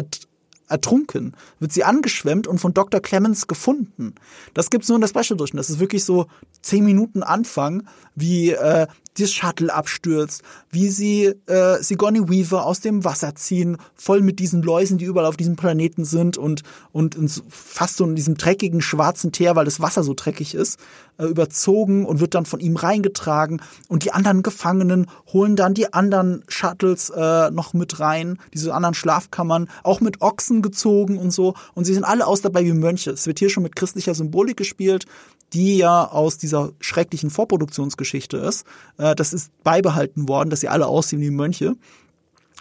ertrunken, 0.73 1.35
wird 1.61 1.73
sie 1.73 1.85
angeschwemmt 1.85 2.47
und 2.47 2.59
von 2.59 2.75
Dr. 2.75 3.01
Clemens 3.01 3.47
gefunden. 3.47 4.15
Das 4.55 4.71
gibt's 4.71 4.89
nur 4.89 4.97
in 4.97 5.03
der 5.03 5.09
Special 5.09 5.37
Edition. 5.39 5.59
Das 5.59 5.71
ist 5.71 5.79
wirklich 5.79 6.05
so 6.05 6.27
zehn 6.63 6.85
Minuten 6.85 7.23
Anfang, 7.23 7.87
wie 8.15 8.51
äh, 8.53 8.87
das 9.19 9.33
Shuttle 9.33 9.73
abstürzt, 9.73 10.43
wie 10.71 10.89
sie 10.89 11.35
äh, 11.47 11.83
Sigourney 11.83 12.29
Weaver 12.29 12.65
aus 12.65 12.81
dem 12.81 13.05
Wasser 13.05 13.35
ziehen, 13.35 13.77
voll 13.95 14.23
mit 14.23 14.39
diesen 14.39 14.63
Läusen, 14.63 14.99
die 14.99 15.05
überall 15.05 15.27
auf 15.27 15.37
diesem 15.37 15.57
Planeten 15.57 16.05
sind 16.05 16.39
und, 16.39 16.63
und 16.93 17.17
fast 17.49 17.97
so 17.97 18.05
in 18.05 18.17
diesem 18.17 18.37
dreckigen 18.37 18.81
schwarzen 18.81 19.33
Teer, 19.33 19.57
weil 19.57 19.65
das 19.65 19.81
Wasser 19.81 20.03
so 20.03 20.15
dreckig 20.15 20.55
ist, 20.55 20.79
äh, 21.19 21.27
überzogen 21.27 22.07
und 22.07 22.21
wird 22.21 22.35
dann 22.35 22.47
von 22.47 22.61
ihm 22.61 22.77
reingetragen. 22.77 23.61
Und 23.89 24.05
die 24.05 24.13
anderen 24.13 24.43
Gefangenen 24.43 25.07
holen 25.33 25.57
dann 25.57 25.75
die 25.75 25.93
anderen 25.93 26.45
Shuttles 26.49 27.11
äh, 27.11 27.51
noch 27.51 27.75
mit 27.75 28.01
rein, 28.01 28.39
diese 28.55 28.73
anderen 28.75 28.95
Schlafkammern, 28.95 29.69
auch 29.83 30.01
mit 30.01 30.23
Ochsen 30.23 30.63
gezogen 30.63 31.19
und 31.19 31.33
so. 31.33 31.55
Und 31.75 31.85
sie 31.85 31.95
sind 31.95 32.05
alle 32.05 32.27
aus 32.27 32.41
dabei 32.41 32.65
wie 32.65 32.73
Mönche. 32.73 33.11
Es 33.11 33.27
wird 33.27 33.39
hier 33.39 33.51
schon 33.51 33.63
mit 33.63 33.77
christlicher 33.77 34.15
Symbolik 34.15 34.57
gespielt 34.57 35.07
die 35.53 35.77
ja 35.77 36.09
aus 36.09 36.39
dieser 36.39 36.71
schrecklichen 36.81 37.31
Vorproduktionsgeschichte 37.31 38.37
ist. 38.37 38.65
Äh, 38.99 39.15
das 39.15 39.33
ist 39.33 39.51
beibehalten 39.63 40.29
worden, 40.29 40.51
dass 40.51 40.61
sie 40.61 40.69
alle 40.69 40.87
aussehen 40.87 41.21
wie 41.21 41.31
Mönche. 41.31 41.77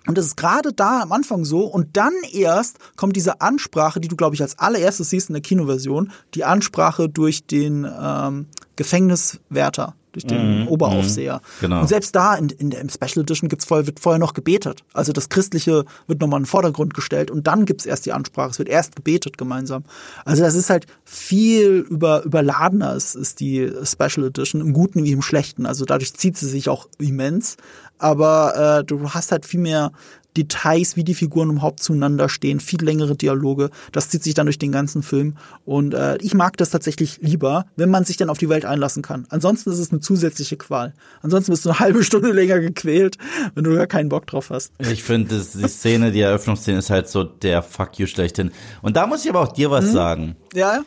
Und 0.08 0.18
das 0.18 0.26
ist 0.26 0.38
gerade 0.38 0.74
da 0.74 1.02
am 1.02 1.12
Anfang 1.12 1.46
so. 1.46 1.66
Und 1.66 1.96
dann 1.96 2.14
erst 2.34 2.78
kommt 2.96 3.16
diese 3.16 3.42
Ansprache, 3.42 4.00
die 4.00 4.08
du, 4.08 4.16
glaube 4.16 4.36
ich, 4.36 4.42
als 4.42 4.58
allererstes 4.58 5.10
siehst 5.10 5.30
in 5.30 5.34
der 5.34 5.44
Kinoversion, 5.44 6.12
die 6.34 6.44
Ansprache 6.44 7.08
durch 7.08 7.46
den 7.46 7.88
ähm, 8.00 8.48
Gefängniswärter 8.76 9.96
durch 10.12 10.26
den 10.26 10.62
Mhm, 10.62 10.68
Oberaufseher. 10.68 11.36
mhm, 11.38 11.62
genau. 11.62 11.82
Und 11.82 11.88
selbst 11.88 12.16
da 12.16 12.36
in, 12.36 12.50
in 12.50 12.70
der 12.70 12.82
im 12.82 12.90
Special 12.90 13.24
Edition 13.24 13.50
gibt's 13.50 13.66
vorher, 13.66 13.88
wird 13.88 14.00
vorher 14.00 14.20
noch 14.20 14.34
gebetet. 14.34 14.84
Also 14.94 15.12
das 15.14 15.30
Christliche 15.30 15.86
wird 16.08 16.20
nochmal 16.22 16.40
in 16.40 16.44
den 16.44 16.48
Vordergrund 16.50 16.94
gestellt 16.94 17.32
und 17.32 17.48
dann 17.48 17.66
gibt's 17.66 17.86
erst 17.86 18.06
die 18.06 18.12
Ansprache. 18.14 18.50
Es 18.52 18.60
wird 18.60 18.70
erst 18.70 18.96
gebetet 18.96 19.38
gemeinsam. 19.38 19.84
Also 20.26 20.44
das 20.44 20.56
ist 20.56 20.70
halt 20.70 20.86
viel 21.06 21.86
über, 21.90 22.24
überladener 22.24 22.96
ist, 22.96 23.16
ist 23.16 23.40
die 23.40 23.72
Special 23.84 24.28
Edition, 24.28 24.62
im 24.62 24.74
Guten 24.74 25.04
wie 25.04 25.12
im 25.12 25.22
Schlechten. 25.22 25.66
Also 25.66 25.86
dadurch 25.86 26.14
zieht 26.14 26.38
sie 26.38 26.48
sich 26.48 26.70
auch 26.70 26.88
immens. 27.00 27.58
Aber 27.98 28.80
äh, 28.80 28.84
du 28.84 29.12
hast 29.12 29.32
halt 29.32 29.46
viel 29.46 29.60
mehr 29.60 29.92
Details, 30.38 30.96
wie 30.96 31.04
die 31.04 31.14
Figuren 31.14 31.50
überhaupt 31.52 31.82
zueinander 31.84 32.30
stehen, 32.30 32.60
viel 32.60 32.82
längere 32.84 33.16
Dialoge. 33.16 33.70
Das 33.92 34.10
zieht 34.10 34.24
sich 34.24 34.34
dann 34.34 34.46
durch 34.46 34.60
den 34.60 34.72
ganzen 34.72 35.04
Film. 35.04 35.36
Und 35.66 35.94
äh, 35.94 36.18
ich 36.18 36.34
mag 36.34 36.58
das 36.58 36.70
tatsächlich 36.70 37.20
lieber, 37.22 37.66
wenn 37.76 37.90
man 37.90 38.06
sich 38.06 38.18
dann 38.18 38.30
auf 38.30 38.38
die 38.38 38.50
Welt 38.50 38.66
einlassen 38.66 39.02
kann. 39.04 39.26
Ansonsten 39.30 39.72
ist 39.72 39.80
es 39.80 39.92
eine 39.92 40.00
zusätzliche 40.00 40.58
Qual. 40.58 40.94
Ansonsten 41.22 41.52
bist 41.52 41.66
du 41.66 41.70
eine 41.70 41.80
halbe 41.80 42.04
Stunde 42.04 42.32
länger 42.34 42.60
gequält, 42.60 43.18
wenn 43.56 43.64
du 43.64 43.76
gar 43.76 43.88
keinen 43.88 44.10
Bock 44.10 44.28
drauf 44.28 44.50
hast. 44.50 44.74
Ich 44.80 45.04
finde, 45.04 45.36
die 45.38 45.68
Szene, 45.68 46.12
die 46.12 46.22
Eröffnungsszene 46.22 46.80
ist 46.80 46.90
halt 46.90 47.10
so 47.10 47.24
der 47.24 47.62
Fuck 47.64 48.00
you 48.00 48.08
schlechthin. 48.08 48.52
Und 48.82 48.96
da 48.96 49.08
muss 49.08 49.24
ich 49.24 49.30
aber 49.30 49.42
auch 49.42 49.52
dir 49.52 49.70
was 49.72 49.92
sagen, 49.92 50.36
Ja? 50.54 50.82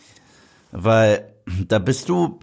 weil 0.72 1.32
da 1.68 1.78
bist 1.78 2.08
du, 2.08 2.40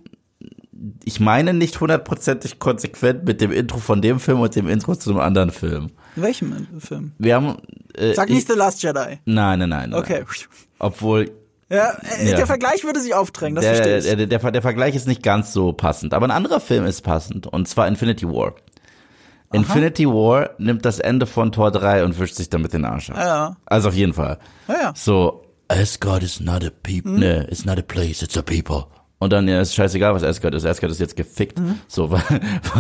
ich 1.04 1.20
meine 1.20 1.54
nicht 1.54 1.80
hundertprozentig 1.80 2.60
konsequent 2.60 3.26
mit 3.26 3.42
dem 3.42 3.52
Intro 3.52 3.80
von 3.80 4.02
dem 4.02 4.20
Film 4.20 4.40
und 4.40 4.56
dem 4.56 4.68
Intro 4.68 4.96
zu 4.96 5.10
einem 5.10 5.20
anderen 5.20 5.52
Film. 5.52 5.92
In 6.16 6.24
welchem 6.24 6.68
Film? 6.80 7.12
Wir 7.18 7.36
haben, 7.36 7.58
äh, 7.96 8.14
Sag 8.14 8.30
ich, 8.30 8.36
nicht 8.36 8.48
The 8.48 8.56
Last 8.58 8.84
Jedi. 8.84 9.20
nein, 9.26 9.60
nein, 9.60 9.70
nein. 9.70 9.94
Okay. 9.94 10.20
Nein. 10.26 10.26
Obwohl 10.80 11.32
Ja, 11.70 11.92
äh, 12.20 12.30
Ja. 12.32 12.36
der 12.38 12.48
Vergleich 12.48 12.84
würde 12.84 13.00
sich 13.00 13.14
aufdrängen, 13.14 13.56
das 13.56 13.66
verstehe 13.66 13.88
der, 13.88 13.98
ich. 14.00 14.06
der, 14.06 14.16
der, 14.28 14.40
der, 14.40 14.52
der 14.52 14.62
Vergleich 14.62 14.94
ist 14.96 15.08
nicht 15.08 15.24
ganz 15.24 15.54
so 15.54 15.72
passend, 15.72 16.14
aber 16.14 16.26
ein 16.26 16.32
anderer 16.32 16.60
Film 16.60 16.86
ist 16.86 17.02
passend 17.02 17.48
und 17.48 17.68
zwar 17.68 17.88
Infinity 17.88 18.28
War. 18.28 18.56
Infinity 19.54 20.06
War 20.08 20.52
nimmt 20.60 20.86
das 20.86 21.00
Ende 21.00 21.26
von 21.26 21.52
Tor 21.52 21.72
3 21.72 22.04
und 22.06 22.18
wischt 22.20 22.36
sich 22.36 22.50
damit 22.50 22.74
den 22.74 22.86
Arsch 22.86 23.10
ab. 23.10 23.18
Ja. 23.18 23.58
Also 23.66 23.90
auf 23.90 23.96
jeden 23.96 24.14
Fall. 24.14 24.38
Ja, 24.68 24.74
ja. 24.82 24.94
So, 24.96 25.46
Asgard 25.68 26.24
is 26.24 26.40
not 26.42 26.64
a 26.66 26.70
people, 26.84 27.12
ne, 27.20 27.48
it's 27.50 27.66
not 27.66 27.78
a 27.78 27.82
place, 27.82 28.22
it's 28.22 28.38
a 28.38 28.42
people. 28.42 28.86
Und 29.22 29.32
dann 29.32 29.48
ja, 29.48 29.62
ist 29.62 29.76
scheißegal, 29.76 30.16
was 30.16 30.24
Asgard 30.24 30.56
ist. 30.56 30.66
Asgard 30.66 30.92
ist 30.92 31.00
jetzt 31.00 31.16
gefickt. 31.16 31.62
So, 31.88 32.10
weil, 32.12 32.24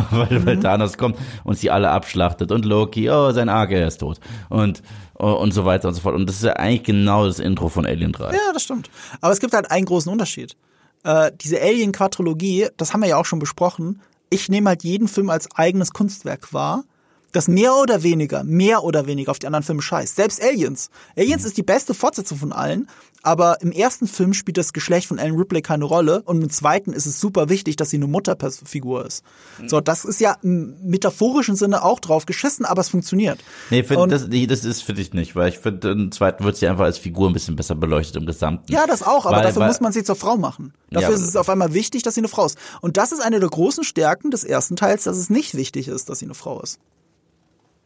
weil, 0.09 0.43
weil 0.43 0.59
Thanos 0.59 0.97
kommt 0.97 1.15
und 1.43 1.59
sie 1.59 1.69
alle 1.69 1.91
abschlachtet. 1.91 2.51
Und 2.51 2.65
Loki, 2.65 3.11
oh, 3.11 3.31
sein 3.31 3.47
Arge, 3.47 3.77
er 3.77 3.87
ist 3.87 3.99
tot. 3.99 4.19
Und, 4.49 4.81
oh, 5.19 5.33
und 5.33 5.53
so 5.53 5.65
weiter 5.65 5.89
und 5.89 5.93
so 5.93 6.01
fort. 6.01 6.15
Und 6.15 6.27
das 6.27 6.37
ist 6.37 6.43
ja 6.43 6.53
eigentlich 6.53 6.81
genau 6.81 7.27
das 7.27 7.37
Intro 7.37 7.69
von 7.69 7.85
Alien 7.85 8.11
3. 8.11 8.33
Ja, 8.33 8.53
das 8.53 8.63
stimmt. 8.63 8.89
Aber 9.21 9.31
es 9.31 9.39
gibt 9.39 9.53
halt 9.53 9.69
einen 9.69 9.85
großen 9.85 10.11
Unterschied. 10.11 10.57
Äh, 11.03 11.31
diese 11.39 11.61
Alien-Quadrilogie, 11.61 12.69
das 12.75 12.91
haben 12.91 13.01
wir 13.01 13.09
ja 13.09 13.17
auch 13.17 13.25
schon 13.25 13.37
besprochen. 13.37 14.01
Ich 14.31 14.49
nehme 14.49 14.69
halt 14.69 14.83
jeden 14.83 15.07
Film 15.07 15.29
als 15.29 15.47
eigenes 15.55 15.93
Kunstwerk 15.93 16.51
wahr, 16.53 16.85
das 17.31 17.47
mehr 17.47 17.75
oder 17.75 18.03
weniger, 18.03 18.43
mehr 18.43 18.83
oder 18.83 19.05
weniger 19.07 19.31
auf 19.31 19.39
die 19.39 19.47
anderen 19.47 19.63
Filme 19.63 19.81
scheißt. 19.81 20.15
Selbst 20.15 20.41
Aliens. 20.43 20.89
Aliens 21.17 21.45
ist 21.45 21.57
die 21.57 21.63
beste 21.63 21.93
Fortsetzung 21.93 22.37
von 22.37 22.51
allen, 22.51 22.89
aber 23.23 23.61
im 23.61 23.71
ersten 23.71 24.07
Film 24.07 24.33
spielt 24.33 24.57
das 24.57 24.73
Geschlecht 24.73 25.07
von 25.07 25.17
Ellen 25.19 25.35
Ripley 25.37 25.61
keine 25.61 25.85
Rolle 25.85 26.23
und 26.23 26.41
im 26.41 26.49
zweiten 26.49 26.91
ist 26.91 27.05
es 27.05 27.19
super 27.19 27.49
wichtig, 27.49 27.75
dass 27.75 27.91
sie 27.91 27.97
eine 27.97 28.07
Mutterfigur 28.07 29.05
ist. 29.05 29.23
So, 29.67 29.79
das 29.79 30.05
ist 30.05 30.19
ja 30.19 30.35
im 30.41 30.75
metaphorischen 30.83 31.55
Sinne 31.55 31.83
auch 31.83 31.99
drauf 31.99 32.25
geschissen, 32.25 32.65
aber 32.65 32.81
es 32.81 32.89
funktioniert. 32.89 33.39
Nee, 33.69 33.83
find, 33.83 33.99
Und- 33.99 34.11
das, 34.11 34.27
das 34.29 34.65
ist 34.65 34.81
für 34.83 34.93
dich 34.93 35.13
nicht, 35.13 35.35
weil 35.35 35.49
ich 35.49 35.59
finde, 35.59 35.91
im 35.91 36.11
zweiten 36.11 36.43
wird 36.43 36.57
sie 36.57 36.67
einfach 36.67 36.85
als 36.85 36.97
Figur 36.97 37.29
ein 37.29 37.33
bisschen 37.33 37.55
besser 37.55 37.75
beleuchtet 37.75 38.15
im 38.17 38.25
Gesamten. 38.25 38.71
Ja, 38.71 38.87
das 38.87 39.03
auch, 39.03 39.25
aber 39.25 39.37
Weil- 39.37 39.43
dafür 39.43 39.61
weil- 39.61 39.67
muss 39.67 39.81
man 39.81 39.91
sie 39.93 40.03
zur 40.03 40.15
Frau 40.15 40.35
machen. 40.37 40.73
Dafür 40.89 41.09
Ja, 41.09 41.15
ist 41.15 41.21
es 41.21 41.35
auf 41.35 41.47
einmal 41.49 41.73
wichtig, 41.73 42.03
dass 42.03 42.15
sie 42.15 42.21
eine 42.21 42.27
Frau 42.27 42.45
ist. 42.45 42.57
Und 42.81 42.97
das 42.97 43.11
ist 43.11 43.21
eine 43.21 43.39
der 43.39 43.49
großen 43.49 43.83
Stärken 43.83 44.31
des 44.31 44.43
ersten 44.43 44.75
Teils, 44.75 45.03
dass 45.03 45.17
es 45.17 45.29
nicht 45.29 45.55
wichtig 45.55 45.87
ist, 45.87 46.09
dass 46.09 46.19
sie 46.19 46.25
eine 46.25 46.33
Frau 46.33 46.59
ist. 46.61 46.79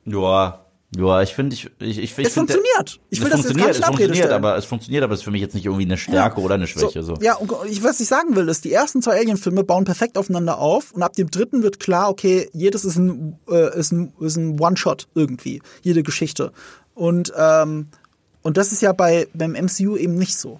Ja, 0.05 0.65
ja, 0.95 1.21
ich 1.21 1.33
finde, 1.33 1.55
ich, 1.55 1.65
ich, 1.79 1.97
ich, 1.97 1.97
ich 1.97 2.11
Es 2.11 2.15
find, 2.15 2.27
funktioniert. 2.33 2.99
Ich 3.09 3.19
will 3.19 3.27
es 3.27 3.31
das 3.31 3.39
jetzt 3.39 3.47
funktioniert, 3.47 3.75
in 3.75 3.81
es 3.81 3.85
funktioniert, 3.85 4.17
stellen. 4.17 4.33
aber 4.33 4.57
es 4.57 4.65
funktioniert, 4.65 5.03
aber 5.03 5.13
es 5.13 5.19
ist 5.19 5.23
für 5.23 5.31
mich 5.31 5.41
jetzt 5.41 5.55
nicht 5.55 5.65
irgendwie 5.65 5.83
eine 5.83 5.97
Stärke 5.97 6.39
oder 6.39 6.55
eine 6.55 6.67
Schwäche. 6.67 7.03
So, 7.03 7.15
Ja, 7.21 7.35
und 7.35 7.51
ich, 7.67 7.83
was 7.83 7.99
ich 7.99 8.07
sagen 8.07 8.35
will, 8.35 8.47
ist, 8.47 8.63
die 8.63 8.71
ersten 8.71 9.01
zwei 9.01 9.19
Alien-Filme 9.19 9.63
bauen 9.63 9.83
perfekt 9.83 10.17
aufeinander 10.17 10.59
auf 10.59 10.91
und 10.93 11.03
ab 11.03 11.13
dem 11.13 11.29
dritten 11.29 11.63
wird 11.63 11.79
klar, 11.79 12.09
okay, 12.09 12.49
jedes 12.53 12.85
ist 12.85 12.97
ein, 12.97 13.37
äh, 13.49 13.77
ist 13.77 13.91
ein, 13.91 14.13
ist 14.19 14.37
ein 14.37 14.59
One-Shot 14.59 15.07
irgendwie, 15.15 15.61
jede 15.81 16.03
Geschichte. 16.03 16.51
Und, 16.93 17.33
ähm, 17.37 17.87
und 18.41 18.57
das 18.57 18.71
ist 18.71 18.81
ja 18.81 18.93
bei, 18.93 19.27
beim 19.33 19.51
MCU 19.51 19.97
eben 19.97 20.15
nicht 20.15 20.37
so. 20.37 20.59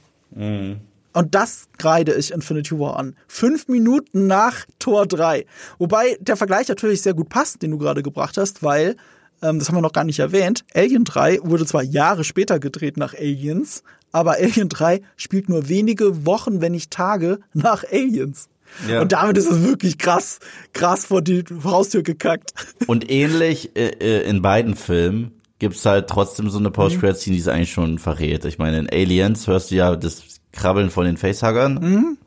Und 1.16 1.34
das 1.34 1.70
greide 1.78 2.14
ich 2.14 2.32
Infinity 2.34 2.78
War 2.78 2.98
an. 2.98 3.16
Fünf 3.28 3.70
Minuten 3.70 4.28
nach 4.28 4.66
Tor 4.80 5.06
3. 5.06 5.46
Wobei 5.78 6.18
der 6.20 6.36
Vergleich 6.36 6.68
natürlich 6.68 7.02
sehr 7.02 7.14
gut 7.14 7.30
passt, 7.30 7.62
den 7.62 7.72
du 7.72 7.78
gerade 7.78 8.04
gebracht 8.04 8.38
hast, 8.38 8.64
weil, 8.64 8.98
ähm, 9.42 9.60
das 9.60 9.70
haben 9.70 9.76
wir 9.76 9.82
noch 9.82 9.94
gar 9.94 10.04
nicht 10.04 10.20
erwähnt, 10.20 10.66
Alien 10.74 11.04
3 11.04 11.40
wurde 11.44 11.66
zwar 11.66 11.84
Jahre 11.84 12.24
später 12.24 12.60
gedreht 12.60 12.98
nach 12.98 13.14
Aliens, 13.14 13.84
aber 14.12 14.34
Alien 14.34 14.70
3 14.70 15.02
spielt 15.18 15.50
nur 15.50 15.70
wenige 15.70 16.26
Wochen, 16.26 16.62
wenn 16.62 16.72
nicht 16.72 16.92
Tage 16.92 17.40
nach 17.54 17.84
Aliens. 17.84 18.50
Ja. 18.90 19.02
Und 19.02 19.12
damit 19.12 19.38
ist 19.38 19.50
es 19.50 19.64
wirklich 19.64 19.98
krass, 19.98 20.40
krass 20.74 21.06
vor 21.06 21.22
die 21.22 21.44
Haustür 21.64 22.04
gekackt. 22.04 22.54
Und 22.88 23.10
ähnlich 23.10 23.76
äh, 23.76 23.90
äh, 24.00 24.30
in 24.30 24.42
beiden 24.42 24.76
Filmen 24.76 25.32
gibt's 25.60 25.86
halt 25.86 26.08
trotzdem 26.08 26.50
so 26.50 26.58
eine 26.58 26.72
Post-Credit-Scene, 26.72 27.36
die 27.36 27.42
es 27.42 27.48
eigentlich 27.48 27.72
schon 27.72 28.00
verrät. 28.00 28.44
Ich 28.46 28.58
meine, 28.58 28.80
in 28.80 28.90
Aliens 28.90 29.48
hörst 29.48 29.72
du 29.72 29.76
ja 29.76 29.96
das 29.96 30.24
Krabbeln 30.52 30.90
von 30.90 31.06
den 31.06 31.18
Facehuggern. 31.18 31.74
Mhm. 31.76 32.18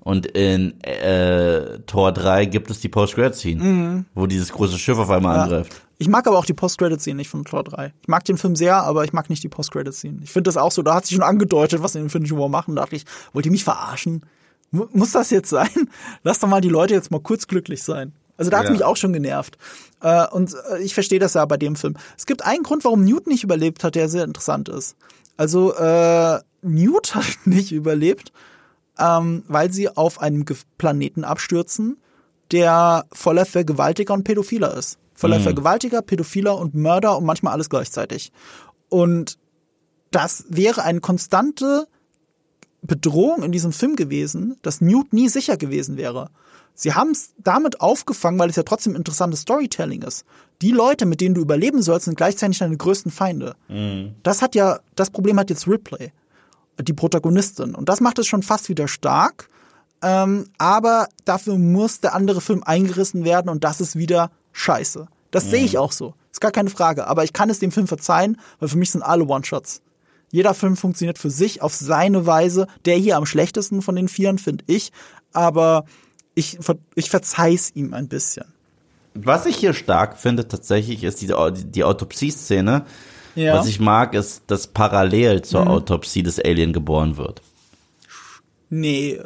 Und 0.00 0.26
in 0.26 0.82
äh, 0.84 1.80
Tor 1.80 2.12
3 2.12 2.46
gibt 2.46 2.70
es 2.70 2.80
die 2.80 2.88
Post-Credit-Scene, 2.88 4.04
wo 4.14 4.26
dieses 4.26 4.52
große 4.52 4.78
Schiff 4.78 4.98
auf 4.98 5.10
einmal 5.10 5.38
angreift. 5.40 5.82
Ich 6.00 6.08
mag 6.08 6.26
aber 6.28 6.38
auch 6.38 6.44
die 6.46 6.54
Post-Credit-Scene 6.54 7.16
nicht 7.16 7.28
von 7.28 7.44
Tor 7.44 7.64
3. 7.64 7.92
Ich 8.02 8.08
mag 8.08 8.24
den 8.24 8.38
Film 8.38 8.54
sehr, 8.54 8.76
aber 8.76 9.04
ich 9.04 9.12
mag 9.12 9.28
nicht 9.30 9.42
die 9.42 9.48
Post-Credit-Scene. 9.48 10.20
Ich 10.22 10.30
finde 10.30 10.48
das 10.48 10.56
auch 10.56 10.70
so, 10.70 10.82
da 10.82 10.94
hat 10.94 11.06
sich 11.06 11.16
schon 11.16 11.24
angedeutet, 11.24 11.82
was 11.82 11.94
in 11.96 12.02
Infinity 12.02 12.36
War 12.36 12.48
machen. 12.48 12.76
Da 12.76 12.82
dachte 12.82 12.96
ich, 12.96 13.04
wollt 13.32 13.46
ihr 13.46 13.52
mich 13.52 13.64
verarschen? 13.64 14.24
Mu- 14.70 14.86
Muss 14.92 15.12
das 15.12 15.30
jetzt 15.30 15.50
sein? 15.50 15.68
Lass 16.22 16.38
doch 16.38 16.48
mal 16.48 16.60
die 16.60 16.68
Leute 16.68 16.94
jetzt 16.94 17.10
mal 17.10 17.20
kurz 17.20 17.46
glücklich 17.48 17.82
sein. 17.82 18.12
Also 18.36 18.48
da 18.50 18.58
hat 18.58 18.66
Ja. 18.66 18.70
mich 18.70 18.84
auch 18.84 18.96
schon 18.96 19.12
genervt. 19.12 19.58
Äh, 20.00 20.28
und 20.28 20.54
äh, 20.70 20.78
ich 20.82 20.94
verstehe 20.94 21.18
das 21.18 21.34
ja 21.34 21.44
bei 21.46 21.56
dem 21.56 21.74
Film. 21.74 21.96
Es 22.16 22.26
gibt 22.26 22.44
einen 22.44 22.62
Grund, 22.62 22.84
warum 22.84 23.02
Newt 23.04 23.26
nicht 23.26 23.42
überlebt 23.42 23.82
hat, 23.82 23.96
der 23.96 24.08
sehr 24.08 24.22
interessant 24.22 24.68
ist. 24.68 24.94
Also 25.36 25.74
äh, 25.74 26.38
Newt 26.62 27.14
hat 27.16 27.26
nicht 27.44 27.72
überlebt, 27.72 28.32
ähm, 29.00 29.42
weil 29.48 29.72
sie 29.72 29.88
auf 29.96 30.20
einem 30.20 30.44
Planeten 30.78 31.24
abstürzen, 31.24 31.96
der 32.52 33.06
voller 33.12 33.44
Vergewaltiger 33.46 34.14
und 34.14 34.22
Pädophiler 34.22 34.76
ist. 34.76 34.98
Voller 35.18 35.40
Vergewaltiger, 35.40 36.00
Pädophiler 36.00 36.56
und 36.56 36.76
Mörder 36.76 37.18
und 37.18 37.24
manchmal 37.24 37.52
alles 37.52 37.68
gleichzeitig. 37.68 38.30
Und 38.88 39.36
das 40.12 40.44
wäre 40.48 40.84
eine 40.84 41.00
konstante 41.00 41.88
Bedrohung 42.82 43.42
in 43.42 43.50
diesem 43.50 43.72
Film 43.72 43.96
gewesen, 43.96 44.56
dass 44.62 44.80
Newt 44.80 45.12
nie 45.12 45.28
sicher 45.28 45.56
gewesen 45.56 45.96
wäre. 45.96 46.30
Sie 46.74 46.94
haben 46.94 47.10
es 47.10 47.34
damit 47.36 47.80
aufgefangen, 47.80 48.38
weil 48.38 48.48
es 48.48 48.54
ja 48.54 48.62
trotzdem 48.62 48.94
interessantes 48.94 49.40
Storytelling 49.40 50.02
ist. 50.02 50.24
Die 50.62 50.70
Leute, 50.70 51.04
mit 51.04 51.20
denen 51.20 51.34
du 51.34 51.40
überleben 51.40 51.82
sollst, 51.82 52.04
sind 52.04 52.16
gleichzeitig 52.16 52.58
deine 52.58 52.76
größten 52.76 53.10
Feinde. 53.10 53.56
Das 54.22 54.40
hat 54.40 54.54
ja, 54.54 54.78
das 54.94 55.10
Problem 55.10 55.36
hat 55.40 55.50
jetzt 55.50 55.66
Ripley, 55.66 56.12
die 56.80 56.92
Protagonistin. 56.92 57.74
Und 57.74 57.88
das 57.88 58.00
macht 58.00 58.20
es 58.20 58.28
schon 58.28 58.44
fast 58.44 58.68
wieder 58.68 58.86
stark. 58.86 59.48
Ähm, 60.00 60.44
aber 60.58 61.08
dafür 61.24 61.58
muss 61.58 61.98
der 61.98 62.14
andere 62.14 62.40
Film 62.40 62.62
eingerissen 62.62 63.24
werden 63.24 63.48
und 63.48 63.64
das 63.64 63.80
ist 63.80 63.96
wieder 63.96 64.30
scheiße. 64.58 65.08
Das 65.30 65.50
sehe 65.50 65.64
ich 65.64 65.78
auch 65.78 65.92
so. 65.92 66.14
Ist 66.32 66.40
gar 66.40 66.50
keine 66.50 66.70
Frage. 66.70 67.06
Aber 67.06 67.24
ich 67.24 67.32
kann 67.32 67.50
es 67.50 67.58
dem 67.58 67.70
Film 67.70 67.86
verzeihen, 67.86 68.38
weil 68.60 68.68
für 68.68 68.78
mich 68.78 68.90
sind 68.90 69.02
alle 69.02 69.24
One-Shots. 69.24 69.82
Jeder 70.30 70.54
Film 70.54 70.76
funktioniert 70.76 71.18
für 71.18 71.30
sich 71.30 71.62
auf 71.62 71.74
seine 71.74 72.26
Weise. 72.26 72.66
Der 72.84 72.96
hier 72.96 73.16
am 73.16 73.26
schlechtesten 73.26 73.82
von 73.82 73.96
den 73.96 74.08
Vieren, 74.08 74.38
finde 74.38 74.64
ich. 74.66 74.92
Aber 75.32 75.84
ich, 76.34 76.58
ich 76.94 77.10
verzeih's 77.10 77.70
ihm 77.74 77.94
ein 77.94 78.08
bisschen. 78.08 78.46
Was 79.14 79.46
ich 79.46 79.56
hier 79.56 79.74
stark 79.74 80.16
finde 80.16 80.46
tatsächlich, 80.48 81.02
ist 81.04 81.20
die, 81.20 81.32
die 81.54 81.84
Autopsie-Szene. 81.84 82.84
Ja. 83.34 83.54
Was 83.54 83.66
ich 83.66 83.80
mag, 83.80 84.14
ist, 84.14 84.42
dass 84.46 84.66
parallel 84.66 85.42
zur 85.42 85.68
Autopsie 85.68 86.22
des 86.22 86.40
Alien 86.40 86.72
geboren 86.72 87.16
wird. 87.16 87.42
Nee. 88.70 89.20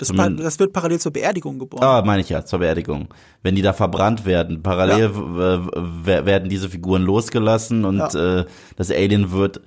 Das, 0.00 0.12
pa- 0.12 0.28
das 0.30 0.58
wird 0.58 0.72
parallel 0.72 0.98
zur 0.98 1.12
Beerdigung 1.12 1.58
geboren. 1.58 1.84
Ah, 1.84 2.02
meine 2.04 2.22
ich 2.22 2.28
ja, 2.28 2.44
zur 2.44 2.58
Beerdigung. 2.58 3.08
Wenn 3.42 3.54
die 3.54 3.62
da 3.62 3.72
verbrannt 3.72 4.24
werden, 4.24 4.62
parallel 4.62 5.14
w- 5.14 6.24
werden 6.26 6.48
diese 6.48 6.68
Figuren 6.68 7.02
losgelassen 7.02 7.84
und 7.84 7.98
Ja. 7.98 8.38
äh, 8.40 8.44
das 8.76 8.90
Alien 8.90 9.30
wird 9.32 9.60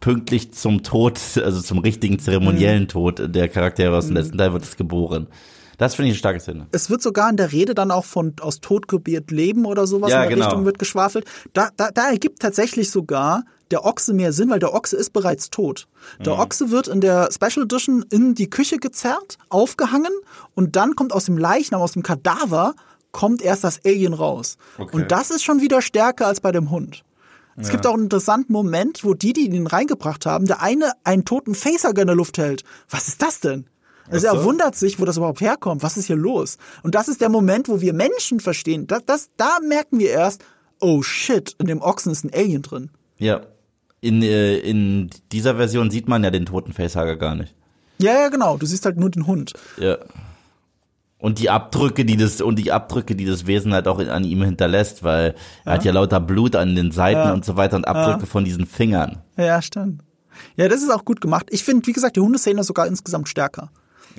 pünktlich 0.00 0.52
zum 0.52 0.82
Tod, 0.82 1.18
also 1.42 1.60
zum 1.60 1.78
richtigen 1.78 2.18
zeremoniellen 2.18 2.82
Mhm. 2.84 2.88
Tod 2.88 3.22
der 3.34 3.48
Charaktere 3.48 3.96
aus 3.96 4.06
dem 4.06 4.16
letzten 4.16 4.36
Teil 4.38 4.52
wird 4.52 4.64
es 4.64 4.76
geboren. 4.76 5.28
Das 5.78 5.94
finde 5.94 6.08
ich 6.08 6.14
eine 6.14 6.18
starke 6.18 6.40
Szene. 6.40 6.66
Es 6.72 6.88
wird 6.88 7.02
sogar 7.02 7.28
in 7.28 7.36
der 7.36 7.52
Rede 7.52 7.74
dann 7.74 7.90
auch 7.90 8.06
von 8.06 8.32
aus 8.40 8.60
Tod 8.60 8.88
gebiert 8.88 9.30
Leben 9.30 9.66
oder 9.66 9.86
sowas 9.86 10.10
Ja, 10.10 10.22
in 10.22 10.28
der 10.30 10.36
genau. 10.36 10.46
Richtung 10.48 10.64
wird 10.64 10.78
geschwafelt. 10.78 11.26
Da, 11.52 11.68
da, 11.76 11.90
da 11.92 12.08
ergibt 12.08 12.40
tatsächlich 12.40 12.90
sogar 12.90 13.44
der 13.70 13.84
Ochse 13.84 14.12
mehr 14.14 14.32
Sinn, 14.32 14.50
weil 14.50 14.58
der 14.58 14.74
Ochse 14.74 14.96
ist 14.96 15.12
bereits 15.12 15.50
tot. 15.50 15.88
Der 16.24 16.34
Mhm. 16.34 16.40
Ochse 16.40 16.70
wird 16.70 16.88
in 16.88 17.00
der 17.00 17.30
Special 17.32 17.64
Edition 17.64 18.04
in 18.10 18.34
die 18.34 18.48
Küche 18.48 18.78
gezerrt, 18.78 19.38
aufgehangen 19.48 20.12
und 20.54 20.76
dann 20.76 20.94
kommt 20.96 21.12
aus 21.12 21.24
dem 21.24 21.36
Leichnam, 21.38 21.80
aus 21.80 21.92
dem 21.92 22.02
Kadaver, 22.02 22.74
kommt 23.12 23.42
erst 23.42 23.64
das 23.64 23.80
Alien 23.84 24.12
raus. 24.12 24.56
Okay. 24.78 24.94
Und 24.94 25.10
das 25.10 25.30
ist 25.30 25.42
schon 25.42 25.60
wieder 25.60 25.80
stärker 25.82 26.26
als 26.26 26.40
bei 26.40 26.52
dem 26.52 26.70
Hund. 26.70 27.02
Es 27.58 27.70
gibt 27.70 27.86
auch 27.86 27.94
einen 27.94 28.02
interessanten 28.04 28.52
Moment, 28.52 29.02
wo 29.02 29.14
die, 29.14 29.32
die 29.32 29.46
ihn 29.46 29.66
reingebracht 29.66 30.26
haben, 30.26 30.44
der 30.44 30.60
eine 30.60 30.92
einen 31.04 31.24
toten 31.24 31.54
Facehugger 31.54 32.02
in 32.02 32.06
der 32.08 32.14
Luft 32.16 32.36
hält. 32.36 32.64
Was 32.90 33.08
ist 33.08 33.22
das 33.22 33.40
denn? 33.40 33.66
Also 34.10 34.26
er 34.26 34.44
wundert 34.44 34.76
sich, 34.76 35.00
wo 35.00 35.06
das 35.06 35.16
überhaupt 35.16 35.40
herkommt. 35.40 35.82
Was 35.82 35.96
ist 35.96 36.04
hier 36.06 36.16
los? 36.16 36.58
Und 36.82 36.94
das 36.94 37.08
ist 37.08 37.22
der 37.22 37.30
Moment, 37.30 37.70
wo 37.70 37.80
wir 37.80 37.94
Menschen 37.94 38.40
verstehen. 38.40 38.86
Das, 38.86 39.00
das, 39.06 39.30
da 39.38 39.58
merken 39.66 39.98
wir 39.98 40.10
erst, 40.10 40.44
oh 40.80 41.02
shit, 41.02 41.56
in 41.58 41.66
dem 41.66 41.80
Ochsen 41.80 42.12
ist 42.12 42.24
ein 42.24 42.34
Alien 42.34 42.60
drin. 42.60 42.90
Ja. 43.16 43.40
In, 44.06 44.22
äh, 44.22 44.56
in 44.58 45.10
dieser 45.32 45.56
Version 45.56 45.90
sieht 45.90 46.08
man 46.08 46.22
ja 46.24 46.30
den 46.30 46.46
toten 46.46 46.72
Facehugger 46.72 47.16
gar 47.16 47.34
nicht. 47.34 47.54
Ja, 47.98 48.12
ja, 48.12 48.28
genau. 48.28 48.56
Du 48.56 48.66
siehst 48.66 48.84
halt 48.84 48.96
nur 48.98 49.10
den 49.10 49.26
Hund. 49.26 49.52
Ja. 49.78 49.98
Und 51.18 51.38
die 51.38 51.48
Abdrücke, 51.48 52.04
die 52.04 52.16
das, 52.16 52.40
und 52.42 52.56
die 52.58 52.70
Abdrücke, 52.72 53.16
die 53.16 53.24
das 53.24 53.46
Wesen 53.46 53.72
halt 53.72 53.88
auch 53.88 53.98
in, 53.98 54.08
an 54.10 54.22
ihm 54.24 54.42
hinterlässt, 54.42 55.02
weil 55.02 55.34
er 55.64 55.72
hat 55.74 55.84
ja 55.84 55.92
lauter 55.92 56.20
Blut 56.20 56.54
an 56.56 56.76
den 56.76 56.92
Seiten 56.92 57.20
Ja. 57.28 57.32
und 57.32 57.44
so 57.44 57.56
weiter 57.56 57.76
und 57.76 57.86
Abdrücke 57.88 58.26
von 58.26 58.44
diesen 58.44 58.66
Fingern. 58.66 59.22
Ja, 59.36 59.62
stimmt. 59.62 60.02
Ja, 60.56 60.68
das 60.68 60.82
ist 60.82 60.90
auch 60.90 61.04
gut 61.06 61.22
gemacht. 61.22 61.46
Ich 61.50 61.64
finde, 61.64 61.86
wie 61.86 61.92
gesagt, 61.94 62.16
die 62.16 62.20
Hundeszene 62.20 62.62
sogar 62.64 62.86
insgesamt 62.86 63.28
stärker. 63.28 63.70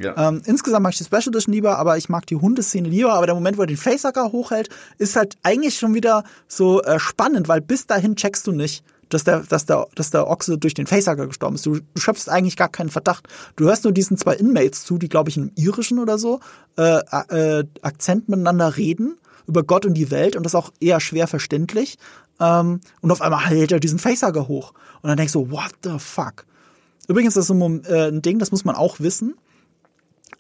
Ja. 0.01 0.29
Ähm, 0.29 0.41
insgesamt 0.45 0.83
mag 0.83 0.93
ich 0.93 0.97
die 0.97 1.03
Special 1.05 1.27
Edition 1.29 1.53
lieber, 1.53 1.77
aber 1.77 1.97
ich 1.97 2.09
mag 2.09 2.25
die 2.25 2.35
Hundeszene 2.35 2.89
lieber. 2.89 3.13
Aber 3.13 3.27
der 3.27 3.35
Moment, 3.35 3.57
wo 3.57 3.61
er 3.61 3.67
den 3.67 3.77
Facehacker 3.77 4.31
hochhält, 4.31 4.69
ist 4.97 5.15
halt 5.15 5.35
eigentlich 5.43 5.77
schon 5.77 5.93
wieder 5.93 6.23
so 6.47 6.81
äh, 6.83 6.99
spannend, 6.99 7.47
weil 7.47 7.61
bis 7.61 7.85
dahin 7.87 8.15
checkst 8.15 8.45
du 8.47 8.51
nicht, 8.51 8.83
dass 9.09 9.23
der, 9.23 9.39
dass 9.41 9.65
der, 9.65 9.87
dass 9.95 10.11
der 10.11 10.27
Ochse 10.27 10.57
durch 10.57 10.73
den 10.73 10.87
Facehacker 10.87 11.27
gestorben 11.27 11.55
ist. 11.55 11.65
Du, 11.65 11.79
du 11.79 12.01
schöpfst 12.01 12.29
eigentlich 12.29 12.57
gar 12.57 12.69
keinen 12.69 12.89
Verdacht. 12.89 13.27
Du 13.55 13.65
hörst 13.65 13.83
nur 13.83 13.93
diesen 13.93 14.17
zwei 14.17 14.35
Inmates 14.35 14.85
zu, 14.85 14.97
die, 14.97 15.09
glaube 15.09 15.29
ich, 15.29 15.37
einem 15.37 15.51
irischen 15.55 15.99
oder 15.99 16.17
so 16.17 16.39
äh, 16.77 16.99
äh, 17.29 17.63
Akzent 17.81 18.29
miteinander 18.29 18.77
reden 18.77 19.17
über 19.47 19.63
Gott 19.63 19.85
und 19.85 19.93
die 19.93 20.11
Welt 20.11 20.35
und 20.35 20.43
das 20.43 20.55
auch 20.55 20.71
eher 20.79 20.99
schwer 20.99 21.27
verständlich. 21.27 21.97
Ähm, 22.39 22.81
und 23.01 23.11
auf 23.11 23.21
einmal 23.21 23.45
hält 23.45 23.71
er 23.71 23.79
diesen 23.79 23.99
Facehacker 23.99 24.47
hoch. 24.47 24.73
Und 25.01 25.09
dann 25.09 25.17
denkst 25.17 25.33
du, 25.33 25.49
what 25.51 25.71
the 25.83 25.97
fuck? 25.99 26.45
Übrigens, 27.07 27.35
das 27.35 27.45
ist 27.45 27.51
ein, 27.51 27.85
äh, 27.85 28.09
ein 28.09 28.21
Ding, 28.21 28.39
das 28.39 28.51
muss 28.51 28.65
man 28.65 28.75
auch 28.75 28.99
wissen 28.99 29.35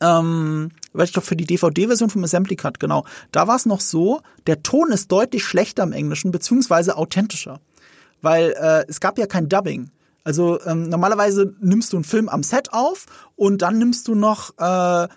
ähm, 0.01 0.69
weil 0.93 1.05
ich 1.05 1.13
glaube 1.13 1.25
für 1.25 1.35
die 1.35 1.45
DVD-Version 1.45 2.09
vom 2.09 2.23
Assembly 2.23 2.55
Cut, 2.55 2.79
genau, 2.79 3.05
da 3.31 3.47
war 3.47 3.55
es 3.55 3.65
noch 3.65 3.81
so, 3.81 4.21
der 4.45 4.63
Ton 4.63 4.91
ist 4.91 5.11
deutlich 5.11 5.43
schlechter 5.43 5.83
im 5.83 5.91
Englischen, 5.91 6.31
beziehungsweise 6.31 6.97
authentischer. 6.97 7.59
Weil 8.21 8.51
äh, 8.59 8.85
es 8.87 8.99
gab 8.99 9.17
ja 9.17 9.27
kein 9.27 9.49
Dubbing. 9.49 9.91
Also 10.23 10.59
ähm, 10.65 10.89
normalerweise 10.89 11.53
nimmst 11.61 11.93
du 11.93 11.97
einen 11.97 12.03
Film 12.03 12.27
am 12.27 12.43
Set 12.43 12.73
auf 12.73 13.05
und 13.35 13.61
dann 13.61 13.77
nimmst 13.77 14.07
du 14.07 14.15
noch 14.15 14.51
äh, 14.57 15.07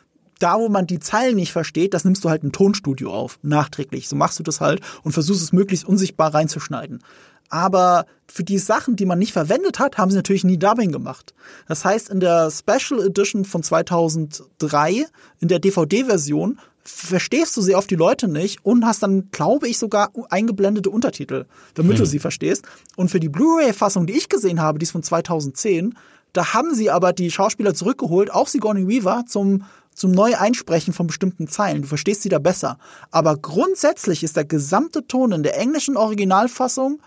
da, 0.40 0.58
wo 0.58 0.68
man 0.68 0.86
die 0.86 0.98
Zeilen 0.98 1.36
nicht 1.36 1.52
versteht, 1.52 1.94
das 1.94 2.04
nimmst 2.04 2.24
du 2.24 2.30
halt 2.30 2.42
ein 2.42 2.52
Tonstudio 2.52 3.12
auf, 3.12 3.38
nachträglich. 3.42 4.08
So 4.08 4.16
machst 4.16 4.38
du 4.38 4.42
das 4.42 4.60
halt 4.60 4.80
und 5.02 5.12
versuchst 5.12 5.42
es 5.42 5.52
möglichst 5.52 5.86
unsichtbar 5.86 6.34
reinzuschneiden. 6.34 7.02
Aber 7.50 8.06
für 8.26 8.44
die 8.44 8.58
Sachen, 8.58 8.96
die 8.96 9.06
man 9.06 9.18
nicht 9.18 9.32
verwendet 9.32 9.78
hat, 9.78 9.98
haben 9.98 10.10
sie 10.10 10.16
natürlich 10.16 10.44
nie 10.44 10.58
Dubbing 10.58 10.92
gemacht. 10.92 11.34
Das 11.66 11.84
heißt, 11.84 12.08
in 12.08 12.20
der 12.20 12.50
Special 12.50 13.04
Edition 13.04 13.44
von 13.44 13.62
2003, 13.62 15.06
in 15.40 15.48
der 15.48 15.58
DVD-Version, 15.58 16.58
verstehst 16.90 17.56
du 17.56 17.62
sie 17.62 17.74
auf 17.74 17.86
die 17.86 17.94
Leute 17.94 18.28
nicht 18.28 18.64
und 18.64 18.84
hast 18.84 19.02
dann, 19.02 19.30
glaube 19.30 19.68
ich, 19.68 19.78
sogar 19.78 20.10
eingeblendete 20.30 20.90
Untertitel, 20.90 21.46
damit 21.74 21.98
du 21.98 22.04
sie 22.04 22.18
verstehst. 22.18 22.64
Und 22.96 23.10
für 23.10 23.20
die 23.20 23.28
Blu-ray-Fassung, 23.28 24.06
die 24.06 24.16
ich 24.16 24.28
gesehen 24.28 24.60
habe, 24.60 24.78
die 24.78 24.84
ist 24.84 24.90
von 24.90 25.02
2010, 25.02 25.94
da 26.32 26.54
haben 26.54 26.74
sie 26.74 26.90
aber 26.90 27.12
die 27.12 27.30
Schauspieler 27.30 27.74
zurückgeholt, 27.74 28.30
auch 28.30 28.48
Sigourney 28.48 28.86
Weaver, 28.86 29.24
zum 29.26 29.64
zum 29.92 30.12
Neu-Einsprechen 30.12 30.94
von 30.94 31.06
bestimmten 31.06 31.48
Zeilen. 31.48 31.82
Du 31.82 31.88
verstehst 31.88 32.22
sie 32.22 32.28
da 32.28 32.38
besser. 32.38 32.78
Aber 33.10 33.36
grundsätzlich 33.36 34.22
ist 34.22 34.36
der 34.36 34.44
gesamte 34.44 35.06
Ton 35.06 35.32
in 35.32 35.42
der 35.42 35.58
englischen 35.58 35.96
Originalfassung 35.96 37.00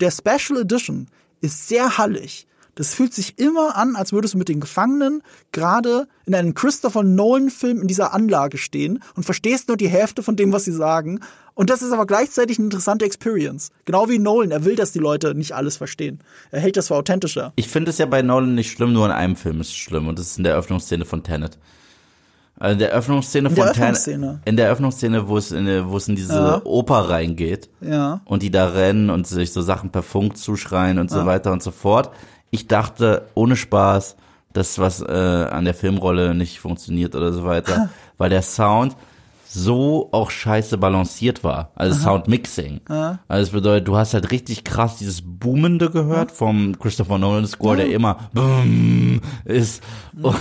der 0.00 0.10
Special 0.10 0.60
Edition 0.60 1.08
ist 1.40 1.68
sehr 1.68 1.98
hallig. 1.98 2.46
Das 2.78 2.94
fühlt 2.94 3.12
sich 3.12 3.40
immer 3.40 3.74
an, 3.76 3.96
als 3.96 4.12
würdest 4.12 4.34
du 4.34 4.38
mit 4.38 4.48
den 4.48 4.60
Gefangenen 4.60 5.20
gerade 5.50 6.06
in 6.26 6.34
einem 6.36 6.54
Christopher 6.54 7.02
Nolan-Film 7.02 7.82
in 7.82 7.88
dieser 7.88 8.14
Anlage 8.14 8.56
stehen 8.56 9.02
und 9.16 9.24
verstehst 9.24 9.66
nur 9.66 9.76
die 9.76 9.88
Hälfte 9.88 10.22
von 10.22 10.36
dem, 10.36 10.52
was 10.52 10.62
sie 10.64 10.70
sagen. 10.72 11.18
Und 11.54 11.70
das 11.70 11.82
ist 11.82 11.90
aber 11.90 12.06
gleichzeitig 12.06 12.56
eine 12.58 12.66
interessante 12.66 13.04
Experience. 13.04 13.70
Genau 13.84 14.08
wie 14.08 14.20
Nolan. 14.20 14.52
Er 14.52 14.64
will, 14.64 14.76
dass 14.76 14.92
die 14.92 15.00
Leute 15.00 15.34
nicht 15.34 15.56
alles 15.56 15.76
verstehen. 15.76 16.20
Er 16.52 16.60
hält 16.60 16.76
das 16.76 16.86
für 16.86 16.94
authentischer. 16.94 17.52
Ich 17.56 17.66
finde 17.66 17.90
es 17.90 17.98
ja 17.98 18.06
bei 18.06 18.22
Nolan 18.22 18.54
nicht 18.54 18.70
schlimm, 18.70 18.92
nur 18.92 19.06
in 19.06 19.10
einem 19.12 19.34
Film 19.34 19.60
ist 19.60 19.70
es 19.70 19.76
schlimm 19.76 20.06
und 20.06 20.16
das 20.16 20.26
ist 20.28 20.38
in 20.38 20.44
der 20.44 20.52
Eröffnungsszene 20.52 21.04
von 21.04 21.24
Tenet. 21.24 21.58
Also 22.60 22.74
in 22.74 22.78
der 22.78 22.92
Eröffnungsszene 22.92 23.48
In 23.48 23.54
von 23.56 23.64
der 23.64 23.74
Eröffnungsszene? 23.74 24.40
in 24.44 24.56
der 24.56 24.66
Eröffnungsszene, 24.66 25.28
wo 25.28 25.36
es 25.36 25.50
in, 25.50 25.66
wo 25.88 25.96
es 25.96 26.06
in 26.06 26.14
diese 26.14 26.32
Ja. 26.34 26.60
Oper 26.64 27.08
reingeht 27.08 27.70
Ja. 27.80 28.20
und 28.24 28.42
die 28.44 28.50
da 28.52 28.68
rennen 28.68 29.10
und 29.10 29.26
sich 29.26 29.52
so 29.52 29.62
Sachen 29.62 29.90
per 29.90 30.02
Funk 30.04 30.36
zuschreien 30.36 30.98
und 31.00 31.10
so 31.10 31.26
weiter 31.26 31.50
und 31.52 31.62
so 31.62 31.72
fort. 31.72 32.10
Ich 32.50 32.66
dachte 32.68 33.28
ohne 33.34 33.56
Spaß, 33.56 34.16
dass 34.52 34.78
was 34.78 35.02
äh, 35.02 35.06
an 35.06 35.64
der 35.64 35.74
Filmrolle 35.74 36.34
nicht 36.34 36.60
funktioniert 36.60 37.14
oder 37.14 37.32
so 37.32 37.44
weiter, 37.44 37.90
weil 38.16 38.30
der 38.30 38.42
Sound 38.42 38.96
so 39.50 40.08
auch 40.12 40.30
scheiße 40.30 40.76
balanciert 40.76 41.42
war. 41.42 41.72
Also 41.74 41.98
Soundmixing. 41.98 42.80
Also 43.28 43.44
das 43.44 43.50
bedeutet, 43.50 43.88
du 43.88 43.96
hast 43.96 44.12
halt 44.14 44.30
richtig 44.30 44.64
krass 44.64 44.96
dieses 44.96 45.22
Boomende 45.24 45.90
gehört 45.90 46.30
vom 46.32 46.78
Christopher 46.78 47.18
Nolan 47.18 47.46
Score, 47.46 47.76
der 47.76 47.90
immer 47.90 48.28
boom 48.34 49.20
ist 49.44 49.82
und, 50.22 50.36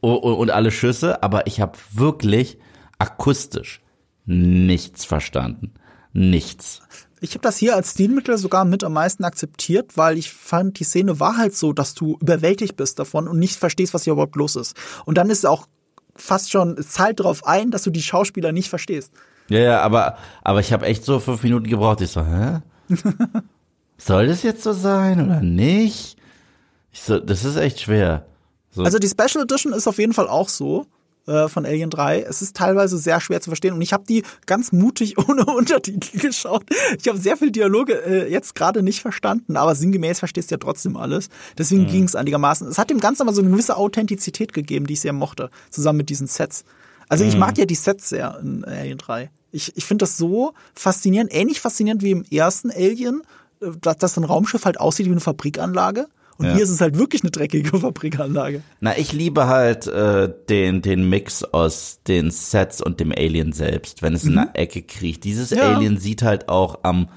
und, 0.00 0.34
und 0.34 0.50
alle 0.50 0.70
Schüsse, 0.70 1.22
aber 1.22 1.46
ich 1.46 1.60
habe 1.60 1.76
wirklich 1.92 2.58
akustisch 2.98 3.82
nichts 4.24 5.04
verstanden. 5.04 5.72
Nichts. 6.12 6.80
Ich 7.20 7.30
habe 7.30 7.40
das 7.40 7.56
hier 7.56 7.74
als 7.74 7.92
Stilmittel 7.92 8.36
sogar 8.36 8.64
mit 8.64 8.84
am 8.84 8.92
meisten 8.92 9.24
akzeptiert, 9.24 9.96
weil 9.96 10.18
ich 10.18 10.30
fand, 10.30 10.78
die 10.78 10.84
Szene 10.84 11.18
war 11.18 11.38
halt 11.38 11.56
so, 11.56 11.72
dass 11.72 11.94
du 11.94 12.18
überwältigt 12.20 12.76
bist 12.76 12.98
davon 12.98 13.26
und 13.26 13.38
nicht 13.38 13.56
verstehst, 13.56 13.94
was 13.94 14.04
hier 14.04 14.12
überhaupt 14.12 14.36
los 14.36 14.56
ist. 14.56 14.76
Und 15.06 15.16
dann 15.16 15.30
ist 15.30 15.38
es 15.38 15.44
auch 15.46 15.66
fast 16.14 16.50
schon, 16.50 16.76
es 16.78 16.90
zahlt 16.90 17.20
darauf 17.20 17.46
ein, 17.46 17.70
dass 17.70 17.82
du 17.82 17.90
die 17.90 18.02
Schauspieler 18.02 18.52
nicht 18.52 18.68
verstehst. 18.68 19.12
Ja, 19.48 19.60
ja, 19.60 19.80
aber, 19.80 20.18
aber 20.42 20.60
ich 20.60 20.72
habe 20.72 20.86
echt 20.86 21.04
so 21.04 21.20
fünf 21.20 21.42
Minuten 21.42 21.68
gebraucht. 21.68 22.00
Ich 22.00 22.10
so, 22.10 22.24
hä? 22.24 22.60
Soll 23.98 24.26
das 24.26 24.42
jetzt 24.42 24.62
so 24.62 24.72
sein 24.72 25.24
oder 25.24 25.40
nicht? 25.40 26.16
Ich 26.92 27.02
so, 27.02 27.18
das 27.18 27.44
ist 27.44 27.56
echt 27.56 27.80
schwer. 27.80 28.26
So. 28.70 28.82
Also 28.82 28.98
die 28.98 29.08
Special 29.08 29.44
Edition 29.44 29.72
ist 29.72 29.86
auf 29.86 29.98
jeden 29.98 30.12
Fall 30.12 30.28
auch 30.28 30.48
so 30.48 30.86
äh, 31.26 31.48
von 31.48 31.66
Alien 31.66 31.90
3. 31.90 32.22
Es 32.22 32.42
ist 32.42 32.56
teilweise 32.56 32.98
sehr 32.98 33.20
schwer 33.20 33.40
zu 33.40 33.50
verstehen 33.50 33.74
und 33.74 33.80
ich 33.82 33.92
habe 33.92 34.04
die 34.08 34.22
ganz 34.46 34.72
mutig 34.72 35.18
ohne 35.28 35.44
Untertitel 35.46 36.18
geschaut. 36.18 36.64
Ich 37.00 37.08
habe 37.08 37.18
sehr 37.18 37.36
viel 37.36 37.50
Dialoge 37.50 37.94
äh, 38.04 38.30
jetzt 38.30 38.54
gerade 38.54 38.82
nicht 38.82 39.00
verstanden, 39.00 39.56
aber 39.56 39.74
sinngemäß 39.74 40.18
verstehst 40.18 40.50
du 40.50 40.54
ja 40.54 40.58
trotzdem 40.58 40.96
alles. 40.96 41.28
Deswegen 41.58 41.82
Mhm. 41.82 41.86
ging 41.88 42.04
es 42.04 42.14
einigermaßen. 42.14 42.66
Es 42.68 42.78
hat 42.78 42.90
dem 42.90 43.00
Ganzen 43.00 43.22
aber 43.22 43.32
so 43.32 43.42
eine 43.42 43.50
gewisse 43.50 43.76
Authentizität 43.76 44.52
gegeben, 44.52 44.86
die 44.86 44.94
ich 44.94 45.00
sehr 45.00 45.12
mochte, 45.12 45.50
zusammen 45.70 45.98
mit 45.98 46.08
diesen 46.10 46.26
Sets. 46.26 46.64
Also 47.08 47.24
Mhm. 47.24 47.30
ich 47.30 47.36
mag 47.36 47.56
ja 47.58 47.66
die 47.66 47.74
Sets 47.74 48.08
sehr 48.08 48.38
in 48.42 48.64
Alien 48.64 48.98
3. 48.98 49.30
Ich, 49.52 49.76
ich 49.76 49.84
finde 49.84 50.02
das 50.02 50.16
so 50.16 50.52
faszinierend, 50.74 51.32
ähnlich 51.34 51.60
faszinierend 51.60 52.02
wie 52.02 52.10
im 52.10 52.24
ersten 52.30 52.70
Alien, 52.70 53.22
äh, 53.60 53.66
dass, 53.80 53.96
dass 53.98 54.16
ein 54.16 54.24
Raumschiff 54.24 54.64
halt 54.64 54.78
aussieht 54.80 55.06
wie 55.06 55.12
eine 55.12 55.20
Fabrikanlage. 55.20 56.06
Und 56.38 56.46
Ja. 56.46 56.54
hier 56.54 56.62
ist 56.64 56.70
es 56.70 56.80
halt 56.80 56.98
wirklich 56.98 57.22
eine 57.22 57.30
dreckige 57.30 57.70
Fabrikanlage. 57.80 58.62
Na, 58.80 58.96
ich 58.98 59.12
liebe 59.12 59.46
halt 59.46 59.86
äh, 59.86 60.28
den, 60.48 60.82
den 60.82 61.08
Mix 61.08 61.42
aus 61.44 62.00
den 62.06 62.30
Sets 62.30 62.82
und 62.82 63.00
dem 63.00 63.10
Alien 63.12 63.52
selbst, 63.52 64.02
wenn 64.02 64.14
es 64.14 64.24
in 64.24 64.36
einer 64.38 64.50
Ecke 64.54 64.82
kriecht. 64.82 65.24
Dieses 65.24 65.50
Mhm. 65.50 65.56
Ja. 65.58 65.74
Alien 65.76 65.98
sieht 65.98 66.22
halt 66.22 66.48
auch 66.48 66.80
am 66.82 67.08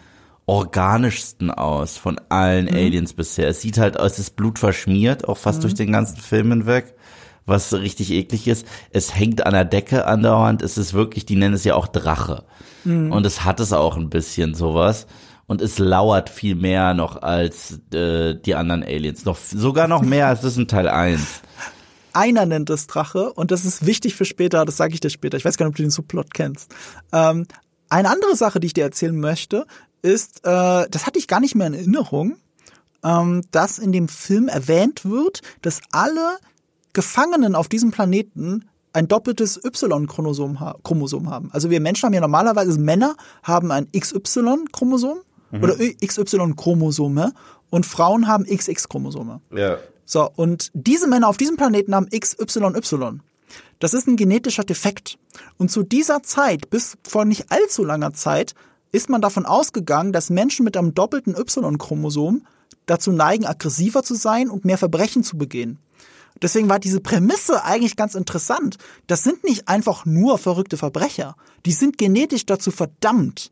organischsten 0.45 1.51
aus 1.51 1.97
von 1.97 2.19
allen 2.29 2.65
Mhm. 2.65 2.73
Aliens 2.75 3.13
bisher. 3.13 3.47
Es 3.49 3.61
sieht 3.61 3.77
halt 3.77 3.99
aus, 3.99 4.13
es 4.13 4.19
ist 4.19 4.35
blutverschmiert, 4.35 5.27
auch 5.27 5.37
fast 5.37 5.59
Mhm. 5.59 5.61
durch 5.61 5.73
den 5.75 5.91
ganzen 5.91 6.17
Film 6.17 6.49
hinweg, 6.49 6.93
was 7.45 7.71
richtig 7.73 8.11
eklig 8.11 8.47
ist. 8.47 8.65
Es 8.91 9.15
hängt 9.15 9.45
an 9.45 9.53
der 9.53 9.65
Decke 9.65 10.05
andauernd. 10.07 10.61
Es 10.61 10.77
ist 10.77 10.93
wirklich, 10.93 11.25
die 11.25 11.35
nennen 11.35 11.53
es 11.55 11.63
ja 11.63 11.75
auch 11.75 11.87
Drache. 11.87 12.43
Mhm. 12.83 13.11
Und 13.11 13.25
es 13.25 13.43
hat 13.45 13.59
es 13.59 13.73
auch 13.73 13.95
ein 13.97 14.09
bisschen 14.09 14.55
sowas. 14.55 15.05
Und 15.49 15.63
es 15.63 15.79
lauert 15.79 16.29
viel 16.29 16.53
mehr 16.53 16.93
noch 16.93 17.23
als 17.23 17.79
äh, 17.91 18.35
die 18.35 18.53
anderen 18.53 18.83
Aliens. 18.83 19.25
Noch, 19.25 19.35
sogar 19.35 19.87
noch 19.87 20.03
mehr 20.03 20.27
als 20.27 20.41
das 20.41 20.57
in 20.57 20.67
Teil 20.67 20.87
1. 20.87 21.41
einer 22.13 22.45
nennt 22.45 22.69
es 22.69 22.85
Drache 22.85 23.33
und 23.33 23.49
das 23.49 23.65
ist 23.65 23.83
wichtig 23.83 24.13
für 24.13 24.25
später, 24.25 24.63
das 24.63 24.77
sage 24.77 24.93
ich 24.93 24.99
dir 24.99 25.09
später. 25.09 25.37
Ich 25.37 25.45
weiß 25.45 25.57
gar 25.57 25.65
nicht, 25.65 25.71
ob 25.71 25.77
du 25.77 25.81
den 25.81 25.89
Subplot 25.89 26.35
kennst. 26.35 26.71
Ähm, 27.11 27.47
eine 27.89 28.11
andere 28.11 28.35
Sache, 28.35 28.59
die 28.59 28.67
ich 28.67 28.73
dir 28.73 28.83
erzählen 28.83 29.19
möchte, 29.19 29.65
ist, 30.03 30.45
äh, 30.45 30.87
das 30.87 31.07
hatte 31.07 31.17
ich 31.17 31.27
gar 31.27 31.39
nicht 31.39 31.55
mehr 31.55 31.65
in 31.65 31.73
Erinnerung, 31.73 32.37
ähm, 33.03 33.41
dass 33.49 33.79
in 33.79 33.91
dem 33.91 34.07
Film 34.07 34.49
erwähnt 34.49 35.03
wird, 35.03 35.41
dass 35.63 35.81
alle 35.91 36.37
Gefangenen 36.93 37.55
auf 37.55 37.69
diesem 37.69 37.89
Planeten 37.89 38.69
ein 38.93 39.07
doppeltes 39.07 39.57
Y-Chromosom 39.57 40.59
ha 40.59 40.75
haben. 41.25 41.49
Also 41.53 41.71
wir 41.71 41.79
Menschen 41.79 42.05
haben 42.05 42.13
ja 42.13 42.21
normalerweise, 42.21 42.69
also 42.69 42.79
Männer 42.79 43.15
haben 43.41 43.71
ein 43.71 43.87
XY-Chromosom 43.91 45.21
mhm. 45.51 45.63
oder 45.63 45.75
XY-Chromosome 45.77 47.33
und 47.69 47.85
Frauen 47.85 48.27
haben 48.27 48.45
XX-Chromosome. 48.45 49.41
Ja. 49.55 49.77
So, 50.05 50.29
und 50.35 50.71
diese 50.73 51.07
Männer 51.07 51.27
auf 51.27 51.37
diesem 51.37 51.55
Planeten 51.55 51.93
haben 51.93 52.09
XYY. 52.09 53.19
Das 53.79 53.93
ist 53.93 54.07
ein 54.07 54.17
genetischer 54.17 54.63
Defekt. 54.63 55.17
Und 55.57 55.71
zu 55.71 55.83
dieser 55.83 56.23
Zeit, 56.23 56.69
bis 56.69 56.97
vor 57.07 57.25
nicht 57.25 57.51
allzu 57.51 57.83
langer 57.83 58.13
Zeit, 58.13 58.55
ist 58.91 59.09
man 59.09 59.21
davon 59.21 59.45
ausgegangen, 59.45 60.11
dass 60.11 60.29
Menschen 60.29 60.65
mit 60.65 60.75
einem 60.75 60.93
doppelten 60.93 61.35
Y-Chromosom 61.35 62.45
dazu 62.85 63.11
neigen, 63.11 63.45
aggressiver 63.45 64.03
zu 64.03 64.15
sein 64.15 64.49
und 64.49 64.65
mehr 64.65 64.77
Verbrechen 64.77 65.23
zu 65.23 65.37
begehen. 65.37 65.77
Deswegen 66.41 66.69
war 66.69 66.79
diese 66.79 67.01
Prämisse 67.01 67.63
eigentlich 67.63 67.95
ganz 67.95 68.15
interessant. 68.15 68.77
Das 69.07 69.23
sind 69.23 69.43
nicht 69.43 69.67
einfach 69.67 70.05
nur 70.05 70.37
verrückte 70.37 70.77
Verbrecher. 70.77 71.35
Die 71.65 71.71
sind 71.71 71.97
genetisch 71.97 72.45
dazu 72.45 72.71
verdammt, 72.71 73.51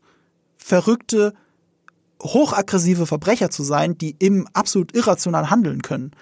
verrückte, 0.56 1.34
hochaggressive 2.22 3.06
Verbrecher 3.06 3.50
zu 3.50 3.62
sein, 3.62 3.96
die 3.96 4.16
eben 4.20 4.46
absolut 4.52 4.94
irrational 4.94 5.50
handeln 5.50 5.82
können. 5.82 6.12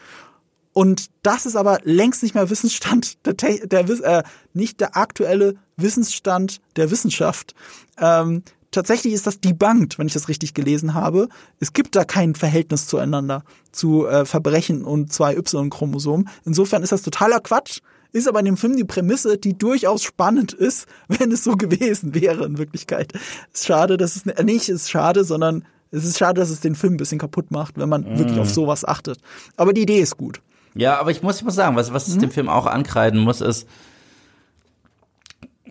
Und 0.77 1.07
das 1.23 1.47
ist 1.47 1.57
aber 1.57 1.81
längst 1.85 2.23
nicht 2.23 2.35
mehr 2.35 2.51
Wissensstand, 2.51 3.17
der, 3.25 3.35
der 3.35 3.89
äh, 3.89 4.23
nicht 4.53 4.81
der 4.81 4.97
aktuelle 4.97 5.55
Wissensstand 5.79 6.61
der 6.77 6.91
Wissenschaft. 6.91 7.55
Ähm, 7.99 8.43
tatsächlich 8.73 9.15
ist 9.15 9.27
das 9.27 9.41
debunked, 9.41 9.99
wenn 9.99 10.07
ich 10.07 10.13
das 10.13 10.29
richtig 10.29 10.53
gelesen 10.53 10.93
habe. 10.93 11.29
Es 11.61 11.73
gibt 11.73 11.97
da 11.97 12.05
kein 12.05 12.35
Verhältnis 12.35 12.89
zueinander 12.89 13.43
zu 13.73 14.07
äh, 14.07 14.27
Verbrechen 14.27 14.85
und 14.85 15.11
zwei 15.11 15.35
Y-Chromosomen. 15.35 16.29
Insofern 16.45 16.83
ist 16.83 16.93
das 16.93 17.01
totaler 17.01 17.41
Quatsch. 17.41 17.81
Ist 18.13 18.29
aber 18.29 18.41
in 18.41 18.45
dem 18.45 18.57
Film 18.59 18.77
die 18.77 18.85
Prämisse, 18.85 19.39
die 19.39 19.57
durchaus 19.57 20.03
spannend 20.03 20.53
ist, 20.53 20.87
wenn 21.09 21.33
es 21.33 21.43
so 21.43 21.57
gewesen 21.57 22.15
wäre 22.15 22.45
in 22.45 22.59
Wirklichkeit. 22.59 23.15
Ist 23.55 23.65
schade, 23.65 23.97
dass 23.97 24.17
es 24.17 24.27
äh, 24.27 24.45
nicht 24.45 24.69
ist 24.69 24.91
schade, 24.91 25.25
sondern 25.25 25.65
es 25.91 26.05
ist 26.05 26.19
schade, 26.19 26.41
dass 26.41 26.51
es 26.51 26.61
den 26.61 26.75
Film 26.75 26.95
ein 26.95 26.99
bisschen 26.99 27.19
kaputt 27.19 27.51
macht, 27.51 27.79
wenn 27.79 27.89
man 27.89 28.03
mm. 28.03 28.19
wirklich 28.19 28.39
auf 28.39 28.51
sowas 28.51 28.85
achtet. 28.85 29.19
Aber 29.57 29.73
die 29.73 29.83
Idee 29.83 30.01
ist 30.01 30.17
gut. 30.17 30.41
Ja, 30.75 31.01
aber 31.01 31.11
ich 31.11 31.23
muss, 31.23 31.39
ich 31.39 31.45
muss 31.45 31.55
sagen, 31.55 31.75
was, 31.75 31.93
was 31.93 32.07
es 32.07 32.17
mhm. 32.17 32.21
dem 32.21 32.31
Film 32.31 32.49
auch 32.51 32.67
ankreiden 32.67 33.21
muss, 33.21 33.41
ist, 33.41 33.67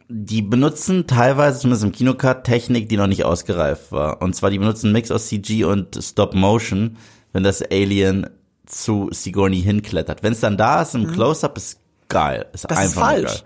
die 0.08 0.42
benutzen 0.42 1.06
teilweise, 1.08 1.60
zumindest 1.60 1.84
im 1.84 1.92
Kinocut, 1.92 2.44
Technik, 2.44 2.90
die 2.90 2.98
noch 2.98 3.08
nicht 3.08 3.24
ausgereift 3.24 3.92
war. 3.92 4.22
Und 4.22 4.36
zwar, 4.36 4.50
die 4.50 4.58
benutzen 4.60 4.88
einen 4.88 4.94
Mix 4.94 5.12
aus 5.12 5.28
CG 5.28 5.64
und 5.64 5.98
Stop 6.02 6.34
Motion, 6.34 6.98
wenn 7.34 7.44
das 7.44 7.62
Alien 7.62 8.28
zu 8.66 9.10
Sigourney 9.12 9.62
hinklettert. 9.62 10.24
Wenn 10.24 10.34
es 10.34 10.40
dann 10.40 10.58
da 10.58 10.82
ist 10.82 10.96
im 10.96 11.04
mhm. 11.04 11.12
Close-Up, 11.12 11.58
ist 11.58 11.80
geil. 12.08 12.48
Ist 12.54 12.66
das 12.66 12.78
einfach 12.78 12.86
ist 12.86 12.94
falsch, 12.94 13.34
geil. 13.42 13.44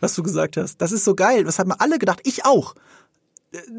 was 0.00 0.14
du 0.14 0.22
gesagt 0.22 0.56
hast. 0.56 0.78
Das 0.78 0.92
ist 0.92 1.04
so 1.04 1.14
geil. 1.14 1.44
Das 1.44 1.58
haben 1.58 1.70
wir 1.70 1.80
alle 1.80 1.98
gedacht. 1.98 2.20
Ich 2.24 2.44
auch. 2.44 2.74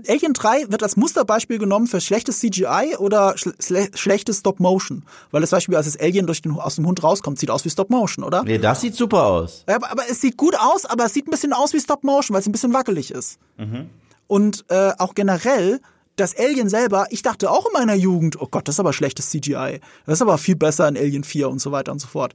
Alien 0.07 0.33
3 0.33 0.71
wird 0.71 0.81
als 0.81 0.97
Musterbeispiel 0.97 1.59
genommen 1.59 1.85
für 1.85 2.01
schlechtes 2.01 2.39
CGI 2.39 2.95
oder 2.97 3.35
schle 3.37 3.53
schlechtes 3.93 4.39
Stop 4.39 4.59
Motion. 4.59 5.05
Weil 5.29 5.41
das 5.41 5.51
Beispiel, 5.51 5.75
als 5.75 5.85
das 5.85 5.99
Alien 5.99 6.25
durch 6.25 6.41
den, 6.41 6.53
aus 6.53 6.75
dem 6.75 6.87
Hund 6.87 7.03
rauskommt, 7.03 7.37
sieht 7.37 7.51
aus 7.51 7.65
wie 7.65 7.69
Stop 7.69 7.91
Motion, 7.91 8.25
oder? 8.25 8.43
Nee, 8.43 8.57
das 8.57 8.81
sieht 8.81 8.95
super 8.95 9.27
aus. 9.27 9.63
Aber, 9.67 9.91
aber, 9.91 10.03
es 10.09 10.21
sieht 10.21 10.37
gut 10.37 10.55
aus, 10.59 10.85
aber 10.85 11.05
es 11.05 11.13
sieht 11.13 11.27
ein 11.27 11.31
bisschen 11.31 11.53
aus 11.53 11.73
wie 11.73 11.79
Stop 11.79 12.03
Motion, 12.03 12.33
weil 12.33 12.41
es 12.41 12.47
ein 12.47 12.51
bisschen 12.51 12.73
wackelig 12.73 13.11
ist. 13.11 13.37
Mhm. 13.57 13.89
Und 14.25 14.65
äh, 14.69 14.93
auch 14.97 15.13
generell, 15.13 15.81
das 16.15 16.35
Alien 16.37 16.69
selber, 16.69 17.05
ich 17.11 17.21
dachte 17.21 17.51
auch 17.51 17.67
in 17.67 17.73
meiner 17.73 17.95
Jugend, 17.95 18.41
oh 18.41 18.47
Gott, 18.49 18.67
das 18.67 18.75
ist 18.75 18.79
aber 18.79 18.93
schlechtes 18.93 19.29
CGI. 19.29 19.81
Das 20.05 20.15
ist 20.15 20.21
aber 20.21 20.39
viel 20.39 20.55
besser 20.55 20.87
in 20.87 20.97
Alien 20.97 21.23
4 21.23 21.47
und 21.47 21.59
so 21.59 21.71
weiter 21.71 21.91
und 21.91 21.99
so 21.99 22.07
fort. 22.07 22.33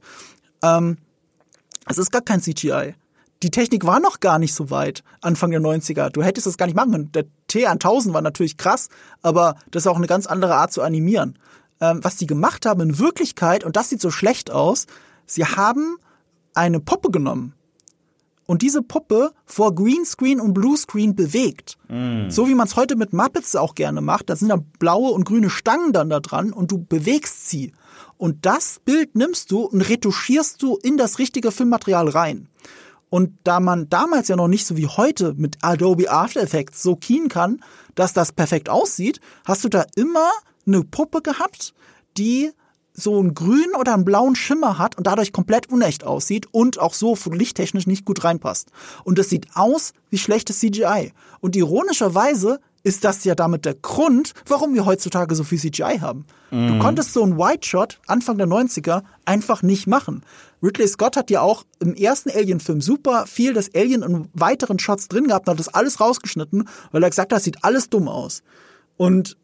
Ähm, 0.63 0.97
es 1.87 1.97
ist 1.97 2.11
gar 2.11 2.21
kein 2.21 2.41
CGI 2.41 2.95
die 3.45 3.51
Technik 3.51 3.85
war 3.85 3.99
noch 3.99 4.21
gar 4.21 4.39
nicht 4.39 4.55
so 4.55 4.71
weit, 4.71 5.03
Anfang 5.21 5.51
der 5.51 5.61
90er. 5.61 6.09
Du 6.09 6.23
hättest 6.23 6.47
das 6.47 6.57
gar 6.57 6.65
nicht 6.65 6.75
machen 6.75 6.91
können. 6.91 7.11
Der 7.11 7.25
T1000 7.47 8.11
war 8.11 8.23
natürlich 8.23 8.57
krass, 8.57 8.89
aber 9.21 9.55
das 9.69 9.83
ist 9.83 9.87
auch 9.87 9.97
eine 9.97 10.07
ganz 10.07 10.25
andere 10.25 10.55
Art 10.55 10.73
zu 10.73 10.81
animieren. 10.81 11.37
Ähm, 11.79 11.99
was 12.01 12.15
die 12.15 12.25
gemacht 12.25 12.65
haben 12.65 12.81
in 12.81 12.97
Wirklichkeit, 12.97 13.63
und 13.63 13.75
das 13.75 13.89
sieht 13.89 14.01
so 14.01 14.09
schlecht 14.09 14.49
aus, 14.49 14.87
sie 15.27 15.45
haben 15.45 15.97
eine 16.55 16.79
Puppe 16.79 17.11
genommen 17.11 17.53
und 18.47 18.63
diese 18.63 18.81
Puppe 18.81 19.31
vor 19.45 19.75
Greenscreen 19.75 20.41
und 20.41 20.55
Bluescreen 20.55 21.15
bewegt. 21.15 21.77
Mm. 21.87 22.31
So 22.31 22.47
wie 22.47 22.55
man 22.55 22.65
es 22.65 22.75
heute 22.75 22.95
mit 22.95 23.13
Muppets 23.13 23.55
auch 23.55 23.75
gerne 23.75 24.01
macht. 24.01 24.31
Da 24.31 24.35
sind 24.35 24.49
dann 24.49 24.65
blaue 24.79 25.11
und 25.11 25.25
grüne 25.25 25.51
Stangen 25.51 25.93
dann 25.93 26.09
da 26.09 26.19
dran 26.19 26.51
und 26.51 26.71
du 26.71 26.83
bewegst 26.83 27.47
sie. 27.47 27.73
Und 28.17 28.47
das 28.47 28.79
Bild 28.83 29.15
nimmst 29.15 29.51
du 29.51 29.65
und 29.65 29.81
retuschierst 29.81 30.63
du 30.63 30.77
in 30.77 30.97
das 30.97 31.19
richtige 31.19 31.51
Filmmaterial 31.51 32.09
rein. 32.09 32.47
Und 33.09 33.37
da 33.43 33.59
man 33.59 33.89
damals 33.89 34.27
ja 34.27 34.35
noch 34.35 34.47
nicht 34.47 34.65
so 34.65 34.77
wie 34.77 34.87
heute 34.87 35.33
mit 35.35 35.57
Adobe 35.61 36.11
After 36.11 36.41
Effects 36.41 36.81
so 36.83 36.95
keen 36.95 37.29
kann, 37.29 37.61
dass 37.93 38.13
das 38.13 38.31
perfekt 38.31 38.69
aussieht, 38.69 39.19
hast 39.45 39.63
du 39.63 39.69
da 39.69 39.85
immer 39.95 40.29
eine 40.65 40.83
Puppe 40.83 41.21
gehabt, 41.21 41.73
die 42.17 42.51
so 42.93 43.19
einen 43.19 43.33
grünen 43.33 43.75
oder 43.77 43.93
einen 43.93 44.05
blauen 44.05 44.35
Schimmer 44.35 44.77
hat 44.77 44.97
und 44.97 45.05
dadurch 45.05 45.33
komplett 45.33 45.69
unecht 45.69 46.05
aussieht 46.05 46.47
und 46.51 46.79
auch 46.79 46.93
so 46.93 47.17
lichttechnisch 47.29 47.87
nicht 47.87 48.05
gut 48.05 48.23
reinpasst. 48.23 48.71
Und 49.03 49.19
das 49.19 49.29
sieht 49.29 49.47
aus 49.53 49.93
wie 50.09 50.17
schlechtes 50.17 50.59
CGI. 50.59 51.11
Und 51.41 51.55
ironischerweise 51.55 52.61
ist 52.85 53.03
das 53.03 53.23
ja 53.23 53.33
damit 53.33 53.65
der 53.65 53.73
Grund, 53.73 54.33
warum 54.45 54.75
wir 54.75 54.85
heutzutage 54.85 55.33
so 55.33 55.43
viel 55.43 55.57
CGI 55.57 55.97
haben. 56.01 56.25
Mm. 56.51 56.67
Du 56.67 56.73
mhm. 56.75 56.79
konntest 56.79 57.13
so 57.13 57.23
einen 57.23 57.35
White 57.35 57.67
Shot 57.67 57.99
Anfang 58.05 58.37
der 58.37 58.45
90er 58.45 59.01
einfach 59.25 59.63
nicht 59.63 59.87
machen. 59.87 60.21
Ridley 60.61 60.87
Scott 60.87 61.17
hat 61.17 61.31
ja 61.31 61.41
auch 61.41 61.63
im 61.79 61.95
ersten 61.95 62.29
Alien-Film 62.29 62.81
super 62.81 63.25
viel 63.25 63.53
das 63.53 63.73
Alien 63.73 64.03
in 64.03 64.29
weiteren 64.33 64.77
Shots 64.77 65.07
drin 65.07 65.27
gehabt 65.27 65.47
und 65.47 65.53
hat 65.53 65.59
das 65.59 65.73
alles 65.73 65.99
rausgeschnitten, 65.99 66.69
weil 66.91 67.01
er 67.01 67.09
gesagt 67.09 67.31
hat, 67.31 67.37
das 67.37 67.43
sieht 67.43 67.63
alles 67.63 67.89
dumm 67.89 68.07
aus. 68.07 68.43
Und 68.97 69.35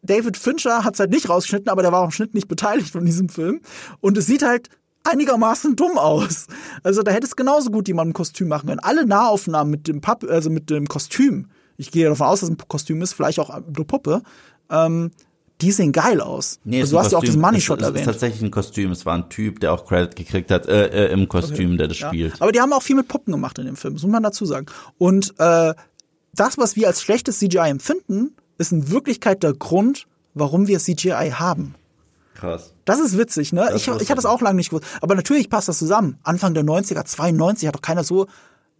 David 0.00 0.38
Fincher 0.38 0.82
hat 0.82 0.94
es 0.94 1.00
halt 1.00 1.10
nicht 1.10 1.28
rausgeschnitten, 1.28 1.68
aber 1.68 1.82
der 1.82 1.92
war 1.92 2.02
am 2.02 2.10
Schnitt 2.10 2.32
nicht 2.32 2.48
beteiligt 2.48 2.90
von 2.90 3.04
diesem 3.04 3.28
Film. 3.28 3.60
Und 4.00 4.16
es 4.16 4.24
sieht 4.24 4.42
halt 4.42 4.70
einigermaßen 5.04 5.76
dumm 5.76 5.98
aus. 5.98 6.46
Also 6.82 7.02
da 7.02 7.10
hätte 7.10 7.26
es 7.26 7.36
genauso 7.36 7.70
gut 7.70 7.86
jemand 7.86 8.10
ein 8.10 8.14
Kostüm 8.14 8.48
machen 8.48 8.68
können. 8.68 8.80
Alle 8.80 9.04
Nahaufnahmen 9.04 9.70
mit 9.70 9.88
dem 9.88 10.00
Papp, 10.00 10.24
also 10.24 10.48
mit 10.48 10.70
dem 10.70 10.86
Kostüm, 10.86 11.48
ich 11.78 11.90
gehe 11.90 12.06
davon 12.06 12.26
aus, 12.26 12.40
dass 12.40 12.50
es 12.50 12.54
ein 12.54 12.58
Kostüm 12.68 13.00
ist, 13.00 13.14
vielleicht 13.14 13.38
auch 13.38 13.48
eine 13.48 13.62
Puppe, 13.62 14.22
ähm, 14.68 15.12
die 15.60 15.72
sehen 15.72 15.92
geil 15.92 16.20
aus. 16.20 16.60
Nee, 16.64 16.82
also 16.82 16.96
du 16.96 17.02
hast 17.02 17.12
ja 17.12 17.18
auch 17.18 17.24
diesen 17.24 17.40
Money 17.40 17.60
Shot 17.60 17.80
erwähnt. 17.80 17.96
Es 17.96 18.02
ist 18.02 18.06
tatsächlich 18.06 18.42
ein 18.42 18.50
Kostüm. 18.50 18.92
Es 18.92 19.04
war 19.06 19.14
ein 19.14 19.28
Typ, 19.28 19.58
der 19.60 19.72
auch 19.72 19.86
Credit 19.86 20.14
gekriegt 20.14 20.50
hat 20.50 20.66
äh, 20.66 21.06
äh, 21.06 21.12
im 21.12 21.28
Kostüm, 21.28 21.70
okay. 21.70 21.76
der 21.78 21.88
das 21.88 21.98
ja. 21.98 22.08
spielt. 22.08 22.40
Aber 22.40 22.52
die 22.52 22.60
haben 22.60 22.72
auch 22.72 22.82
viel 22.82 22.94
mit 22.94 23.08
Puppen 23.08 23.32
gemacht 23.32 23.58
in 23.58 23.66
dem 23.66 23.76
Film, 23.76 23.94
das 23.94 24.02
muss 24.02 24.12
man 24.12 24.22
dazu 24.22 24.44
sagen. 24.44 24.66
Und 24.98 25.34
äh, 25.38 25.74
das, 26.34 26.58
was 26.58 26.76
wir 26.76 26.86
als 26.86 27.02
schlechtes 27.02 27.38
CGI 27.38 27.70
empfinden, 27.70 28.36
ist 28.58 28.72
in 28.72 28.90
Wirklichkeit 28.90 29.42
der 29.42 29.52
Grund, 29.52 30.06
warum 30.34 30.68
wir 30.68 30.78
CGI 30.78 31.32
haben. 31.34 31.74
Krass. 32.34 32.72
Das 32.84 33.00
ist 33.00 33.18
witzig, 33.18 33.52
ne? 33.52 33.66
Das 33.68 33.74
ich, 33.74 33.88
ich 33.88 34.10
hatte 34.10 34.14
das 34.14 34.26
auch 34.26 34.40
lange 34.40 34.56
nicht 34.56 34.70
gewusst. 34.70 34.86
Aber 35.00 35.16
natürlich 35.16 35.50
passt 35.50 35.68
das 35.68 35.78
zusammen. 35.78 36.18
Anfang 36.22 36.54
der 36.54 36.62
90er, 36.62 37.04
92 37.04 37.66
hat 37.66 37.74
doch 37.74 37.82
keiner 37.82 38.04
so, 38.04 38.26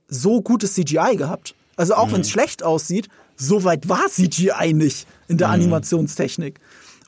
so 0.07 0.43
gutes 0.43 0.75
CGI 0.75 1.17
gehabt. 1.17 1.57
Also 1.79 1.95
auch 1.95 2.09
mhm. 2.09 2.13
wenn 2.13 2.21
es 2.23 2.31
schlecht 2.31 2.63
aussieht, 2.63 3.09
so 3.37 3.65
weit 3.65 3.89
war 3.89 4.07
CGI 4.09 4.75
nicht 4.75 5.07
in 5.29 5.39
der 5.39 5.49
mhm. 5.49 5.55
Animationstechnik. 5.55 6.61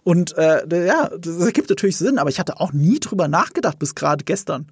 Und 0.05 0.37
äh, 0.39 0.87
ja, 0.87 1.11
das 1.19 1.37
ergibt 1.39 1.69
natürlich 1.69 1.99
Sinn, 1.99 2.19
aber 2.19 2.31
ich 2.31 2.39
hatte 2.39 2.59
auch 2.61 2.73
nie 2.73 3.01
drüber 3.01 3.29
nachgedacht 3.29 3.79
bis 3.79 3.95
gerade 3.95 4.25
gestern. 4.25 4.69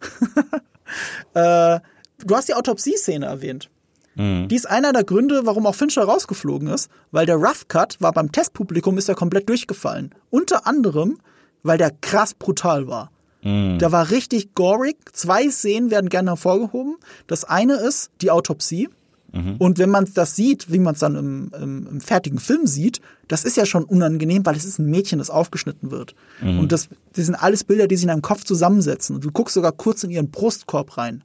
äh, 1.34 1.78
du 2.18 2.34
hast 2.34 2.48
die 2.48 2.54
Autopsie-Szene 2.54 3.26
erwähnt. 3.26 3.70
Mhm. 4.14 4.48
Die 4.48 4.56
ist 4.56 4.68
einer 4.68 4.92
der 4.92 5.04
Gründe, 5.04 5.42
warum 5.44 5.66
auch 5.66 5.74
Fincher 5.74 6.04
rausgeflogen 6.04 6.68
ist, 6.68 6.90
weil 7.10 7.26
der 7.26 7.36
Rough 7.36 7.68
Cut 7.68 7.98
war 8.00 8.12
beim 8.12 8.32
Testpublikum 8.32 8.98
ist 8.98 9.08
er 9.08 9.14
komplett 9.14 9.48
durchgefallen. 9.48 10.14
Unter 10.30 10.66
anderem, 10.66 11.18
weil 11.62 11.78
der 11.78 11.90
krass 12.00 12.34
brutal 12.34 12.88
war. 12.88 13.10
Mhm. 13.42 13.78
Der 13.78 13.92
war 13.92 14.10
richtig 14.10 14.54
gorig. 14.54 14.96
Zwei 15.12 15.48
Szenen 15.50 15.90
werden 15.90 16.08
gerne 16.08 16.30
hervorgehoben. 16.30 16.96
Das 17.26 17.44
eine 17.44 17.74
ist 17.74 18.10
die 18.20 18.30
Autopsie. 18.30 18.88
Mhm. 19.32 19.56
Und 19.58 19.78
wenn 19.78 19.90
man 19.90 20.08
das 20.14 20.36
sieht, 20.36 20.70
wie 20.70 20.78
man 20.78 20.94
es 20.94 21.00
dann 21.00 21.16
im, 21.16 21.50
im, 21.58 21.86
im, 21.86 22.00
fertigen 22.00 22.38
Film 22.38 22.66
sieht, 22.66 23.00
das 23.28 23.44
ist 23.44 23.56
ja 23.56 23.64
schon 23.64 23.84
unangenehm, 23.84 24.44
weil 24.44 24.56
es 24.56 24.64
ist 24.64 24.78
ein 24.78 24.90
Mädchen, 24.90 25.18
das 25.18 25.30
aufgeschnitten 25.30 25.90
wird. 25.90 26.14
Mhm. 26.42 26.60
Und 26.60 26.72
das, 26.72 26.88
das 27.14 27.26
sind 27.26 27.34
alles 27.34 27.64
Bilder, 27.64 27.86
die 27.86 27.96
sich 27.96 28.04
in 28.04 28.08
deinem 28.08 28.22
Kopf 28.22 28.44
zusammensetzen. 28.44 29.16
Und 29.16 29.24
du 29.24 29.30
guckst 29.30 29.54
sogar 29.54 29.72
kurz 29.72 30.04
in 30.04 30.10
ihren 30.10 30.30
Brustkorb 30.30 30.98
rein. 30.98 31.24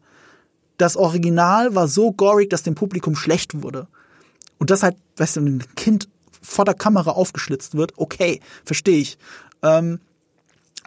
Das 0.77 0.95
Original 0.95 1.75
war 1.75 1.87
so 1.87 2.11
gorig, 2.11 2.49
dass 2.49 2.63
dem 2.63 2.75
Publikum 2.75 3.15
schlecht 3.15 3.61
wurde. 3.61 3.87
Und 4.57 4.69
das 4.69 4.83
halt, 4.83 4.95
weißt 5.17 5.37
du, 5.37 5.41
ein 5.41 5.63
Kind 5.75 6.07
vor 6.41 6.65
der 6.65 6.75
Kamera 6.75 7.11
aufgeschlitzt 7.11 7.75
wird, 7.75 7.93
okay, 7.97 8.39
verstehe 8.63 8.99
ich. 8.99 9.17
Ähm, 9.63 9.99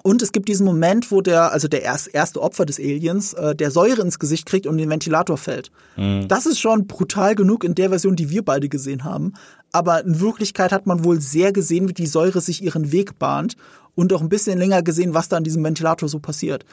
Und 0.02 0.22
es 0.22 0.32
gibt 0.32 0.48
diesen 0.48 0.64
Moment, 0.64 1.10
wo 1.10 1.20
der, 1.20 1.52
also 1.52 1.68
der 1.68 1.82
erst, 1.82 2.08
erste 2.08 2.40
Opfer 2.40 2.64
des 2.64 2.78
Aliens, 2.78 3.34
äh, 3.34 3.54
der 3.54 3.70
Säure 3.70 4.00
ins 4.02 4.18
Gesicht 4.18 4.46
kriegt 4.46 4.66
und 4.66 4.74
in 4.74 4.78
den 4.78 4.90
Ventilator 4.90 5.36
fällt. 5.36 5.70
Mhm. 5.96 6.26
Das 6.28 6.46
ist 6.46 6.58
schon 6.58 6.86
brutal 6.86 7.34
genug 7.34 7.64
in 7.64 7.74
der 7.74 7.90
Version, 7.90 8.16
die 8.16 8.30
wir 8.30 8.44
beide 8.44 8.68
gesehen 8.68 9.04
haben. 9.04 9.34
Aber 9.72 10.04
in 10.04 10.20
Wirklichkeit 10.20 10.72
hat 10.72 10.86
man 10.86 11.04
wohl 11.04 11.20
sehr 11.20 11.52
gesehen, 11.52 11.88
wie 11.88 11.92
die 11.92 12.06
Säure 12.06 12.40
sich 12.40 12.62
ihren 12.62 12.92
Weg 12.92 13.18
bahnt 13.18 13.56
und 13.94 14.12
auch 14.12 14.22
ein 14.22 14.28
bisschen 14.28 14.58
länger 14.58 14.82
gesehen, 14.82 15.14
was 15.14 15.28
da 15.28 15.36
an 15.36 15.44
diesem 15.44 15.62
Ventilator 15.62 16.08
so 16.08 16.18
passiert. 16.18 16.64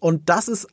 Und 0.00 0.28
das 0.28 0.48
ist 0.48 0.66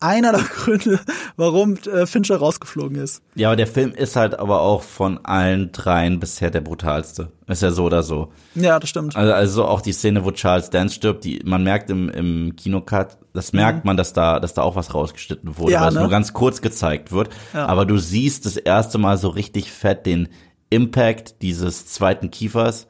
einer 0.00 0.32
der 0.32 0.42
Gründe, 0.56 1.00
warum 1.36 1.76
äh, 1.86 2.06
Fincher 2.06 2.36
rausgeflogen 2.36 2.98
ist. 2.98 3.22
Ja, 3.34 3.48
aber 3.48 3.56
der 3.56 3.66
Film 3.66 3.92
ist 3.92 4.16
halt 4.16 4.38
aber 4.38 4.60
auch 4.60 4.82
von 4.82 5.24
allen 5.24 5.72
dreien 5.72 6.20
bisher 6.20 6.50
der 6.50 6.60
brutalste. 6.60 7.32
Ist 7.46 7.62
ja 7.62 7.70
so 7.70 7.84
oder 7.84 8.02
so. 8.02 8.32
Ja, 8.54 8.78
das 8.78 8.90
stimmt. 8.90 9.16
Also, 9.16 9.32
also 9.32 9.64
auch 9.64 9.80
die 9.80 9.92
Szene, 9.92 10.24
wo 10.24 10.32
Charles 10.32 10.70
Dance 10.70 10.94
stirbt, 10.94 11.24
die 11.24 11.40
man 11.44 11.62
merkt 11.62 11.90
im, 11.90 12.08
im 12.08 12.56
Kinocut, 12.56 13.18
das 13.32 13.52
merkt 13.52 13.84
mhm. 13.84 13.88
man, 13.88 13.96
dass 13.96 14.12
da, 14.12 14.40
dass 14.40 14.54
da 14.54 14.62
auch 14.62 14.76
was 14.76 14.94
rausgeschnitten 14.94 15.56
wurde, 15.58 15.72
ja, 15.72 15.80
weil 15.80 15.92
ne? 15.92 15.96
es 15.96 16.00
nur 16.00 16.10
ganz 16.10 16.32
kurz 16.32 16.60
gezeigt 16.60 17.12
wird. 17.12 17.30
Ja. 17.54 17.66
Aber 17.66 17.86
du 17.86 17.98
siehst 17.98 18.46
das 18.46 18.56
erste 18.56 18.98
Mal 18.98 19.16
so 19.18 19.28
richtig 19.28 19.70
fett 19.70 20.06
den 20.06 20.28
Impact 20.70 21.42
dieses 21.42 21.86
zweiten 21.86 22.30
Kiefers 22.30 22.86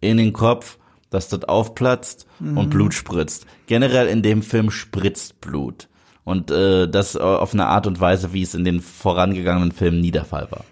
in 0.00 0.16
den 0.16 0.32
Kopf, 0.32 0.78
dass 1.10 1.28
das 1.28 1.44
aufplatzt 1.44 2.26
mhm. 2.38 2.58
und 2.58 2.70
Blut 2.70 2.94
spritzt. 2.94 3.46
Generell 3.66 4.08
in 4.08 4.22
dem 4.22 4.42
Film 4.42 4.70
spritzt 4.70 5.40
Blut. 5.40 5.88
Und 6.28 6.50
äh, 6.50 6.86
das 6.86 7.16
auf 7.16 7.54
eine 7.54 7.68
Art 7.68 7.86
und 7.86 8.02
Weise, 8.02 8.34
wie 8.34 8.42
es 8.42 8.54
in 8.54 8.62
den 8.62 8.82
vorangegangenen 8.82 9.72
Filmen 9.72 10.00
nie 10.00 10.10
der 10.10 10.26
Fall 10.26 10.46
war. 10.50 10.62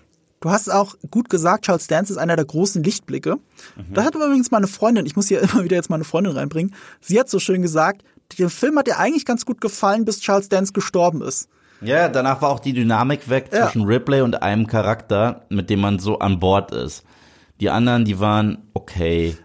Du 0.40 0.50
hast 0.50 0.70
auch 0.70 0.96
gut 1.10 1.30
gesagt, 1.30 1.64
Charles 1.64 1.86
Dance 1.86 2.12
ist 2.12 2.18
einer 2.18 2.36
der 2.36 2.44
großen 2.44 2.82
Lichtblicke. 2.82 3.36
Mhm. 3.36 3.94
Da 3.94 4.04
hat 4.04 4.14
übrigens 4.14 4.50
meine 4.50 4.66
Freundin, 4.66 5.06
ich 5.06 5.16
muss 5.16 5.28
hier 5.28 5.40
immer 5.54 5.64
wieder 5.64 5.76
jetzt 5.76 5.88
meine 5.88 6.04
Freundin 6.04 6.34
reinbringen, 6.34 6.74
sie 7.00 7.18
hat 7.18 7.30
so 7.30 7.38
schön 7.38 7.62
gesagt, 7.62 8.02
der 8.38 8.50
Film 8.50 8.78
hat 8.78 8.86
ihr 8.86 8.98
eigentlich 8.98 9.24
ganz 9.24 9.46
gut 9.46 9.62
gefallen, 9.62 10.04
bis 10.04 10.20
Charles 10.20 10.50
Dance 10.50 10.74
gestorben 10.74 11.22
ist. 11.22 11.48
Ja, 11.80 12.10
danach 12.10 12.42
war 12.42 12.50
auch 12.50 12.60
die 12.60 12.74
Dynamik 12.74 13.30
weg 13.30 13.48
ja. 13.50 13.64
zwischen 13.64 13.86
Ripley 13.86 14.20
und 14.20 14.42
einem 14.42 14.66
Charakter, 14.66 15.46
mit 15.48 15.70
dem 15.70 15.80
man 15.80 15.98
so 15.98 16.18
an 16.18 16.38
Bord 16.38 16.70
ist. 16.70 17.02
Die 17.60 17.70
anderen, 17.70 18.04
die 18.04 18.20
waren 18.20 18.58
okay 18.74 19.38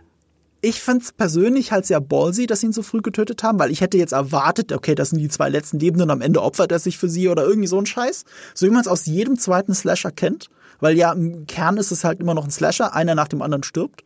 ich 0.62 0.80
fand's 0.80 1.12
persönlich 1.12 1.72
halt 1.72 1.86
sehr 1.86 2.00
ballsy, 2.00 2.46
dass 2.46 2.60
sie 2.60 2.68
ihn 2.68 2.74
so 2.74 2.84
früh 2.84 3.02
getötet 3.02 3.42
haben, 3.42 3.58
weil 3.58 3.72
ich 3.72 3.82
hätte 3.82 3.98
jetzt 3.98 4.14
erwartet, 4.14 4.72
okay, 4.72 4.94
das 4.94 5.10
sind 5.10 5.20
die 5.20 5.28
zwei 5.28 5.50
letzten 5.50 5.80
Lebenden 5.80 6.04
und 6.04 6.12
am 6.12 6.22
Ende 6.22 6.42
opfert 6.42 6.72
er 6.72 6.80
sich 6.80 6.98
für 6.98 7.10
sie 7.10 7.28
oder 7.30 7.44
irgendwie 7.44 7.68
so 7.68 7.80
ein 7.80 7.88
Scheiß. 7.88 8.26
So 8.54 8.68
wie 8.68 8.70
man 8.70 8.82
es 8.82 8.88
aus 8.88 9.08
jedem 9.08 9.38
zweiten 9.40 9.74
Slasher 9.74 10.12
kennt. 10.12 10.50
Weil 10.80 10.98
ja, 10.98 11.12
im 11.12 11.46
Kern 11.48 11.78
ist 11.78 11.92
es 11.92 12.04
halt 12.04 12.20
immer 12.20 12.34
noch 12.34 12.46
ein 12.46 12.52
Slasher, 12.52 12.94
einer 12.94 13.16
nach 13.16 13.28
dem 13.28 13.42
anderen 13.42 13.64
stirbt. 13.64 14.04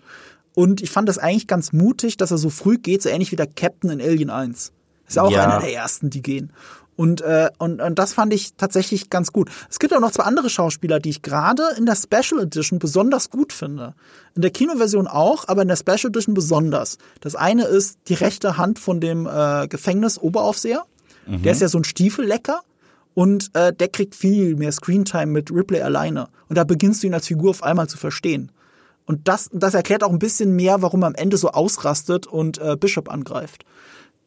Und 0.53 0.81
ich 0.81 0.91
fand 0.91 1.09
das 1.09 1.17
eigentlich 1.17 1.47
ganz 1.47 1.73
mutig, 1.73 2.15
dass 2.17 2.31
er 2.31 2.37
so 2.37 2.49
früh 2.49 2.77
geht, 2.77 3.01
so 3.01 3.09
ähnlich 3.09 3.31
wie 3.31 3.37
der 3.37 3.47
Captain 3.47 3.89
in 3.89 4.01
Alien 4.01 4.29
1. 4.29 4.71
Ist 5.07 5.15
ja 5.15 5.23
auch 5.23 5.31
ja. 5.31 5.43
einer 5.43 5.59
der 5.59 5.73
ersten, 5.73 6.09
die 6.09 6.21
gehen. 6.21 6.51
Und, 6.95 7.21
äh, 7.21 7.49
und, 7.57 7.81
und 7.81 7.99
das 7.99 8.13
fand 8.13 8.33
ich 8.33 8.55
tatsächlich 8.55 9.09
ganz 9.09 9.33
gut. 9.33 9.49
Es 9.69 9.79
gibt 9.79 9.93
auch 9.93 9.99
noch 9.99 10.11
zwei 10.11 10.23
andere 10.23 10.49
Schauspieler, 10.49 10.99
die 10.99 11.09
ich 11.09 11.21
gerade 11.21 11.63
in 11.77 11.85
der 11.85 11.95
Special 11.95 12.41
Edition 12.41 12.79
besonders 12.79 13.29
gut 13.29 13.51
finde. 13.51 13.95
In 14.35 14.41
der 14.41 14.51
Kinoversion 14.51 15.07
auch, 15.07 15.47
aber 15.47 15.61
in 15.61 15.67
der 15.67 15.75
Special 15.75 16.07
Edition 16.07 16.33
besonders. 16.33 16.97
Das 17.19 17.35
eine 17.35 17.65
ist 17.65 17.99
die 18.07 18.13
rechte 18.13 18.57
Hand 18.57 18.79
von 18.79 19.01
dem 19.01 19.27
äh, 19.27 19.67
Gefängnisoberaufseher. 19.67 20.85
Mhm. 21.27 21.41
Der 21.41 21.51
ist 21.51 21.61
ja 21.61 21.67
so 21.67 21.79
ein 21.79 21.83
Stiefellecker. 21.83 22.61
Und 23.13 23.51
äh, 23.53 23.73
der 23.73 23.87
kriegt 23.87 24.13
viel 24.13 24.55
mehr 24.57 24.73
Screentime 24.73 25.27
mit 25.27 25.49
Ripley 25.49 25.81
alleine. 25.81 26.27
Und 26.49 26.57
da 26.57 26.65
beginnst 26.65 27.01
du 27.01 27.07
ihn 27.07 27.13
als 27.13 27.27
Figur 27.27 27.49
auf 27.49 27.63
einmal 27.63 27.87
zu 27.87 27.97
verstehen. 27.97 28.51
Und 29.05 29.27
das, 29.27 29.49
das 29.53 29.73
erklärt 29.73 30.03
auch 30.03 30.11
ein 30.11 30.19
bisschen 30.19 30.55
mehr, 30.55 30.81
warum 30.81 31.03
er 31.03 31.07
am 31.07 31.15
Ende 31.15 31.37
so 31.37 31.49
ausrastet 31.51 32.27
und 32.27 32.57
äh, 32.57 32.75
Bishop 32.77 33.09
angreift. 33.09 33.63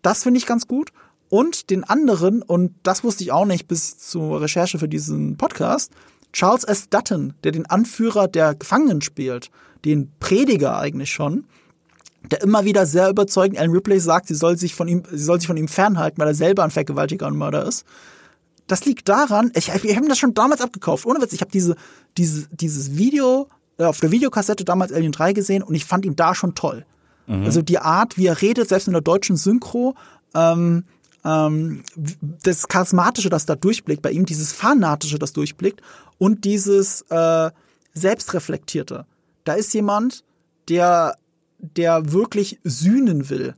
Das 0.00 0.22
finde 0.22 0.38
ich 0.38 0.46
ganz 0.46 0.66
gut 0.66 0.90
und 1.28 1.70
den 1.70 1.84
anderen, 1.84 2.42
und 2.42 2.74
das 2.82 3.04
wusste 3.04 3.24
ich 3.24 3.32
auch 3.32 3.44
nicht 3.44 3.68
bis 3.68 3.98
zur 3.98 4.40
Recherche 4.40 4.78
für 4.78 4.88
diesen 4.88 5.36
Podcast, 5.36 5.92
Charles 6.32 6.64
S. 6.64 6.88
Dutton, 6.88 7.34
der 7.44 7.52
den 7.52 7.66
Anführer 7.66 8.28
der 8.28 8.54
Gefangenen 8.54 9.00
spielt, 9.00 9.50
den 9.84 10.10
Prediger 10.20 10.78
eigentlich 10.78 11.10
schon, 11.10 11.46
der 12.30 12.42
immer 12.42 12.64
wieder 12.64 12.84
sehr 12.86 13.08
überzeugend 13.08 13.58
Alan 13.58 13.72
Ripley 13.72 14.00
sagt, 14.00 14.28
sie 14.28 14.34
soll 14.34 14.58
sich 14.58 14.74
von 14.74 14.88
ihm, 14.88 15.02
sie 15.10 15.24
soll 15.24 15.40
sich 15.40 15.46
von 15.46 15.56
ihm 15.56 15.68
fernhalten, 15.68 16.18
weil 16.18 16.28
er 16.28 16.34
selber 16.34 16.64
ein 16.64 16.70
Vergewaltiger 16.70 17.26
und 17.26 17.36
Mörder 17.36 17.64
ist. 17.66 17.84
Das 18.66 18.84
liegt 18.84 19.08
daran, 19.08 19.50
ich, 19.54 19.68
ich 19.68 19.96
habe 19.96 20.08
das 20.08 20.18
schon 20.18 20.34
damals 20.34 20.60
abgekauft, 20.60 21.06
ohne 21.06 21.20
Witz, 21.22 21.32
ich 21.32 21.40
habe 21.40 21.50
diese, 21.50 21.76
diese, 22.18 22.48
dieses 22.50 22.98
Video 22.98 23.48
äh, 23.78 23.84
auf 23.84 24.00
der 24.00 24.10
Videokassette 24.10 24.64
damals 24.64 24.92
Alien 24.92 25.12
3 25.12 25.32
gesehen 25.32 25.62
und 25.62 25.74
ich 25.74 25.86
fand 25.86 26.04
ihn 26.04 26.16
da 26.16 26.34
schon 26.34 26.54
toll. 26.54 26.84
Mhm. 27.26 27.44
Also 27.44 27.62
die 27.62 27.78
Art, 27.78 28.18
wie 28.18 28.26
er 28.26 28.42
redet, 28.42 28.68
selbst 28.68 28.88
in 28.88 28.92
der 28.92 29.02
deutschen 29.02 29.36
Synchro, 29.36 29.94
ähm, 30.34 30.84
ähm, 31.24 31.82
das 32.44 32.68
Charismatische, 32.68 33.30
das 33.30 33.46
da 33.46 33.56
durchblickt 33.56 34.02
bei 34.02 34.10
ihm, 34.10 34.26
dieses 34.26 34.52
Fanatische, 34.52 35.18
das 35.18 35.32
durchblickt 35.32 35.80
und 36.18 36.44
dieses 36.44 37.02
äh, 37.10 37.50
Selbstreflektierte. 37.94 39.06
Da 39.44 39.54
ist 39.54 39.72
jemand, 39.74 40.24
der, 40.68 41.16
der 41.58 42.12
wirklich 42.12 42.60
sühnen 42.64 43.30
will. 43.30 43.54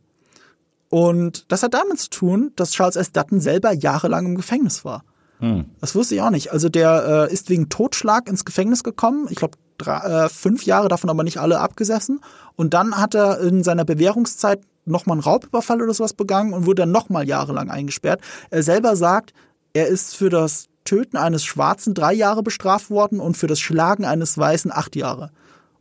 Und 0.89 1.51
das 1.53 1.63
hat 1.63 1.75
damit 1.75 2.01
zu 2.01 2.11
tun, 2.11 2.53
dass 2.57 2.73
Charles 2.73 2.97
S. 2.97 3.13
Dutton 3.13 3.41
selber 3.41 3.73
jahrelang 3.73 4.27
im 4.27 4.35
Gefängnis 4.35 4.85
war. 4.85 5.05
Hm. 5.39 5.67
Das 5.81 5.95
wusste 5.95 6.15
ich 6.17 6.21
auch 6.21 6.31
nicht. 6.31 6.53
Also 6.53 6.69
der 6.69 7.29
äh, 7.31 7.33
ist 7.33 7.49
wegen 7.49 7.69
Totschlag 7.69 8.29
ins 8.29 8.45
Gefängnis 8.45 8.83
gekommen. 8.83 9.27
Ich 9.31 9.37
glaube, 9.37 9.57
äh, 9.87 10.29
fünf 10.29 10.65
Jahre, 10.65 10.89
davon 10.89 11.09
aber 11.09 11.23
nicht 11.23 11.39
alle 11.39 11.61
abgesessen. 11.61 12.21
Und 12.57 12.75
dann 12.75 12.97
hat 12.97 13.15
er 13.15 13.41
in 13.41 13.63
seiner 13.63 13.85
Bewährungszeit 13.85 14.61
nochmal 14.85 15.15
einen 15.15 15.23
Raubüberfall 15.23 15.83
oder 15.83 15.95
sowas 15.95 16.15
begangen 16.15 16.53
und 16.53 16.67
wurde 16.67 16.83
dann 16.83 16.91
nochmal 16.91 17.29
jahrelang 17.29 17.71
eingesperrt. 17.71 18.21
Er 18.51 18.63
selber 18.63 18.97
sagt, 18.97 19.33
er 19.73 19.87
ist 19.87 20.17
für 20.17 20.31
das 20.31 20.67
Töten 20.85 21.17
eines 21.17 21.45
Schwarzen 21.45 21.95
drei 21.95 22.13
Jahre 22.13 22.43
bestraft 22.43 22.91
worden 22.91 23.21
und 23.21 23.37
für 23.37 23.47
das 23.47 23.61
Schlagen 23.61 24.05
eines 24.05 24.37
Weißen 24.37 24.73
acht 24.73 24.97
Jahre, 24.97 25.31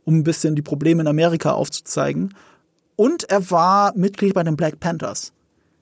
um 0.04 0.18
ein 0.18 0.24
bisschen 0.24 0.54
die 0.54 0.62
Probleme 0.62 1.02
in 1.02 1.08
Amerika 1.08 1.52
aufzuzeigen. 1.52 2.34
Und 2.96 3.24
er 3.30 3.50
war 3.50 3.92
Mitglied 3.96 4.34
bei 4.34 4.42
den 4.42 4.56
Black 4.56 4.78
Panthers. 4.78 5.32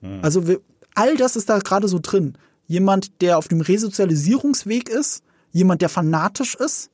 Hm. 0.00 0.20
Also 0.22 0.46
wir, 0.46 0.60
all 0.94 1.16
das 1.16 1.36
ist 1.36 1.50
da 1.50 1.58
gerade 1.58 1.88
so 1.88 1.98
drin. 2.00 2.38
Jemand, 2.66 3.20
der 3.20 3.38
auf 3.38 3.48
dem 3.48 3.60
Resozialisierungsweg 3.60 4.88
ist, 4.88 5.22
jemand, 5.50 5.82
der 5.82 5.88
fanatisch 5.88 6.54
ist, 6.54 6.90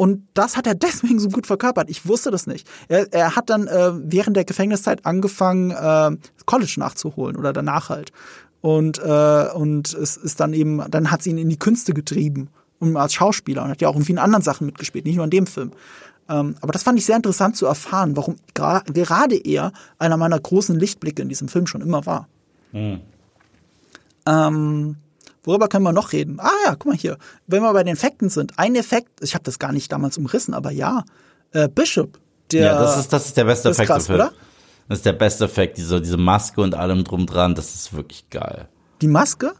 und 0.00 0.26
das 0.32 0.56
hat 0.56 0.66
er 0.66 0.74
deswegen 0.86 1.18
so 1.18 1.28
gut 1.28 1.46
verkörpert. 1.46 1.90
Ich 1.90 2.08
wusste 2.08 2.30
das 2.30 2.46
nicht. 2.46 2.66
Er, 2.88 3.12
er 3.12 3.36
hat 3.36 3.50
dann 3.50 3.66
äh, 3.66 3.92
während 3.94 4.34
der 4.34 4.46
Gefängniszeit 4.46 5.04
angefangen, 5.04 5.72
äh, 5.72 6.16
College 6.46 6.76
nachzuholen 6.78 7.36
oder 7.36 7.52
danach 7.52 7.90
halt. 7.90 8.10
Und, 8.62 8.98
äh, 8.98 9.48
und 9.52 9.92
es 9.92 10.16
ist 10.16 10.40
dann 10.40 10.54
eben, 10.54 10.82
dann 10.90 11.10
hat 11.10 11.22
sie 11.22 11.28
ihn 11.28 11.36
in 11.36 11.50
die 11.50 11.58
Künste 11.58 11.92
getrieben. 11.92 12.48
Und 12.78 12.96
als 12.96 13.12
Schauspieler 13.12 13.62
und 13.62 13.68
hat 13.68 13.82
ja 13.82 13.88
auch 13.88 13.96
in 13.96 14.06
vielen 14.06 14.18
anderen 14.18 14.42
Sachen 14.42 14.64
mitgespielt, 14.64 15.04
nicht 15.04 15.16
nur 15.16 15.24
in 15.26 15.30
dem 15.30 15.46
Film. 15.46 15.72
Ähm, 16.30 16.54
aber 16.62 16.72
das 16.72 16.82
fand 16.82 16.98
ich 16.98 17.04
sehr 17.04 17.16
interessant 17.16 17.56
zu 17.56 17.66
erfahren, 17.66 18.16
warum 18.16 18.36
gerade 18.54 19.36
er 19.36 19.70
einer 19.98 20.16
meiner 20.16 20.40
großen 20.40 20.80
Lichtblicke 20.80 21.20
in 21.20 21.28
diesem 21.28 21.48
Film 21.48 21.66
schon 21.66 21.82
immer 21.82 22.06
war. 22.06 22.26
Mhm. 22.72 23.00
Ähm, 24.24 24.96
Worüber 25.42 25.68
können 25.68 25.84
wir 25.84 25.92
noch 25.92 26.12
reden? 26.12 26.38
Ah 26.40 26.50
ja, 26.66 26.74
guck 26.74 26.86
mal 26.86 26.96
hier. 26.96 27.16
Wenn 27.46 27.62
wir 27.62 27.72
bei 27.72 27.82
den 27.82 27.94
Effekten 27.94 28.28
sind, 28.28 28.58
ein 28.58 28.74
Effekt, 28.74 29.22
ich 29.22 29.34
habe 29.34 29.44
das 29.44 29.58
gar 29.58 29.72
nicht 29.72 29.90
damals 29.90 30.18
umrissen, 30.18 30.54
aber 30.54 30.70
ja, 30.70 31.04
äh, 31.52 31.68
Bishop, 31.68 32.18
der. 32.52 32.62
Ja, 32.62 32.80
das 32.80 32.98
ist, 32.98 33.12
das 33.12 33.26
ist 33.26 33.36
der 33.36 33.44
beste 33.44 33.70
Effekt 33.70 33.88
krass, 33.88 34.10
Oder? 34.10 34.32
Das 34.88 34.98
ist 34.98 35.06
der 35.06 35.12
beste 35.12 35.44
Effekt, 35.44 35.78
diese, 35.78 36.00
diese 36.00 36.16
Maske 36.16 36.60
und 36.60 36.74
allem 36.74 37.04
drum 37.04 37.24
dran, 37.26 37.54
das 37.54 37.74
ist 37.74 37.92
wirklich 37.92 38.28
geil. 38.28 38.68
Die 39.00 39.08
Maske? 39.08 39.52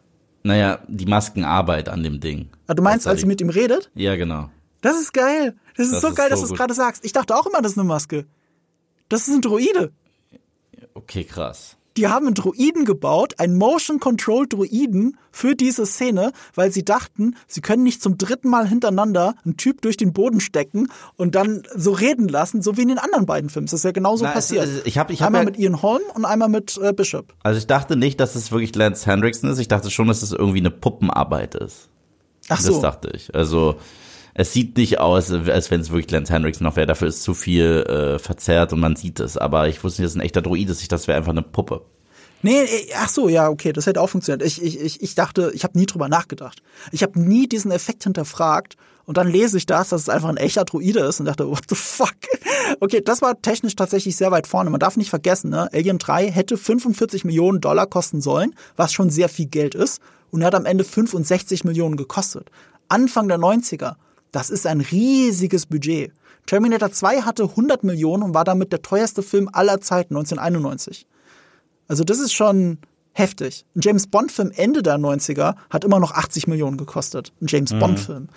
Naja, 0.42 0.80
die 0.88 1.06
Maskenarbeit 1.06 1.88
an 1.88 2.02
dem 2.02 2.20
Ding. 2.20 2.50
Ah, 2.66 2.74
du 2.74 2.82
meinst, 2.82 3.06
als 3.06 3.20
sie 3.20 3.26
mit 3.26 3.40
ihm 3.40 3.50
redet? 3.50 3.90
Ja, 3.94 4.16
genau. 4.16 4.50
Das 4.80 4.98
ist 4.98 5.12
geil. 5.12 5.54
Das 5.76 5.86
ist 5.86 5.94
das 5.94 6.00
so 6.00 6.08
ist 6.08 6.16
geil, 6.16 6.28
so 6.30 6.30
dass 6.30 6.40
du 6.40 6.52
es 6.52 6.58
gerade 6.58 6.74
sagst. 6.74 7.04
Ich 7.04 7.12
dachte 7.12 7.36
auch 7.36 7.46
immer, 7.46 7.62
das 7.62 7.72
ist 7.72 7.78
eine 7.78 7.86
Maske. 7.86 8.26
Das 9.08 9.28
ist 9.28 9.34
ein 9.34 9.42
Droide. 9.42 9.92
Okay, 10.94 11.24
krass 11.24 11.76
die 11.96 12.08
haben 12.08 12.26
einen 12.26 12.34
Druiden 12.34 12.84
gebaut, 12.84 13.34
einen 13.38 13.56
Motion-Control-Druiden 13.58 15.16
für 15.32 15.54
diese 15.54 15.86
Szene, 15.86 16.32
weil 16.54 16.72
sie 16.72 16.84
dachten, 16.84 17.36
sie 17.46 17.60
können 17.60 17.82
nicht 17.82 18.02
zum 18.02 18.18
dritten 18.18 18.48
Mal 18.48 18.66
hintereinander 18.66 19.34
einen 19.44 19.56
Typ 19.56 19.82
durch 19.82 19.96
den 19.96 20.12
Boden 20.12 20.40
stecken 20.40 20.88
und 21.16 21.34
dann 21.34 21.62
so 21.74 21.92
reden 21.92 22.28
lassen, 22.28 22.62
so 22.62 22.76
wie 22.76 22.82
in 22.82 22.88
den 22.88 22.98
anderen 22.98 23.26
beiden 23.26 23.50
Filmen. 23.50 23.66
Das 23.66 23.74
ist 23.74 23.84
ja 23.84 23.92
genauso 23.92 24.24
Na, 24.24 24.32
passiert. 24.32 24.62
Also, 24.62 24.80
ich 24.84 24.98
hab, 24.98 25.10
ich 25.10 25.20
hab 25.20 25.28
einmal 25.28 25.42
ja, 25.42 25.46
mit 25.46 25.58
Ian 25.58 25.82
Holm 25.82 26.02
und 26.14 26.24
einmal 26.24 26.48
mit 26.48 26.78
äh, 26.82 26.92
Bishop. 26.92 27.34
Also 27.42 27.58
ich 27.58 27.66
dachte 27.66 27.96
nicht, 27.96 28.20
dass 28.20 28.34
es 28.34 28.50
wirklich 28.52 28.74
Lance 28.74 29.10
Hendrickson 29.10 29.50
ist. 29.50 29.58
Ich 29.58 29.68
dachte 29.68 29.90
schon, 29.90 30.08
dass 30.08 30.22
es 30.22 30.32
irgendwie 30.32 30.60
eine 30.60 30.70
Puppenarbeit 30.70 31.54
ist. 31.54 31.88
Ach 32.48 32.60
so. 32.60 32.72
Das 32.72 32.80
dachte 32.80 33.10
ich. 33.14 33.34
Also 33.34 33.76
es 34.34 34.52
sieht 34.52 34.76
nicht 34.76 34.98
aus, 34.98 35.30
als 35.30 35.70
wenn 35.70 35.80
es 35.80 35.90
wirklich 35.90 36.10
Lance 36.10 36.32
Hendrickson 36.32 36.66
noch 36.66 36.76
wäre. 36.76 36.86
Dafür 36.86 37.08
ist 37.08 37.22
zu 37.22 37.34
viel 37.34 37.82
äh, 37.82 38.18
verzerrt 38.18 38.72
und 38.72 38.80
man 38.80 38.96
sieht 38.96 39.20
es. 39.20 39.36
Aber 39.36 39.68
ich 39.68 39.82
wusste 39.82 40.02
nicht, 40.02 40.10
dass 40.10 40.16
ein 40.16 40.24
echter 40.24 40.42
Droid 40.42 40.68
ist. 40.68 40.82
Ich 40.82 40.88
dachte, 40.88 41.02
es 41.02 41.08
wäre 41.08 41.18
einfach 41.18 41.32
eine 41.32 41.42
Puppe. 41.42 41.82
Nee, 42.42 42.66
ach 42.96 43.08
so, 43.08 43.28
ja, 43.28 43.50
okay, 43.50 43.72
das 43.72 43.86
hätte 43.86 44.00
auch 44.00 44.08
funktioniert. 44.08 44.46
Ich, 44.46 44.62
ich, 44.62 45.02
ich, 45.02 45.14
dachte, 45.14 45.52
ich 45.54 45.62
habe 45.62 45.78
nie 45.78 45.84
drüber 45.84 46.08
nachgedacht. 46.08 46.62
Ich 46.90 47.02
habe 47.02 47.20
nie 47.20 47.48
diesen 47.48 47.70
Effekt 47.70 48.04
hinterfragt 48.04 48.76
und 49.04 49.18
dann 49.18 49.28
lese 49.28 49.58
ich 49.58 49.66
das, 49.66 49.90
dass 49.90 50.02
es 50.02 50.08
einfach 50.08 50.30
ein 50.30 50.38
echter 50.38 50.64
Druide 50.64 51.00
ist 51.00 51.20
und 51.20 51.26
dachte, 51.26 51.48
what 51.48 51.64
the 51.68 51.74
fuck? 51.74 52.14
Okay, 52.78 53.02
das 53.04 53.20
war 53.20 53.42
technisch 53.42 53.74
tatsächlich 53.74 54.16
sehr 54.16 54.30
weit 54.30 54.46
vorne. 54.46 54.70
Man 54.70 54.78
darf 54.78 54.96
nicht 54.96 55.10
vergessen, 55.10 55.50
ne? 55.50 55.68
Alien 55.72 55.98
3 55.98 56.30
hätte 56.30 56.56
45 56.56 57.24
Millionen 57.24 57.60
Dollar 57.60 57.88
kosten 57.88 58.20
sollen, 58.20 58.54
was 58.76 58.92
schon 58.92 59.10
sehr 59.10 59.28
viel 59.28 59.46
Geld 59.46 59.74
ist 59.74 60.00
und 60.30 60.44
hat 60.44 60.54
am 60.54 60.66
Ende 60.66 60.84
65 60.84 61.64
Millionen 61.64 61.96
gekostet. 61.96 62.48
Anfang 62.88 63.26
der 63.26 63.38
90er. 63.38 63.96
Das 64.32 64.50
ist 64.50 64.66
ein 64.66 64.80
riesiges 64.80 65.66
Budget. 65.66 66.12
Terminator 66.46 66.90
2 66.90 67.22
hatte 67.22 67.44
100 67.44 67.84
Millionen 67.84 68.22
und 68.22 68.34
war 68.34 68.44
damit 68.44 68.72
der 68.72 68.82
teuerste 68.82 69.22
Film 69.22 69.48
aller 69.52 69.80
Zeiten 69.80 70.16
1991. 70.16 71.06
Also 71.88 72.04
das 72.04 72.18
ist 72.18 72.32
schon 72.32 72.78
heftig. 73.12 73.64
Ein 73.74 73.80
James 73.82 74.06
Bond-Film 74.06 74.52
Ende 74.54 74.82
der 74.82 74.96
90er 74.96 75.56
hat 75.68 75.84
immer 75.84 76.00
noch 76.00 76.12
80 76.12 76.46
Millionen 76.46 76.76
gekostet. 76.76 77.32
Ein 77.40 77.46
James 77.48 77.72
mhm. 77.72 77.78
Bond-Film. 77.80 78.28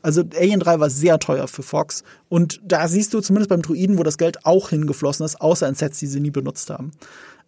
Also 0.00 0.22
Alien 0.36 0.60
3 0.60 0.80
war 0.80 0.90
sehr 0.90 1.18
teuer 1.18 1.48
für 1.48 1.62
Fox. 1.62 2.04
Und 2.28 2.60
da 2.64 2.86
siehst 2.86 3.14
du 3.14 3.20
zumindest 3.20 3.48
beim 3.48 3.62
Druiden, 3.62 3.98
wo 3.98 4.02
das 4.02 4.18
Geld 4.18 4.46
auch 4.46 4.68
hingeflossen 4.68 5.26
ist, 5.26 5.40
außer 5.40 5.68
in 5.68 5.74
Sets, 5.74 5.98
die 5.98 6.06
sie 6.06 6.20
nie 6.20 6.30
benutzt 6.30 6.70
haben. 6.70 6.92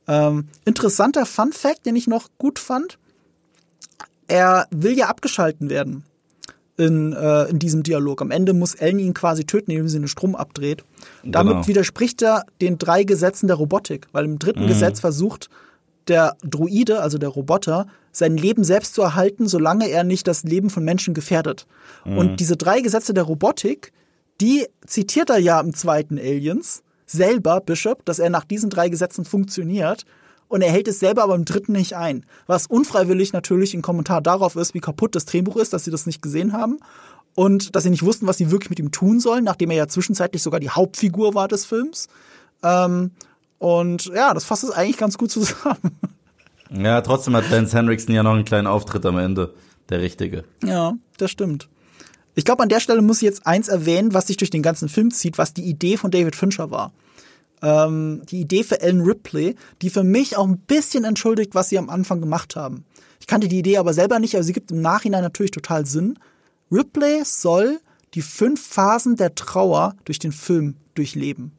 Ähm, 0.09 0.49
interessanter 0.65 1.27
Fun 1.27 1.53
Fact, 1.53 1.87
den 1.87 1.97
ich 1.97 2.09
noch 2.09 2.29
gut 2.39 2.59
fand. 2.59 2.99
Er 4.27 4.67
will 4.71 4.97
ja 4.97 5.09
abgeschalten 5.09 5.71
werden 5.71 6.05
in, 6.81 7.13
äh, 7.13 7.45
in 7.45 7.59
diesem 7.59 7.83
Dialog. 7.83 8.23
Am 8.23 8.31
Ende 8.31 8.53
muss 8.53 8.75
Ellen 8.75 8.99
ihn 8.99 9.15
quasi 9.15 9.45
töten, 9.45 9.71
indem 9.71 9.89
sie 9.89 9.99
den 9.99 10.09
Strom 10.09 10.35
abdreht. 10.35 10.85
Damit 11.23 11.53
genau. 11.53 11.67
widerspricht 11.67 12.23
er 12.23 12.45
den 12.61 12.79
drei 12.79 13.05
Gesetzen 13.05 13.47
der 13.47 13.57
Robotik, 13.57 14.07
weil 14.13 14.25
im 14.25 14.39
dritten 14.39 14.65
mhm. 14.65 14.69
Gesetz 14.69 15.01
versucht 15.01 15.49
der 16.09 16.37
Druide, 16.43 17.03
also 17.03 17.19
der 17.19 17.29
Roboter, 17.29 17.87
sein 18.11 18.37
Leben 18.37 18.65
selbst 18.65 18.95
zu 18.95 19.03
erhalten, 19.03 19.47
solange 19.47 19.89
er 19.89 20.03
nicht 20.03 20.27
das 20.27 20.43
Leben 20.43 20.71
von 20.71 20.85
Menschen 20.85 21.15
gefährdet. 21.15 21.67
Mhm. 22.05 22.19
Und 22.19 22.41
diese 22.41 22.57
drei 22.57 22.81
Gesetze 22.81 23.15
der 23.15 23.25
Robotik, 23.25 23.93
die 24.41 24.67
zitiert 24.87 25.31
er 25.31 25.39
ja 25.39 25.61
im 25.61 25.75
zweiten 25.75 26.19
Aliens 26.19 26.83
selber, 27.07 27.61
Bishop, 27.61 28.05
dass 28.05 28.19
er 28.19 28.31
nach 28.31 28.45
diesen 28.45 28.71
drei 28.71 28.89
Gesetzen 28.89 29.25
funktioniert 29.25 30.05
und 30.51 30.63
er 30.63 30.73
hält 30.73 30.89
es 30.89 30.99
selber 30.99 31.23
aber 31.23 31.37
im 31.37 31.45
dritten 31.45 31.73
nicht 31.73 31.95
ein. 31.95 32.27
Was 32.49 32.67
unfreiwillig 32.67 33.33
natürlich 33.33 33.73
ein 33.73 33.83
Kommentar 33.83 34.21
darauf 34.21 34.57
ist, 34.57 34.75
wie 34.75 34.81
kaputt 34.81 35.15
das 35.15 35.25
Drehbuch 35.25 35.57
ist, 35.57 35.73
dass 35.73 35.85
sie 35.85 35.93
das 35.93 36.07
nicht 36.07 36.23
gesehen 36.23 36.53
haben 36.53 36.81
und 37.37 37.77
dass 37.77 37.85
sie 37.85 37.91
nicht 37.91 38.05
wussten, 38.05 38.27
was 38.27 38.37
sie 38.37 38.51
wirklich 38.51 38.69
mit 38.69 38.81
ihm 38.81 38.91
tun 38.91 39.21
sollen, 39.21 39.45
nachdem 39.45 39.71
er 39.71 39.77
ja 39.77 39.87
zwischenzeitlich 39.87 40.43
sogar 40.43 40.59
die 40.59 40.69
Hauptfigur 40.69 41.35
war 41.35 41.47
des 41.47 41.67
Films. 41.67 42.09
Ähm, 42.65 43.13
und 43.59 44.07
ja, 44.07 44.35
das 44.35 44.45
fasst 44.45 44.65
es 44.65 44.73
eigentlich 44.73 44.97
ganz 44.99 45.17
gut 45.17 45.31
zusammen. 45.31 45.79
Ja, 46.73 47.01
trotzdem 47.01 47.35
hat 47.35 47.51
Lance 47.51 47.77
Henriksen 47.77 48.15
ja 48.15 48.23
noch 48.23 48.31
einen 48.31 48.45
kleinen 48.45 48.69
Auftritt 48.69 49.05
am 49.05 49.19
Ende. 49.19 49.55
Der 49.89 50.01
richtige. 50.01 50.45
Ja, 50.63 50.93
das 51.17 51.33
stimmt. 51.33 51.69
Ich 52.37 52.45
glaube, 52.45 52.63
an 52.63 52.69
der 52.69 52.79
Stelle 52.79 53.03
muss 53.03 53.17
ich 53.17 53.23
jetzt 53.23 53.45
eins 53.45 53.67
erwähnen, 53.67 54.15
was 54.15 54.29
sich 54.29 54.37
durch 54.37 54.51
den 54.51 54.63
ganzen 54.63 54.89
Film 54.89 55.11
zieht, 55.11 55.37
was 55.37 55.53
die 55.53 55.65
Idee 55.65 55.97
von 55.97 56.13
David 56.13 56.37
Fincher 56.37 56.71
war 56.71 56.93
ähm, 57.63 58.23
die 58.31 58.41
Idee 58.41 58.65
für 58.65 58.81
Ellen 58.81 59.03
Ripley, 59.03 59.57
die 59.83 59.91
für 59.91 60.05
mich 60.05 60.37
auch 60.37 60.47
ein 60.47 60.59
bisschen 60.59 61.05
entschuldigt, 61.05 61.55
was 61.55 61.69
sie 61.69 61.79
am 61.79 61.91
Anfang 61.91 62.21
gemacht 62.21 62.57
haben. 62.57 62.85
Ich 63.21 63.27
kannte 63.27 63.49
die 63.49 63.59
Idee 63.59 63.77
aber 63.77 63.93
selber 63.93 64.19
nicht, 64.19 64.35
aber 64.35 64.45
sie 64.45 64.53
gibt 64.53 64.71
im 64.71 64.81
Nachhinein 64.81 65.23
natürlich 65.23 65.51
total 65.51 65.87
Sinn. 65.87 66.19
Ripley 66.73 67.23
soll 67.25 67.81
die 68.15 68.23
fünf 68.23 68.67
Phasen 68.67 69.17
der 69.17 69.35
Trauer 69.35 69.95
durch 70.05 70.19
den 70.19 70.33
Film 70.33 70.77
durchleben. 70.95 71.53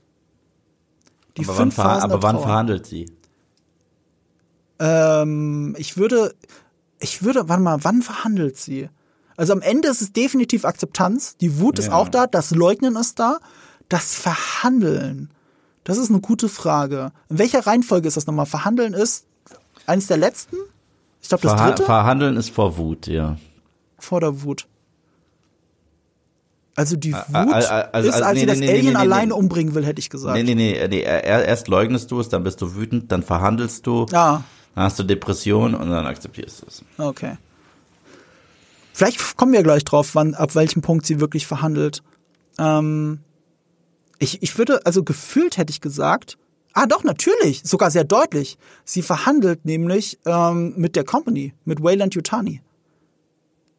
Die 1.37 1.43
aber 1.43 1.53
fünf 1.53 1.77
wann, 1.77 1.85
Phasen 1.85 2.11
aber 2.11 2.23
wann 2.23 2.39
verhandelt 2.39 2.85
sie? 2.85 3.05
Ähm, 4.79 5.75
ich 5.77 5.97
würde, 5.97 6.33
ich 6.99 7.23
würde, 7.23 7.47
warte 7.47 7.61
mal, 7.61 7.83
wann 7.83 8.01
verhandelt 8.01 8.57
sie? 8.57 8.89
Also 9.37 9.53
am 9.53 9.61
Ende 9.61 9.87
ist 9.87 10.01
es 10.01 10.11
definitiv 10.11 10.65
Akzeptanz. 10.65 11.37
Die 11.37 11.59
Wut 11.59 11.77
ja. 11.77 11.85
ist 11.85 11.91
auch 11.91 12.09
da, 12.09 12.27
das 12.27 12.51
Leugnen 12.51 12.95
ist 12.95 13.19
da. 13.19 13.39
Das 13.87 14.15
Verhandeln. 14.15 15.29
Das 15.83 15.97
ist 15.97 16.09
eine 16.09 16.21
gute 16.21 16.49
Frage. 16.49 17.11
In 17.29 17.39
welcher 17.39 17.65
Reihenfolge 17.65 18.07
ist 18.07 18.17
das 18.17 18.27
nochmal? 18.27 18.45
Verhandeln 18.45 18.93
ist 18.93 19.25
eines 19.87 20.07
der 20.07 20.17
letzten? 20.17 20.57
Ich 21.21 21.29
glaube, 21.29 21.43
das 21.43 21.53
Verha 21.53 21.69
dritte? 21.69 21.83
Verhandeln 21.83 22.37
ist 22.37 22.49
vor 22.49 22.77
Wut, 22.77 23.07
ja. 23.07 23.37
Vor 23.97 24.19
der 24.19 24.43
Wut. 24.43 24.67
Also 26.75 26.95
die 26.95 27.13
Wut 27.13 27.21
also, 27.35 27.67
also, 27.67 28.09
ist, 28.09 28.21
als 28.21 28.33
nee, 28.33 28.39
sie 28.41 28.45
das 28.45 28.59
nee, 28.59 28.69
Alien 28.69 28.93
nee, 28.93 28.95
alleine 28.95 29.35
umbringen 29.35 29.75
will, 29.75 29.85
hätte 29.85 29.99
ich 29.99 30.09
gesagt. 30.09 30.35
Nee, 30.35 30.43
nee, 30.43 30.55
nee, 30.55 30.87
nee. 30.87 31.01
Erst 31.01 31.67
leugnest 31.67 32.09
du 32.11 32.19
es, 32.19 32.29
dann 32.29 32.43
bist 32.43 32.61
du 32.61 32.75
wütend, 32.75 33.11
dann 33.11 33.23
verhandelst 33.23 33.85
du, 33.85 34.05
ja. 34.11 34.43
dann 34.75 34.83
hast 34.83 34.97
du 34.97 35.03
Depression 35.03 35.75
und 35.75 35.89
dann 35.89 36.05
akzeptierst 36.05 36.61
du 36.61 36.65
es. 36.67 36.83
Okay. 36.97 37.37
Vielleicht 38.93 39.37
kommen 39.37 39.53
wir 39.53 39.63
gleich 39.63 39.83
drauf, 39.83 40.15
wann, 40.15 40.33
ab 40.33 40.55
welchem 40.55 40.81
Punkt 40.81 41.05
sie 41.05 41.19
wirklich 41.19 41.45
verhandelt. 41.45 42.03
Ähm, 42.57 43.19
ich, 44.21 44.43
ich 44.43 44.57
würde, 44.57 44.85
also 44.85 45.03
gefühlt 45.03 45.57
hätte 45.57 45.71
ich 45.71 45.81
gesagt, 45.81 46.37
ah 46.73 46.85
doch, 46.85 47.03
natürlich, 47.03 47.61
sogar 47.65 47.89
sehr 47.89 48.03
deutlich. 48.03 48.57
Sie 48.85 49.01
verhandelt 49.01 49.65
nämlich 49.65 50.19
ähm, 50.25 50.73
mit 50.77 50.95
der 50.95 51.03
Company, 51.03 51.55
mit 51.65 51.81
Wayland 51.81 52.13
Yutani. 52.13 52.61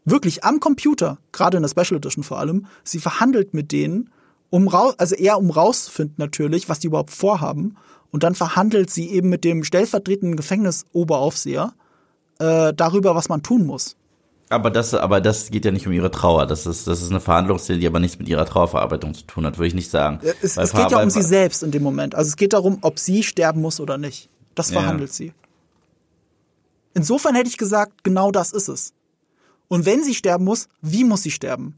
Wirklich 0.04 0.42
am 0.42 0.58
Computer, 0.58 1.18
gerade 1.30 1.58
in 1.58 1.62
der 1.62 1.70
Special 1.70 1.98
Edition 1.98 2.24
vor 2.24 2.40
allem. 2.40 2.66
Sie 2.82 2.98
verhandelt 2.98 3.54
mit 3.54 3.70
denen, 3.70 4.10
um 4.50 4.66
raus, 4.66 4.94
also 4.98 5.14
eher 5.14 5.38
um 5.38 5.50
rauszufinden 5.50 6.16
natürlich, 6.18 6.68
was 6.68 6.80
die 6.80 6.88
überhaupt 6.88 7.12
vorhaben. 7.12 7.76
Und 8.10 8.24
dann 8.24 8.34
verhandelt 8.34 8.90
sie 8.90 9.10
eben 9.10 9.28
mit 9.28 9.44
dem 9.44 9.62
stellvertretenden 9.62 10.36
Gefängnisoberaufseher 10.36 11.72
äh, 12.40 12.74
darüber, 12.74 13.14
was 13.14 13.28
man 13.28 13.44
tun 13.44 13.64
muss. 13.64 13.96
Aber 14.52 14.70
das, 14.70 14.92
aber 14.94 15.20
das 15.20 15.50
geht 15.50 15.64
ja 15.64 15.70
nicht 15.70 15.86
um 15.86 15.92
ihre 15.92 16.10
Trauer. 16.10 16.46
Das 16.46 16.66
ist, 16.66 16.86
das 16.86 17.02
ist 17.02 17.10
eine 17.10 17.20
Verhandlungsszene, 17.20 17.78
die 17.78 17.86
aber 17.86 18.00
nichts 18.00 18.18
mit 18.18 18.28
ihrer 18.28 18.44
Trauerverarbeitung 18.44 19.14
zu 19.14 19.24
tun 19.24 19.46
hat, 19.46 19.58
würde 19.58 19.68
ich 19.68 19.74
nicht 19.74 19.90
sagen. 19.90 20.20
Es, 20.42 20.56
es 20.56 20.72
geht 20.72 20.90
ja 20.90 21.02
um 21.02 21.10
sie 21.10 21.22
selbst 21.22 21.62
in 21.62 21.70
dem 21.70 21.82
Moment. 21.82 22.14
Also 22.14 22.28
es 22.28 22.36
geht 22.36 22.52
darum, 22.52 22.78
ob 22.82 22.98
sie 22.98 23.22
sterben 23.22 23.60
muss 23.62 23.80
oder 23.80 23.96
nicht. 23.96 24.28
Das 24.54 24.70
verhandelt 24.70 25.10
ja. 25.10 25.14
sie. 25.14 25.32
Insofern 26.94 27.34
hätte 27.34 27.48
ich 27.48 27.56
gesagt, 27.56 28.04
genau 28.04 28.30
das 28.30 28.52
ist 28.52 28.68
es. 28.68 28.92
Und 29.68 29.86
wenn 29.86 30.04
sie 30.04 30.14
sterben 30.14 30.44
muss, 30.44 30.68
wie 30.82 31.04
muss 31.04 31.22
sie 31.22 31.30
sterben? 31.30 31.76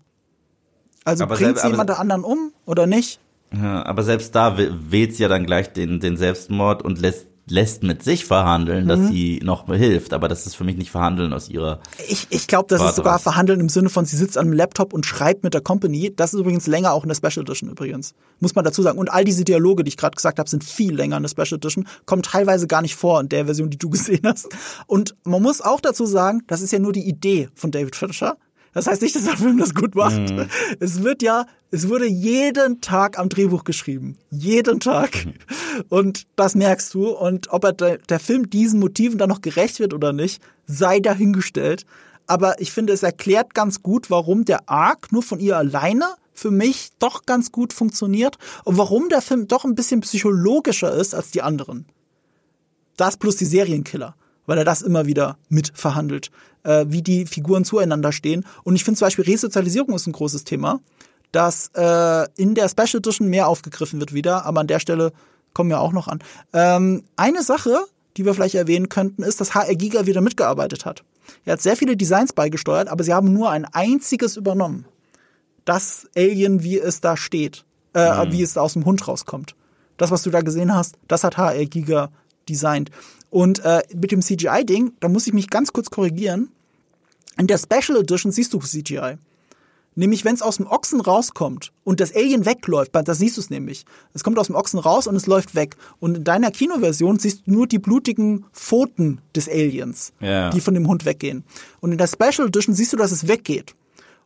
Also 1.05 1.25
aber 1.25 1.37
bringt 1.37 1.59
sie 1.59 1.69
jemand 1.69 1.89
der 1.91 2.01
anderen 2.01 2.25
um 2.25 2.53
oder 2.67 2.87
nicht? 2.87 3.21
Ja, 3.55 3.87
aber 3.87 4.03
selbst 4.03 4.35
da 4.35 4.59
wählt 4.59 5.15
sie 5.15 5.23
ja 5.23 5.29
dann 5.29 5.47
gleich 5.47 5.73
den, 5.73 6.01
den 6.01 6.17
Selbstmord 6.17 6.83
und 6.83 7.01
lässt 7.01 7.29
lässt 7.47 7.83
mit 7.83 8.03
sich 8.03 8.25
verhandeln, 8.25 8.89
dass 8.89 9.01
mhm. 9.01 9.09
sie 9.09 9.41
noch 9.45 9.67
hilft, 9.67 10.15
aber 10.15 10.29
das 10.29 10.47
ist 10.47 10.57
für 10.57 10.65
mich 10.65 10.77
nicht 10.77 10.91
verhandeln 10.91 11.33
aus 11.33 11.49
ihrer. 11.49 11.81
Ich, 12.09 12.27
ich 12.31 12.47
glaube, 12.47 12.67
das 12.69 12.83
ist 12.83 12.97
sogar 12.97 13.19
verhandeln 13.19 13.61
im 13.61 13.69
Sinne 13.69 13.91
von, 13.91 14.07
sie 14.07 14.17
sitzt 14.17 14.39
an 14.39 14.47
einem 14.47 14.55
Laptop 14.55 14.95
und 14.95 15.05
schreibt 15.05 15.45
mit 15.45 15.53
der 15.53 15.61
Company. 15.61 16.13
Das 16.15 16.33
ist 16.33 16.41
übrigens 16.41 16.67
länger 16.67 16.93
auch 16.93 17.05
in 17.05 17.09
der 17.09 17.17
Special 17.17 17.43
Edition 17.43 17.69
übrigens. 17.69 18.15
Muss 18.41 18.55
man 18.55 18.65
dazu 18.65 18.81
sagen. 18.81 18.99
Und 18.99 19.11
all 19.11 19.25
diese 19.25 19.45
Dialoge, 19.45 19.85
die 19.85 19.91
ich 19.91 19.97
gerade 19.99 20.15
gesagt 20.15 20.39
habe, 20.39 20.49
sind 20.49 20.65
viel 20.65 20.95
länger 20.95 21.19
in 21.19 21.23
der 21.23 21.31
Special 21.31 21.59
Edition, 21.59 21.87
kommen 22.07 22.23
teilweise 22.23 22.67
gar 22.67 22.81
nicht 22.81 22.95
vor 22.95 23.21
in 23.21 23.29
der 23.29 23.45
Version, 23.45 23.69
die 23.69 23.79
du 23.79 23.91
gesehen 23.95 24.23
hast. 24.25 24.49
Und 24.87 25.15
man 25.25 25.43
muss 25.43 25.61
auch 25.61 25.81
dazu 25.81 26.07
sagen, 26.07 26.43
das 26.47 26.63
ist 26.63 26.73
ja 26.73 26.79
nur 26.79 26.93
die 26.93 27.07
Idee 27.07 27.49
von 27.55 27.71
David 27.71 27.95
Fincher. 27.95 28.37
Das 28.75 28.89
heißt 28.89 29.03
nicht, 29.03 29.15
dass 29.15 29.25
der 29.25 29.37
Film 29.37 29.59
das 29.59 29.75
gut 29.75 29.95
macht. 29.95 30.19
Mhm. 30.19 30.47
Es 30.81 31.03
wird 31.03 31.23
ja, 31.23 31.47
es 31.71 31.89
wurde 31.89 32.07
jeden 32.07 32.81
Tag 32.81 33.19
am 33.19 33.29
Drehbuch 33.29 33.65
geschrieben. 33.65 34.19
Jeden 34.31 34.81
Tag. 34.81 35.25
Mhm. 35.25 35.35
Und 35.89 36.27
das 36.37 36.55
merkst 36.55 36.93
du. 36.93 37.09
Und 37.09 37.53
ob 37.53 37.65
er 37.65 37.73
der, 37.73 37.99
der 37.99 38.21
Film 38.21 38.51
diesen 38.51 38.81
Motiven 38.81 39.17
dann 39.17 39.29
noch 39.29 39.41
gerecht 39.41 39.79
wird 39.79 39.95
oder 39.95 40.13
nicht, 40.13 40.43
sei 40.67 41.01
dahingestellt. 41.01 41.87
Aber 42.27 42.61
ich 42.61 42.73
finde, 42.73 42.93
es 42.93 43.03
erklärt 43.03 43.55
ganz 43.55 43.83
gut, 43.83 44.11
warum 44.11 44.45
der 44.45 44.69
Arc 44.69 45.13
nur 45.13 45.23
von 45.23 45.39
ihr 45.39 45.57
alleine 45.57 46.07
für 46.33 46.51
mich 46.51 46.91
doch 46.99 47.27
ganz 47.27 47.53
gut 47.53 47.73
funktioniert 47.73 48.39
und 48.65 48.77
warum 48.77 49.09
der 49.09 49.23
Film 49.23 49.47
doch 49.47 49.65
ein 49.65 49.77
bisschen 49.77 50.01
psychologischer 50.01 50.93
ist 50.93 51.15
als 51.15 51.31
die 51.31 51.43
anderen. 51.43 51.87
Das 52.97 53.17
plus 53.17 53.37
die 53.37 53.45
Serienkiller 53.45 54.17
weil 54.47 54.59
er 54.59 54.65
das 54.65 54.83
immer 54.83 55.07
wieder 55.07 55.37
mitverhandelt, 55.49 56.31
äh, 56.65 56.87
wie 56.89 57.03
die 57.03 57.27
Figuren 57.27 57.65
zueinander 57.65 58.13
stehen. 58.13 58.45
Und 58.63 58.77
ich 58.77 58.85
finde 58.85 58.99
zum 58.99 59.07
Beispiel 59.07 59.25
Resozialisierung 59.25 59.95
ist 59.95 60.07
ein 60.07 60.13
großes 60.13 60.45
Thema, 60.45 60.81
das 61.33 61.71
äh, 61.75 62.27
in 62.37 62.55
der 62.55 62.69
Special 62.69 62.99
Edition 62.99 63.29
mehr 63.29 63.49
aufgegriffen 63.49 64.01
wird 64.01 64.15
wieder, 64.15 64.45
aber 64.45 64.61
an 64.61 64.67
der 64.67 64.79
Stelle 64.79 65.13
kommen 65.53 65.71
wir 65.71 65.81
auch 65.81 65.93
noch 65.93 66.09
an. 66.09 66.23
Ähm, 66.53 67.05
eine 67.17 67.43
Sache, 67.43 67.77
die 68.17 68.25
wir 68.25 68.35
vielleicht 68.35 68.55
erwähnen 68.55 68.89
könnten, 68.89 69.23
ist, 69.23 69.41
dass 69.41 69.55
HR 69.55 69.75
Giga 69.75 70.07
wieder 70.07 70.21
mitgearbeitet 70.21 70.85
hat. 70.85 71.05
Er 71.45 71.55
hat 71.55 71.63
sehr 71.63 71.77
viele 71.77 71.97
Designs 71.97 72.33
beigesteuert, 72.33 72.89
aber 72.89 73.03
sie 73.03 73.13
haben 73.13 73.33
nur 73.33 73.51
ein 73.51 73.65
einziges 73.65 74.37
übernommen. 74.37 74.87
Das 75.65 76.07
Alien, 76.17 76.63
wie 76.63 76.79
es 76.79 77.01
da 77.01 77.17
steht, 77.17 77.65
äh, 77.95 78.27
mhm. 78.27 78.33
wie 78.33 78.43
es 78.43 78.57
aus 78.57 78.75
dem 78.75 78.85
Hund 78.85 79.07
rauskommt. 79.09 79.55
Das, 79.97 80.11
was 80.11 80.23
du 80.23 80.31
da 80.31 80.41
gesehen 80.41 80.75
hast, 80.75 80.97
das 81.09 81.25
hat 81.25 81.37
HR 81.37 81.65
Giga 81.67 82.11
designt. 82.49 82.91
Und 83.35 83.65
äh, 83.65 83.83
mit 83.93 84.13
dem 84.13 84.23
CGI-Ding, 84.23 84.93
da 85.01 85.09
muss 85.09 85.27
ich 85.27 85.33
mich 85.33 85.51
ganz 85.51 85.73
kurz 85.73 85.91
korrigieren. 85.91 86.53
In 87.37 87.49
der 87.49 87.59
Special 87.59 87.99
Edition 87.99 88.31
siehst 88.31 88.55
du 88.55 88.61
CGI. 88.61 89.17
Nämlich, 89.97 90.25
wenn 90.25 90.37
es 90.37 90.41
aus 90.43 90.59
dem 90.59 90.69
Ochsen 90.69 91.01
rauskommt 91.01 91.73
und 91.83 91.99
das 91.99 92.15
Alien 92.15 92.47
wegläuft, 92.47 92.93
das 92.95 93.19
siehst 93.19 93.37
du 93.37 93.41
es 93.41 93.51
nämlich. 93.51 93.87
Es 94.13 94.23
kommt 94.23 94.39
aus 94.39 94.47
dem 94.47 94.55
Ochsen 94.55 94.79
raus 94.79 95.09
und 95.09 95.17
es 95.17 95.27
läuft 95.27 95.57
weg. 95.57 95.75
Und 95.99 96.17
in 96.19 96.23
deiner 96.23 96.53
Kinoversion 96.53 97.19
siehst 97.19 97.49
du 97.49 97.51
nur 97.51 97.67
die 97.67 97.81
blutigen 97.81 98.45
Pfoten 98.53 99.21
des 99.35 99.49
Aliens, 99.49 100.13
Ja. 100.21 100.51
die 100.51 100.61
von 100.61 100.75
dem 100.75 100.87
Hund 100.87 101.05
weggehen. 101.05 101.43
Und 101.81 101.91
in 101.91 101.99
der 101.99 102.07
Special 102.07 102.47
Edition 102.47 102.73
siehst 102.77 102.93
du, 102.93 102.97
dass 102.97 103.11
es 103.11 103.27
weggeht. 103.27 103.75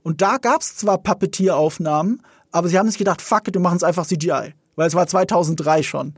Und 0.02 0.20
da 0.20 0.36
gab 0.36 0.60
es 0.60 0.76
zwar 0.76 0.98
Puppeteer-Aufnahmen, 0.98 2.20
aber 2.52 2.68
sie 2.68 2.78
haben 2.78 2.88
sich 2.90 2.98
gedacht, 2.98 3.22
fuck 3.22 3.48
it, 3.48 3.54
wir 3.54 3.62
machen 3.62 3.78
es 3.78 3.84
einfach 3.84 4.06
CGI. 4.06 4.52
Weil 4.76 4.88
es 4.88 4.94
war 4.94 5.06
2003 5.06 5.82
schon. 5.82 6.12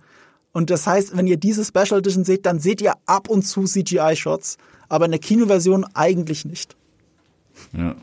Und 0.52 0.70
das 0.70 0.86
heißt, 0.86 1.16
wenn 1.16 1.26
ihr 1.26 1.36
diese 1.36 1.64
Special 1.64 1.98
Edition 2.00 2.24
seht, 2.24 2.46
dann 2.46 2.58
seht 2.58 2.80
ihr 2.80 2.94
ab 3.06 3.28
und 3.28 3.42
zu 3.42 3.64
CGI-Shots, 3.64 4.56
aber 4.88 5.04
in 5.04 5.12
der 5.12 5.20
Kinoversion 5.20 5.84
eigentlich 5.94 6.44
nicht. 6.44 6.76
Ja. 7.72 7.94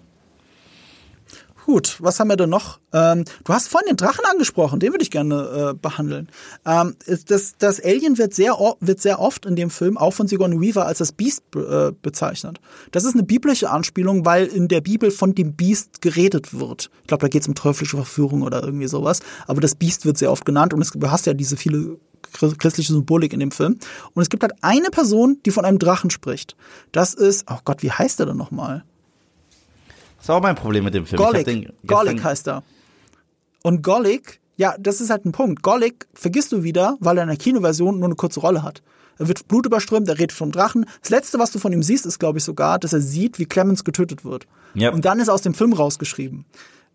Gut, 1.65 1.97
was 1.99 2.17
haben 2.17 2.29
wir 2.29 2.37
denn 2.37 2.49
noch? 2.49 2.79
Ähm, 2.93 3.25
du 3.43 3.53
hast 3.53 3.67
vorhin 3.67 3.89
den 3.89 3.97
Drachen 3.97 4.23
angesprochen, 4.31 4.79
den 4.79 4.93
würde 4.93 5.03
ich 5.03 5.11
gerne 5.11 5.73
äh, 5.73 5.77
behandeln. 5.77 6.29
Ähm, 6.65 6.95
das, 7.25 7.55
das 7.59 7.83
Alien 7.83 8.17
wird 8.17 8.33
sehr, 8.33 8.53
wird 8.79 9.01
sehr 9.01 9.19
oft 9.19 9.45
in 9.45 9.57
dem 9.57 9.69
Film 9.69 9.97
auch 9.97 10.11
von 10.13 10.29
Sigourney 10.29 10.61
Weaver 10.61 10.85
als 10.85 10.99
das 10.99 11.11
Beast 11.11 11.51
be- 11.51 11.91
äh, 11.91 11.95
bezeichnet. 12.01 12.61
Das 12.91 13.03
ist 13.03 13.15
eine 13.15 13.23
biblische 13.23 13.69
Anspielung, 13.69 14.23
weil 14.23 14.45
in 14.45 14.69
der 14.69 14.79
Bibel 14.79 15.11
von 15.11 15.35
dem 15.35 15.55
Beast 15.57 16.01
geredet 16.01 16.57
wird. 16.57 16.89
Ich 17.01 17.07
glaube, 17.07 17.23
da 17.23 17.27
geht 17.27 17.41
es 17.41 17.49
um 17.49 17.55
teuflische 17.55 17.97
Verführung 17.97 18.43
oder 18.43 18.63
irgendwie 18.63 18.87
sowas. 18.87 19.19
Aber 19.45 19.59
das 19.59 19.75
Beast 19.75 20.05
wird 20.05 20.17
sehr 20.17 20.31
oft 20.31 20.45
genannt 20.45 20.73
und 20.73 20.81
es, 20.81 20.91
du 20.91 21.11
hast 21.11 21.25
ja 21.25 21.33
diese 21.33 21.57
viele 21.57 21.97
christliche 22.57 22.93
Symbolik 22.93 23.33
in 23.33 23.39
dem 23.39 23.51
Film. 23.51 23.77
Und 24.13 24.21
es 24.21 24.29
gibt 24.29 24.43
halt 24.43 24.53
eine 24.61 24.89
Person, 24.89 25.39
die 25.45 25.51
von 25.51 25.65
einem 25.65 25.79
Drachen 25.79 26.09
spricht. 26.09 26.55
Das 26.91 27.13
ist, 27.13 27.45
oh 27.49 27.57
Gott, 27.65 27.83
wie 27.83 27.91
heißt 27.91 28.19
der 28.19 28.27
denn 28.27 28.37
nochmal? 28.37 28.83
Das 30.17 30.25
ist 30.25 30.29
auch 30.29 30.41
mein 30.41 30.55
Problem 30.55 30.83
mit 30.83 30.93
dem 30.93 31.05
Film. 31.05 31.21
Gestern- 31.31 31.71
Golik 31.85 32.23
heißt 32.23 32.47
er. 32.47 32.63
Und 33.63 33.81
Golik, 33.83 34.39
ja, 34.55 34.75
das 34.79 35.01
ist 35.01 35.09
halt 35.09 35.25
ein 35.25 35.31
Punkt. 35.31 35.61
Golik 35.61 36.07
vergisst 36.13 36.51
du 36.51 36.63
wieder, 36.63 36.97
weil 36.99 37.17
er 37.17 37.23
in 37.23 37.29
der 37.29 37.37
Kinoversion 37.37 37.99
nur 37.99 38.05
eine 38.05 38.15
kurze 38.15 38.39
Rolle 38.39 38.63
hat. 38.63 38.81
Er 39.19 39.27
wird 39.27 39.47
blutüberströmt, 39.47 40.07
er 40.07 40.19
redet 40.19 40.31
vom 40.31 40.51
Drachen. 40.51 40.85
Das 41.01 41.09
letzte, 41.09 41.39
was 41.39 41.51
du 41.51 41.59
von 41.59 41.73
ihm 41.73 41.81
siehst, 41.81 42.05
ist, 42.05 42.19
glaube 42.19 42.37
ich, 42.37 42.43
sogar, 42.43 42.77
dass 42.77 42.93
er 42.93 43.01
sieht, 43.01 43.39
wie 43.39 43.45
Clemens 43.45 43.83
getötet 43.83 44.23
wird. 44.23 44.45
Yep. 44.75 44.93
Und 44.93 45.05
dann 45.05 45.19
ist 45.19 45.27
er 45.27 45.33
aus 45.33 45.41
dem 45.41 45.55
Film 45.55 45.73
rausgeschrieben. 45.73 46.45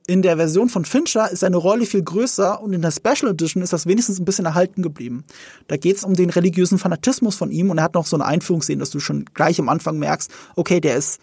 In 0.07 0.23
der 0.23 0.37
Version 0.37 0.69
von 0.69 0.85
Fincher 0.85 1.31
ist 1.31 1.41
seine 1.41 1.57
Rolle 1.57 1.87
viel 1.87 2.03
größer 2.03 2.61
und 2.61 2.73
in 2.73 2.83
der 2.83 2.91
Special 2.91 3.31
Edition 3.31 3.63
ist 3.63 3.73
das 3.73 3.87
wenigstens 3.87 4.19
ein 4.19 4.25
bisschen 4.25 4.47
erhalten 4.47 4.83
geblieben. 4.83 5.25
Da 5.69 5.77
geht 5.77 5.97
es 5.97 6.05
um 6.05 6.15
den 6.15 6.31
religiösen 6.31 6.79
Fanatismus 6.79 7.37
von 7.37 7.53
ihm 7.53 7.71
und 7.71 7.79
er 7.79 7.85
hat 7.85 7.95
noch 7.95 8.07
so 8.07 8.17
eine 8.17 8.25
Einführungsszene, 8.25 8.81
dass 8.81 8.91
du 8.91 8.99
schon 8.99 9.27
gleich 9.33 9.61
am 9.61 9.69
Anfang 9.69 9.99
merkst, 9.99 10.31
okay, 10.57 10.81
der 10.81 10.97
ist 10.97 11.21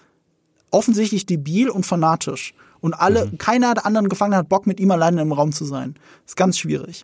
offensichtlich 0.72 1.26
debil 1.26 1.70
und 1.70 1.86
fanatisch. 1.86 2.54
Und 2.80 2.94
alle, 2.94 3.30
keiner 3.38 3.74
der 3.74 3.86
anderen 3.86 4.08
Gefangenen 4.08 4.38
hat 4.40 4.48
Bock, 4.48 4.66
mit 4.66 4.80
ihm 4.80 4.92
alleine 4.92 5.22
im 5.22 5.34
Raum 5.34 5.52
zu 5.52 5.66
sein. 5.66 5.96
Ist 6.26 6.38
ganz 6.38 6.58
schwierig. 6.58 7.04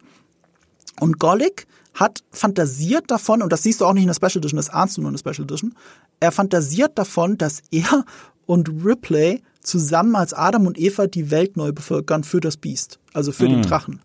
Und 1.02 1.20
Golik 1.20 1.68
hat 1.94 2.24
fantasiert 2.32 3.12
davon, 3.12 3.42
und 3.42 3.52
das 3.52 3.64
siehst 3.64 3.82
du 3.82 3.86
auch 3.86 3.94
nicht 3.94 4.04
in 4.04 4.08
der 4.08 4.16
Special 4.16 4.38
Edition, 4.38 4.58
das 4.58 4.70
ahnst 4.70 4.96
du 4.96 5.02
nur 5.02 5.10
in 5.10 5.18
der 5.18 5.20
Special 5.20 5.46
Edition, 5.46 5.76
er 6.22 6.32
fantasiert 6.32 6.98
davon, 6.98 7.38
dass 7.38 7.62
er 7.72 8.06
und 8.46 8.70
Ripley 8.86 9.42
zusammen 9.66 10.16
als 10.16 10.34
Adam 10.34 10.68
und 10.68 10.78
Eva 10.80 11.08
die 11.08 11.32
Welt 11.32 11.58
neu 11.58 11.72
bevölkern 11.72 12.24
für 12.24 12.40
das 12.40 12.58
Biest, 12.58 13.00
also 13.14 13.32
für 13.32 13.48
den 13.48 13.62
Drachen. 13.62 14.02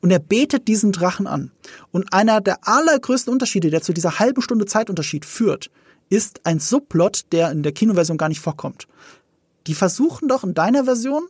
Und 0.00 0.10
er 0.10 0.20
betet 0.20 0.68
diesen 0.68 0.92
Drachen 0.92 1.26
an. 1.26 1.50
Und 1.90 2.12
einer 2.12 2.40
der 2.40 2.58
allergrößten 2.68 3.32
Unterschiede, 3.32 3.70
der 3.70 3.82
zu 3.82 3.92
dieser 3.92 4.18
halben 4.20 4.42
Stunde 4.42 4.66
Zeitunterschied 4.66 5.24
führt, 5.24 5.70
ist 6.08 6.40
ein 6.44 6.60
Subplot, 6.60 7.26
der 7.32 7.50
in 7.50 7.62
der 7.62 7.72
Kinoversion 7.72 8.16
gar 8.16 8.28
nicht 8.28 8.40
vorkommt. 8.40 8.86
Die 9.66 9.74
versuchen 9.74 10.28
doch 10.28 10.44
in 10.44 10.54
deiner 10.54 10.84
Version, 10.84 11.24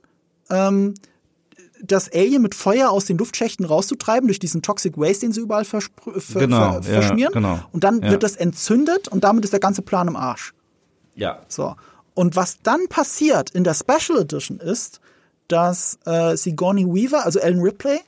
ähm, 0.51 0.95
das 1.83 2.13
Alien 2.13 2.43
mit 2.43 2.55
Feuer 2.55 2.91
aus 2.91 3.05
den 3.07 3.19
Luftschächten 3.19 3.65
rauszutreiben, 3.65 4.27
durch 4.29 4.39
diesen 4.41 4.63
Toxic 4.63 4.99
Waste, 4.99 5.27
den 5.27 5.33
sie 5.33 5.41
überall 5.41 5.63
verspr- 5.63 6.21
ver 6.21 6.41
Genau, 6.41 6.83
ver 6.83 6.93
ja, 6.93 7.01
verschmieren. 7.01 7.33
genau. 7.33 7.61
Und 7.73 7.85
dann 7.85 8.03
Ja. 8.03 8.11
wird 8.11 8.23
das 8.23 8.37
entzündet 8.37 9.09
und 9.09 9.25
damit 9.25 9.45
ist 9.45 9.53
der 9.53 9.61
ganze 9.61 9.83
Plan 9.83 10.09
im 10.09 10.17
Arsch. 10.17 10.53
Ja. 11.15 11.41
So. 11.49 11.75
Und 12.19 12.35
was 12.35 12.59
dann 12.65 12.89
passiert 12.89 13.51
in 13.51 13.63
der 13.63 13.75
Special 13.75 14.19
Edition 14.19 14.59
ist, 14.59 15.01
dass 15.47 16.01
äh, 16.05 16.37
Sigourney 16.37 16.85
Weaver, 16.85 17.25
also 17.25 17.39
Ellen 17.39 17.61
Ripley, 17.61 18.01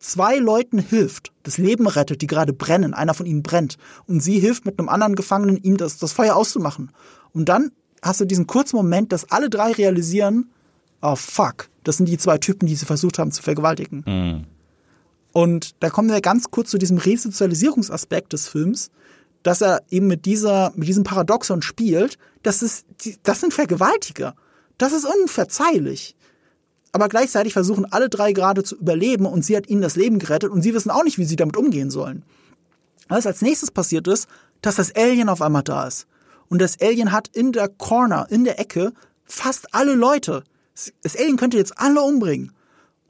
zwei 0.00 0.38
Leuten 0.38 0.80
hilft, 0.80 1.30
das 1.44 1.58
Leben 1.58 1.86
rettet, 1.86 2.22
die 2.22 2.26
gerade 2.26 2.52
brennen. 2.52 2.92
Einer 2.92 3.14
von 3.14 3.24
ihnen 3.24 3.44
brennt. 3.44 3.78
Und 4.08 4.18
sie 4.18 4.40
hilft 4.40 4.66
mit 4.66 4.80
einem 4.80 4.88
anderen 4.88 5.14
Gefangenen, 5.14 5.58
ihm 5.62 5.76
das, 5.76 5.98
das 5.98 6.12
Feuer 6.12 6.34
auszumachen. 6.34 6.90
Und 7.32 7.48
dann 7.48 7.70
hast 8.02 8.20
du 8.20 8.24
diesen 8.24 8.48
kurzen 8.48 8.74
Moment, 8.74 9.12
dass 9.12 9.30
alle 9.30 9.48
drei 9.48 9.70
realisieren, 9.70 10.50
oh 11.00 11.14
fuck, 11.14 11.68
das 11.84 11.98
sind 11.98 12.08
die 12.08 12.18
zwei 12.18 12.38
Typen, 12.38 12.66
die 12.66 12.74
sie 12.74 12.84
versucht 12.86 13.20
haben 13.20 13.30
zu 13.30 13.44
vergewaltigen. 13.44 14.02
Und 15.30 15.76
da 15.78 15.88
kommen 15.88 16.10
wir 16.10 16.20
ganz 16.20 16.50
kurz 16.50 16.70
zu 16.70 16.78
diesem 16.78 16.98
Resozialisierungsaspekt 16.98 18.32
des 18.32 18.48
Films, 18.48 18.90
dass 19.42 19.60
er 19.60 19.82
eben 19.90 20.06
mit 20.06 20.24
dieser, 20.24 20.72
mit 20.74 20.88
diesem 20.88 21.04
Paradoxon 21.04 21.62
spielt, 21.62 22.18
das 22.42 22.62
ist, 22.62 22.86
das 23.22 23.40
sind 23.40 23.54
Vergewaltiger. 23.54 24.34
Das 24.78 24.92
ist 24.92 25.04
unverzeihlich. 25.04 26.16
Aber 26.92 27.08
gleichzeitig 27.08 27.52
versuchen 27.52 27.86
alle 27.90 28.08
drei 28.08 28.32
gerade 28.32 28.62
zu 28.62 28.76
überleben 28.76 29.26
und 29.26 29.44
sie 29.44 29.56
hat 29.56 29.68
ihnen 29.68 29.82
das 29.82 29.96
Leben 29.96 30.18
gerettet 30.18 30.50
und 30.50 30.62
sie 30.62 30.74
wissen 30.74 30.90
auch 30.90 31.04
nicht, 31.04 31.18
wie 31.18 31.24
sie 31.24 31.36
damit 31.36 31.56
umgehen 31.56 31.90
sollen. 31.90 32.24
Was 33.08 33.26
als 33.26 33.42
nächstes 33.42 33.70
passiert 33.70 34.06
ist, 34.08 34.28
dass 34.60 34.76
das 34.76 34.94
Alien 34.94 35.28
auf 35.28 35.42
einmal 35.42 35.62
da 35.62 35.86
ist. 35.86 36.06
Und 36.48 36.60
das 36.60 36.80
Alien 36.80 37.12
hat 37.12 37.28
in 37.28 37.52
der 37.52 37.68
Corner, 37.68 38.26
in 38.28 38.44
der 38.44 38.60
Ecke, 38.60 38.92
fast 39.24 39.74
alle 39.74 39.94
Leute. 39.94 40.44
Das 41.02 41.16
Alien 41.16 41.36
könnte 41.36 41.56
jetzt 41.56 41.78
alle 41.78 42.02
umbringen. 42.02 42.52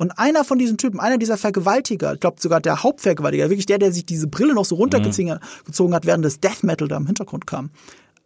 Und 0.03 0.19
einer 0.19 0.43
von 0.43 0.59
diesen 0.59 0.79
Typen, 0.79 0.99
einer 0.99 1.17
dieser 1.17 1.37
Vergewaltiger, 1.37 2.15
ich 2.15 2.19
glaube 2.19 2.41
sogar 2.41 2.61
der 2.61 2.83
Hauptvergewaltiger, 2.83 3.49
wirklich 3.51 3.67
der, 3.67 3.79
der 3.79 3.93
sich 3.93 4.05
diese 4.05 4.27
Brille 4.27 4.53
noch 4.53 4.65
so 4.65 4.75
runtergezogen 4.75 5.39
gezogen 5.65 5.95
hat, 5.95 6.07
während 6.07 6.25
das 6.25 6.41
Death 6.41 6.65
Metal 6.65 6.89
da 6.89 6.97
im 6.97 7.07
Hintergrund 7.07 7.47
kam. 7.47 7.71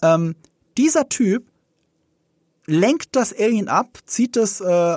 Ähm, 0.01 0.37
dieser 0.79 1.11
Typ 1.11 1.45
lenkt 2.65 3.15
das 3.15 3.39
Alien 3.39 3.69
ab, 3.69 3.99
zieht 4.07 4.37
das, 4.37 4.63
äh, 4.63 4.97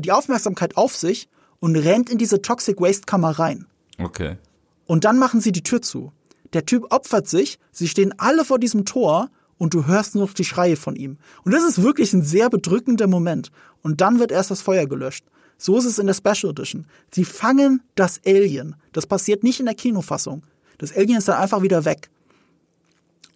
die 0.00 0.12
Aufmerksamkeit 0.12 0.78
auf 0.78 0.96
sich 0.96 1.28
und 1.60 1.76
rennt 1.76 2.08
in 2.08 2.16
diese 2.16 2.40
Toxic 2.40 2.80
Waste 2.80 3.04
Kammer 3.04 3.38
rein. 3.38 3.66
Okay. 3.98 4.38
Und 4.86 5.04
dann 5.04 5.18
machen 5.18 5.42
sie 5.42 5.52
die 5.52 5.62
Tür 5.62 5.82
zu. 5.82 6.10
Der 6.54 6.64
Typ 6.64 6.90
opfert 6.90 7.28
sich, 7.28 7.58
sie 7.70 7.86
stehen 7.86 8.14
alle 8.16 8.46
vor 8.46 8.58
diesem 8.58 8.86
Tor 8.86 9.28
und 9.58 9.74
du 9.74 9.84
hörst 9.84 10.14
nur 10.14 10.24
noch 10.24 10.32
die 10.32 10.46
Schreie 10.46 10.76
von 10.76 10.96
ihm. 10.96 11.18
Und 11.44 11.52
das 11.52 11.64
ist 11.64 11.82
wirklich 11.82 12.14
ein 12.14 12.22
sehr 12.22 12.48
bedrückender 12.48 13.08
Moment. 13.08 13.50
Und 13.82 14.00
dann 14.00 14.18
wird 14.20 14.32
erst 14.32 14.50
das 14.50 14.62
Feuer 14.62 14.86
gelöscht. 14.86 15.26
So 15.58 15.78
ist 15.78 15.84
es 15.84 15.98
in 15.98 16.06
der 16.06 16.14
Special 16.14 16.50
Edition. 16.50 16.86
Sie 17.12 17.24
fangen 17.24 17.82
das 17.94 18.20
Alien. 18.26 18.76
Das 18.92 19.06
passiert 19.06 19.42
nicht 19.42 19.60
in 19.60 19.66
der 19.66 19.74
Kinofassung. 19.74 20.44
Das 20.78 20.94
Alien 20.94 21.18
ist 21.18 21.28
dann 21.28 21.40
einfach 21.40 21.62
wieder 21.62 21.84
weg. 21.84 22.10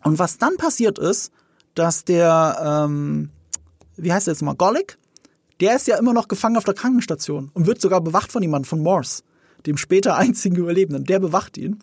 Und 0.05 0.19
was 0.19 0.39
dann 0.39 0.57
passiert 0.57 0.99
ist, 0.99 1.33
dass 1.75 2.05
der, 2.05 2.87
ähm, 2.87 3.31
wie 3.97 4.13
heißt 4.13 4.27
der 4.27 4.35
jetzt 4.35 4.43
mal, 4.43 4.55
Golik, 4.55 4.99
der 5.61 5.77
ist 5.77 5.87
ja 5.87 5.97
immer 5.97 6.13
noch 6.13 6.29
gefangen 6.29 6.57
auf 6.57 6.65
der 6.65 6.75
Krankenstation 6.75 7.51
und 7.55 7.67
wird 7.67 7.81
sogar 7.81 8.01
bewacht 8.01 8.33
von 8.33 8.43
jemandem, 8.43 8.69
von 8.69 8.81
Morse, 8.81 9.23
dem 9.67 9.77
später 9.77 10.17
einzigen 10.19 10.57
Überlebenden. 10.57 11.05
Der 11.05 11.21
bewacht 11.21 11.57
ihn. 11.57 11.81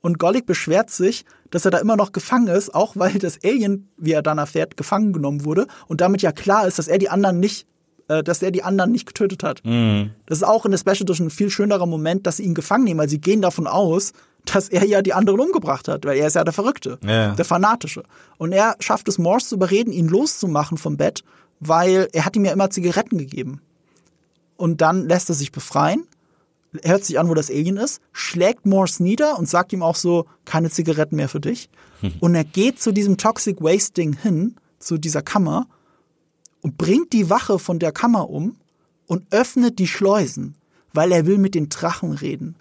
Und 0.00 0.18
Golik 0.18 0.46
beschwert 0.46 0.90
sich, 0.90 1.24
dass 1.50 1.64
er 1.64 1.70
da 1.70 1.78
immer 1.78 1.96
noch 1.96 2.12
gefangen 2.12 2.48
ist, 2.48 2.74
auch 2.74 2.96
weil 2.96 3.18
das 3.18 3.38
Alien, 3.42 3.88
wie 3.96 4.12
er 4.12 4.22
dann 4.22 4.38
erfährt, 4.38 4.76
gefangen 4.76 5.12
genommen 5.12 5.44
wurde 5.44 5.66
und 5.88 6.00
damit 6.00 6.22
ja 6.22 6.32
klar 6.32 6.66
ist, 6.66 6.78
dass 6.78 6.88
er 6.88 6.98
die 6.98 7.10
anderen 7.10 7.40
nicht, 7.40 7.66
äh, 8.08 8.22
dass 8.22 8.42
er 8.42 8.50
die 8.50 8.62
anderen 8.62 8.90
nicht 8.92 9.06
getötet 9.06 9.42
hat. 9.42 9.62
Das 9.64 10.38
ist 10.38 10.42
auch 10.44 10.64
in 10.64 10.70
der 10.72 10.78
Special 10.78 11.02
Edition 11.02 11.28
ein 11.28 11.30
viel 11.30 11.50
schönerer 11.50 11.86
Moment, 11.86 12.26
dass 12.26 12.38
sie 12.38 12.42
ihn 12.44 12.54
gefangen 12.54 12.84
nehmen, 12.84 12.98
weil 13.00 13.08
sie 13.08 13.20
gehen 13.20 13.40
davon 13.42 13.66
aus, 13.66 14.12
dass 14.44 14.68
er 14.68 14.84
ja 14.86 15.02
die 15.02 15.12
anderen 15.12 15.40
umgebracht 15.40 15.88
hat, 15.88 16.04
weil 16.06 16.16
er 16.18 16.26
ist 16.28 16.34
ja 16.34 16.44
der 16.44 16.52
Verrückte, 16.54 16.98
Ja. 17.04 17.34
der 17.34 17.44
Fanatische. 17.44 18.02
Und 18.38 18.52
er 18.52 18.76
schafft 18.80 19.08
es, 19.08 19.18
Morse 19.18 19.48
zu 19.48 19.54
überreden, 19.56 19.92
ihn 19.92 20.08
loszumachen 20.08 20.78
vom 20.78 20.96
Bett, 20.96 21.22
weil 21.60 22.08
er 22.12 22.24
hat 22.24 22.34
ihm 22.36 22.44
ja 22.44 22.52
immer 22.52 22.70
Zigaretten 22.70 23.18
gegeben. 23.18 23.60
Und 24.56 24.80
dann 24.80 25.06
lässt 25.08 25.28
er 25.28 25.34
sich 25.34 25.52
befreien, 25.52 26.04
hört 26.82 27.04
sich 27.04 27.18
an, 27.18 27.28
wo 27.28 27.34
das 27.34 27.50
Alien 27.50 27.76
ist, 27.76 28.00
schlägt 28.12 28.66
Morse 28.66 29.02
nieder 29.02 29.38
und 29.38 29.48
sagt 29.48 29.72
ihm 29.72 29.82
auch 29.82 29.96
so, 29.96 30.26
keine 30.44 30.70
Zigaretten 30.70 31.16
mehr 31.16 31.28
für 31.28 31.40
dich. 31.40 31.68
Und 32.20 32.34
er 32.34 32.44
geht 32.44 32.80
zu 32.80 32.92
diesem 32.92 33.16
Toxic 33.16 33.60
Waste 33.60 33.92
Ding 33.94 34.12
hin, 34.16 34.54
zu 34.78 34.98
dieser 34.98 35.22
Kammer, 35.22 35.66
und 36.60 36.78
bringt 36.78 37.12
die 37.12 37.30
Wache 37.30 37.58
von 37.58 37.78
der 37.78 37.92
Kammer 37.92 38.28
um 38.30 38.56
und 39.06 39.24
öffnet 39.30 39.78
die 39.78 39.86
Schleusen, 39.86 40.54
weil 40.92 41.12
er 41.12 41.26
will 41.26 41.38
mit 41.38 41.54
den 41.54 41.68
Drachen 41.68 42.12
reden. 42.12 42.56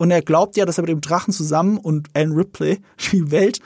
Und 0.00 0.10
er 0.10 0.22
glaubt 0.22 0.56
ja, 0.56 0.64
dass 0.64 0.78
er 0.78 0.82
mit 0.82 0.90
dem 0.90 1.00
Drachen 1.00 1.32
zusammen 1.32 1.76
und 1.76 2.08
Alan 2.14 2.32
Ripley 2.32 2.80
die 3.12 3.30
Welt, 3.30 3.60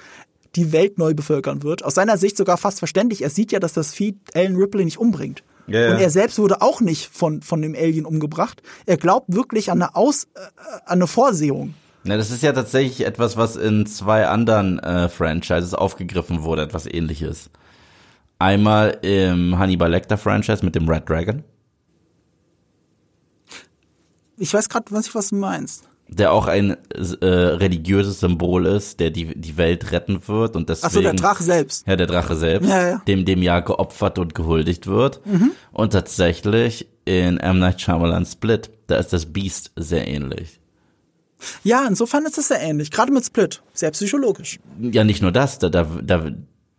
die 0.56 0.73
Welt 0.73 0.98
neu 0.98 1.15
bevölkern 1.15 1.62
wird. 1.62 1.85
Aus 1.85 1.94
seiner 1.94 2.19
Sicht 2.19 2.36
sogar 2.36 2.56
fast 2.56 2.78
verständlich. 2.78 3.23
Er 3.23 3.31
sieht 3.31 3.52
ja, 3.52 3.61
dass 3.61 3.73
das 3.73 3.93
Vieh 3.93 4.19
Alan 4.35 4.56
Ripley 4.56 4.85
nicht 4.85 4.98
umbringt. 4.98 5.43
Ja. 5.66 5.93
Und 5.93 6.01
er 6.01 6.11
selbst 6.11 6.39
wurde 6.39 6.61
auch 6.61 6.81
nicht 6.81 7.06
von, 7.06 7.40
von 7.40 7.62
dem 7.62 7.74
Alien 7.74 8.05
umgebracht. 8.05 8.62
Er 8.86 8.97
glaubt 8.97 9.32
wirklich 9.32 9.70
an 9.70 9.81
eine, 9.81 9.97
Aus, 9.97 10.24
äh, 10.35 10.40
an 10.86 10.98
eine 10.98 11.06
Vorsehung. 11.06 11.74
Na, 12.02 12.19
das 12.19 12.31
ist 12.31 12.43
ja 12.43 12.52
tatsächlich 12.52 13.06
etwas, 13.06 13.39
was 13.39 13.56
in 13.56 13.86
zwei 13.86 14.27
anderen 14.27 14.78
äh, 14.78 15.09
Franchises 15.09 15.73
aufgegriffen 15.73 16.43
wurde, 16.43 16.62
etwas 16.62 16.86
ähnliches. 16.86 17.48
Einmal 18.39 18.98
im 19.02 19.59
Hannibal 19.59 19.90
Lecter 19.90 20.19
Franchise 20.19 20.65
mit 20.65 20.74
dem 20.74 20.89
Red 20.89 21.09
Dragon. 21.09 21.44
Ich 24.36 24.52
weiß 24.52 24.69
gerade, 24.69 24.86
was 24.90 25.06
ich 25.06 25.15
was 25.15 25.28
du 25.28 25.36
meinst. 25.36 25.85
Der 26.09 26.32
auch 26.32 26.47
ein 26.48 26.77
äh, 26.90 27.27
religiöses 27.27 28.20
Symbol 28.20 28.66
ist, 28.66 29.01
der 29.01 29.11
die, 29.11 29.40
die 29.40 29.56
Welt 29.56 29.90
retten 29.90 30.27
wird 30.28 30.55
und 30.55 30.69
deswegen. 30.69 30.86
Ach 30.86 30.93
so, 30.93 31.01
der 31.01 31.15
Drache 31.15 31.43
selbst. 31.43 31.86
Ja, 31.86 31.97
der 31.97 32.06
Drache 32.06 32.36
selbst, 32.36 32.69
Ja, 32.69 32.89
ja. 32.89 33.02
dem 33.06 33.24
dem 33.24 33.43
ja 33.43 33.61
geopfert 33.61 34.19
und 34.19 34.35
gehuldigt 34.35 34.86
wird. 34.86 35.24
Mhm. 35.27 35.52
Und 35.73 35.93
tatsächlich 35.94 36.89
in 37.06 37.39
M. 37.39 37.59
Night 37.59 37.81
Shyamalan 37.81 38.27
Split, 38.27 38.70
da 38.86 38.97
ist 38.97 39.12
das 39.15 39.32
Beast 39.32 39.73
sehr 39.77 40.06
ähnlich. 40.06 40.61
Ja, 41.62 41.86
insofern 41.86 42.27
ist 42.27 42.39
es 42.39 42.48
sehr 42.48 42.61
ähnlich. 42.61 42.90
Gerade 42.90 43.12
mit 43.12 43.24
Split. 43.24 43.62
Sehr 43.73 43.90
psychologisch. 43.90 44.59
Ja, 44.81 45.05
nicht 45.05 45.23
nur 45.23 45.32
das, 45.32 45.59
da, 45.59 45.69
da, 45.69 45.86
da, 46.02 46.31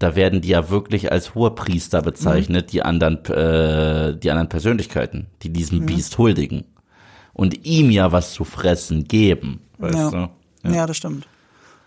da 0.06 0.16
werden 0.16 0.40
die 0.40 0.50
ja 0.50 0.70
wirklich 0.70 1.12
als 1.12 1.34
Hohepriester 1.34 2.04
bezeichnet, 2.04 2.72
die 2.74 2.84
anderen, 2.84 3.26
äh, 3.26 4.16
die 4.16 4.30
anderen 4.30 4.50
Persönlichkeiten, 4.50 5.26
die 5.42 5.50
diesem 5.50 5.84
Biest 5.88 6.20
huldigen. 6.20 6.64
Und 7.34 7.66
ihm 7.66 7.90
ja 7.90 8.12
was 8.12 8.32
zu 8.36 8.44
fressen 8.44 9.06
geben, 9.06 9.62
weißt 9.80 9.96
Ja. 9.96 10.30
du? 10.64 10.70
Ja. 10.72 10.86
das 10.86 10.98
stimmt. 10.98 11.26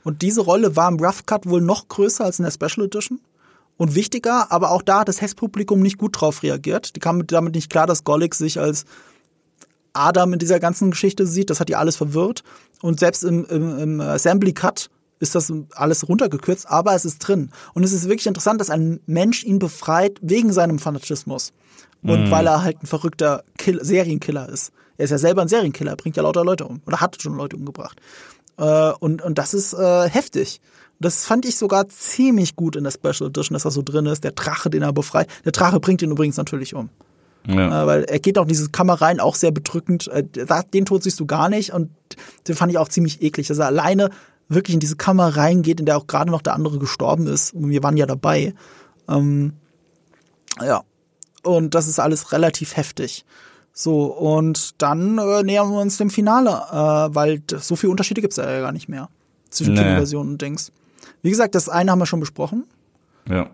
Und 0.02 0.22
diese 0.22 0.40
Rolle 0.40 0.74
war 0.74 0.88
im 0.88 0.98
Rough 0.98 1.26
Cut 1.26 1.46
wohl 1.46 1.60
noch 1.60 1.86
größer 1.86 2.24
als 2.24 2.40
in 2.40 2.42
der 2.42 2.50
Special 2.50 2.86
Edition. 2.86 3.20
Und 3.76 3.94
wichtiger, 3.94 4.50
aber 4.50 4.72
auch 4.72 4.82
da 4.82 5.00
hat 5.00 5.08
das 5.08 5.20
Hesspublikum 5.20 5.78
nicht 5.78 5.96
gut 5.98 6.20
drauf 6.20 6.42
reagiert. 6.42 6.96
Die 6.96 7.00
kamen 7.00 7.24
damit 7.24 7.54
nicht 7.54 7.70
klar, 7.70 7.86
dass 7.86 8.02
Gollick 8.02 8.34
sich 8.34 8.58
als 8.58 8.84
Adam 9.92 10.32
in 10.32 10.40
dieser 10.40 10.58
ganzen 10.58 10.90
Geschichte 10.90 11.24
sieht. 11.24 11.50
Das 11.50 11.60
hat 11.60 11.68
die 11.68 11.76
alles 11.76 11.94
verwirrt. 11.94 12.42
Und 12.82 12.98
selbst 12.98 13.22
im, 13.22 13.44
im, 13.44 13.78
im 13.78 14.00
Assembly 14.00 14.52
Cut 14.54 14.90
ist 15.20 15.34
das 15.34 15.52
alles 15.74 16.08
runtergekürzt, 16.08 16.68
aber 16.68 16.94
es 16.94 17.04
ist 17.04 17.18
drin. 17.18 17.50
Und 17.74 17.84
es 17.84 17.92
ist 17.92 18.08
wirklich 18.08 18.26
interessant, 18.26 18.60
dass 18.60 18.70
ein 18.70 19.00
Mensch 19.06 19.44
ihn 19.44 19.58
befreit 19.58 20.18
wegen 20.22 20.52
seinem 20.52 20.78
Fanatismus. 20.78 21.52
Und 22.02 22.30
weil 22.30 22.46
er 22.46 22.62
halt 22.62 22.82
ein 22.82 22.86
verrückter 22.86 23.42
Kill 23.56 23.84
Serienkiller 23.84 24.48
ist. 24.48 24.72
Er 24.98 25.04
ist 25.04 25.10
ja 25.10 25.18
selber 25.18 25.42
ein 25.42 25.48
Serienkiller, 25.48 25.92
er 25.92 25.96
bringt 25.96 26.16
ja 26.16 26.22
lauter 26.22 26.44
Leute 26.44 26.64
um. 26.64 26.80
Oder 26.86 27.00
hat 27.00 27.20
schon 27.20 27.36
Leute 27.36 27.56
umgebracht. 27.56 28.00
Äh, 28.56 28.92
und, 29.00 29.22
und 29.22 29.38
das 29.38 29.54
ist 29.54 29.72
äh, 29.72 30.08
heftig. 30.08 30.60
Das 31.00 31.24
fand 31.24 31.44
ich 31.44 31.56
sogar 31.56 31.88
ziemlich 31.88 32.56
gut 32.56 32.76
in 32.76 32.84
der 32.84 32.90
Special 32.90 33.28
Edition, 33.28 33.54
dass 33.54 33.62
das 33.62 33.74
so 33.74 33.82
drin 33.82 34.06
ist. 34.06 34.24
Der 34.24 34.32
Drache, 34.32 34.70
den 34.70 34.82
er 34.82 34.92
befreit. 34.92 35.28
Der 35.44 35.52
Drache 35.52 35.80
bringt 35.80 36.02
ihn 36.02 36.10
übrigens 36.10 36.36
natürlich 36.36 36.74
um. 36.74 36.88
Ja. 37.46 37.84
Äh, 37.84 37.86
weil 37.86 38.04
er 38.04 38.18
geht 38.18 38.38
auch 38.38 38.42
in 38.42 38.48
diese 38.48 38.68
Kammer 38.70 38.94
rein, 38.94 39.20
auch 39.20 39.34
sehr 39.34 39.52
bedrückend. 39.52 40.08
Äh, 40.08 40.24
Den 40.72 40.84
Tod 40.84 41.02
siehst 41.02 41.18
du 41.20 41.26
gar 41.26 41.48
nicht 41.48 41.72
und 41.72 41.90
den 42.46 42.56
fand 42.56 42.72
ich 42.72 42.78
auch 42.78 42.88
ziemlich 42.88 43.22
eklig, 43.22 43.46
dass 43.48 43.58
er 43.58 43.66
alleine 43.66 44.10
wirklich 44.48 44.74
in 44.74 44.80
diese 44.80 44.96
Kammer 44.96 45.36
reingeht, 45.36 45.80
in 45.80 45.86
der 45.86 45.96
auch 45.96 46.06
gerade 46.06 46.30
noch 46.30 46.42
der 46.42 46.54
andere 46.54 46.78
gestorben 46.78 47.26
ist. 47.26 47.54
Und 47.54 47.70
wir 47.70 47.82
waren 47.82 47.96
ja 47.96 48.06
dabei. 48.06 48.54
Ähm, 49.08 49.54
ja. 50.60 50.82
Und 51.42 51.74
das 51.74 51.86
ist 51.86 51.98
alles 51.98 52.32
relativ 52.32 52.76
heftig. 52.76 53.24
So, 53.72 54.06
und 54.06 54.82
dann 54.82 55.18
äh, 55.18 55.42
nähern 55.42 55.70
wir 55.70 55.80
uns 55.80 55.98
dem 55.98 56.10
Finale, 56.10 56.50
äh, 56.50 57.14
weil 57.14 57.42
so 57.58 57.76
viele 57.76 57.90
Unterschiede 57.90 58.20
gibt's 58.20 58.36
ja 58.36 58.60
gar 58.60 58.72
nicht 58.72 58.88
mehr 58.88 59.08
zwischen 59.50 59.74
Nee. 59.74 59.82
Kinoversion 59.82 60.28
und 60.28 60.42
Dings. 60.42 60.72
Wie 61.22 61.30
gesagt, 61.30 61.54
das 61.54 61.68
eine 61.68 61.92
haben 61.92 62.00
wir 62.00 62.06
schon 62.06 62.20
besprochen. 62.20 62.64
Ja. 63.28 63.50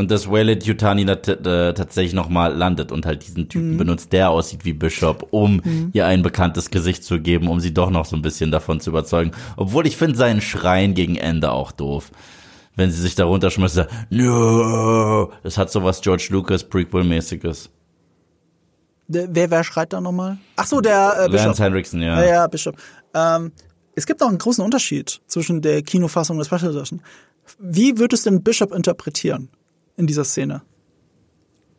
Und 0.00 0.10
dass 0.10 0.30
Walid 0.30 0.64
Yutani 0.64 1.04
tatsächlich 1.04 2.14
nochmal 2.14 2.54
landet 2.54 2.90
und 2.90 3.04
halt 3.04 3.22
diesen 3.22 3.42
Mhm. 3.42 3.48
Typen 3.50 3.76
benutzt, 3.76 4.14
der 4.14 4.30
aussieht 4.30 4.64
wie 4.64 4.72
Bishop, 4.72 5.28
um 5.30 5.60
ihr 5.92 6.06
ein 6.06 6.22
bekanntes 6.22 6.70
Gesicht 6.70 7.04
zu 7.04 7.20
geben, 7.20 7.48
um 7.48 7.60
sie 7.60 7.74
doch 7.74 7.90
noch 7.90 8.06
so 8.06 8.16
ein 8.16 8.22
bisschen 8.22 8.50
davon 8.50 8.80
zu 8.80 8.88
überzeugen. 8.88 9.32
Obwohl 9.58 9.86
ich 9.86 9.98
finde 9.98 10.16
seinen 10.16 10.40
Schreien 10.40 10.94
gegen 10.94 11.16
Ende 11.16 11.52
auch 11.52 11.70
doof. 11.70 12.10
Wenn 12.76 12.90
sie 12.90 12.98
sich 13.02 13.14
da 13.14 13.26
runterschmeißt, 13.26 13.88
no, 14.08 15.30
das 15.42 15.58
hat 15.58 15.70
so 15.70 15.84
was 15.84 16.00
George 16.00 16.28
Lucas 16.30 16.64
Prequel-mäßiges. 16.64 17.68
Wer, 19.06 19.50
wer 19.50 19.64
schreit 19.64 19.92
da 19.92 20.00
nochmal? 20.00 20.38
Ach 20.56 20.66
so, 20.66 20.80
der 20.80 21.24
äh, 21.26 21.28
Bishop. 21.28 21.44
Lance 21.44 21.62
Henriksen, 21.62 22.00
ja. 22.00 22.22
Ja, 22.22 22.26
ja, 22.26 22.46
Bishop. 22.46 22.74
Ähm, 23.12 23.52
es 23.94 24.06
gibt 24.06 24.20
noch 24.20 24.28
einen 24.28 24.38
großen 24.38 24.64
Unterschied 24.64 25.20
zwischen 25.26 25.60
der 25.60 25.82
Kinofassung 25.82 26.38
und 26.38 26.50
der 26.50 26.56
Special 26.56 26.74
Edition. 26.74 27.02
Wie 27.58 27.98
würdest 27.98 28.24
du 28.24 28.30
den 28.30 28.42
Bishop 28.42 28.72
interpretieren 28.72 29.50
in 30.00 30.06
dieser 30.08 30.24
Szene? 30.24 30.62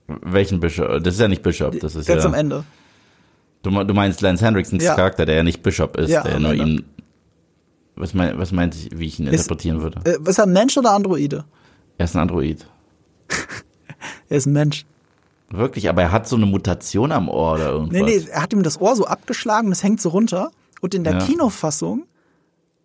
Welchen 0.07 0.59
Bishop? 0.59 1.03
Das 1.03 1.15
ist 1.15 1.19
ja 1.19 1.27
nicht 1.27 1.43
Bishop, 1.43 1.79
das 1.79 1.95
ist 1.95 2.07
Ganz 2.07 2.23
ja. 2.23 2.29
am 2.29 2.33
Ende. 2.35 2.63
Du, 3.63 3.69
du 3.83 3.93
meinst 3.93 4.21
Lance 4.21 4.43
Henriksens 4.45 4.83
Ja. 4.83 4.95
Charakter, 4.95 5.25
der 5.25 5.35
ja 5.35 5.43
nicht 5.43 5.61
Bishop 5.63 5.97
ist, 5.97 6.09
Ja, 6.09 6.23
der 6.23 6.39
nur 6.39 6.51
Ende. 6.51 6.63
ihn. 6.63 6.85
Was, 7.95 8.13
mein, 8.13 8.37
was 8.37 8.51
meint 8.51 8.73
ich, 8.75 8.97
wie 8.97 9.05
ich 9.05 9.19
ihn 9.19 9.27
interpretieren 9.27 9.81
würde? 9.81 9.99
Äh, 10.05 10.17
ist 10.29 10.37
er 10.39 10.45
ein 10.45 10.53
Mensch 10.53 10.77
oder 10.77 10.91
Androide? 10.91 11.45
Er 11.97 12.05
ist 12.05 12.15
ein 12.15 12.21
Android. 12.21 12.65
Er 14.29 14.37
ist 14.37 14.45
ein 14.47 14.53
Mensch. 14.53 14.85
Wirklich, 15.49 15.89
aber 15.89 16.01
er 16.01 16.11
hat 16.13 16.25
so 16.27 16.37
eine 16.37 16.45
Mutation 16.45 17.11
am 17.11 17.27
Ohr 17.27 17.55
oder 17.55 17.69
irgendwas. 17.71 17.91
Nee, 17.93 18.03
nee, 18.19 18.25
er 18.31 18.41
hat 18.41 18.53
ihm 18.53 18.63
das 18.63 18.79
Ohr 18.79 18.95
so 18.95 19.05
abgeschlagen, 19.05 19.69
das 19.69 19.83
hängt 19.83 19.99
so 20.01 20.09
runter. 20.09 20.51
Und 20.79 20.93
in 20.95 21.03
der 21.03 21.13
Ja. 21.13 21.19
Kinofassung 21.19 22.05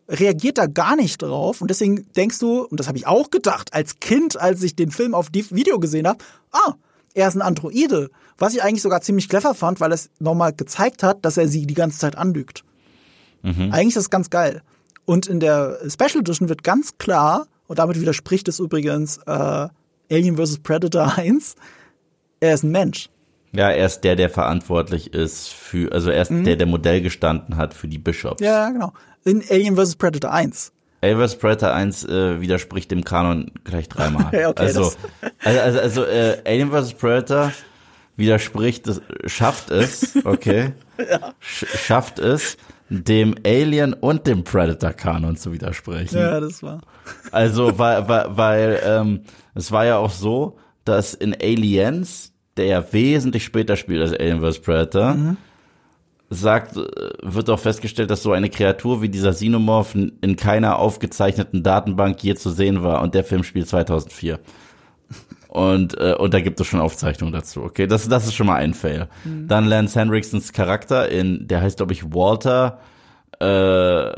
reagiert 0.09 0.59
er 0.59 0.69
gar 0.69 0.97
nicht 0.97 1.23
drauf. 1.23 1.61
Und 1.61 1.71
deswegen 1.71 2.07
denkst 2.15 2.39
du, 2.39 2.63
und 2.63 2.79
das 2.79 2.89
habe 2.89 2.99
ich 2.99 3.07
auch 3.07 3.31
gedacht, 3.31 3.75
als 3.75 3.99
Kind, 4.01 4.41
als 4.41 4.63
ich 4.63 4.77
den 4.77 4.91
Film 4.91 5.15
auf 5.15 5.31
die 5.31 5.51
Video 5.51 5.79
gesehen 5.79 6.07
habe, 6.07 6.19
ah, 6.53 6.75
er 7.15 7.29
ist 7.29 7.35
ein 7.35 7.43
Androide. 7.43 8.11
Was 8.39 8.55
ich 8.55 8.63
eigentlich 8.63 8.83
sogar 8.83 9.01
ziemlich 9.01 9.29
clever 9.29 9.55
fand, 9.55 9.81
weil 9.81 9.93
es 9.93 10.11
nochmal 10.19 10.53
gezeigt 10.53 11.03
hat, 11.03 11.25
dass 11.25 11.37
er 11.37 11.49
sie 11.49 11.67
die 11.67 11.75
ganze 11.75 11.99
Zeit 11.99 12.17
anlügt. 12.17 12.65
Eigentlich 13.47 13.89
ist 13.89 13.97
das 13.97 14.11
ganz 14.11 14.29
geil. 14.29 14.63
Und 15.05 15.27
in 15.27 15.39
der 15.39 15.79
Special 15.89 16.21
Edition 16.21 16.49
wird 16.49 16.65
ganz 16.65 16.99
klar, 16.99 17.47
und 17.69 17.79
damit 17.79 18.01
widerspricht 18.01 18.49
es 18.49 18.59
übrigens 18.59 19.19
äh, 19.27 19.69
Alien 20.11 20.37
vs. 20.37 20.59
Predator 20.59 21.15
1, 21.17 21.55
er 22.41 22.55
ist 22.55 22.65
ein 22.65 22.71
Mensch. 22.71 23.09
Ja, 23.53 23.71
er 23.71 23.87
ist 23.87 24.01
der, 24.01 24.17
der 24.17 24.29
verantwortlich 24.29 25.15
ist 25.15 25.49
für, 25.49 25.93
also 25.93 26.11
er 26.11 26.23
ist 26.23 26.31
der, 26.31 26.57
der 26.57 26.67
Modell 26.67 27.01
gestanden 27.01 27.57
hat 27.57 27.73
für 27.73 27.89
die 27.89 27.99
Bishops. 27.99 28.41
Mhm. 28.41 28.47
Ja, 28.47 28.69
genau. 28.71 28.93
In 29.27 29.43
Alien 29.51 29.75
vs. 29.75 29.97
Predator 29.97 30.33
1. 30.33 30.73
Elvis 31.01 31.37
Predator 31.37 31.73
1 31.73 32.05
äh, 32.05 32.41
widerspricht 32.41 32.93
dem 32.93 33.03
Kanon 33.03 33.51
gleich 33.65 33.89
dreimal. 33.89 34.31
Ja, 34.33 34.51
okay, 34.51 34.63
also, 34.63 34.93
also, 35.45 35.61
also, 35.61 35.81
also 35.81 36.05
äh, 36.05 36.39
Alien 36.45 36.71
vs. 36.71 36.95
Predator 36.95 37.53
widerspricht, 38.17 38.87
es, 38.87 39.03
schafft 39.27 39.73
es, 39.73 40.17
okay, 40.25 40.75
sch 41.41 41.67
schafft 41.67 42.21
es, 42.21 42.57
dem 42.89 43.35
Alien 43.45 43.95
und 43.95 44.29
dem 44.29 44.45
Predator-Kanon 44.45 45.37
zu 45.37 45.53
widersprechen. 45.53 46.19
Ja, 46.19 46.39
das 46.39 46.63
war. 46.63 46.81
Also, 47.33 47.77
weil, 47.81 48.09
weil, 48.09 48.37
weil 48.37 48.81
ähm, 48.85 49.21
es 49.57 49.73
war 49.73 49.85
ja 49.85 49.99
auch 49.99 50.13
so, 50.13 50.57
dass 50.85 51.15
in 51.15 51.35
Aliens, 51.35 52.33
der 52.57 52.67
ja 52.67 52.93
wesentlich 52.93 53.45
später 53.45 53.75
spielt 53.75 54.03
als 54.03 54.13
Alien 54.13 54.41
vs. 54.41 54.61
Predator, 54.61 55.37
sagt, 56.31 56.77
äh, 56.77 56.87
wird 57.23 57.49
auch 57.51 57.59
festgestellt, 57.61 58.11
dass 58.11 58.23
so 58.23 58.33
eine 58.33 58.51
Kreatur 58.51 59.01
wie 59.03 59.09
dieser 59.09 59.33
Xenomorph 59.33 59.95
in 59.95 60.13
in 60.21 60.37
keiner 60.37 60.79
aufgezeichneten 60.79 61.63
Datenbank 61.63 62.23
je 62.23 62.35
zu 62.35 62.51
sehen 62.51 62.83
war 62.83 63.03
und 63.03 63.15
der 63.15 63.25
Film 63.25 63.43
spielt 63.45 63.69
2004. 63.69 64.39
Und, 65.49 65.97
äh, 65.99 66.15
und 66.19 66.35
da 66.35 66.41
gibt 66.41 66.61
es 66.61 66.67
schon 66.67 66.81
Aufzeichnungen 66.81 67.33
dazu. 67.33 67.63
Okay, 67.63 67.87
das, 67.87 68.09
das 68.09 68.27
ist 68.27 68.35
schon 68.35 68.47
mal 68.49 68.57
ein 68.57 68.75
Fail. 68.75 69.09
Dann 69.25 69.65
Lance 69.67 69.99
Henriksens 69.99 70.53
Charakter 70.53 71.09
in, 71.09 71.49
der 71.49 71.63
heißt 71.63 71.79
glaube 71.79 71.93
ich 71.95 72.05
Walter 72.13 72.79
äh, 73.39 74.11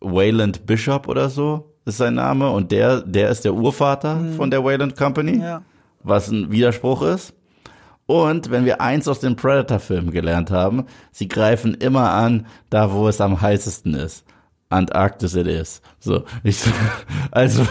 Wayland 0.00 0.64
Bishop 0.66 1.08
oder 1.08 1.28
so 1.28 1.72
ist 1.84 1.98
sein 1.98 2.14
Name 2.14 2.50
und 2.50 2.72
der, 2.72 3.00
der 3.02 3.30
ist 3.30 3.44
der 3.44 3.54
Urvater 3.54 4.20
von 4.36 4.50
der 4.50 4.64
Wayland 4.64 4.96
Company, 4.96 5.38
Ja. 5.40 5.62
was 6.02 6.28
ein 6.28 6.50
Widerspruch 6.50 7.02
ist. 7.02 7.32
Und 8.06 8.50
wenn 8.50 8.64
wir 8.64 8.80
eins 8.80 9.08
aus 9.08 9.20
den 9.20 9.36
Predator-Filmen 9.36 10.12
gelernt 10.12 10.50
haben, 10.50 10.86
sie 11.10 11.26
greifen 11.26 11.74
immer 11.74 12.12
an, 12.12 12.46
da 12.70 12.92
wo 12.92 13.08
es 13.08 13.20
am 13.20 13.40
heißesten 13.40 13.94
ist. 13.94 14.24
Antarktis 14.68 15.34
it 15.34 15.46
is. 15.46 15.80
So, 15.98 16.24
ich, 16.44 16.64
also, 17.32 17.66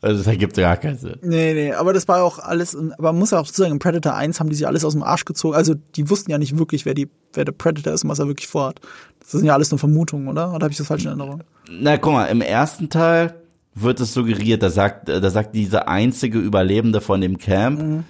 also 0.00 0.18
das 0.18 0.26
ergibt 0.26 0.56
gar 0.56 0.76
keinen 0.76 0.96
Sinn. 0.96 1.18
Nee, 1.22 1.52
nee, 1.52 1.72
aber 1.72 1.92
das 1.92 2.08
war 2.08 2.22
auch 2.22 2.38
alles, 2.38 2.74
aber 2.76 3.12
man 3.12 3.18
muss 3.18 3.32
ja 3.32 3.40
auch 3.40 3.46
sagen, 3.46 3.72
in 3.72 3.78
Predator 3.78 4.14
1 4.14 4.40
haben 4.40 4.48
die 4.48 4.56
sich 4.56 4.66
alles 4.66 4.84
aus 4.84 4.92
dem 4.94 5.02
Arsch 5.02 5.24
gezogen. 5.26 5.54
Also 5.54 5.74
die 5.74 6.08
wussten 6.08 6.30
ja 6.30 6.38
nicht 6.38 6.58
wirklich, 6.58 6.86
wer, 6.86 6.94
die, 6.94 7.08
wer 7.34 7.44
der 7.44 7.52
Predator 7.52 7.92
ist 7.92 8.04
und 8.04 8.10
was 8.10 8.18
er 8.18 8.28
wirklich 8.28 8.48
vorhat. 8.48 8.80
Das 9.20 9.32
sind 9.32 9.44
ja 9.44 9.54
alles 9.54 9.70
nur 9.70 9.78
Vermutungen, 9.78 10.28
oder? 10.28 10.54
Oder 10.54 10.64
habe 10.64 10.72
ich 10.72 10.78
das 10.78 10.86
falsch 10.86 11.02
in 11.02 11.08
Erinnerung? 11.08 11.42
Na, 11.70 11.98
guck 11.98 12.12
mal, 12.12 12.26
im 12.26 12.40
ersten 12.40 12.88
Teil 12.88 13.34
wird 13.74 14.00
es 14.00 14.14
suggeriert, 14.14 14.62
da 14.62 14.70
sagt, 14.70 15.08
da 15.08 15.30
sagt 15.30 15.54
diese 15.54 15.86
einzige 15.86 16.38
Überlebende 16.38 17.02
von 17.02 17.20
dem 17.20 17.36
Camp, 17.36 18.04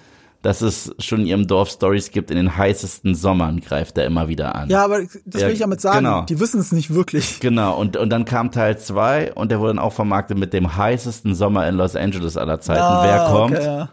dass 0.47 0.61
es 0.61 0.95
schon 0.99 1.19
in 1.21 1.27
ihrem 1.27 1.45
Dorf 1.47 1.69
Stories 1.69 2.09
gibt, 2.11 2.31
in 2.31 2.37
den 2.37 2.55
heißesten 2.55 3.15
Sommern 3.15 3.59
greift 3.59 3.97
er 3.97 4.05
immer 4.05 4.29
wieder 4.29 4.55
an. 4.55 4.69
Ja, 4.69 4.85
aber 4.85 5.01
das 5.25 5.41
Ja, 5.41 5.47
will 5.47 5.53
ich 5.55 5.59
damit 5.59 5.81
sagen. 5.81 5.97
genau. 6.05 6.21
Die 6.21 6.39
wissen 6.39 6.61
es 6.61 6.71
nicht 6.71 6.93
wirklich. 6.93 7.41
Genau, 7.41 7.77
und, 7.77 7.97
und 7.97 8.09
dann 8.11 8.23
kam 8.23 8.49
Teil 8.51 8.77
zwei 8.77 9.33
und 9.33 9.51
der 9.51 9.59
wurde 9.59 9.71
dann 9.73 9.79
auch 9.79 9.91
vermarktet 9.91 10.37
mit 10.37 10.53
dem 10.53 10.77
heißesten 10.77 11.35
Sommer 11.35 11.67
in 11.67 11.75
Los 11.75 11.97
Angeles 11.97 12.37
aller 12.37 12.61
Zeiten. 12.61 12.79
Wer 13.03 13.25
kommt? 13.25 13.55
Ah, 13.55 13.57
Okay, 13.57 13.65
ja. 13.65 13.89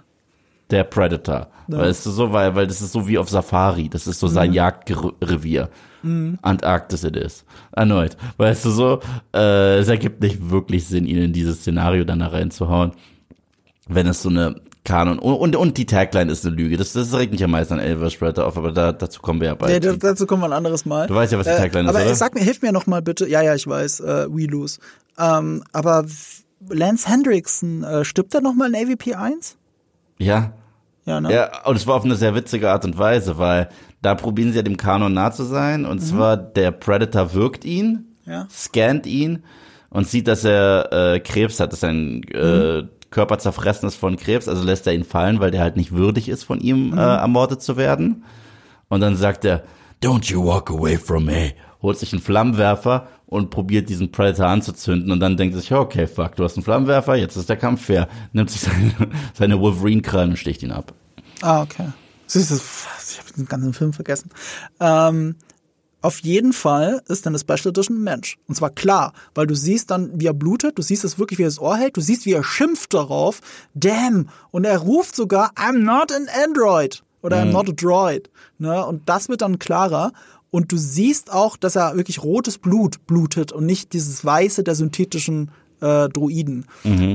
Der 0.71 0.85
Predator. 0.85 1.49
Weißt 1.67 2.07
du 2.07 2.11
so, 2.11 2.33
weil, 2.33 2.55
weil 2.55 2.69
das 2.69 2.81
ist 2.81 2.93
so 2.93 3.09
wie 3.09 3.19
auf 3.19 3.29
Safari. 3.29 3.89
Das 3.89 4.07
ist 4.07 4.21
so 4.21 4.29
sein 4.29 4.51
Mhm. 4.51 4.55
Jagdrevier. 4.55 5.69
Antarktis 6.43 7.03
it 7.03 7.17
is. 7.17 7.45
Erneut. 7.73 8.17
Weißt 8.37 8.65
du 8.65 8.71
so, 8.71 9.01
äh, 9.35 9.79
es 9.79 9.89
ergibt 9.89 10.23
nicht 10.23 10.51
wirklich 10.51 10.87
Sinn, 10.87 11.07
ihn 11.07 11.19
in 11.19 11.33
dieses 11.33 11.59
Szenario 11.63 12.05
dann 12.05 12.21
da 12.21 12.29
reinzuhauen. 12.29 12.93
Wenn 13.89 14.07
es 14.07 14.23
so 14.23 14.29
eine 14.29 14.57
Kanon. 14.85 15.19
Und, 15.19 15.35
und, 15.35 15.57
und 15.57 15.79
die 15.79 15.87
Tagline 15.87 16.31
ist 16.31 16.47
eine 16.47 16.55
Lüge. 16.55 16.77
Das, 16.77 16.93
das 16.93 17.13
regt 17.15 17.33
mich 17.33 17.43
am 17.43 17.51
meisten 17.51 17.75
an 17.75 17.81
Elvis 17.81 18.17
Predator 18.17 18.47
auf, 18.47 18.57
aber 18.59 18.71
da, 18.71 18.93
dazu 18.93 19.21
kommen 19.23 19.41
wir 19.41 19.49
ja 19.49 19.55
bald. 19.55 19.83
Nee, 19.83 19.97
dazu 19.99 20.27
kommen 20.27 20.43
wir 20.43 20.47
ein 20.47 20.53
anderes 20.53 20.85
Mal. 20.85 21.07
Du 21.07 21.15
weißt 21.15 21.33
ja, 21.33 21.39
was 21.39 21.47
die 21.47 21.53
Tagline 21.55 21.89
äh, 21.89 21.91
ist, 21.91 21.97
aber 21.97 22.05
oder? 22.05 22.15
sag 22.15 22.35
mir, 22.35 22.43
hilf 22.43 22.61
mir 22.61 22.73
noch 22.73 22.87
mal 22.87 23.01
bitte. 23.01 23.27
Ja, 23.29 23.41
ja, 23.43 23.55
ich 23.55 23.67
weiß, 23.67 24.01
äh, 24.01 24.27
We 24.31 24.45
Lose. 24.47 24.79
Ähm, 25.19 25.65
aber 25.73 26.05
Lance 26.69 27.09
Hendrickson, 27.09 27.83
äh, 27.83 28.05
stirbt 28.05 28.35
er 28.35 28.43
noch 28.43 28.55
mal 28.55 28.73
in 28.73 28.77
AVP 28.77 29.15
1? 29.15 29.57
Ja. 30.19 30.53
Ja, 31.07 31.21
ne? 31.21 31.33
Ja, 31.33 31.65
und 31.65 31.77
es 31.77 31.87
war 31.87 31.97
auf 31.97 32.05
eine 32.05 32.17
sehr 32.17 32.35
witzige 32.35 32.71
Art 32.71 32.85
und 32.85 32.97
Weise, 32.99 33.39
weil 33.39 33.69
da 34.01 34.15
probieren 34.15 34.51
sie 34.51 34.57
ja 34.57 34.63
dem 34.63 34.77
Kanon 34.77 35.13
nah 35.13 35.33
zu 35.33 35.45
sein. 35.45 35.85
Und 35.87 36.01
zwar 36.01 36.37
der 36.37 36.71
Predator 36.71 37.35
wirkt 37.35 37.65
ihn, 37.65 38.17
Ja. 38.27 38.47
scannt 38.51 39.07
ihn 39.07 39.45
und 39.91 40.09
sieht, 40.09 40.29
dass 40.29 40.45
er 40.45 40.93
äh, 41.15 41.21
Krebs 41.21 41.61
hat, 41.61 41.73
dass 41.73 41.81
sein 41.81 42.23
äh, 42.33 42.85
Körper 43.15 43.39
zerfressen 43.39 43.89
ist 43.89 43.97
von 43.97 44.17
Krebs. 44.17 44.49
Also 44.49 44.65
lässt 44.65 44.87
er 44.87 44.93
ihn 44.93 45.05
fallen, 45.05 45.41
weil 45.41 45.51
der 45.51 45.63
halt 45.63 45.77
nicht 45.77 45.93
würdig 45.93 46.29
ist, 46.29 46.45
von 46.45 46.61
ihm 46.61 46.93
äh, 46.93 47.01
ermordet 47.01 47.63
zu 47.63 47.77
werden. 47.77 48.25
Und 48.89 49.01
dann 49.01 49.17
sagt 49.17 49.45
er, 49.45 49.63
Don't 50.03 50.31
you 50.31 50.45
walk 50.45 50.71
away 50.71 50.99
from 50.99 51.25
me. 51.25 51.53
Holt 51.81 51.99
sich 51.99 52.13
einen 52.13 52.21
Flammenwerfer 52.21 53.09
und 53.27 53.51
probiert 53.51 53.89
diesen 53.89 54.13
Predator 54.13 54.47
anzuzünden 54.47 55.11
und 55.11 55.21
dann 55.21 55.37
denkt 55.37 55.55
er 55.55 55.61
sich, 55.61 55.73
okay, 55.73 56.07
fuck, 56.07 56.37
du 56.37 56.45
hast 56.45 56.57
einen 56.57 56.65
Flammenwerfer, 56.65 57.15
jetzt 57.17 57.37
ist 57.37 57.49
der 57.49 57.57
Kampf 57.57 57.87
fair. 57.87 58.09
Nimmt 58.33 58.51
sich 58.51 58.61
seine, 58.61 58.93
seine 59.35 59.61
Wolverine-Krallen 59.61 60.31
und 60.31 60.37
sticht 60.37 60.63
ihn 60.63 60.73
ab. 60.73 60.93
Ah, 61.41 61.63
okay. 61.63 61.89
Siehst 62.27 62.51
du, 62.51 62.55
ich 62.57 63.19
habe 63.19 63.33
den 63.37 63.47
ganzen 63.47 63.73
Film 63.73 63.93
vergessen. 63.93 64.31
Ähm, 64.81 65.37
auf 66.05 66.19
jeden 66.21 66.53
Fall 66.53 67.03
ist 67.09 67.25
dann 67.25 67.33
das 67.33 67.43
Special 67.43 67.71
Edition 67.71 67.97
ein 67.97 68.05
Mensch. 68.05 68.37
Und 68.47 68.55
zwar 68.57 68.69
klar, 68.69 69.15
weil 69.35 69.47
du 69.47 69.55
siehst 69.55 69.91
dann, 69.91 70.11
wie 70.21 70.27
er 70.27 70.35
blutet, 70.35 70.77
du 70.77 70.83
siehst 70.83 71.03
es 71.03 71.19
wirklich, 71.19 71.39
wie 71.39 71.45
er 71.45 71.49
das 71.49 71.59
Ohr 71.59 71.77
hält, 71.77 71.97
du 71.97 72.03
siehst, 72.03 72.27
wie 72.27 72.35
er 72.35 72.45
schimpft 72.45 72.93
darauf, 72.93 73.41
damn, 73.73 74.29
und 74.51 74.65
er 74.67 74.79
ruft 74.79 75.17
sogar, 75.17 75.53
I'm 75.55 75.79
not 75.79 76.13
an 76.13 76.29
Android 76.45 77.03
oder 77.23 77.43
I'm 77.43 77.53
not 77.53 77.71
a 77.71 77.73
droid. 77.73 78.29
Ne? 78.59 78.85
Und 78.85 79.09
das 79.09 79.31
wird 79.31 79.41
dann 79.41 79.59
klarer. 79.59 80.13
Und 80.51 80.73
du 80.73 80.77
siehst 80.77 81.33
auch, 81.33 81.57
dass 81.57 81.75
er 81.75 81.97
wirklich 81.97 82.23
rotes 82.23 82.59
Blut 82.59 83.07
blutet 83.07 83.51
und 83.51 83.65
nicht 83.65 83.95
dieses 83.95 84.25
Weiße 84.25 84.63
der 84.63 84.75
synthetischen 84.75 85.51
äh, 85.81 86.11
Droiden 86.11 86.67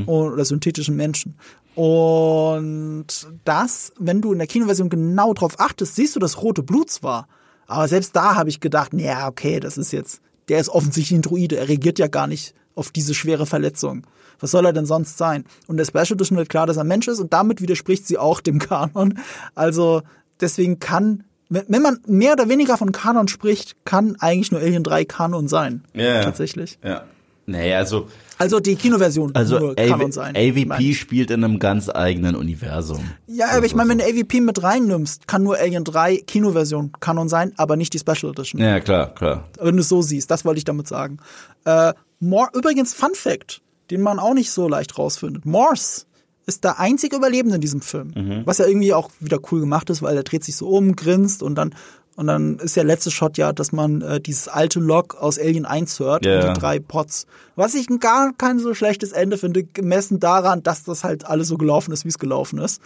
oder 0.07 0.43
synthetischen 0.45 0.95
Menschen. 0.95 1.35
Und 1.75 3.05
das, 3.45 3.93
wenn 3.99 4.21
du 4.21 4.33
in 4.33 4.39
der 4.39 4.47
Kinoversion 4.47 4.89
genau 4.89 5.35
drauf 5.35 5.59
achtest, 5.59 5.95
siehst 5.95 6.15
du, 6.15 6.19
dass 6.19 6.41
rote 6.41 6.63
Blut 6.63 6.89
zwar. 6.89 7.27
Aber 7.69 7.87
selbst 7.87 8.15
da 8.15 8.35
habe 8.35 8.49
ich 8.49 8.59
gedacht, 8.59 8.93
ja, 8.93 9.27
okay, 9.27 9.59
das 9.59 9.77
ist 9.77 9.93
jetzt, 9.93 10.21
der 10.49 10.59
ist 10.59 10.69
offensichtlich 10.69 11.19
ein 11.19 11.21
Druide, 11.21 11.57
er 11.57 11.69
reagiert 11.69 11.99
ja 11.99 12.07
gar 12.07 12.25
nicht 12.25 12.55
auf 12.73 12.89
diese 12.89 13.13
schwere 13.13 13.45
Verletzung. 13.45 14.05
Was 14.39 14.51
soll 14.51 14.65
er 14.65 14.73
denn 14.73 14.85
sonst 14.85 15.17
sein? 15.17 15.45
Und 15.67 15.77
der 15.77 15.85
Special 15.85 16.13
Edition 16.13 16.37
wird 16.37 16.49
klar, 16.49 16.65
dass 16.65 16.77
er 16.77 16.83
Mensch 16.83 17.07
ist 17.07 17.19
und 17.19 17.31
damit 17.31 17.61
widerspricht 17.61 18.07
sie 18.07 18.17
auch 18.17 18.41
dem 18.41 18.57
Kanon. 18.59 19.19
Also 19.53 20.01
deswegen 20.41 20.79
kann, 20.79 21.25
wenn 21.49 21.65
wenn 21.67 21.81
man 21.83 21.99
mehr 22.07 22.33
oder 22.33 22.49
weniger 22.49 22.75
von 22.77 22.91
Kanon 22.91 23.27
spricht, 23.27 23.75
kann 23.85 24.15
eigentlich 24.19 24.51
nur 24.51 24.61
Alien 24.61 24.83
3 24.83 25.05
Kanon 25.05 25.47
sein. 25.47 25.83
Ja. 25.93 26.23
Tatsächlich. 26.23 26.79
Ja. 26.83 27.03
Nee, 27.49 27.73
also, 27.73 28.07
Also 28.37 28.59
die 28.59 28.75
Kinoversion 28.75 29.35
also 29.35 29.57
AV, 29.57 29.75
Kanon 29.75 30.11
sein. 30.11 30.35
AVP 30.35 30.65
meine 30.65 30.93
spielt 30.93 31.31
in 31.31 31.43
einem 31.43 31.59
ganz 31.59 31.89
eigenen 31.89 32.35
Universum. 32.35 33.03
Ja, 33.27 33.49
aber 33.51 33.65
ich 33.65 33.75
meine, 33.75 33.89
wenn 33.89 33.97
du 33.97 34.05
AVP 34.05 34.41
mit 34.41 34.63
reinnimmst, 34.63 35.27
kann 35.27 35.43
nur 35.43 35.57
Alien 35.57 35.83
3 35.83 36.17
Kinoversion 36.17 36.91
Kanon 36.99 37.27
sein, 37.27 37.53
aber 37.57 37.75
nicht 37.75 37.93
die 37.93 37.99
Special 37.99 38.31
Edition. 38.31 38.61
Ja, 38.61 38.79
klar, 38.79 39.13
klar. 39.13 39.49
Wenn 39.59 39.75
du 39.75 39.81
es 39.81 39.89
so 39.89 40.01
siehst, 40.01 40.31
das 40.31 40.45
wollte 40.45 40.59
ich 40.59 40.65
damit 40.65 40.87
sagen. 40.87 41.17
Äh, 41.65 41.93
Mor 42.19 42.49
übrigens, 42.53 42.93
Fun 42.93 43.13
Fact, 43.13 43.61
den 43.91 44.01
man 44.01 44.19
auch 44.19 44.33
nicht 44.33 44.51
so 44.51 44.67
leicht 44.67 44.97
rausfindet. 44.97 45.45
Morse 45.45 46.05
ist 46.45 46.63
der 46.63 46.79
einzige 46.79 47.15
Überlebende 47.15 47.55
in 47.55 47.61
diesem 47.61 47.81
Film. 47.81 48.11
Mhm. 48.15 48.41
Was 48.45 48.57
ja 48.57 48.65
irgendwie 48.65 48.93
auch 48.93 49.11
wieder 49.19 49.39
cool 49.51 49.59
gemacht 49.59 49.89
ist, 49.89 50.01
weil 50.01 50.17
er 50.17 50.23
dreht 50.23 50.43
sich 50.43 50.55
so 50.55 50.67
um, 50.67 50.95
grinst 50.95 51.43
und 51.43 51.55
dann 51.55 51.75
und 52.19 52.27
dann 52.27 52.59
ist 52.59 52.75
der 52.75 52.83
letzte 52.83 53.11
Shot 53.11 53.37
ja, 53.37 53.53
dass 53.53 53.71
man 53.71 54.01
äh, 54.01 54.19
dieses 54.19 54.49
alte 54.49 54.81
Log 54.81 55.15
aus 55.15 55.39
Alien 55.39 55.65
1 55.65 55.99
hört 55.99 56.25
Ja. 56.25 56.49
und 56.49 56.55
die 56.55 56.59
drei 56.59 56.79
Pots. 56.79 57.25
Was 57.55 57.75
ich 57.75 57.87
gar 57.99 58.33
kein 58.33 58.59
so 58.59 58.73
schlechtes 58.73 59.13
Ende 59.13 59.37
finde, 59.37 59.63
gemessen 59.63 60.19
daran, 60.19 60.61
dass 60.61 60.83
das 60.83 61.05
halt 61.05 61.25
alles 61.25 61.47
so 61.47 61.57
gelaufen 61.57 61.93
ist, 61.93 62.03
wie 62.03 62.09
es 62.09 62.19
gelaufen 62.19 62.59
ist. 62.59 62.81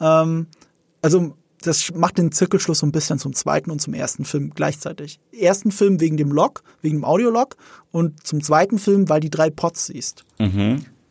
Ähm, 0.00 0.46
also 1.00 1.34
das 1.62 1.92
macht 1.94 2.18
den 2.18 2.32
Zirkelschluss 2.32 2.80
so 2.80 2.86
ein 2.86 2.90
bisschen 2.90 3.20
zum 3.20 3.34
zweiten 3.34 3.70
und 3.70 3.80
zum 3.80 3.94
ersten 3.94 4.24
Film 4.24 4.50
gleichzeitig. 4.52 5.20
Ersten 5.30 5.70
Film 5.70 6.00
wegen 6.00 6.16
dem 6.16 6.32
Log, 6.32 6.64
wegen 6.80 6.96
dem 6.98 7.04
Audiolog 7.04 7.56
und 7.92 8.26
zum 8.26 8.42
zweiten 8.42 8.80
Film, 8.80 9.08
weil 9.08 9.20
die 9.20 9.30
drei 9.30 9.48
Pots 9.48 9.86
siehst. 9.86 10.24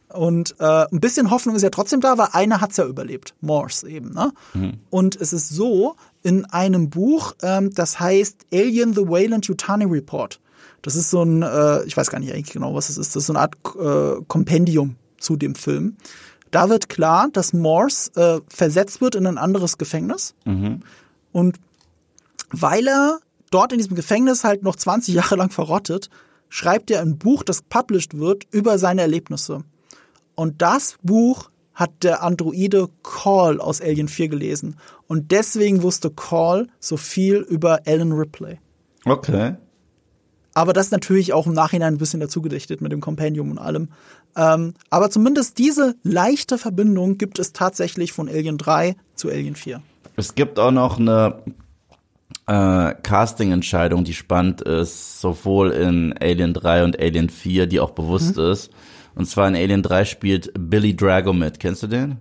Und 0.09 0.55
äh, 0.59 0.85
ein 0.91 0.99
bisschen 0.99 1.31
Hoffnung 1.31 1.55
ist 1.55 1.61
ja 1.61 1.69
trotzdem 1.69 2.01
da, 2.01 2.17
weil 2.17 2.27
einer 2.33 2.59
hat's 2.59 2.75
ja 2.75 2.85
überlebt, 2.85 3.33
Morse 3.39 3.89
eben. 3.89 4.11
Ne? 4.13 4.33
Und 4.89 5.15
es 5.15 5.31
ist 5.31 5.47
so, 5.47 5.95
in 6.23 6.45
einem 6.45 6.89
Buch, 6.89 7.33
ähm, 7.41 7.73
das 7.73 7.99
heißt 7.99 8.45
Alien 8.53 8.93
the 8.93 9.07
Wayland 9.07 9.45
Yutani 9.47 9.85
Report. 9.85 10.39
Das 10.81 10.95
ist 10.95 11.09
so 11.09 11.23
ein, 11.23 11.41
äh, 11.43 11.83
ich 11.83 11.95
weiß 11.95 12.09
gar 12.09 12.19
nicht 12.19 12.33
eigentlich 12.33 12.53
genau, 12.53 12.73
was 12.73 12.89
es 12.89 12.97
ist, 12.97 13.15
das 13.15 13.23
ist 13.23 13.27
so 13.27 13.33
eine 13.33 13.41
Art 13.41 13.55
äh, 13.79 14.23
Kompendium 14.27 14.95
zu 15.19 15.35
dem 15.35 15.55
Film. 15.55 15.97
Da 16.49 16.69
wird 16.69 16.89
klar, 16.89 17.29
dass 17.31 17.53
Morse 17.53 18.11
äh, 18.15 18.41
versetzt 18.53 18.99
wird 18.99 19.15
in 19.15 19.25
ein 19.25 19.37
anderes 19.37 19.77
Gefängnis. 19.77 20.33
Und 21.31 21.59
weil 22.51 22.87
er 22.87 23.19
dort 23.51 23.71
in 23.71 23.77
diesem 23.77 23.95
Gefängnis 23.95 24.43
halt 24.43 24.63
noch 24.63 24.75
20 24.75 25.13
Jahre 25.13 25.35
lang 25.35 25.51
verrottet, 25.51 26.09
schreibt 26.49 26.91
er 26.91 27.01
ein 27.01 27.17
Buch, 27.17 27.43
das 27.43 27.61
published 27.61 28.17
wird, 28.17 28.45
über 28.51 28.77
seine 28.77 29.01
Erlebnisse. 29.01 29.63
Und 30.35 30.61
das 30.61 30.95
Buch 31.03 31.50
hat 31.73 32.03
der 32.03 32.21
Androide 32.23 32.89
Call 33.03 33.59
aus 33.61 33.81
Alien 33.81 34.07
4 34.07 34.27
gelesen. 34.29 34.75
Und 35.07 35.31
deswegen 35.31 35.81
wusste 35.83 36.09
Call 36.11 36.67
so 36.79 36.97
viel 36.97 37.37
über 37.37 37.81
Alan 37.85 38.11
Ripley. 38.11 38.59
Okay. 39.05 39.55
Aber 40.53 40.73
das 40.73 40.91
natürlich 40.91 41.31
auch 41.33 41.47
im 41.47 41.53
Nachhinein 41.53 41.93
ein 41.93 41.97
bisschen 41.97 42.19
dazugedichtet 42.19 42.81
mit 42.81 42.91
dem 42.91 42.99
Compendium 42.99 43.51
und 43.51 43.57
allem. 43.57 43.89
Ähm, 44.35 44.73
aber 44.89 45.09
zumindest 45.09 45.57
diese 45.57 45.95
leichte 46.03 46.57
Verbindung 46.57 47.17
gibt 47.17 47.39
es 47.39 47.53
tatsächlich 47.53 48.11
von 48.11 48.27
Alien 48.27 48.57
3 48.57 48.95
zu 49.15 49.29
Alien 49.29 49.55
4. 49.55 49.81
Es 50.17 50.35
gibt 50.35 50.59
auch 50.59 50.71
noch 50.71 50.99
eine 50.99 51.41
äh, 52.47 52.93
Casting-Entscheidung, 53.01 54.03
die 54.03 54.13
spannend 54.13 54.61
ist, 54.61 55.21
sowohl 55.21 55.71
in 55.71 56.13
Alien 56.19 56.53
3 56.53 56.83
und 56.83 56.99
Alien 56.99 57.29
4, 57.29 57.67
die 57.67 57.79
auch 57.79 57.91
bewusst 57.91 58.35
Mhm. 58.37 58.43
ist. 58.43 58.71
Und 59.15 59.25
zwar 59.27 59.47
in 59.47 59.55
Alien 59.55 59.81
3 59.83 60.05
spielt 60.05 60.51
Billy 60.57 60.95
Drago 60.95 61.33
mit. 61.33 61.59
Kennst 61.59 61.83
du 61.83 61.87
den? 61.87 62.17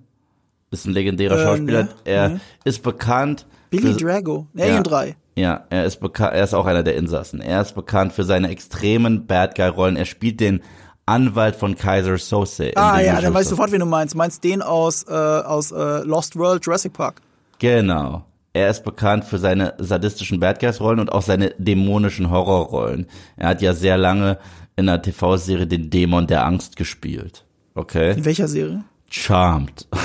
Ist 0.70 0.86
ein 0.86 0.92
legendärer 0.92 1.38
Äh, 1.38 1.44
Schauspieler. 1.44 1.82
ne, 1.84 1.88
Er 2.04 2.40
ist 2.64 2.82
bekannt. 2.82 3.46
Billy 3.70 3.96
Drago, 3.96 4.46
Alien 4.56 4.76
Ja. 4.76 4.82
3. 4.82 5.16
Ja, 5.36 5.64
er 5.70 5.84
ist 5.84 6.00
bekannt, 6.00 6.34
er 6.34 6.44
ist 6.44 6.54
auch 6.54 6.66
einer 6.66 6.82
der 6.82 6.96
Insassen. 6.96 7.40
Er 7.40 7.60
ist 7.62 7.74
bekannt 7.74 8.12
für 8.12 8.24
seine 8.24 8.48
extremen 8.50 9.26
Bad 9.26 9.54
Guy 9.54 9.68
Rollen. 9.68 9.96
Er 9.96 10.04
spielt 10.04 10.40
den 10.40 10.60
Anwalt 11.06 11.56
von 11.56 11.76
Kaiser 11.76 12.18
Sose. 12.18 12.72
Ah 12.76 13.00
ja, 13.00 13.12
dann 13.14 13.18
Usual 13.18 13.34
weiß 13.34 13.42
ich 13.44 13.48
sofort, 13.48 13.72
wen 13.72 13.80
du 13.80 13.86
meinst. 13.86 14.14
Du 14.14 14.18
meinst 14.18 14.44
den 14.44 14.60
aus, 14.62 15.04
äh, 15.08 15.12
aus 15.12 15.72
äh, 15.72 16.00
Lost 16.02 16.36
World 16.36 16.64
Jurassic 16.66 16.92
Park. 16.92 17.20
Genau. 17.58 18.24
Er 18.52 18.68
ist 18.70 18.82
bekannt 18.84 19.24
für 19.24 19.38
seine 19.38 19.74
sadistischen 19.78 20.40
Bad 20.40 20.58
Guys 20.60 20.80
Rollen 20.80 20.98
und 20.98 21.10
auch 21.12 21.22
seine 21.22 21.50
dämonischen 21.58 22.30
Horrorrollen. 22.30 23.06
Er 23.36 23.48
hat 23.50 23.62
ja 23.62 23.72
sehr 23.72 23.96
lange 23.96 24.38
in 24.81 24.86
der 24.86 25.01
TV-Serie 25.02 25.66
den 25.66 25.90
Dämon 25.90 26.27
der 26.27 26.44
Angst 26.44 26.77
gespielt. 26.77 27.44
Okay. 27.74 28.12
In 28.16 28.24
welcher 28.24 28.48
Serie? 28.48 28.82
Charmed. 29.11 29.86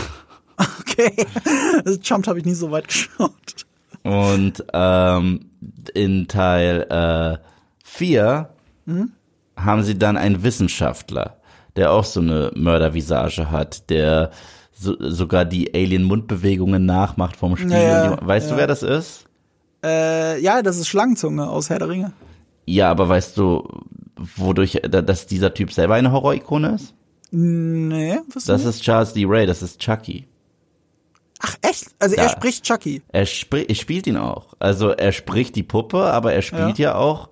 Okay. 0.57 1.26
Das 1.84 1.99
Jumped 2.02 2.30
habe 2.30 2.39
ich 2.39 2.45
nie 2.45 2.53
so 2.53 2.72
weit 2.72 2.88
geschaut. 2.88 3.65
Und 4.03 4.64
ähm, 4.72 5.49
in 5.93 6.30
Teil 6.30 6.85
äh, 6.89 7.38
4 7.84 8.49
haben 9.57 9.84
sie 9.84 9.99
dann 9.99 10.15
einen 10.15 10.43
Wissenschaftler, 10.43 11.41
der 11.76 11.91
auch 11.91 12.06
so 12.06 12.22
eine 12.22 12.52
Mördervisage 12.56 13.52
hat, 13.52 13.89
der 13.89 14.31
so, 14.72 14.95
sogar 14.99 15.43
die 15.43 15.73
Alien-Mundbewegungen 15.73 16.85
nachmacht 16.85 17.35
vom 17.35 17.57
Spiel. 17.57 17.72
Ja, 17.72 18.15
die- 18.15 18.26
weißt 18.26 18.47
du, 18.49 18.53
ja. 18.53 18.57
wer 18.60 18.68
das 18.68 18.81
ist? 18.84 19.26
Äh, 19.84 20.39
ja, 20.41 20.61
das 20.61 20.77
ist 20.77 20.88
Schlangenzunge 20.88 21.49
aus 21.49 21.69
Herr 21.69 21.80
der 21.80 21.89
Ringe. 21.89 22.14
Ja, 22.65 22.89
aber 22.91 23.10
weißt 23.10 23.35
du, 23.38 23.68
wodurch, 24.17 24.79
da- 24.89 25.01
dass 25.01 25.27
dieser 25.27 25.53
Typ 25.53 25.71
selber 25.71 25.95
eine 25.95 26.11
Horrorikone 26.11 26.75
ist? 26.75 26.93
Nee, 27.31 28.17
was 28.33 28.45
Das 28.45 28.63
ist 28.65 28.81
Charles 28.83 29.13
D. 29.13 29.25
Ray, 29.27 29.45
das 29.45 29.61
ist 29.61 29.79
Chucky. 29.79 30.27
Ach 31.39 31.55
echt? 31.61 31.87
Also 31.99 32.15
er 32.15 32.25
Ja. 32.25 32.29
spricht 32.29 32.63
Chucky. 32.63 33.01
Er, 33.09 33.25
spri 33.25 33.65
er 33.67 33.75
spielt 33.75 34.07
ihn 34.07 34.17
auch. 34.17 34.53
Also 34.59 34.89
er 34.89 35.11
spricht 35.11 35.55
die 35.55 35.63
Puppe, 35.63 35.97
aber 36.03 36.33
er 36.33 36.41
spielt 36.41 36.79
ja, 36.79 36.95
auch 36.95 37.29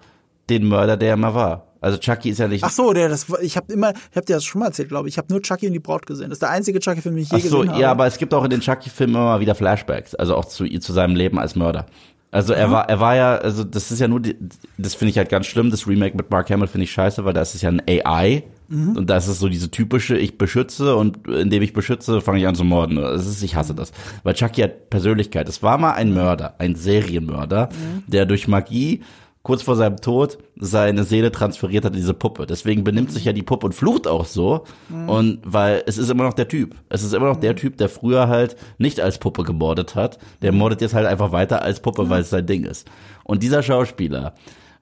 den 0.50 0.66
Mörder, 0.68 0.98
der 0.98 1.10
er 1.12 1.18
mal 1.18 1.34
war. 1.34 1.68
Also 1.80 1.98
Chucky 1.98 2.30
ist 2.30 2.38
ja 2.38 2.48
nicht. 2.48 2.64
Ach 2.64 2.70
so, 2.70 2.94
der, 2.94 3.10
das, 3.10 3.26
ich 3.42 3.58
habe 3.58 3.72
immer, 3.74 3.92
ich 4.12 4.16
habe 4.16 4.26
dir 4.26 4.36
das 4.36 4.44
schon 4.46 4.60
mal 4.60 4.68
erzählt, 4.68 4.90
glaube 4.90 5.08
ich. 5.08 5.16
Ich 5.16 5.18
habe 5.18 5.28
nur 5.32 5.42
Chucky 5.42 5.68
und 5.68 5.74
die 5.74 5.80
Braut 5.80 6.06
gesehen. 6.06 6.30
Das 6.30 6.36
ist 6.38 6.42
der 6.42 6.50
einzige 6.50 6.80
Chucky-Film, 6.80 7.16
den 7.16 7.24
ich 7.24 7.32
je 7.32 7.38
Ach 7.38 7.42
so, 7.44 7.58
gesehen 7.60 7.72
habe. 7.72 7.82
ja, 7.82 7.92
aber 7.92 8.06
es 8.08 8.18
gibt 8.18 8.34
auch 8.34 8.44
in 8.44 8.50
den 8.50 8.62
Chucky-Filmen 8.62 9.16
immer 9.16 9.26
mal 9.26 9.40
wieder 9.42 9.56
Flashbacks, 9.56 10.16
also 10.16 10.36
auch 10.36 10.46
zu, 10.46 10.66
zu 10.80 10.94
seinem 10.94 11.16
Leben 11.16 11.40
als 11.40 11.56
Mörder. 11.56 11.86
Also 12.34 12.54
er 12.54 12.72
war, 12.72 12.90
er 12.90 13.00
war 13.00 13.16
ja, 13.16 13.36
also 13.36 13.64
das 13.64 13.92
ist 13.92 14.00
ja 14.00 14.08
nur, 14.08 14.20
die, 14.20 14.36
das 14.78 14.96
finde 14.96 15.12
ich 15.12 15.18
halt 15.18 15.30
ganz 15.30 15.46
schlimm. 15.46 15.70
Das 15.70 15.88
Remake 15.88 16.18
mit 16.18 16.30
Mark 16.32 16.50
Hamill 16.50 16.68
finde 16.68 16.84
ich 16.86 16.92
scheiße, 16.92 17.24
weil 17.24 17.34
das 17.34 17.56
ist 17.56 17.62
ja 17.62 17.70
ein 17.70 17.82
AI 17.88 18.44
Mhm. 18.74 18.98
Und 18.98 19.10
das 19.10 19.28
ist 19.28 19.40
so 19.40 19.50
diese 19.50 19.70
typische, 19.70 20.18
ich 20.18 20.38
beschütze 20.38 20.96
und 20.96 21.28
indem 21.28 21.62
ich 21.62 21.74
beschütze, 21.74 22.22
fange 22.22 22.40
ich 22.40 22.48
an 22.48 22.56
zu 22.56 22.64
morden. 22.64 22.96
Das 22.96 23.28
ist, 23.28 23.44
ich 23.44 23.56
hasse 23.56 23.76
das. 23.76 23.92
Weil 24.24 24.34
Chucky 24.34 24.62
hat 24.62 24.90
Persönlichkeit. 24.90 25.48
Es 25.48 25.62
war 25.62 25.78
mal 25.78 25.92
ein 25.92 26.14
Mörder, 26.14 26.56
ein 26.58 26.76
Serienmörder, 26.76 27.70
mhm. 27.72 28.04
der 28.08 28.26
durch 28.26 28.48
Magie 28.48 29.02
kurz 29.44 29.62
vor 29.62 29.76
seinem 29.76 29.98
Tod 29.98 30.38
seine 30.56 31.04
Seele 31.04 31.32
transferiert 31.32 31.84
hat 31.84 31.94
in 31.94 32.00
diese 32.00 32.14
Puppe. 32.14 32.46
Deswegen 32.48 32.84
benimmt 32.84 33.12
sich 33.12 33.26
ja 33.26 33.34
die 33.34 33.44
Puppe 33.44 33.68
und 33.68 33.74
flucht 33.74 34.08
auch 34.08 34.26
so. 34.26 34.64
Mhm. 34.90 35.10
Und 35.10 35.40
weil 35.44 35.84
es 35.86 35.98
ist 35.98 36.10
immer 36.10 36.24
noch 36.24 36.34
der 36.34 36.48
Typ. 36.48 36.76
Es 36.90 37.04
ist 37.04 37.14
immer 37.14 37.28
noch 37.28 37.38
der 37.38 37.56
Typ, 37.56 37.78
der 37.78 37.90
früher 37.90 38.30
halt 38.30 38.56
nicht 38.78 39.02
als 39.02 39.20
Puppe 39.20 39.44
gemordet 39.44 39.96
hat. 39.96 40.18
Der 40.42 40.54
mordet 40.54 40.82
jetzt 40.82 40.94
halt 40.94 41.06
einfach 41.06 41.34
weiter 41.34 41.62
als 41.62 41.82
Puppe, 41.82 42.10
weil 42.10 42.22
es 42.22 42.30
sein 42.30 42.46
Ding 42.46 42.64
ist. 42.64 42.90
Und 43.26 43.44
dieser 43.44 43.62
Schauspieler 43.62 44.34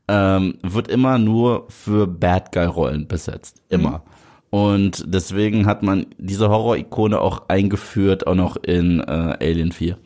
ähm, 0.08 0.56
wird 0.62 0.88
immer 0.90 1.18
nur 1.18 1.66
für 1.70 2.06
Bad 2.06 2.52
Guy-Rollen 2.52 3.08
besetzt. 3.08 3.62
Immer. 3.70 3.90
Mhm. 3.90 4.22
Und 4.52 5.06
deswegen 5.08 5.66
hat 5.66 5.82
man 5.82 6.08
diese 6.18 6.50
Horror-Ikone 6.50 7.20
auch 7.20 7.48
eingeführt, 7.48 8.28
auch 8.28 8.36
noch 8.36 8.58
in 8.58 9.00
äh, 9.00 9.38
Alien 9.40 9.72
4. 9.72 9.98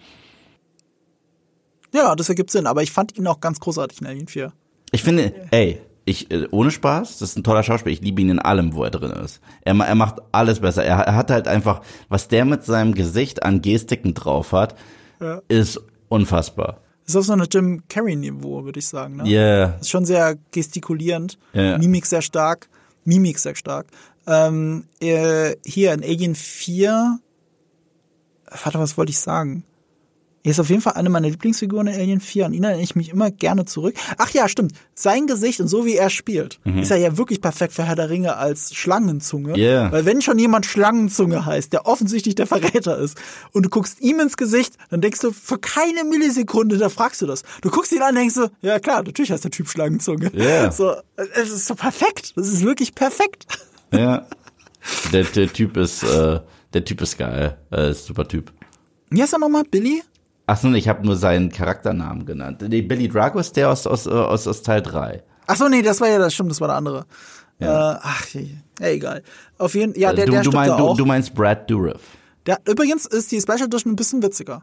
Ja, 1.96 2.14
das 2.16 2.28
ergibt 2.28 2.52
Sinn, 2.52 2.68
aber 2.68 2.84
ich 2.84 2.92
fand 2.92 3.18
ihn 3.18 3.26
auch 3.26 3.40
ganz 3.40 3.60
großartig 3.62 4.02
in 4.02 4.08
Alien 4.08 4.28
4. 4.28 4.52
Ich 4.92 5.02
finde, 5.02 5.34
ey, 5.52 5.82
ich, 6.04 6.30
äh, 6.30 6.48
ohne 6.52 6.70
Spaß, 6.70 7.20
das 7.20 7.30
ist 7.30 7.38
ein 7.38 7.44
toller 7.44 7.64
Schauspieler. 7.64 7.94
Ich 7.94 8.02
liebe 8.02 8.22
ihn 8.22 8.30
in 8.30 8.40
allem, 8.40 8.74
wo 8.74 8.84
er 8.84 8.92
drin 8.92 9.12
ist. 9.12 9.40
Er, 9.62 9.76
er 9.76 9.96
macht 9.96 10.18
alles 10.34 10.60
besser. 10.60 10.84
Er, 10.84 10.98
er 10.98 11.16
hat 11.16 11.32
halt 11.32 11.48
einfach, 11.48 11.82
was 12.10 12.28
der 12.28 12.44
mit 12.44 12.66
seinem 12.66 12.94
Gesicht 12.94 13.44
an 13.44 13.62
Gestiken 13.62 14.14
drauf 14.14 14.52
hat, 14.52 14.76
ja. 15.22 15.42
ist 15.48 15.82
unfassbar. 16.10 16.82
Das 17.06 17.14
ist 17.14 17.16
auf 17.16 17.26
so 17.26 17.34
einem 17.34 17.48
Jim 17.50 17.84
Carrey-Niveau, 17.88 18.66
würde 18.66 18.80
ich 18.80 18.88
sagen. 18.88 19.18
Ne? 19.18 19.26
Yeah. 19.26 19.78
Ist 19.80 19.90
schon 19.90 20.06
sehr 20.06 20.38
gestikulierend, 20.52 21.38
yeah. 21.56 21.78
Mimik 21.78 22.06
sehr 22.06 22.22
stark, 22.22 22.68
Mimik 23.06 23.40
sehr 23.40 23.56
stark. 23.56 23.88
Ähm, 24.28 24.86
äh, 25.00 25.56
hier 25.66 25.94
in 25.94 26.04
Alien 26.04 26.36
4, 26.36 27.20
warte, 28.64 28.80
was 28.80 28.98
wollte 28.98 29.12
ich 29.12 29.20
sagen? 29.20 29.64
Er 30.46 30.52
ist 30.52 30.60
auf 30.60 30.70
jeden 30.70 30.82
Fall 30.82 30.94
eine 30.94 31.10
meiner 31.10 31.28
Lieblingsfiguren 31.28 31.88
in 31.88 32.00
Alien 32.00 32.20
4. 32.20 32.46
An 32.46 32.54
ihn 32.54 32.64
erinnere 32.64 32.84
ich 32.84 32.96
mich 32.96 33.10
immer 33.10 33.32
gerne 33.32 33.66
zurück. 33.66 33.96
Ach 34.20 34.30
ja, 34.30 34.48
stimmt. 34.48 34.74
Sein 34.94 35.26
Gesicht 35.26 35.60
und 35.60 35.68
so 35.68 35.86
wie 35.86 35.96
er 35.96 36.12
spielt, 36.12 36.60
mhm. 36.66 36.78
ist 36.78 36.92
er 36.92 36.98
ja 36.98 37.18
wirklich 37.18 37.42
perfekt 37.42 37.74
für 37.74 37.84
Herr 37.84 37.96
der 37.96 38.12
Ringe 38.12 38.38
als 38.38 38.76
Schlangenzunge. 38.76 39.58
Yeah. 39.58 39.92
Weil 39.92 40.06
wenn 40.06 40.22
schon 40.22 40.38
jemand 40.38 40.68
Schlangenzunge 40.68 41.48
heißt, 41.48 41.74
der 41.74 41.88
offensichtlich 41.88 42.36
der 42.36 42.46
Verräter 42.46 43.00
ist, 43.00 43.18
und 43.54 43.64
du 43.64 43.70
guckst 43.70 44.00
ihm 44.02 44.20
ins 44.20 44.38
Gesicht, 44.38 44.76
dann 44.92 45.02
denkst 45.02 45.20
du 45.22 45.32
für 45.32 45.58
keine 45.58 46.04
Millisekunde, 46.04 46.78
da 46.78 46.90
fragst 46.90 47.24
du 47.24 47.26
das. 47.26 47.42
Du 47.64 47.72
guckst 47.72 47.92
ihn 47.92 48.04
an 48.04 48.10
und 48.10 48.16
denkst 48.18 48.36
du, 48.36 48.48
ja 48.62 48.78
klar, 48.78 49.02
natürlich 49.02 49.32
heißt 49.32 49.46
der 49.46 49.52
Typ 49.52 49.68
Schlangenzunge. 49.68 50.32
Yeah. 50.36 50.72
So, 50.72 50.94
es 51.16 51.52
ist 51.52 51.66
so 51.66 51.74
perfekt. 51.74 52.34
Das 52.36 52.48
ist 52.48 52.62
wirklich 52.62 52.94
perfekt. 52.94 53.48
Ja. 53.92 54.28
Der, 55.12 55.24
der 55.24 55.52
Typ 55.52 55.78
ist, 55.78 56.04
äh, 56.04 56.40
der 56.76 56.86
Typ 56.86 57.02
ist 57.02 57.18
geil. 57.18 57.58
Äh, 57.72 57.90
ist 57.90 58.06
super 58.06 58.28
Typ. 58.28 58.54
Wie 59.10 59.20
heißt 59.20 59.34
er 59.34 59.40
nochmal? 59.40 59.64
Billy? 59.64 60.04
Ach 60.48 60.58
so, 60.58 60.72
ich 60.74 60.88
habe 60.88 61.06
nur 61.06 61.16
seinen 61.16 61.50
Charakternamen 61.52 62.26
genannt. 62.26 62.64
Nee, 62.68 62.82
Billy 62.82 63.08
Drago 63.08 63.40
ist 63.40 63.56
der 63.56 63.70
aus, 63.70 63.88
aus, 63.88 64.08
aus, 64.08 64.48
aus 64.48 64.62
Teil 64.62 64.82
3. 64.82 65.24
Ach 65.48 65.56
so, 65.56 65.68
nee, 65.68 65.82
das 65.82 66.02
war 66.02 66.10
ja 66.10 66.20
das 66.20 66.34
stimmt, 66.34 66.52
das 66.52 66.62
war 66.62 66.68
der 66.68 66.78
andere. 66.78 67.06
Ja. 67.60 67.94
Äh, 67.94 68.00
ach, 68.02 68.28
ja, 68.34 68.88
egal. 68.88 69.24
Auf 69.58 69.76
jeden 69.76 69.98
ja, 70.00 70.14
der, 70.14 70.26
du, 70.26 70.32
der 70.34 70.42
du, 70.44 70.52
mein, 70.52 70.70
auch. 70.72 70.96
Du, 70.96 71.04
du 71.04 71.06
meinst 71.06 71.34
Brad 71.34 71.70
Dourif. 71.70 72.02
Der, 72.46 72.60
übrigens 72.68 73.06
ist 73.06 73.32
die 73.32 73.42
Special 73.42 73.64
Edition 73.64 73.94
ein 73.94 73.96
bisschen 73.96 74.22
witziger. 74.22 74.62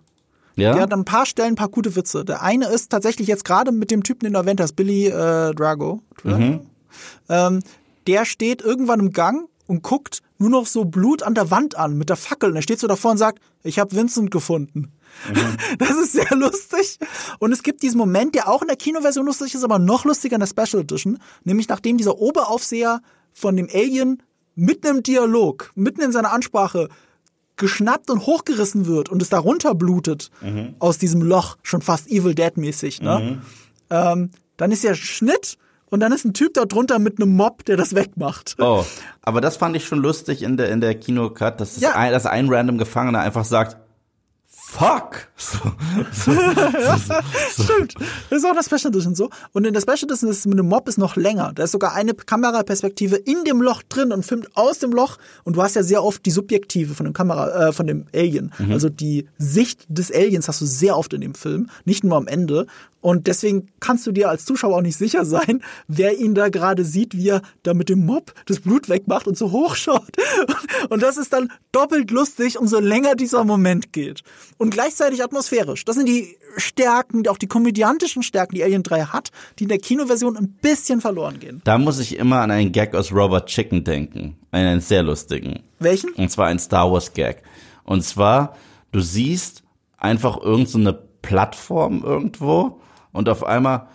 Ja? 0.57 0.75
Der 0.75 0.83
hat 0.83 0.93
an 0.93 1.01
ein 1.01 1.05
paar 1.05 1.27
Stellen 1.27 1.53
ein 1.53 1.57
paar 1.57 1.69
gute 1.69 1.97
Witze. 1.97 2.25
Der 2.25 2.43
eine 2.43 2.67
ist 2.67 2.91
tatsächlich 2.91 3.27
jetzt 3.27 3.45
gerade 3.45 3.73
mit 3.73 3.91
dem 3.91 4.03
Typen, 4.03 4.25
den 4.25 4.35
du 4.35 4.39
erwähnt 4.39 4.61
hast, 4.61 4.75
Billy 4.75 5.07
äh, 5.07 5.55
Drago. 5.55 6.03
Mhm. 6.23 6.61
Ähm, 7.29 7.63
der 8.07 8.25
steht 8.25 8.63
irgendwann 8.63 9.01
im 9.01 9.13
Gang 9.13 9.49
und 9.67 9.83
guckt 9.83 10.21
nur 10.39 10.51
noch 10.51 10.67
so 10.67 10.85
Blut 10.85 11.23
an 11.23 11.35
der 11.35 11.51
Wand 11.51 11.77
an 11.77 11.97
mit 11.97 12.11
der 12.11 12.17
Fackel. 12.17 12.51
Und 12.51 12.57
er 12.57 12.63
steht 12.63 12.81
so 12.81 12.87
davor 12.87 13.13
und 13.13 13.19
sagt, 13.19 13.41
ich 13.63 13.79
habe 13.79 13.97
Vincent 13.97 14.31
gefunden. 14.31 14.93
Mhm. 15.29 15.57
Das 15.79 15.91
ist 15.91 16.13
sehr 16.13 16.37
lustig. 16.37 16.99
Und 17.39 17.53
es 17.53 17.63
gibt 17.63 17.83
diesen 17.83 17.99
Moment, 17.99 18.35
der 18.35 18.49
auch 18.49 18.63
in 18.63 18.69
der 18.69 18.77
Kinoversion 18.77 19.27
lustig 19.27 19.55
ist, 19.55 19.65
aber 19.65 19.79
noch 19.79 20.05
lustiger 20.05 20.37
in 20.37 20.41
der 20.41 20.47
Special 20.47 20.83
Edition. 20.83 21.19
Nämlich 21.45 21.69
nachdem 21.69 21.97
dieser 21.97 22.19
Oberaufseher 22.19 23.01
von 23.33 23.57
dem 23.57 23.69
Alien 23.73 24.23
mitten 24.55 24.87
im 24.87 25.03
Dialog, 25.03 25.73
mitten 25.75 26.03
in 26.03 26.13
seiner 26.13 26.33
Ansprache 26.33 26.89
geschnappt 27.57 28.11
und 28.11 28.27
hochgerissen 28.27 28.87
wird 28.87 29.09
und 29.09 29.23
es 29.23 29.29
darunter 29.29 29.75
blutet 29.75 30.31
mhm. 30.41 30.75
aus 30.79 30.99
diesem 30.99 31.23
Loch, 31.23 31.57
schon 31.63 31.83
fast 31.83 32.11
Evil 32.11 32.35
Dead 32.35 32.57
mäßig, 32.57 33.03
ne? 33.03 33.19
Mhm. 33.19 33.43
Ähm, 33.91 34.31
dann 34.57 34.73
ist 34.73 34.85
der 34.85 34.95
Schnitt 34.95 35.59
und 35.91 36.01
dann 36.01 36.13
ist 36.13 36.25
ein 36.25 36.33
Typ 36.33 36.55
da 36.55 36.65
drunter 36.65 36.99
mit 36.99 37.21
einem 37.21 37.37
Mob, 37.37 37.65
der 37.67 37.77
das 37.77 37.95
wegmacht. 37.95 38.57
Oh, 38.59 38.85
aber 39.21 39.41
das 39.41 39.57
fand 39.57 39.77
ich 39.77 39.85
schon 39.85 39.99
lustig 39.99 40.43
in 40.43 40.57
der 40.57 40.71
in 40.71 40.81
der 40.81 40.95
Kinocut, 40.95 41.61
dass, 41.61 41.79
ja. 41.81 41.95
ein, 41.95 42.13
dass 42.13 42.27
ein 42.27 42.49
random 42.49 42.79
Gefangener 42.79 43.21
einfach 43.21 43.45
sagt, 43.45 43.77
fuck. 44.73 45.29
So, 45.43 45.59
so, 46.13 46.33
so, 47.57 47.63
Stimmt. 47.65 47.95
Das 48.31 48.39
ist 48.39 48.45
auch 48.45 48.55
das 48.55 48.67
Special 48.67 48.93
Edition 48.93 49.17
so. 49.17 49.29
Und 49.53 49.67
in 49.67 49.75
der 49.75 49.81
Special 49.81 50.05
Edition 50.05 50.31
ist 50.31 50.39
es 50.39 50.47
mit 50.47 50.57
dem 50.57 50.69
Mob 50.69 50.87
ist 50.89 50.99
noch 50.99 51.17
länger. 51.17 51.53
Da 51.53 51.65
ist 51.65 51.73
sogar 51.73 51.95
eine 51.95 52.15
Kameraperspektive 52.15 53.17
in 53.17 53.43
dem 53.45 53.61
Loch 53.61 53.83
drin 53.83 54.13
und 54.13 54.25
filmt 54.25 54.49
aus 54.55 54.79
dem 54.79 54.93
Loch. 54.93 55.19
Und 55.43 55.57
du 55.57 55.63
hast 55.63 55.75
ja 55.75 55.83
sehr 55.83 56.05
oft 56.05 56.25
die 56.25 56.31
Subjektive 56.31 56.95
von 56.95 57.05
dem 57.05 57.13
Kamera, 57.13 57.69
äh, 57.69 57.73
von 57.73 57.89
dem 57.89 58.07
Alien. 58.15 58.53
Mhm. 58.59 58.73
Also 58.73 58.89
die 58.89 59.27
Sicht 59.37 59.85
des 59.89 60.13
Aliens 60.13 60.47
hast 60.47 60.61
du 60.61 60.67
sehr 60.67 60.97
oft 60.97 61.13
in 61.13 61.23
dem 61.23 61.35
Film. 61.35 61.69
Nicht 61.85 62.05
nur 62.05 62.17
am 62.17 62.29
Ende. 62.29 62.67
Und 63.03 63.27
deswegen 63.27 63.69
kannst 63.81 64.07
du 64.07 64.13
dir 64.13 64.31
als 64.31 64.47
Zuschauer 64.47 64.79
auch 64.79 64.83
nicht 64.83 64.97
sicher 64.97 65.27
sein, 65.27 65.63
wer 65.89 66.19
ihn 66.19 66.35
da 66.35 66.49
gerade 66.49 66.85
sieht, 66.85 67.17
wie 67.17 67.29
er 67.29 67.43
da 67.65 67.75
mit 67.75 67.89
dem 67.89 68.07
Mob 68.07 68.33
das 68.47 68.61
Blut 68.61 68.89
wegmacht 68.89 69.27
und 69.27 69.37
so 69.37 69.51
hochschaut. 69.51 70.17
Und 70.89 71.03
das 71.03 71.19
ist 71.19 71.33
dann 71.33 71.53
doppelt 71.73 72.11
lustig, 72.13 72.59
umso 72.59 72.79
länger 72.79 73.17
dieser 73.17 73.45
Moment 73.45 73.93
geht. 73.93 74.23
Und 74.57 74.71
gleichzeitig 74.71 75.23
atmosphärisch. 75.23 75.85
Das 75.85 75.97
sind 75.97 76.09
die 76.09 76.37
Stärken, 76.57 77.27
auch 77.29 77.39
die 77.39 77.49
komödiantischen 77.49 78.23
Stärken, 78.23 78.55
die 78.55 78.63
Alien 78.63 78.85
3 78.85 79.07
hat, 79.07 79.31
die 79.59 79.65
in 79.65 79.69
der 79.69 79.79
Kinoversion 79.79 80.37
ein 80.37 80.49
bisschen 80.63 81.01
verloren 81.01 81.41
gehen. 81.41 81.61
Da 81.65 81.79
muss 81.79 81.99
ich 81.99 82.17
immer 82.17 82.41
an 82.41 82.53
einen 82.53 82.71
Gag 82.71 82.95
aus 82.95 83.13
Robert 83.13 83.49
Chicken 83.49 83.83
denken. 83.83 84.37
Einen 84.53 84.81
sehr 84.81 85.03
lustigen. 85.03 85.65
Welchen? 85.81 86.11
Und 86.11 86.31
zwar 86.31 86.47
ein 86.47 86.61
Star 86.61 86.93
Wars 86.93 87.13
Gag. 87.13 87.43
Und 87.83 88.05
zwar, 88.05 88.57
du 88.93 89.01
siehst 89.01 89.65
einfach 89.99 90.41
irgendeine 90.41 90.93
so 90.93 90.99
Plattform 91.23 92.03
irgendwo 92.05 92.81
und 93.13 93.29
auf 93.29 93.45
einmal, 93.45 93.89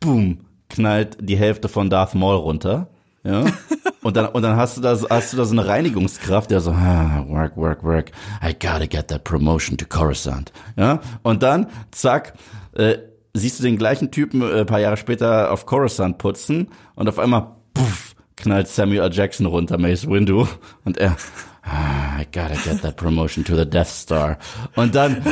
boom, 0.00 0.40
knallt 0.68 1.18
die 1.20 1.36
Hälfte 1.36 1.68
von 1.68 1.90
Darth 1.90 2.14
Maul 2.14 2.36
runter. 2.36 2.88
Ja. 3.24 3.44
Und 4.02 4.16
dann, 4.16 4.26
und 4.26 4.42
dann 4.42 4.56
hast 4.56 4.76
du 4.76 4.80
da, 4.80 4.98
hast 5.10 5.32
du 5.32 5.36
da 5.36 5.44
so 5.44 5.52
eine 5.52 5.64
Reinigungskraft, 5.64 6.50
der 6.50 6.60
so, 6.60 6.72
ah, 6.72 7.24
work, 7.28 7.56
work, 7.56 7.84
work. 7.84 8.10
I 8.42 8.52
gotta 8.52 8.86
get 8.86 9.06
that 9.08 9.22
promotion 9.22 9.78
to 9.78 9.86
Coruscant. 9.86 10.52
Ja. 10.76 11.00
Und 11.22 11.44
dann, 11.44 11.68
zack, 11.92 12.32
äh, 12.72 12.98
siehst 13.32 13.60
du 13.60 13.62
den 13.62 13.78
gleichen 13.78 14.10
Typen 14.10 14.42
äh, 14.42 14.64
paar 14.64 14.80
Jahre 14.80 14.96
später 14.96 15.52
auf 15.52 15.66
Coruscant 15.66 16.18
putzen 16.18 16.68
und 16.96 17.08
auf 17.08 17.20
einmal, 17.20 17.52
puff, 17.74 18.16
knallt 18.36 18.66
Samuel 18.66 19.02
L. 19.02 19.12
Jackson 19.12 19.46
runter, 19.46 19.78
Mace 19.78 20.08
Windu. 20.08 20.48
Und 20.84 20.98
er, 20.98 21.16
ah, 21.62 22.20
I 22.20 22.26
gotta 22.32 22.56
get 22.64 22.82
that 22.82 22.96
promotion 22.96 23.44
to 23.44 23.56
the 23.56 23.64
Death 23.64 23.88
Star. 23.88 24.38
Und 24.76 24.94
dann, 24.94 25.22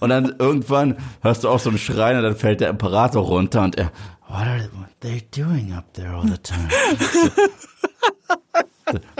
und 0.00 0.08
dann 0.08 0.34
irgendwann 0.38 0.96
hörst 1.20 1.44
du 1.44 1.48
auch 1.48 1.60
so 1.60 1.70
einen 1.70 1.78
Schreien 1.78 2.16
und 2.18 2.24
dann 2.24 2.36
fällt 2.36 2.60
der 2.60 2.70
Imperator 2.70 3.24
runter 3.24 3.62
und 3.62 3.76
er, 3.76 3.92
what 4.28 4.46
are 4.46 4.68
they 5.00 5.22
doing 5.30 5.72
up 5.72 5.92
there 5.94 6.10
all 6.10 6.26
the 6.26 6.38
time? 6.38 6.68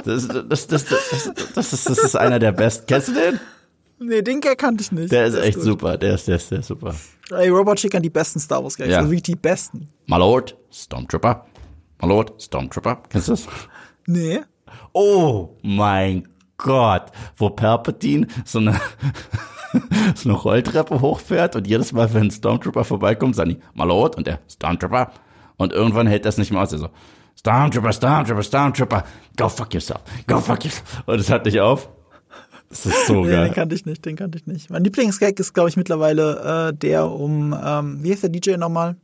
Das, 0.05 0.27
das, 0.29 0.67
das, 0.67 0.85
das, 1.55 1.99
ist, 1.99 2.17
einer 2.17 2.39
der 2.39 2.53
besten. 2.53 2.87
Kennst 2.87 3.09
du 3.09 3.13
den? 3.13 3.41
Nee, 3.99 4.23
den 4.23 4.41
Gag 4.41 4.59
kannte 4.59 4.83
ich 4.83 4.93
nicht. 4.93 5.13
Der 5.13 5.27
ist 5.27 5.35
echt 5.35 5.61
super. 5.61 5.99
Der 5.99 6.15
ist, 6.15 6.29
der 6.29 6.37
ist, 6.37 6.51
der 6.51 6.61
ist 6.61 6.69
super. 6.69 6.95
Ey, 7.31 7.49
Robot 7.49 7.79
Chicken, 7.79 8.03
die 8.03 8.11
besten 8.11 8.41
Star 8.41 8.63
Wars 8.63 8.77
Gags. 8.77 8.91
Ja. 8.91 8.99
Also 8.99 9.11
wirklich 9.11 9.25
die 9.25 9.37
besten. 9.37 9.89
My 10.07 10.17
Lord, 10.17 10.57
Stormtrooper. 10.73 11.45
My 12.01 12.09
Lord, 12.09 12.41
Stormtrooper. 12.41 13.03
Kennst 13.11 13.29
du 13.29 13.33
das? 13.33 13.47
Nee. 14.07 14.41
Oh 14.93 15.57
mein 15.63 16.29
Gott. 16.59 17.11
Wo 17.37 17.51
Palpatine 17.51 18.27
so 18.45 18.59
eine, 18.59 18.79
so 20.15 20.29
eine 20.29 20.39
Rolltreppe 20.39 21.01
hochfährt 21.01 21.57
und 21.57 21.67
jedes 21.67 21.93
Mal, 21.93 22.13
wenn 22.13 22.25
ein 22.25 22.31
Stormtrooper 22.31 22.85
vorbeikommt, 22.85 23.37
sagen 23.37 23.51
die, 23.51 23.59
My 23.75 23.87
Lord, 23.87 24.17
und 24.17 24.27
der 24.27 24.41
Stormtrooper. 24.49 25.13
Und 25.57 25.73
irgendwann 25.73 26.07
hält 26.07 26.25
das 26.25 26.39
nicht 26.39 26.53
mehr 26.53 26.61
aus. 26.61 26.73
Er 26.73 26.79
so, 26.79 26.89
Stormtrooper, 27.39 27.93
Stormtrooper, 27.93 28.43
Stormtrooper, 28.43 29.05
go 29.37 29.49
fuck 29.49 29.73
yourself, 29.73 30.03
go 30.27 30.41
fuck 30.41 30.65
yourself. 30.65 31.03
Und 31.07 31.21
es 31.21 31.31
hört 31.31 31.47
nicht 31.47 31.61
auf. 31.61 31.89
Das 32.69 32.85
ist 32.85 33.07
so 33.07 33.15
nee, 33.25 33.31
geil. 33.31 33.45
Den 33.47 33.55
kannte 33.55 33.75
ich 33.75 33.87
nicht, 33.87 34.05
den 34.05 34.17
kannte 34.17 34.39
ich 34.39 34.47
nicht. 34.47 34.71
Mein 34.71 34.85
Lieblingsgag 34.85 35.39
ist, 35.39 35.55
glaube 35.55 35.69
ich, 35.69 35.77
mittlerweile 35.77 36.69
äh, 36.71 36.77
der 36.77 37.07
um, 37.11 37.57
ähm, 37.65 38.03
wie 38.03 38.13
heißt 38.13 38.25
der 38.25 38.31
DJ 38.31 38.57
nochmal? 38.57 38.97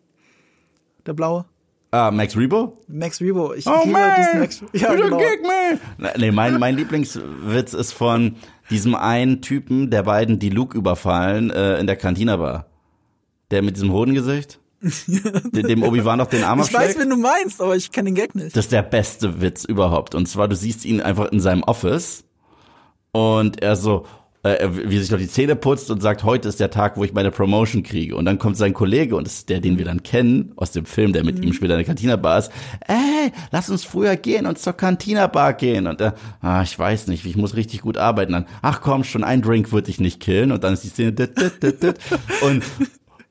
Der 1.07 1.13
blaue? 1.13 1.45
Ah, 1.95 2.11
Max 2.11 2.37
Rebo? 2.37 2.77
Max 2.89 3.21
Rebo. 3.21 3.55
Ich 3.55 3.69
oh 3.69 3.83
liebe 3.85 3.93
man, 3.93 4.17
diesen 4.19 4.41
Max 4.41 4.65
ja, 4.73 4.93
genau. 4.95 5.17
Gig. 5.17 5.39
Nee, 6.19 6.33
mein, 6.33 6.59
mein 6.59 6.75
Lieblingswitz 6.75 7.73
ist 7.73 7.93
von 7.93 8.35
diesem 8.69 8.97
einen 8.97 9.43
Typen, 9.43 9.91
der 9.91 10.03
beiden, 10.03 10.41
die 10.41 10.51
Luke 10.51 10.77
überfallen, 10.77 11.51
äh, 11.51 11.79
in 11.79 11.87
der 11.87 11.95
Cantina 11.95 12.41
war. 12.41 12.67
Der 13.53 13.63
mit 13.63 13.77
diesem 13.77 13.93
Hodengesicht. 13.93 14.59
dem 14.83 15.85
Obi-Wan 15.85 16.21
auf 16.21 16.31
den 16.31 16.43
Arm 16.43 16.61
Ich 16.63 16.75
weiß, 16.75 16.99
wen 16.99 17.11
du 17.11 17.17
meinst, 17.17 17.63
aber 17.63 17.77
ich 17.77 17.93
kenne 17.93 18.09
den 18.09 18.17
Gag 18.17 18.35
nicht. 18.35 18.57
Das 18.57 18.65
ist 18.65 18.73
der 18.73 18.83
beste 18.83 19.41
Witz 19.41 19.65
überhaupt. 19.65 20.17
Und 20.17 20.27
zwar, 20.27 20.49
du 20.49 20.57
siehst 20.57 20.85
ihn 20.85 21.01
einfach 21.01 21.31
in 21.31 21.39
seinem 21.39 21.63
Office 21.63 22.25
und 23.13 23.63
er 23.63 23.77
so, 23.77 24.05
äh, 24.45 24.69
wie 24.71 24.99
sich 24.99 25.11
noch 25.11 25.19
die 25.19 25.29
Zähne 25.29 25.57
putzt 25.57 25.91
und 25.91 26.03
sagt, 26.03 26.23
heute 26.23 26.49
ist 26.49 26.61
der 26.61 26.71
Tag, 26.71 26.97
wo 26.97 27.05
ich 27.05 27.15
meine 27.15 27.31
Promotion 27.31 27.83
kriege. 27.83 28.15
Und 28.15 28.27
dann 28.27 28.39
kommt 28.39 28.59
sein 28.59 28.75
Kollege, 28.75 29.17
und 29.17 29.27
das 29.27 29.39
ist 29.39 29.49
der, 29.49 29.61
den 29.61 29.79
wir 29.79 29.87
dann 29.87 30.03
kennen, 30.03 30.53
aus 30.57 30.71
dem 30.71 30.85
Film, 30.85 31.15
der 31.15 31.25
mit 31.25 31.39
mhm. 31.39 31.45
ihm 31.45 31.53
später 31.55 31.75
in 31.75 31.79
der 31.79 31.87
Cantina-Bar 31.87 32.39
ist, 32.39 32.53
ey, 32.87 33.33
lass 33.53 33.71
uns 33.71 33.85
früher 33.85 34.17
gehen 34.17 34.47
und 34.47 34.59
zur 34.59 34.75
Cantina-Bar 34.75 35.55
gehen. 35.55 35.87
Und 35.87 36.01
er, 36.01 36.15
ah, 36.43 36.63
ich 36.63 36.79
weiß 36.79 37.07
nicht, 37.07 37.25
ich 37.25 37.37
muss 37.37 37.57
richtig 37.57 37.81
gut 37.81 37.97
arbeiten. 37.97 38.33
Dann, 38.33 38.47
ach 38.61 38.83
komm, 38.83 39.05
schon 39.05 39.25
ein 39.25 39.41
Drink 39.41 39.73
wird 39.73 39.87
dich 39.87 39.99
nicht 39.99 40.21
killen. 40.21 40.53
Und 40.53 40.63
dann 40.63 40.75
ist 40.75 40.85
die 40.85 40.89
Szene, 40.89 41.13
dit, 41.13 41.41
dit, 41.41 41.63
dit, 41.63 41.83
dit. 41.83 41.97
und, 42.43 42.63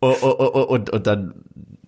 oh, 0.01 0.15
oh, 0.19 0.35
oh, 0.39 0.51
oh, 0.53 0.61
und, 0.61 0.89
und 0.89 1.05
dann 1.05 1.33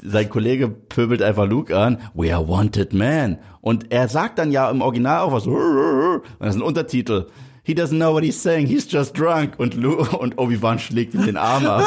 sein 0.03 0.30
Kollege 0.30 0.68
pöbelt 0.68 1.23
einfach 1.23 1.47
Luke 1.47 1.76
an, 1.76 1.97
we 2.14 2.31
are 2.31 2.47
wanted 2.47 2.93
men. 2.93 3.39
Und 3.61 3.91
er 3.91 4.07
sagt 4.07 4.38
dann 4.38 4.52
ja 4.52 4.69
im 4.69 4.81
Original 4.81 5.22
auch 5.22 5.31
was, 5.31 5.47
und 5.47 6.22
das 6.39 6.49
ist 6.49 6.61
ein 6.61 6.61
Untertitel 6.61 7.26
he 7.66 7.74
doesn't 7.74 7.98
know 7.98 8.14
what 8.14 8.24
he's 8.24 8.42
saying, 8.42 8.68
he's 8.68 8.90
just 8.90 9.18
drunk. 9.18 9.56
Und, 9.58 9.74
Lu 9.74 9.96
und 10.20 10.38
Obi-Wan 10.38 10.80
schlägt 10.80 11.14
ihm 11.14 11.26
den 11.26 11.38
Arm 11.38 11.66
ab. 11.66 11.84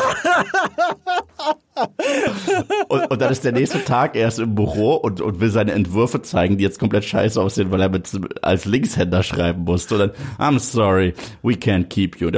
und, 2.89 3.11
und 3.11 3.23
dann 3.23 3.31
ist 3.31 3.45
der 3.45 3.53
nächste 3.53 3.85
Tag, 3.85 4.17
er 4.17 4.29
ist 4.29 4.41
im 4.41 4.55
Büro 4.55 4.95
und, 4.97 5.21
und 5.21 5.41
will 5.41 5.51
seine 5.51 5.73
Entwürfe 5.73 6.21
zeigen, 6.23 6.59
die 6.59 6.65
jetzt 6.65 6.79
komplett 6.79 7.05
scheiße 7.05 7.41
aussehen, 7.41 7.71
weil 7.71 7.81
er 7.81 7.89
mit, 7.89 8.11
als 8.43 8.65
Linkshänder 8.65 9.23
schreiben 9.23 9.63
musste. 9.65 9.95
Und 9.95 10.01
dann, 10.01 10.11
I'm 10.39 10.59
sorry, 10.59 11.15
we 11.43 11.53
can't 11.53 11.85
keep 11.85 12.21
you. 12.21 12.31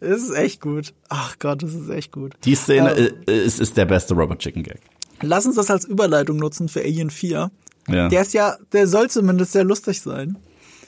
Das 0.00 0.22
ist 0.22 0.34
echt 0.34 0.60
gut. 0.60 0.92
Ach 1.08 1.38
Gott, 1.38 1.62
das 1.62 1.74
ist 1.74 1.88
echt 1.90 2.10
gut. 2.10 2.34
Die 2.44 2.54
Szene 2.54 2.96
ähm, 2.96 3.14
ist, 3.26 3.60
ist 3.60 3.76
der 3.76 3.84
beste 3.84 4.14
Robert 4.14 4.40
Chicken 4.40 4.62
Gag. 4.62 4.80
Lass 5.20 5.46
uns 5.46 5.56
das 5.56 5.70
als 5.70 5.84
Überleitung 5.84 6.36
nutzen 6.36 6.68
für 6.68 6.80
Alien 6.80 7.10
4. 7.10 7.50
Ja. 7.88 8.08
Der 8.08 8.22
ist 8.22 8.34
ja, 8.34 8.56
der 8.72 8.86
soll 8.86 9.10
zumindest 9.10 9.52
sehr 9.52 9.64
lustig 9.64 10.00
sein. 10.00 10.36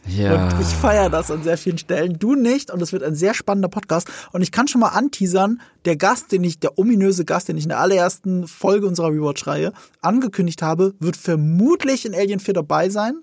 Ja. 0.07 0.49
Und 0.49 0.61
ich 0.61 0.69
feiere 0.69 1.11
das 1.11 1.31
an 1.31 1.43
sehr 1.43 1.59
vielen 1.59 1.79
Stellen. 1.79 2.19
Du 2.19 2.35
nicht. 2.35 2.71
Und 2.71 2.83
es 2.83 2.93
wird 2.93 3.03
ein 3.03 3.15
sehr 3.15 3.35
spannender 3.35 3.69
Podcast. 3.69 4.09
Und 4.33 4.43
ich 4.43 4.53
kann 4.53 4.69
schon 4.69 4.81
mal 4.81 4.89
anteasern, 4.89 5.61
der 5.85 5.97
Gast, 5.97 6.33
den 6.33 6.45
ich, 6.45 6.59
der 6.59 6.79
ominöse 6.79 7.25
Gast, 7.25 7.49
den 7.49 7.57
ich 7.57 7.65
in 7.65 7.69
der 7.69 7.81
allerersten 7.81 8.49
Folge 8.49 8.87
unserer 8.87 9.09
Rewatch-Reihe 9.09 9.73
angekündigt 10.01 10.63
habe, 10.63 10.95
wird 10.99 11.17
vermutlich 11.17 12.07
in 12.07 12.15
Alien 12.15 12.41
4 12.41 12.55
dabei 12.55 12.89
sein. 12.89 13.23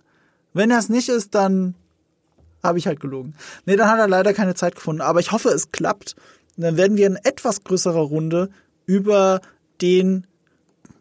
Wenn 0.53 0.71
er 0.71 0.79
es 0.79 0.89
nicht 0.89 1.09
ist, 1.09 1.35
dann 1.35 1.75
habe 2.63 2.79
ich 2.79 2.87
halt 2.87 2.99
gelogen. 2.99 3.35
Nee, 3.65 3.75
dann 3.75 3.89
hat 3.89 3.99
er 3.99 4.07
leider 4.07 4.33
keine 4.33 4.55
Zeit 4.55 4.75
gefunden. 4.75 5.01
Aber 5.01 5.19
ich 5.19 5.31
hoffe, 5.31 5.49
es 5.49 5.71
klappt. 5.71 6.15
Und 6.55 6.63
dann 6.63 6.77
werden 6.77 6.97
wir 6.97 7.07
in 7.07 7.17
etwas 7.17 7.63
größerer 7.63 7.99
Runde 7.99 8.49
über 8.85 9.41
den 9.81 10.25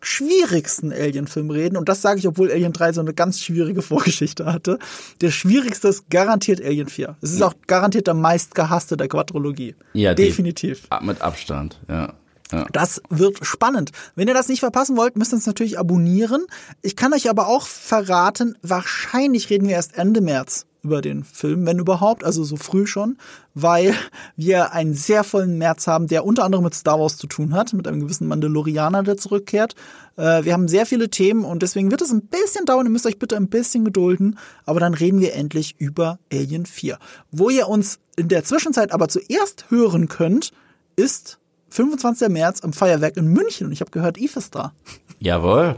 schwierigsten 0.06 0.92
Alien-Film 0.92 1.50
reden. 1.50 1.76
Und 1.76 1.88
das 1.88 2.00
sage 2.00 2.20
ich, 2.20 2.28
obwohl 2.28 2.50
Alien 2.50 2.72
3 2.72 2.92
so 2.92 3.00
eine 3.00 3.12
ganz 3.12 3.40
schwierige 3.40 3.82
Vorgeschichte 3.90 4.46
hatte. 4.46 4.78
Der 5.20 5.30
schwierigste 5.30 5.88
ist 5.88 6.08
garantiert 6.10 6.62
Alien 6.62 6.88
4. 6.88 7.16
Es 7.20 7.32
ist 7.32 7.42
auch 7.42 7.54
garantiert 7.66 8.06
der 8.06 8.14
meistgehasste 8.14 8.96
der 8.96 9.08
Quadrologie. 9.08 9.74
Ja, 9.92 10.14
definitiv. 10.14 10.88
Die, 10.88 11.06
mit 11.06 11.20
Abstand, 11.22 11.80
ja. 11.88 12.14
Ja. 12.52 12.64
Das 12.70 13.02
wird 13.10 13.44
spannend. 13.44 13.90
Wenn 14.14 14.28
ihr 14.28 14.34
das 14.34 14.48
nicht 14.48 14.60
verpassen 14.60 14.96
wollt, 14.96 15.16
müsst 15.16 15.32
ihr 15.32 15.36
uns 15.36 15.46
natürlich 15.46 15.80
abonnieren. 15.80 16.46
Ich 16.80 16.94
kann 16.94 17.12
euch 17.12 17.28
aber 17.28 17.48
auch 17.48 17.66
verraten, 17.66 18.56
wahrscheinlich 18.62 19.50
reden 19.50 19.66
wir 19.66 19.74
erst 19.74 19.98
Ende 19.98 20.20
März 20.20 20.64
über 20.86 21.02
den 21.02 21.24
Film, 21.24 21.66
wenn 21.66 21.80
überhaupt, 21.80 22.22
also 22.22 22.44
so 22.44 22.56
früh 22.56 22.86
schon, 22.86 23.18
weil 23.54 23.92
wir 24.36 24.72
einen 24.72 24.94
sehr 24.94 25.24
vollen 25.24 25.58
März 25.58 25.88
haben, 25.88 26.06
der 26.06 26.24
unter 26.24 26.44
anderem 26.44 26.62
mit 26.62 26.74
Star 26.74 27.00
Wars 27.00 27.16
zu 27.16 27.26
tun 27.26 27.54
hat, 27.54 27.72
mit 27.72 27.88
einem 27.88 28.00
gewissen 28.00 28.28
Mandalorianer, 28.28 29.02
der 29.02 29.16
zurückkehrt. 29.16 29.74
Äh, 30.16 30.44
wir 30.44 30.52
haben 30.52 30.68
sehr 30.68 30.86
viele 30.86 31.10
Themen 31.10 31.44
und 31.44 31.62
deswegen 31.62 31.90
wird 31.90 32.02
es 32.02 32.12
ein 32.12 32.22
bisschen 32.22 32.66
dauern. 32.66 32.86
Ihr 32.86 32.92
müsst 32.92 33.06
euch 33.06 33.18
bitte 33.18 33.36
ein 33.36 33.48
bisschen 33.48 33.84
gedulden, 33.84 34.38
aber 34.64 34.78
dann 34.78 34.94
reden 34.94 35.20
wir 35.20 35.34
endlich 35.34 35.74
über 35.78 36.20
Alien 36.32 36.66
4. 36.66 36.98
Wo 37.32 37.50
ihr 37.50 37.68
uns 37.68 37.98
in 38.16 38.28
der 38.28 38.44
Zwischenzeit 38.44 38.92
aber 38.92 39.08
zuerst 39.08 39.66
hören 39.70 40.06
könnt, 40.06 40.52
ist 40.94 41.38
25. 41.70 42.28
März 42.28 42.62
am 42.62 42.72
Feuerwerk 42.72 43.16
in 43.16 43.26
München 43.26 43.66
und 43.66 43.72
ich 43.72 43.80
habe 43.80 43.90
gehört, 43.90 44.18
Eve 44.18 44.38
ist 44.38 44.54
da. 44.54 44.72
Jawohl. 45.18 45.76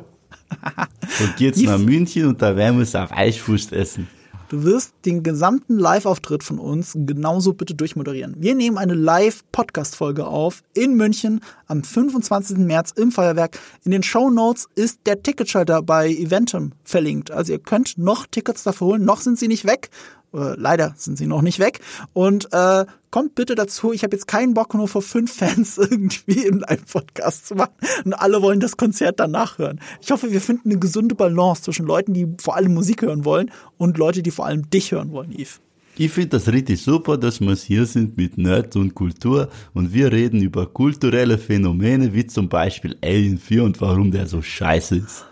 Und 1.21 1.37
geht's 1.37 1.61
nach 1.61 1.79
München 1.79 2.27
und 2.27 2.41
da 2.41 2.57
werden 2.57 2.77
wir 2.77 2.83
es 2.83 2.95
auf 2.95 3.13
Eisfuß 3.13 3.71
essen. 3.73 4.09
Du 4.49 4.65
wirst 4.65 4.95
den 5.05 5.23
gesamten 5.23 5.79
Live-Auftritt 5.79 6.43
von 6.43 6.59
uns 6.59 6.95
genauso 6.97 7.53
bitte 7.53 7.75
durchmoderieren. 7.75 8.35
Wir 8.39 8.55
nehmen 8.55 8.79
eine 8.79 8.95
Live-Podcast-Folge 8.95 10.27
auf 10.27 10.63
in 10.73 10.95
München 10.95 11.41
am 11.67 11.85
25. 11.85 12.57
März 12.57 12.93
im 12.93 13.13
Feuerwerk. 13.13 13.59
In 13.85 13.91
den 13.91 14.03
Show 14.03 14.31
Notes 14.31 14.67
ist 14.75 15.01
der 15.05 15.23
Ticketschalter 15.23 15.83
bei 15.83 16.09
Eventum 16.09 16.73
verlinkt. 16.83 17.31
Also 17.31 17.53
ihr 17.53 17.59
könnt 17.59 17.99
noch 17.99 18.27
Tickets 18.27 18.63
dafür 18.63 18.87
holen. 18.87 19.05
Noch 19.05 19.21
sind 19.21 19.39
sie 19.39 19.49
nicht 19.49 19.67
weg. 19.67 19.91
Äh, 20.35 20.55
leider 20.57 20.95
sind 20.97 21.17
sie 21.17 21.27
noch 21.27 21.43
nicht 21.43 21.59
weg. 21.59 21.81
Und 22.13 22.53
äh, 22.53 22.85
kommt 23.11 23.35
bitte 23.35 23.55
dazu, 23.55 23.93
ich 23.93 24.03
habe 24.05 24.15
jetzt 24.15 24.27
keinen 24.29 24.55
Bock, 24.55 24.75
nur 24.75 24.89
vor 24.89 25.03
fünf 25.03 25.33
Fans 25.35 25.79
irgendwie 25.79 26.43
in 26.43 26.65
einem 26.65 26.85
Podcast 26.85 27.47
zu 27.47 27.55
machen. 27.55 27.73
Und 28.05 28.15
alle 28.15 28.43
wollen 28.43 28.61
das 28.61 28.77
Konzert 28.77 29.21
danach 29.21 29.59
hören. 29.59 29.81
Ich 30.01 30.11
hoffe, 30.11 30.31
wir 30.31 30.41
finden 30.41 30.71
eine 30.71 30.79
gesunde 30.79 31.15
Balance 31.15 31.63
zwischen 31.63 31.87
Leuten, 31.87 32.13
die 32.13 32.29
vor 32.41 32.57
allem 32.57 32.75
Musik 32.75 33.03
hören 33.03 33.25
wollen 33.25 33.51
und 33.77 33.99
Leute, 33.99 34.23
die 34.23 34.31
vor 34.31 34.47
allem 34.47 34.69
dich 34.71 34.93
hören 34.93 35.13
wollen, 35.13 35.33
Yves. 35.33 35.61
Ich 36.01 36.13
finde 36.13 36.29
das 36.29 36.47
richtig 36.47 36.81
super, 36.81 37.19
dass 37.19 37.41
wir 37.41 37.53
hier 37.57 37.85
sind 37.85 38.17
mit 38.17 38.39
Nerds 38.39 38.77
und 38.77 38.95
Kultur 38.95 39.49
und 39.75 39.93
wir 39.93 40.13
reden 40.13 40.41
über 40.41 40.67
kulturelle 40.67 41.39
Phänomene 41.39 42.15
wie 42.15 42.25
zum 42.25 42.49
Beispiel 42.49 42.97
Alien 43.03 43.37
4 43.37 43.65
und 43.65 43.81
warum 43.81 44.13
der 44.13 44.29
so 44.29 44.41
scheiße 44.41 44.97
ist. 44.97 45.27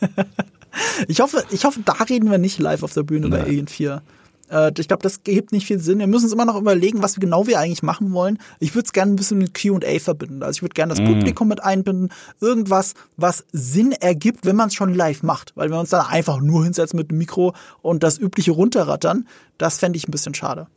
ich 1.08 1.18
hoffe, 1.20 1.42
ich 1.50 1.64
hoffe, 1.64 1.80
da 1.84 1.94
reden 1.94 2.30
wir 2.30 2.38
nicht 2.38 2.60
live 2.60 2.84
auf 2.84 2.92
der 2.92 3.02
Bühne 3.02 3.28
Nein. 3.28 3.30
bei 3.30 3.46
Alien 3.46 3.66
4. 3.66 4.00
Äh, 4.50 4.72
ich 4.78 4.88
glaube, 4.88 5.02
das 5.02 5.22
gibt 5.22 5.52
nicht 5.52 5.66
viel 5.66 5.78
Sinn. 5.78 5.98
Wir 5.98 6.06
müssen 6.06 6.24
uns 6.24 6.32
immer 6.32 6.44
noch 6.44 6.56
überlegen, 6.56 7.02
was 7.02 7.16
genau 7.16 7.46
wir 7.46 7.58
eigentlich 7.58 7.82
machen 7.82 8.12
wollen. 8.12 8.38
Ich 8.60 8.74
würde 8.74 8.86
es 8.86 8.92
gerne 8.92 9.12
ein 9.12 9.16
bisschen 9.16 9.38
mit 9.38 9.60
Q&A 9.60 9.98
verbinden. 9.98 10.42
Also 10.42 10.58
ich 10.58 10.62
würde 10.62 10.74
gerne 10.74 10.94
das 10.94 11.02
mm. 11.02 11.06
Publikum 11.06 11.48
mit 11.48 11.62
einbinden. 11.62 12.10
Irgendwas, 12.40 12.94
was 13.16 13.44
Sinn 13.52 13.92
ergibt, 13.92 14.46
wenn 14.46 14.56
man 14.56 14.68
es 14.68 14.74
schon 14.74 14.94
live 14.94 15.22
macht. 15.22 15.52
Weil 15.54 15.70
wir 15.70 15.78
uns 15.78 15.90
dann 15.90 16.06
einfach 16.06 16.40
nur 16.40 16.64
hinsetzen 16.64 16.98
mit 16.98 17.10
dem 17.10 17.18
Mikro 17.18 17.54
und 17.82 18.02
das 18.02 18.18
übliche 18.18 18.52
runterrattern, 18.52 19.26
das 19.58 19.78
fände 19.78 19.96
ich 19.96 20.08
ein 20.08 20.10
bisschen 20.12 20.34
schade. 20.34 20.68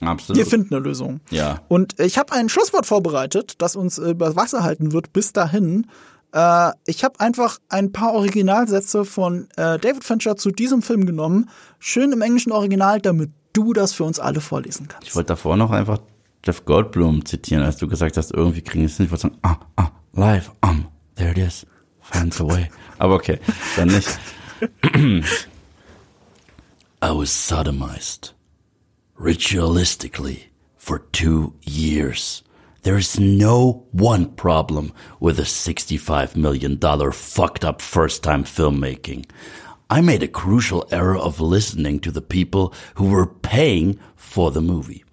Absolut. 0.00 0.38
Wir 0.38 0.46
finden 0.46 0.74
eine 0.74 0.84
Lösung. 0.84 1.20
Ja. 1.30 1.60
Und 1.68 1.98
ich 1.98 2.18
habe 2.18 2.32
ein 2.32 2.48
Schlusswort 2.48 2.86
vorbereitet, 2.86 3.54
das 3.58 3.74
uns 3.74 3.98
über 3.98 4.36
Wasser 4.36 4.62
halten 4.62 4.92
wird 4.92 5.12
bis 5.12 5.32
dahin. 5.32 5.86
Äh, 6.32 6.72
ich 6.86 7.04
habe 7.04 7.20
einfach 7.20 7.58
ein 7.68 7.92
paar 7.92 8.12
Originalsätze 8.12 9.04
von 9.04 9.48
äh, 9.56 9.78
David 9.78 10.04
Fincher 10.04 10.36
zu 10.36 10.50
diesem 10.50 10.82
Film 10.82 11.06
genommen. 11.06 11.50
Schön 11.78 12.12
im 12.12 12.22
englischen 12.22 12.52
Original, 12.52 13.00
damit 13.00 13.30
du 13.52 13.72
das 13.72 13.92
für 13.92 14.04
uns 14.04 14.20
alle 14.20 14.40
vorlesen 14.40 14.88
kannst. 14.88 15.08
Ich 15.08 15.16
wollte 15.16 15.28
davor 15.28 15.56
noch 15.56 15.70
einfach 15.70 16.00
Jeff 16.44 16.64
Goldblum 16.64 17.24
zitieren, 17.24 17.64
als 17.64 17.76
du 17.76 17.88
gesagt 17.88 18.16
hast, 18.16 18.32
irgendwie 18.32 18.62
kriegen 18.62 18.82
wir 18.82 18.86
es 18.86 18.98
nicht. 18.98 19.06
Ich 19.06 19.10
wollte 19.10 19.22
sagen, 19.22 19.38
ah, 19.42 19.56
ah, 19.76 19.90
live, 20.12 20.52
um, 20.62 20.86
there 21.16 21.30
it 21.30 21.38
is, 21.38 21.66
finds 22.00 22.40
a 22.40 22.44
way. 22.44 22.68
Aber 22.98 23.14
okay, 23.14 23.38
dann 23.76 23.88
nicht. 23.88 24.08
I 27.00 27.10
was 27.10 27.30
sodomized, 27.30 28.34
ritualistically, 29.16 30.48
for 30.76 31.00
two 31.12 31.54
years. 31.62 32.42
There 32.88 32.96
is 32.96 33.20
no 33.20 33.84
one 33.92 34.30
problem 34.30 34.94
with 35.20 35.38
a 35.38 35.42
$65 35.42 36.36
million 36.36 36.78
fucked 37.12 37.62
up 37.62 37.82
first 37.82 38.22
time 38.22 38.44
filmmaking. 38.44 39.26
I 39.90 40.00
made 40.00 40.22
a 40.22 40.26
crucial 40.26 40.88
error 40.90 41.18
of 41.18 41.38
listening 41.38 42.00
to 42.00 42.10
the 42.10 42.22
people 42.22 42.72
who 42.94 43.10
were 43.10 43.26
paying 43.26 43.98
for 44.16 44.50
the 44.50 44.62
movie. 44.62 45.04